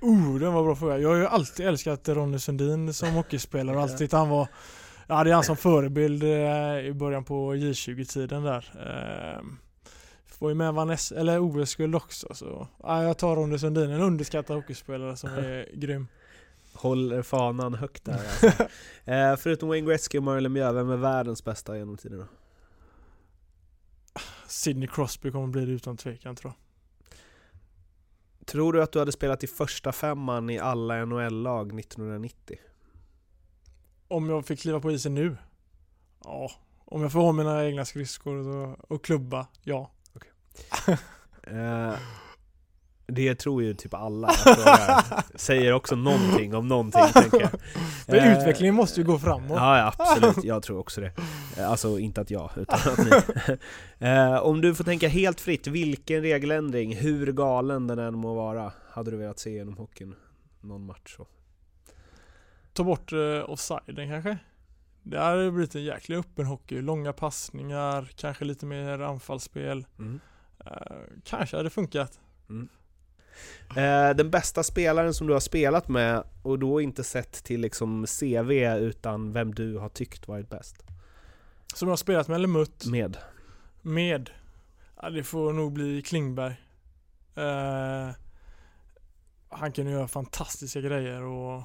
Oh, 0.00 0.38
den 0.38 0.52
var 0.52 0.64
bra 0.64 0.76
fråga. 0.76 0.98
Jag 0.98 1.08
har 1.08 1.16
ju 1.16 1.26
alltid 1.26 1.66
älskat 1.66 2.08
Ronny 2.08 2.38
Sundin 2.38 2.94
som 2.94 3.08
hockeyspelare 3.12 3.76
och 3.76 3.82
alltid 3.82 3.98
tyckt 3.98 4.12
han 4.12 4.28
var 4.28 4.48
Ja, 5.06 5.24
det 5.24 5.30
är 5.30 5.34
han 5.34 5.44
som 5.44 5.56
förebild 5.56 6.22
eh, 6.22 6.78
i 6.86 6.92
början 6.94 7.24
på 7.24 7.54
J20-tiden 7.54 8.42
där. 8.42 8.64
Eh, 8.74 9.42
var 10.38 10.48
ju 10.48 10.54
med 10.54 10.90
S- 10.90 11.12
eller 11.12 11.38
OS-guld 11.38 11.94
också 11.94 12.34
så 12.34 12.68
ja, 12.82 13.02
jag 13.02 13.18
tar 13.18 13.36
Ronny 13.36 13.58
Sundin, 13.58 13.90
en 13.90 14.00
underskattad 14.00 14.56
hockeyspelare 14.56 15.16
som 15.16 15.30
är 15.34 15.68
grym. 15.74 16.06
Håller 16.72 17.22
fanan 17.22 17.74
högt 17.74 18.04
där 18.04 18.12
alltså. 18.44 18.46
eh, 19.04 19.36
Förutom 19.36 19.68
Wayne 19.68 19.86
Gretzky 19.90 20.18
och 20.18 20.22
Mario 20.22 20.40
Lemieux, 20.40 20.74
vem 20.74 20.90
är 20.90 20.96
världens 20.96 21.44
bästa 21.44 21.78
genom 21.78 21.96
tiderna? 21.96 22.28
Sidney 24.46 24.88
Crosby 24.88 25.30
kommer 25.30 25.46
bli 25.46 25.64
det 25.66 25.72
utan 25.72 25.96
tvekan 25.96 26.36
tror 26.36 26.52
jag. 26.56 26.65
Tror 28.46 28.72
du 28.72 28.82
att 28.82 28.92
du 28.92 28.98
hade 28.98 29.12
spelat 29.12 29.44
i 29.44 29.46
första 29.46 29.92
femman 29.92 30.50
i 30.50 30.58
alla 30.58 31.04
NHL-lag 31.04 31.80
1990? 31.80 32.58
Om 34.08 34.30
jag 34.30 34.46
fick 34.46 34.60
kliva 34.60 34.80
på 34.80 34.92
isen 34.92 35.14
nu? 35.14 35.36
Ja. 36.24 36.50
Om 36.84 37.02
jag 37.02 37.12
får 37.12 37.20
ha 37.20 37.32
mina 37.32 37.64
egna 37.66 37.84
skridskor 37.84 38.48
och, 38.48 38.90
och 38.90 39.04
klubba? 39.04 39.46
Ja. 39.62 39.90
Eh, 41.48 41.94
det 43.06 43.34
tror 43.34 43.62
ju 43.62 43.74
typ 43.74 43.94
alla. 43.94 44.30
Säger 45.34 45.72
också 45.72 45.96
någonting 45.96 46.54
om 46.54 46.68
någonting 46.68 47.02
tänker 47.12 47.40
jag. 47.40 47.50
För 48.06 48.16
Eh, 48.16 48.38
utvecklingen 48.38 48.74
måste 48.74 49.00
ju 49.00 49.06
gå 49.06 49.18
framåt. 49.18 49.56
Ja, 49.56 49.78
ja 49.78 49.92
absolut, 49.98 50.44
jag 50.44 50.62
tror 50.62 50.78
också 50.78 51.00
det. 51.00 51.12
Eh, 51.58 51.70
Alltså 51.70 51.98
inte 51.98 52.20
att 52.20 52.30
jag, 52.30 52.50
utan 52.56 52.78
att 52.78 52.98
ni. 52.98 53.56
Eh, 54.06 54.36
Om 54.36 54.60
du 54.60 54.74
får 54.74 54.84
tänka 54.84 55.08
helt 55.08 55.40
fritt, 55.40 55.66
vilken 55.66 56.22
regeländring, 56.22 56.96
hur 56.96 57.32
galen 57.32 57.86
den 57.86 57.98
än 57.98 58.14
må 58.18 58.34
vara, 58.34 58.72
hade 58.90 59.10
du 59.10 59.16
velat 59.16 59.38
se 59.38 59.50
genom 59.50 59.76
hockeyn? 59.76 60.14
Någon 60.60 60.86
match 60.86 61.14
så. 61.16 61.26
Ta 62.72 62.84
bort 62.84 63.12
uh, 63.12 63.50
offsiden 63.50 64.08
kanske? 64.10 64.38
Det 65.02 65.18
hade 65.18 65.50
blivit 65.50 65.74
en 65.74 65.84
jäkla 65.84 66.16
öppen 66.16 66.46
hockey. 66.46 66.80
Långa 66.80 67.12
passningar, 67.12 68.08
kanske 68.16 68.44
lite 68.44 68.66
mer 68.66 68.98
anfallsspel. 68.98 69.86
Mm. 69.98 70.20
Eh, 70.66 70.96
kanske 71.24 71.56
hade 71.56 71.70
funkat. 71.70 72.20
Eh, 72.50 72.54
Den 74.16 74.30
bästa 74.30 74.62
spelaren 74.62 75.14
som 75.14 75.26
du 75.26 75.32
har 75.32 75.40
spelat 75.40 75.88
med, 75.88 76.24
och 76.42 76.58
då 76.58 76.80
inte 76.80 77.04
sett 77.04 77.44
till 77.44 77.60
liksom 77.60 78.06
CV, 78.06 78.50
utan 78.78 79.32
vem 79.32 79.54
du 79.54 79.78
har 79.78 79.88
tyckt 79.88 80.28
varit 80.28 80.50
bäst? 80.50 80.76
Som 81.74 81.88
jag 81.88 81.92
har 81.92 81.96
spelat 81.96 82.28
med 82.28 82.34
eller 82.34 82.48
mött 82.48 82.86
Med. 82.86 83.16
med. 83.82 84.30
Ja, 85.02 85.10
det 85.10 85.22
får 85.22 85.52
nog 85.52 85.72
bli 85.72 86.02
Klingberg. 86.02 86.54
Eh, 87.34 88.10
han 89.48 89.72
kunde 89.72 89.92
göra 89.92 90.08
fantastiska 90.08 90.80
grejer 90.80 91.22
och 91.22 91.62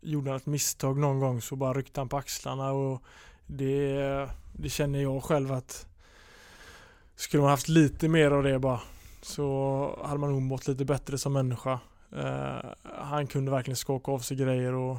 gjorde 0.00 0.30
han 0.30 0.36
ett 0.36 0.46
misstag 0.46 0.98
någon 0.98 1.20
gång 1.20 1.42
så 1.42 1.56
bara 1.56 1.72
ryckte 1.72 2.00
han 2.00 2.08
på 2.08 2.16
axlarna 2.16 2.72
och 2.72 3.02
det, 3.46 4.28
det 4.52 4.68
känner 4.68 5.02
jag 5.02 5.22
själv 5.22 5.52
att 5.52 5.86
skulle 7.16 7.40
man 7.40 7.50
haft 7.50 7.68
lite 7.68 8.08
mer 8.08 8.30
av 8.30 8.42
det 8.42 8.58
bara 8.58 8.80
så 9.22 9.98
hade 10.04 10.18
man 10.18 10.30
nog 10.32 10.42
mått 10.42 10.68
lite 10.68 10.84
bättre 10.84 11.18
som 11.18 11.32
människa. 11.32 11.80
Eh, 12.16 12.70
han 12.82 13.26
kunde 13.26 13.50
verkligen 13.50 13.76
skaka 13.76 14.10
av 14.12 14.18
sig 14.18 14.36
grejer 14.36 14.72
och 14.72 14.98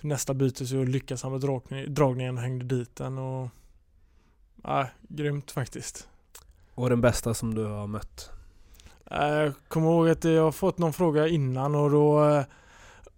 nästa 0.00 0.34
byte 0.34 0.66
så 0.66 0.84
lyckas 0.84 1.22
han 1.22 1.32
med 1.32 1.40
dragning, 1.40 1.94
dragningen 1.94 2.36
och 2.36 2.42
hängde 2.42 2.64
dit 2.64 2.96
den 2.96 3.18
och 3.18 3.48
Nej, 4.66 4.86
grymt 5.08 5.50
faktiskt. 5.50 6.08
Och 6.74 6.90
den 6.90 7.00
bästa 7.00 7.34
som 7.34 7.54
du 7.54 7.64
har 7.64 7.86
mött? 7.86 8.30
Eh, 9.10 9.28
Jag 9.28 9.52
kommer 9.68 9.88
ihåg 9.90 10.08
att 10.08 10.24
jag 10.24 10.42
har 10.42 10.52
fått 10.52 10.78
någon 10.78 10.92
fråga 10.92 11.28
innan 11.28 11.74
och 11.74 11.90
då 11.90 12.24
eh, 12.30 12.44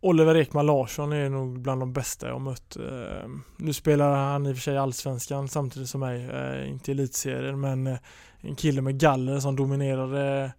Oliver 0.01 0.37
Ekman 0.37 0.67
Larsson 0.67 1.12
är 1.12 1.29
nog 1.29 1.61
bland 1.61 1.83
de 1.83 1.93
bästa 1.93 2.27
jag 2.27 2.35
har 2.35 2.41
mött. 2.41 2.77
Eh, 2.77 3.29
Nu 3.57 3.73
spelar 3.73 4.17
han 4.17 4.47
i 4.47 4.53
och 4.53 4.57
för 4.57 4.62
sig 4.62 4.77
Allsvenskan 4.77 5.49
samtidigt 5.49 5.89
som 5.89 6.01
mig, 6.01 6.25
eh, 6.31 6.71
inte 6.71 6.93
elitserien 6.93 7.61
men 7.61 7.87
eh, 7.87 7.99
en 8.49 8.57
kille 8.57 8.82
med 8.82 8.99
galler 9.01 9.40
som 9.40 9.57
dominerade 9.57 10.53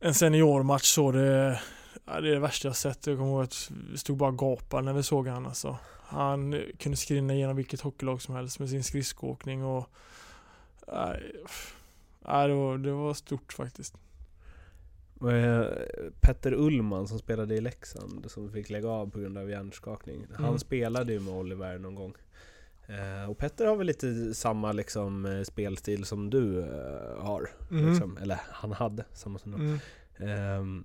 en 0.00 0.14
seniormatch 0.14 0.84
så 0.84 1.12
det, 1.12 1.60
ja, 2.06 2.20
det 2.20 2.28
är 2.28 2.32
det 2.34 2.38
värsta 2.40 2.68
jag 2.68 2.76
sett. 2.76 3.06
Jag 3.06 3.18
kommer 3.18 3.30
ihåg 3.30 3.42
att 3.42 3.70
vi 3.92 3.98
stod 3.98 4.16
bara 4.16 4.30
och 4.30 4.38
gapade 4.38 4.82
när 4.82 4.92
vi 4.92 5.02
såg 5.02 5.28
han 5.28 5.46
alltså. 5.46 5.76
Han 6.02 6.62
kunde 6.78 6.96
skrinna 6.96 7.34
igenom 7.34 7.56
vilket 7.56 7.80
hockeylag 7.80 8.22
som 8.22 8.34
helst 8.34 8.58
med 8.58 8.68
sin 8.70 8.84
skridskoåkning 8.84 9.64
och 9.64 9.90
nej, 10.92 11.32
nej, 12.26 12.48
det, 12.48 12.54
var, 12.54 12.78
det 12.78 12.92
var 12.92 13.14
stort 13.14 13.52
faktiskt. 13.52 13.94
Petter 16.20 16.52
Ullman 16.54 17.08
som 17.08 17.18
spelade 17.18 17.54
i 17.54 17.60
Leksand, 17.60 18.30
som 18.30 18.52
fick 18.52 18.70
lägga 18.70 18.88
av 18.88 19.10
på 19.10 19.18
grund 19.18 19.38
av 19.38 19.50
hjärnskakning. 19.50 20.26
Han 20.34 20.44
Mm. 20.46 20.58
spelade 20.58 21.12
ju 21.12 21.20
med 21.20 21.34
Oliver 21.34 21.78
någon 21.78 21.94
gång. 21.94 22.14
Eh, 22.88 23.30
och 23.30 23.38
Petter 23.38 23.66
har 23.66 23.76
väl 23.76 23.86
lite 23.86 24.34
samma 24.34 24.72
liksom, 24.72 25.26
eh, 25.26 25.42
spelstil 25.42 26.04
som 26.04 26.30
du 26.30 26.60
eh, 26.60 27.22
har. 27.24 27.50
Mm. 27.70 27.90
Liksom. 27.90 28.16
Eller 28.18 28.40
han 28.50 28.72
hade 28.72 29.04
samma 29.12 29.38
som 29.38 29.52
du. 29.52 29.58
Mm. 29.58 29.78
Ehm, 30.18 30.84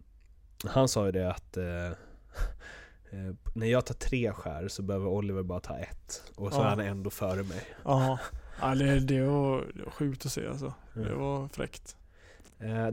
han 0.65 0.87
sa 0.87 1.05
ju 1.05 1.11
det 1.11 1.31
att 1.31 1.57
eh, 1.57 1.63
när 3.53 3.67
jag 3.67 3.85
tar 3.85 3.95
tre 3.95 4.31
skär 4.33 4.67
så 4.67 4.81
behöver 4.81 5.07
Oliver 5.07 5.43
bara 5.43 5.59
ta 5.59 5.77
ett. 5.77 6.23
Och 6.35 6.53
så 6.53 6.59
Ja. 6.59 6.65
är 6.65 6.69
han 6.69 6.79
ändå 6.79 7.09
före 7.09 7.43
mig. 7.43 7.65
Ja, 7.85 8.19
ja 8.61 8.75
det, 8.75 8.99
det, 8.99 9.21
var, 9.21 9.65
det 9.75 9.83
var 9.83 9.91
sjukt 9.91 10.25
att 10.25 10.31
se 10.31 10.47
alltså. 10.47 10.73
Det 10.93 10.99
Mm. 11.01 11.19
var 11.19 11.47
fräckt. 11.47 11.95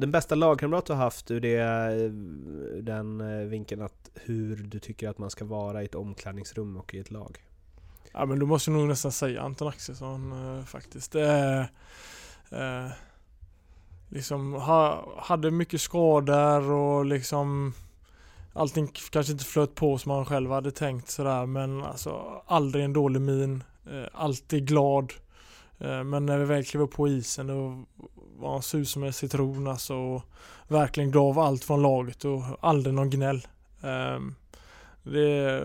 Den 0.00 0.10
bästa 0.10 0.34
lagkamrat 0.34 0.86
du 0.86 0.92
har 0.92 1.00
haft 1.00 1.30
ur 1.30 1.40
det, 1.40 1.62
den 2.82 3.48
vinkeln 3.50 3.82
att 3.82 4.10
hur 4.14 4.56
du 4.56 4.78
tycker 4.78 5.08
att 5.08 5.18
man 5.18 5.30
ska 5.30 5.44
vara 5.44 5.82
i 5.82 5.84
ett 5.84 5.94
omklädningsrum 5.94 6.76
och 6.76 6.94
i 6.94 6.98
ett 6.98 7.10
lag? 7.10 7.38
Ja 8.18 8.26
men 8.26 8.38
du 8.38 8.46
måste 8.46 8.70
nog 8.70 8.88
nästan 8.88 9.12
säga 9.12 9.42
Anton 9.42 9.68
Axelsson 9.68 10.32
eh, 10.32 10.64
faktiskt. 10.64 11.14
Eh, 11.14 11.60
eh, 12.50 12.90
liksom 14.08 14.52
ha, 14.52 15.08
hade 15.18 15.50
mycket 15.50 15.80
skador 15.80 16.70
och 16.70 17.04
liksom 17.04 17.72
allting 18.52 18.88
kanske 19.10 19.32
inte 19.32 19.44
flöt 19.44 19.74
på 19.74 19.98
som 19.98 20.12
man 20.12 20.26
själv 20.26 20.50
hade 20.50 20.70
tänkt 20.70 21.10
sådär 21.10 21.46
men 21.46 21.84
alltså 21.84 22.42
aldrig 22.46 22.84
en 22.84 22.92
dålig 22.92 23.20
min. 23.20 23.64
Eh, 23.90 24.08
alltid 24.12 24.66
glad. 24.66 25.12
Eh, 25.78 26.04
men 26.04 26.26
när 26.26 26.38
vi 26.38 26.44
väl 26.44 26.64
klev 26.64 26.82
upp 26.82 26.92
på 26.92 27.08
isen 27.08 27.46
då 27.46 27.84
var 28.38 28.52
han 28.52 28.62
sur 28.62 28.84
som 28.84 29.02
en 29.02 29.12
citron 29.12 29.66
alltså 29.66 29.94
och 29.94 30.22
verkligen 30.68 31.10
gav 31.10 31.38
allt 31.38 31.64
från 31.64 31.82
laget 31.82 32.24
och 32.24 32.42
aldrig 32.60 32.94
någon 32.94 33.10
gnäll. 33.10 33.46
Ehm, 33.82 34.34
det, 35.12 35.62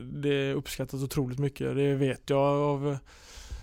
det 0.00 0.52
uppskattas 0.54 1.02
otroligt 1.02 1.38
mycket. 1.38 1.76
Det 1.76 1.94
vet 1.94 2.30
jag 2.30 2.40
av 2.40 2.98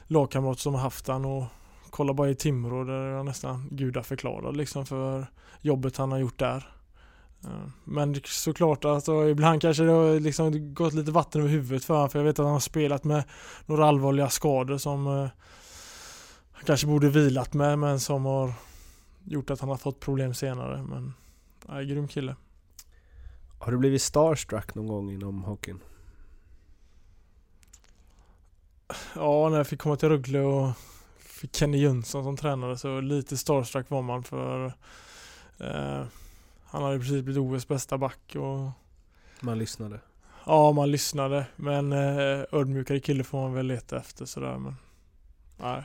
lagkamrater 0.08 0.62
som 0.62 0.74
har 0.74 0.82
haft 0.82 1.08
han 1.08 1.26
och 1.26 1.44
kolla 1.90 2.14
bara 2.14 2.30
i 2.30 2.36
Timrå 2.36 2.84
där 2.84 2.94
är 2.94 3.12
jag 3.12 3.26
nästan 3.26 3.68
gudaförklarad 3.72 4.58
liksom 4.58 4.86
för 4.86 5.26
jobbet 5.62 5.98
han 5.98 6.12
har 6.12 6.20
gjort 6.20 6.40
där. 6.40 6.70
Eh, 7.44 7.70
men 7.84 8.16
såklart 8.26 8.86
alltså, 8.86 9.30
ibland 9.30 9.62
kanske 9.62 9.84
det 9.84 9.92
har 9.92 10.20
liksom 10.20 10.74
gått 10.74 10.94
lite 10.94 11.12
vatten 11.12 11.42
över 11.42 11.52
huvudet 11.52 11.86
för 11.86 11.94
honom 11.94 12.10
för 12.10 12.20
jag 12.20 12.26
vet 12.26 12.40
att 12.40 12.46
han 12.46 12.54
har 12.54 12.60
spelat 12.60 13.04
med 13.04 13.24
några 13.66 13.86
allvarliga 13.86 14.30
skador 14.30 14.78
som 14.78 15.08
eh, 15.08 15.30
han 16.52 16.64
kanske 16.66 16.88
borde 16.88 17.10
vilat 17.10 17.54
med 17.54 17.80
men 17.80 18.00
som 18.00 18.26
har 18.26 18.54
gjort 19.24 19.50
att 19.50 19.60
han 19.60 19.70
har 19.70 19.78
fått 19.78 20.00
problem 20.00 20.34
senare. 20.34 20.84
Men 20.84 21.14
nej, 21.66 21.86
grym 21.86 22.08
kille. 22.08 22.36
Har 23.60 23.72
du 23.72 23.78
blivit 23.78 24.02
starstruck 24.02 24.76
någon 24.76 24.88
gång 24.88 25.12
inom 25.12 25.44
hockeyn? 25.44 25.80
Ja, 29.16 29.50
när 29.50 29.58
jag 29.58 29.68
fick 29.68 29.80
komma 29.82 29.96
till 29.96 30.10
Rögle 30.10 30.40
och 30.40 30.72
fick 31.18 31.56
Kenny 31.56 31.78
Jönsson 31.78 32.24
som 32.24 32.38
tränare 32.38 32.78
så 32.78 33.02
lite 33.02 33.38
starstruck 33.38 33.90
var 33.90 34.02
man 34.02 34.24
för 34.24 34.66
eh, 35.60 36.06
han 36.66 36.84
hade 36.84 37.00
precis 37.00 37.24
blivit 37.24 37.38
OS 37.42 37.68
bästa 37.68 37.98
back 37.98 38.36
och 38.36 38.70
Man 39.42 39.58
lyssnade. 39.60 40.00
ja, 40.46 40.72
man 40.72 40.92
lyssnade 40.92 41.48
men 41.56 41.92
eh, 41.94 42.44
ödmjukare 42.52 43.00
kille 43.00 43.24
får 43.24 43.42
man 43.42 43.54
väl 43.54 43.66
leta 43.68 43.98
efter 43.98 44.26
sådär 44.26 44.58
men 44.58 44.76
nej, 45.58 45.84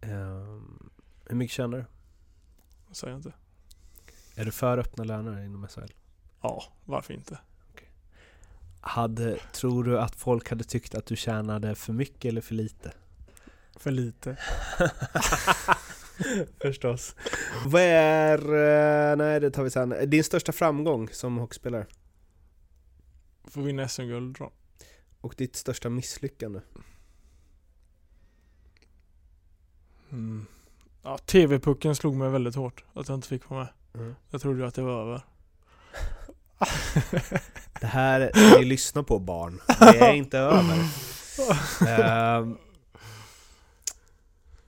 Ehm, 0.00 0.90
hur 1.24 1.36
mycket 1.36 1.54
tjänar 1.54 1.78
du? 1.78 1.84
jag 2.88 2.96
säger 2.96 3.16
inte. 3.16 3.32
Är 4.34 4.44
du 4.44 4.50
för 4.52 4.78
öppna 4.78 5.04
löner 5.04 5.44
inom 5.44 5.68
SHL? 5.68 5.92
Ja, 6.46 6.64
varför 6.84 7.14
inte? 7.14 7.38
Hade, 8.80 9.38
tror 9.52 9.84
du 9.84 10.00
att 10.00 10.16
folk 10.16 10.50
hade 10.50 10.64
tyckt 10.64 10.94
att 10.94 11.06
du 11.06 11.16
tjänade 11.16 11.74
för 11.74 11.92
mycket 11.92 12.24
eller 12.24 12.40
för 12.40 12.54
lite? 12.54 12.92
För 13.76 13.90
lite. 13.90 14.36
Förstås. 16.62 17.16
Vad 17.66 17.82
är, 17.82 18.38
eh, 18.38 19.16
nej 19.16 19.40
det 19.40 19.50
tar 19.50 19.62
vi 19.62 19.70
sen, 19.70 19.94
din 20.06 20.24
största 20.24 20.52
framgång 20.52 21.08
som 21.08 21.38
hockeyspelare? 21.38 21.86
Får 23.44 23.62
vinna 23.62 23.88
SM-guld 23.88 24.36
då. 24.38 24.52
Och 25.20 25.34
ditt 25.36 25.56
största 25.56 25.88
misslyckande? 25.88 26.60
Mm. 30.10 30.46
Ja, 31.02 31.18
TV-pucken 31.18 31.96
slog 31.96 32.16
mig 32.16 32.30
väldigt 32.30 32.54
hårt 32.54 32.84
att 32.94 33.08
jag 33.08 33.14
inte 33.16 33.28
fick 33.28 33.50
vara 33.50 33.60
med. 33.60 34.02
Mm. 34.02 34.14
Jag 34.30 34.40
trodde 34.40 34.60
ju 34.60 34.66
att 34.66 34.74
det 34.74 34.82
var 34.82 35.00
över. 35.00 35.22
Det 37.80 37.86
här 37.86 38.30
ska 38.34 38.58
ni 38.58 38.64
lyssna 38.64 39.02
på 39.02 39.18
barn. 39.18 39.60
Det 39.66 39.98
är 39.98 40.12
inte 40.14 40.38
över. 40.38 40.78
Ehm, 41.88 42.56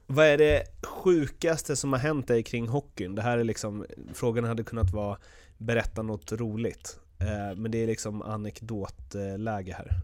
vad 0.07 0.27
är 0.27 0.39
det 0.39 0.63
sjukaste 0.83 1.77
som 1.77 1.93
har 1.93 2.01
hänt 2.01 2.29
dig 2.29 2.43
kring 2.43 2.69
hockeyn? 2.69 3.15
Det 3.15 3.23
här 3.23 3.39
är 3.39 3.45
liksom, 3.45 3.87
frågan 4.15 4.45
hade 4.45 4.65
kunnat 4.65 4.91
vara 4.91 5.19
berätta 5.59 6.03
något 6.03 6.33
roligt. 6.33 6.99
Eh, 7.19 7.57
men 7.57 7.71
det 7.71 7.79
är 7.79 7.87
liksom 7.87 8.23
anekdotläge 8.23 9.73
här. 9.79 10.01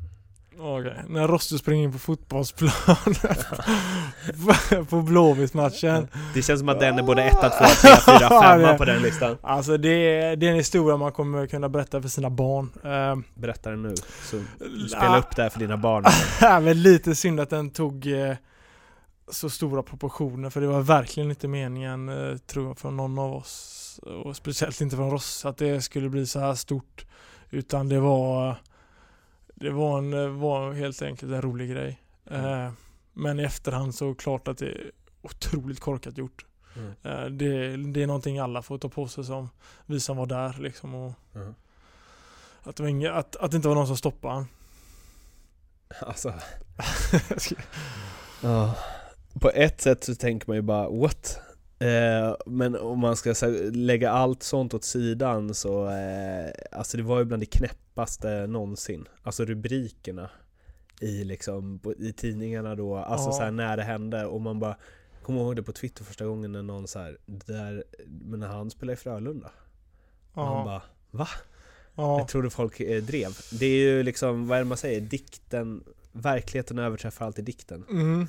Okej, 0.58 1.04
när 1.08 1.28
Rosto 1.28 1.58
springer 1.58 1.84
in 1.84 1.92
på 1.92 1.98
fotbollsplan 1.98 2.70
på 4.88 5.02
Blåvitt-matchen. 5.02 6.08
Det 6.34 6.42
känns 6.42 6.60
som 6.60 6.68
att 6.68 6.80
den 6.80 6.98
är 6.98 7.02
både 7.02 7.22
1, 7.22 7.32
2, 7.32 7.38
3, 7.40 7.48
4, 8.18 8.40
5 8.42 8.76
på 8.78 8.84
den 8.84 9.02
listan. 9.02 9.36
Alltså 9.42 9.76
det 9.76 9.88
är, 9.88 10.36
det 10.36 10.46
är 10.46 10.50
en 10.50 10.56
historia 10.56 10.96
man 10.96 11.12
kommer 11.12 11.46
kunna 11.46 11.68
berätta 11.68 12.02
för 12.02 12.08
sina 12.08 12.30
barn. 12.30 12.70
Uh, 12.84 13.24
Berätta 13.34 13.70
den 13.70 13.82
nu, 13.82 13.94
så 14.22 14.42
spela 14.88 15.18
upp 15.18 15.36
det 15.36 15.42
här 15.42 15.50
för 15.50 15.58
dina 15.58 15.76
barn. 15.76 16.04
men 16.64 16.82
lite 16.82 17.14
synd 17.14 17.40
att 17.40 17.50
den 17.50 17.70
tog 17.70 18.06
uh, 18.06 18.32
så 19.30 19.50
stora 19.50 19.82
proportioner 19.82 20.50
för 20.50 20.60
det 20.60 20.66
var 20.66 20.80
verkligen 20.80 21.30
inte 21.30 21.48
meningen, 21.48 22.08
uh, 22.08 22.36
tror 22.36 22.66
jag, 22.66 22.78
från 22.78 22.96
någon 22.96 23.18
av 23.18 23.32
oss. 23.32 24.00
Och 24.24 24.36
speciellt 24.36 24.80
inte 24.80 24.96
från 24.96 25.10
Ross, 25.10 25.44
att 25.44 25.56
det 25.56 25.82
skulle 25.82 26.08
bli 26.08 26.26
så 26.26 26.40
här 26.40 26.54
stort. 26.54 27.06
Utan 27.50 27.88
det 27.88 28.00
var 28.00 28.56
det 29.54 29.70
var, 29.70 29.98
en, 29.98 30.40
var 30.40 30.72
helt 30.72 31.02
enkelt 31.02 31.32
en 31.32 31.42
rolig 31.42 31.70
grej. 31.70 32.00
Mm. 32.30 32.72
men 33.12 33.40
i 33.40 33.42
efterhand 33.42 33.94
så 33.94 34.14
klart 34.14 34.48
att 34.48 34.58
det 34.58 34.66
är 34.66 34.90
otroligt 35.22 35.80
korkat 35.80 36.18
gjort. 36.18 36.46
Mm. 36.76 37.38
det, 37.38 37.76
det, 37.76 38.02
är 38.02 38.06
någonting 38.06 38.38
alla 38.38 38.62
får 38.62 38.78
ta 38.78 38.88
på 38.88 39.08
sig 39.08 39.24
som 39.24 39.48
vi 39.86 40.00
som 40.00 40.16
var 40.16 40.26
där 40.26 40.56
liksom. 40.58 40.94
Och 40.94 41.12
mm. 41.34 41.54
att, 42.62 42.76
det 42.76 42.90
inga, 42.90 43.12
att, 43.12 43.36
att 43.36 43.50
det 43.50 43.56
inte 43.56 43.68
var 43.68 43.74
någon 43.74 43.86
som 43.86 43.96
stoppade 43.96 44.34
han. 44.34 44.46
Alltså. 46.00 46.34
ja. 48.42 48.76
På 49.40 49.50
ett 49.50 49.80
sätt 49.80 50.04
så 50.04 50.14
tänker 50.14 50.48
man 50.48 50.56
ju 50.56 50.62
bara 50.62 50.90
what? 50.90 51.40
Eh, 51.78 52.34
men 52.46 52.76
om 52.76 52.98
man 52.98 53.16
ska 53.16 53.34
lägga 53.72 54.10
allt 54.10 54.42
sånt 54.42 54.74
åt 54.74 54.84
sidan 54.84 55.54
så, 55.54 55.88
eh, 55.88 56.50
alltså 56.72 56.96
det 56.96 57.02
var 57.02 57.18
ju 57.18 57.24
bland 57.24 57.42
det 57.42 57.46
knäppaste 57.94 58.46
någonsin. 58.46 59.08
Alltså 59.22 59.44
rubrikerna 59.44 60.30
i, 61.00 61.24
liksom, 61.24 61.80
i 61.98 62.12
tidningarna 62.12 62.74
då, 62.74 62.96
alltså 62.96 63.28
ja. 63.28 63.32
så 63.32 63.42
här, 63.42 63.50
när 63.50 63.76
det 63.76 63.82
hände 63.82 64.26
och 64.26 64.40
man 64.40 64.58
bara 64.58 64.76
Kommer 65.22 65.40
ihåg 65.40 65.56
det 65.56 65.62
på 65.62 65.72
Twitter 65.72 66.04
första 66.04 66.26
gången 66.26 66.52
när 66.52 66.62
någon 66.62 66.88
så 66.88 66.98
här, 66.98 67.18
där, 67.26 67.84
men 68.06 68.40
när 68.40 68.48
han 68.48 68.70
spelade 68.70 68.92
i 68.92 68.96
Frölunda. 68.96 69.50
Ja. 70.34 70.42
Och 70.42 70.56
man 70.56 70.64
bara, 70.64 70.82
va? 71.10 71.28
Ja. 71.94 72.18
Jag 72.18 72.28
trodde 72.28 72.50
folk 72.50 72.80
eh, 72.80 73.02
drev. 73.02 73.38
Det 73.52 73.66
är 73.66 73.78
ju 73.78 74.02
liksom, 74.02 74.48
vad 74.48 74.58
är 74.58 74.62
det 74.62 74.68
man 74.68 74.78
säger, 74.78 75.00
dikten, 75.00 75.84
verkligheten 76.12 76.78
överträffar 76.78 77.26
alltid 77.26 77.44
dikten. 77.44 77.84
Mm. 77.90 78.26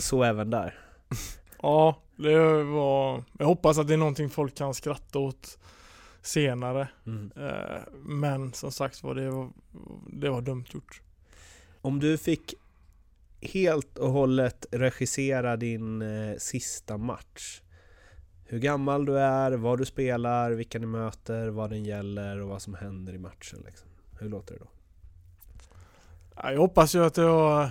Så 0.00 0.22
även 0.22 0.50
där. 0.50 0.78
Ja, 1.62 1.96
det 2.16 2.62
var... 2.62 3.24
Jag 3.38 3.46
hoppas 3.46 3.78
att 3.78 3.88
det 3.88 3.94
är 3.94 3.98
någonting 3.98 4.30
folk 4.30 4.54
kan 4.54 4.74
skratta 4.74 5.18
åt 5.18 5.58
senare. 6.22 6.88
Mm. 7.06 7.32
Eh, 7.36 7.82
men 7.92 8.52
som 8.52 8.72
sagt 8.72 9.02
var 9.02 9.14
det, 9.14 9.30
var 9.30 9.50
det 10.12 10.30
var 10.30 10.40
dumt 10.40 10.64
gjort. 10.70 11.02
Om 11.80 12.00
du 12.00 12.18
fick 12.18 12.54
helt 13.40 13.98
och 13.98 14.10
hållet 14.10 14.66
regissera 14.70 15.56
din 15.56 16.02
eh, 16.02 16.36
sista 16.38 16.98
match. 16.98 17.62
Hur 18.44 18.58
gammal 18.58 19.04
du 19.04 19.18
är, 19.18 19.52
vad 19.52 19.78
du 19.78 19.84
spelar, 19.84 20.50
vilka 20.50 20.78
ni 20.78 20.86
möter, 20.86 21.48
vad 21.48 21.70
den 21.70 21.84
gäller 21.84 22.40
och 22.40 22.48
vad 22.48 22.62
som 22.62 22.74
händer 22.74 23.12
i 23.12 23.18
matchen. 23.18 23.62
Liksom. 23.66 23.88
Hur 24.20 24.28
låter 24.28 24.54
det 24.54 24.60
då? 24.60 24.70
Jag 26.42 26.58
hoppas 26.58 26.94
ju 26.94 27.04
att 27.04 27.18
var 27.18 27.70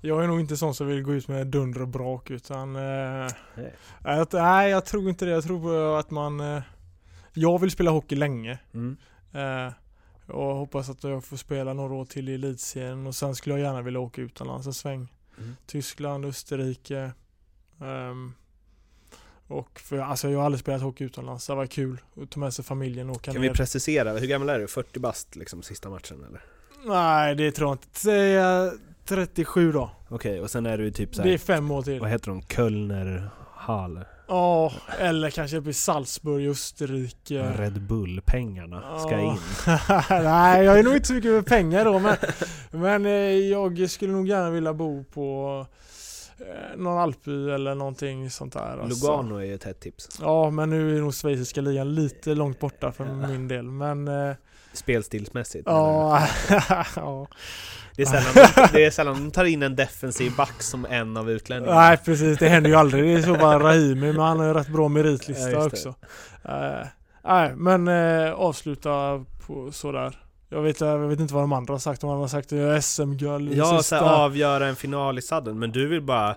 jag 0.00 0.24
är 0.24 0.26
nog 0.26 0.40
inte 0.40 0.56
sån 0.56 0.74
som 0.74 0.86
vill 0.86 1.02
gå 1.02 1.14
ut 1.14 1.28
med 1.28 1.46
dunder 1.46 1.82
och 1.82 1.88
brak 1.88 2.30
utan... 2.30 2.76
Eh, 2.76 3.28
nej. 3.54 3.72
Att, 4.02 4.32
nej, 4.32 4.70
jag 4.70 4.84
tror 4.84 5.08
inte 5.08 5.24
det. 5.24 5.30
Jag 5.30 5.44
tror 5.44 5.98
att 5.98 6.10
man... 6.10 6.40
Eh, 6.40 6.62
jag 7.36 7.58
vill 7.58 7.70
spela 7.70 7.90
hockey 7.90 8.14
länge. 8.16 8.58
Mm. 8.74 8.96
Eh, 9.32 9.72
och 10.26 10.56
hoppas 10.56 10.90
att 10.90 11.04
jag 11.04 11.24
får 11.24 11.36
spela 11.36 11.72
några 11.72 11.94
år 11.94 12.04
till 12.04 12.28
i 12.28 12.34
elitserien 12.34 13.06
och 13.06 13.14
sen 13.14 13.34
skulle 13.34 13.54
jag 13.54 13.62
gärna 13.62 13.82
vilja 13.82 14.00
åka 14.00 14.22
utomlands 14.22 14.66
en 14.66 14.74
sväng. 14.74 15.12
Mm. 15.38 15.56
Tyskland, 15.66 16.24
Österrike. 16.24 17.12
Um, 17.78 18.34
och 19.46 19.80
för, 19.80 19.98
alltså 19.98 20.30
jag 20.30 20.38
har 20.38 20.44
aldrig 20.46 20.60
spelat 20.60 20.82
hockey 20.82 21.04
utomlands. 21.04 21.46
Det 21.46 21.54
var 21.54 21.66
kul 21.66 22.00
att 22.22 22.30
ta 22.30 22.40
med 22.40 22.54
sig 22.54 22.64
familjen 22.64 23.10
och 23.10 23.16
åka 23.16 23.32
Kan 23.32 23.42
ner. 23.42 23.48
vi 23.48 23.54
precisera? 23.54 24.12
Hur 24.12 24.26
gammal 24.26 24.48
är 24.48 24.58
du? 24.58 24.66
40 24.66 25.00
bast 25.00 25.36
liksom 25.36 25.62
sista 25.62 25.90
matchen 25.90 26.24
eller? 26.28 26.44
Nej, 26.84 27.34
det 27.34 27.52
tror 27.52 27.68
jag 27.68 27.74
inte. 27.74 27.98
Säga 27.98 28.72
37 29.04 29.72
då. 29.72 29.90
Okej, 30.08 30.14
okay, 30.14 30.40
och 30.40 30.50
sen 30.50 30.66
är 30.66 30.78
du 30.78 30.90
typ 30.90 31.14
såhär, 31.14 31.28
Det 31.28 31.34
är 31.34 31.38
fem 31.38 31.70
år 31.70 31.82
till. 31.82 32.00
Vad 32.00 32.10
heter 32.10 32.30
de? 32.30 32.42
Kölner 32.42 33.30
Hall? 33.54 34.04
Ja, 34.28 34.72
eller 34.98 35.30
kanske 35.30 35.56
uppe 35.56 35.70
i 35.70 35.72
Salzburg 35.72 36.44
i 36.44 36.48
Österrike. 36.48 37.52
Red 37.58 37.82
Bull-pengarna 37.82 38.98
ska 38.98 39.18
in. 39.18 39.36
Nej, 40.24 40.64
jag 40.64 40.78
är 40.78 40.82
nog 40.82 40.94
inte 40.94 41.08
så 41.08 41.14
mycket 41.14 41.30
med 41.30 41.46
pengar 41.46 41.84
då 41.84 41.98
men, 41.98 42.16
men 42.70 43.06
eh, 43.06 43.12
jag 43.50 43.90
skulle 43.90 44.12
nog 44.12 44.28
gärna 44.28 44.50
vilja 44.50 44.74
bo 44.74 45.04
på 45.04 45.66
eh, 46.38 46.76
någon 46.76 46.98
alpby 46.98 47.50
eller 47.50 47.74
någonting 47.74 48.30
sånt 48.30 48.52
där. 48.52 48.78
Alltså. 48.82 49.06
Lugano 49.06 49.36
är 49.36 49.44
ju 49.44 49.54
ett 49.54 49.64
hett 49.64 49.80
tips. 49.80 50.08
Ja, 50.20 50.50
men 50.50 50.70
nu 50.70 50.96
är 50.96 51.00
nog 51.00 51.14
schweiziska 51.14 51.60
ligan 51.60 51.94
lite 51.94 52.34
långt 52.34 52.58
borta 52.60 52.92
för 52.92 53.04
min 53.04 53.48
del. 53.48 53.64
Men... 53.64 54.08
Eh, 54.76 54.80
Spelstilsmässigt? 54.80 55.62
Ja. 55.66 56.28
ja. 56.96 57.28
Det 57.96 58.02
är, 58.02 58.06
sällan, 58.06 58.68
det 58.72 58.84
är 58.84 58.90
sällan 58.90 59.14
de 59.14 59.30
tar 59.30 59.44
in 59.44 59.62
en 59.62 59.76
defensiv 59.76 60.36
back 60.36 60.62
som 60.62 60.86
en 60.90 61.16
av 61.16 61.30
utlänningarna. 61.30 61.80
Nej 61.80 61.96
precis, 61.96 62.38
det 62.38 62.48
händer 62.48 62.70
ju 62.70 62.76
aldrig. 62.76 63.04
Det 63.04 63.12
är 63.12 63.22
så 63.22 63.34
bara 63.34 63.58
Rahimi, 63.58 64.12
men 64.12 64.20
han 64.20 64.38
har 64.38 64.46
ju 64.46 64.54
rätt 64.54 64.68
bra 64.68 64.88
meritlista 64.88 65.50
ja, 65.50 65.66
också. 65.66 65.88
Uh, 65.88 66.86
nej, 67.24 67.52
men 67.56 67.88
uh, 67.88 68.32
avsluta 68.32 69.24
på 69.46 69.72
sådär. 69.72 70.18
Jag 70.48 70.62
vet, 70.62 70.80
jag 70.80 70.98
vet 70.98 71.20
inte 71.20 71.34
vad 71.34 71.42
de 71.42 71.52
andra 71.52 71.74
har 71.74 71.78
sagt, 71.78 72.00
de 72.00 72.10
har 72.10 72.28
sagt 72.28 72.52
SM-guld 72.84 73.52
Ja, 73.54 73.82
så 73.82 73.96
avgöra 73.96 74.66
en 74.66 74.76
final 74.76 75.18
i 75.18 75.22
sadden, 75.22 75.58
men 75.58 75.72
du 75.72 75.88
vill 75.88 76.02
bara 76.02 76.36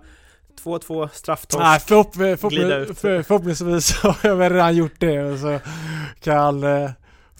2-2, 0.63 1.09
strafftorsk, 1.13 1.63
Nej, 1.63 1.79
förhopp 1.79 2.15
förhopp 2.15 2.97
för, 2.97 3.23
förhoppningsvis 3.23 3.93
har 4.03 4.15
jag 4.23 4.35
väl 4.35 4.53
redan 4.53 4.75
gjort 4.75 4.99
det 4.99 5.23
och 5.23 5.39
så 5.39 5.59
kan 6.19 6.63
uh, 6.63 6.89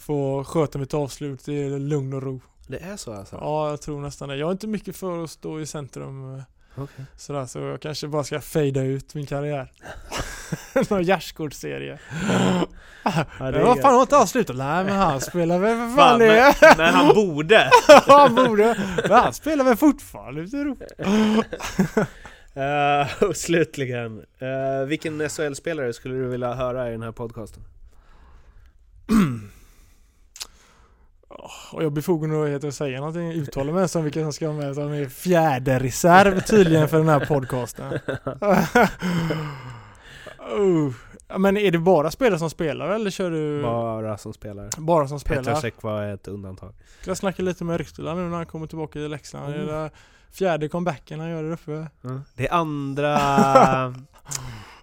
få 0.00 0.44
sköta 0.44 0.78
mitt 0.78 0.94
avslut 0.94 1.48
i 1.48 1.78
lugn 1.78 2.12
och 2.12 2.22
ro. 2.22 2.40
Det 2.66 2.78
är 2.78 2.96
så 2.96 3.12
alltså? 3.12 3.36
Ja, 3.36 3.70
jag 3.70 3.80
tror 3.80 4.00
nästan 4.00 4.28
det. 4.28 4.36
Jag 4.36 4.48
är 4.48 4.52
inte 4.52 4.66
mycket 4.66 4.96
för 4.96 5.24
att 5.24 5.30
stå 5.30 5.60
i 5.60 5.66
centrum. 5.66 6.34
Eh, 6.34 6.82
okay. 6.82 7.04
Sådär, 7.16 7.46
så 7.46 7.58
jag 7.58 7.80
kanske 7.80 8.08
bara 8.08 8.24
ska 8.24 8.40
fejda 8.40 8.82
ut 8.82 9.14
min 9.14 9.26
karriär. 9.26 9.72
Någon 10.90 11.02
gärdsgårdsserie. 11.02 11.98
Ja, 13.04 13.50
det 13.50 13.64
vad 13.64 13.80
fan 13.80 13.94
har 13.94 14.02
inte 14.02 14.16
avslutat? 14.16 14.56
Nej 14.56 14.84
men 14.84 14.96
han 14.96 15.20
spelar 15.20 15.58
väl 15.58 15.76
för 15.76 15.96
fan 15.96 16.18
det. 16.18 16.54
Men, 16.60 16.76
men 16.76 16.94
han 16.94 17.14
borde. 17.14 17.70
han 18.06 18.34
borde. 18.34 18.76
Men 19.08 19.22
han 19.22 19.32
spelar 19.32 19.64
väl 19.64 19.76
fortfarande 19.76 20.40
ute 20.40 20.56
i 20.56 20.60
Europa. 20.60 20.84
Uh, 22.56 23.28
och 23.28 23.36
slutligen, 23.36 24.18
uh, 24.18 24.86
vilken 24.86 25.28
SHL-spelare 25.28 25.92
skulle 25.92 26.14
du 26.14 26.28
vilja 26.28 26.54
höra 26.54 26.88
i 26.88 26.92
den 26.92 27.02
här 27.02 27.12
podcasten? 27.12 27.62
Och 31.72 31.82
jag 31.82 31.92
befogenhet 31.92 32.64
att 32.64 32.74
säga 32.74 32.98
någonting, 32.98 33.32
uttala 33.32 33.72
mig 33.72 33.88
som 33.88 34.04
vilka 34.04 34.22
som 34.22 34.32
ska 34.32 34.50
vara 34.50 34.58
med. 34.58 34.76
De 34.76 34.92
är 34.92 35.06
fjärde 35.06 35.78
reserv 35.78 36.40
tydligen 36.40 36.88
för 36.88 36.98
den 36.98 37.08
här 37.08 37.26
podcasten. 37.26 37.92
uh. 40.58 40.92
Men 41.38 41.56
är 41.56 41.70
det 41.70 41.78
bara 41.78 42.10
spelare 42.10 42.38
som 42.38 42.50
spelar 42.50 42.88
eller 42.88 43.10
kör 43.10 43.30
du? 43.30 43.62
Bara 43.62 44.18
som 44.18 44.32
spelar. 44.32 44.70
Bara 44.78 45.08
som 45.08 45.20
spelar. 45.20 45.42
Petrasek 45.42 45.82
var 45.82 46.06
ett 46.06 46.28
undantag. 46.28 46.74
Jag 47.04 47.16
snackar 47.16 47.44
lite 47.44 47.64
med 47.64 47.78
Ryktula 47.78 48.14
nu 48.14 48.28
när 48.28 48.36
han 48.36 48.46
kommer 48.46 48.66
tillbaka 48.66 48.92
till 48.92 49.10
Leksand. 49.10 49.54
Mm. 49.54 49.66
Det 49.66 49.72
är 49.72 49.90
fjärde 50.30 50.68
comebacken 50.68 51.20
han 51.20 51.30
gör 51.30 51.42
där 51.42 51.52
uppe. 51.52 51.86
Mm. 52.04 52.22
Det 52.34 52.48
är 52.48 52.54
andra... 52.54 53.14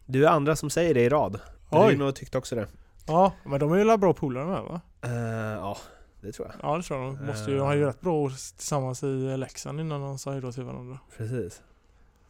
du 0.06 0.26
är 0.26 0.30
andra 0.30 0.56
som 0.56 0.70
säger 0.70 0.94
det 0.94 1.02
i 1.02 1.10
rad. 1.10 1.40
Oj. 1.70 1.96
Nog 1.96 2.16
tyckte 2.16 2.38
också 2.38 2.56
det. 2.56 2.68
Ja, 3.08 3.34
men 3.44 3.60
de 3.60 3.74
är 3.74 3.78
ju 3.78 3.98
bra 3.98 4.14
polare 4.14 4.46
med 4.46 4.62
va? 4.62 4.82
Uh, 5.06 5.12
ja, 5.54 5.78
det 6.28 6.34
tror 6.34 6.48
jag. 6.48 6.72
Ja 6.72 6.78
det 6.78 6.84
tror 6.84 7.04
jag. 7.04 7.18
De 7.18 7.26
måste 7.26 7.52
ju 7.52 7.60
ha 7.60 7.76
ju 7.76 7.86
rätt 7.86 8.02
bra 8.02 8.14
år 8.14 8.30
tillsammans 8.58 9.04
i 9.04 9.38
Leksand 9.38 9.80
innan 9.80 10.02
de 10.02 10.20
sa 10.20 10.32
hejdå 10.32 10.52
till 10.52 10.64
varandra. 10.64 11.00
Precis. 11.18 11.62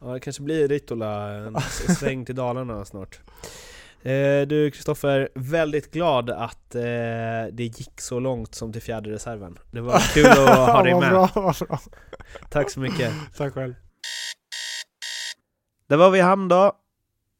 Ja 0.00 0.06
det 0.06 0.20
kanske 0.20 0.42
blir 0.42 0.68
Ritola 0.68 1.30
en 1.30 1.60
sväng 1.98 2.24
till 2.24 2.34
Dalarna 2.34 2.84
snart. 2.84 3.20
Eh, 4.02 4.46
du 4.46 4.70
Kristoffer, 4.70 5.28
väldigt 5.34 5.92
glad 5.92 6.30
att 6.30 6.74
eh, 6.74 6.82
det 7.52 7.58
gick 7.78 8.00
så 8.00 8.20
långt 8.20 8.54
som 8.54 8.72
till 8.72 8.82
fjärde 8.82 9.10
reserven. 9.10 9.58
Det 9.70 9.80
var 9.80 9.98
kul 10.14 10.26
att 10.26 10.56
ha 10.72 10.82
dig 10.82 10.94
med. 10.94 11.10
bra, 11.10 11.30
bra. 11.34 11.80
Tack 12.50 12.70
så 12.70 12.80
mycket. 12.80 13.12
Tack 13.36 13.54
själv. 13.54 13.74
Där 15.86 15.96
var 15.96 16.10
vi 16.10 16.18
i 16.18 16.22
hamn 16.22 16.48
då. 16.48 16.72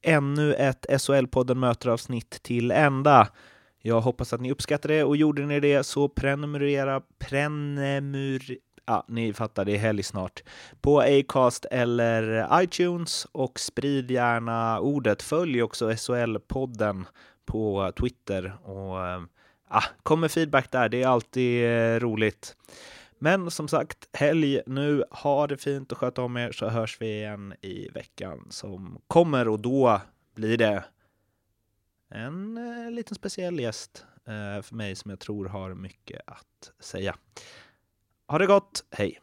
Ännu 0.02 0.55
ett 0.55 0.86
SHL-podden 0.89 1.55
möter 1.55 1.89
avsnitt 1.89 2.43
till 2.43 2.70
ända. 2.70 3.28
Jag 3.89 4.01
hoppas 4.01 4.32
att 4.32 4.40
ni 4.40 4.52
uppskattar 4.52 4.89
det 4.89 5.05
och 5.05 5.16
gjorde 5.16 5.47
ni 5.47 5.60
det 5.60 5.85
så 5.85 6.09
prenumerera, 6.09 7.02
prenumer, 7.19 8.56
ja, 8.86 9.05
ni 9.09 9.32
fattar, 9.32 9.65
det 9.65 9.73
är 9.73 9.78
helg 9.78 10.02
snart, 10.02 10.43
på 10.81 11.01
Acast 11.01 11.65
eller 11.65 12.48
iTunes 12.62 13.27
och 13.32 13.60
sprid 13.60 14.10
gärna 14.10 14.81
ordet. 14.81 15.23
Följ 15.23 15.62
också 15.62 15.90
SHL-podden 15.90 17.05
på 17.44 17.93
Twitter 18.01 18.52
och 18.62 18.97
ja, 19.70 19.82
kom 20.02 20.20
med 20.20 20.31
feedback 20.31 20.70
där. 20.73 20.89
Det 20.89 21.02
är 21.02 21.09
alltid 21.09 21.65
eh, 21.65 22.01
roligt. 22.01 22.56
Men 23.19 23.51
som 23.51 23.69
sagt, 23.69 24.09
helg 24.12 24.60
nu. 24.66 25.05
Ha 25.10 25.47
det 25.47 25.56
fint 25.56 25.93
och 25.93 25.98
sköt 25.98 26.19
om 26.19 26.36
er 26.36 26.52
så 26.52 26.69
hörs 26.69 27.01
vi 27.01 27.06
igen 27.06 27.55
i 27.60 27.89
veckan 27.89 28.47
som 28.51 28.98
kommer 29.06 29.48
och 29.48 29.60
då 29.60 30.01
blir 30.35 30.56
det 30.56 30.85
en 32.09 32.59
eh, 32.59 32.90
liten 32.90 33.14
speciell 33.14 33.60
gäst 33.60 34.06
eh, 34.26 34.62
för 34.62 34.74
mig 34.74 34.97
som 34.97 35.10
jag 35.10 35.20
tror 35.20 35.47
har 35.47 35.74
mycket 35.74 36.20
att 36.26 36.72
säga. 36.78 37.16
Ha 38.28 38.39
det 38.39 38.47
gott, 38.47 38.85
hej! 38.90 39.20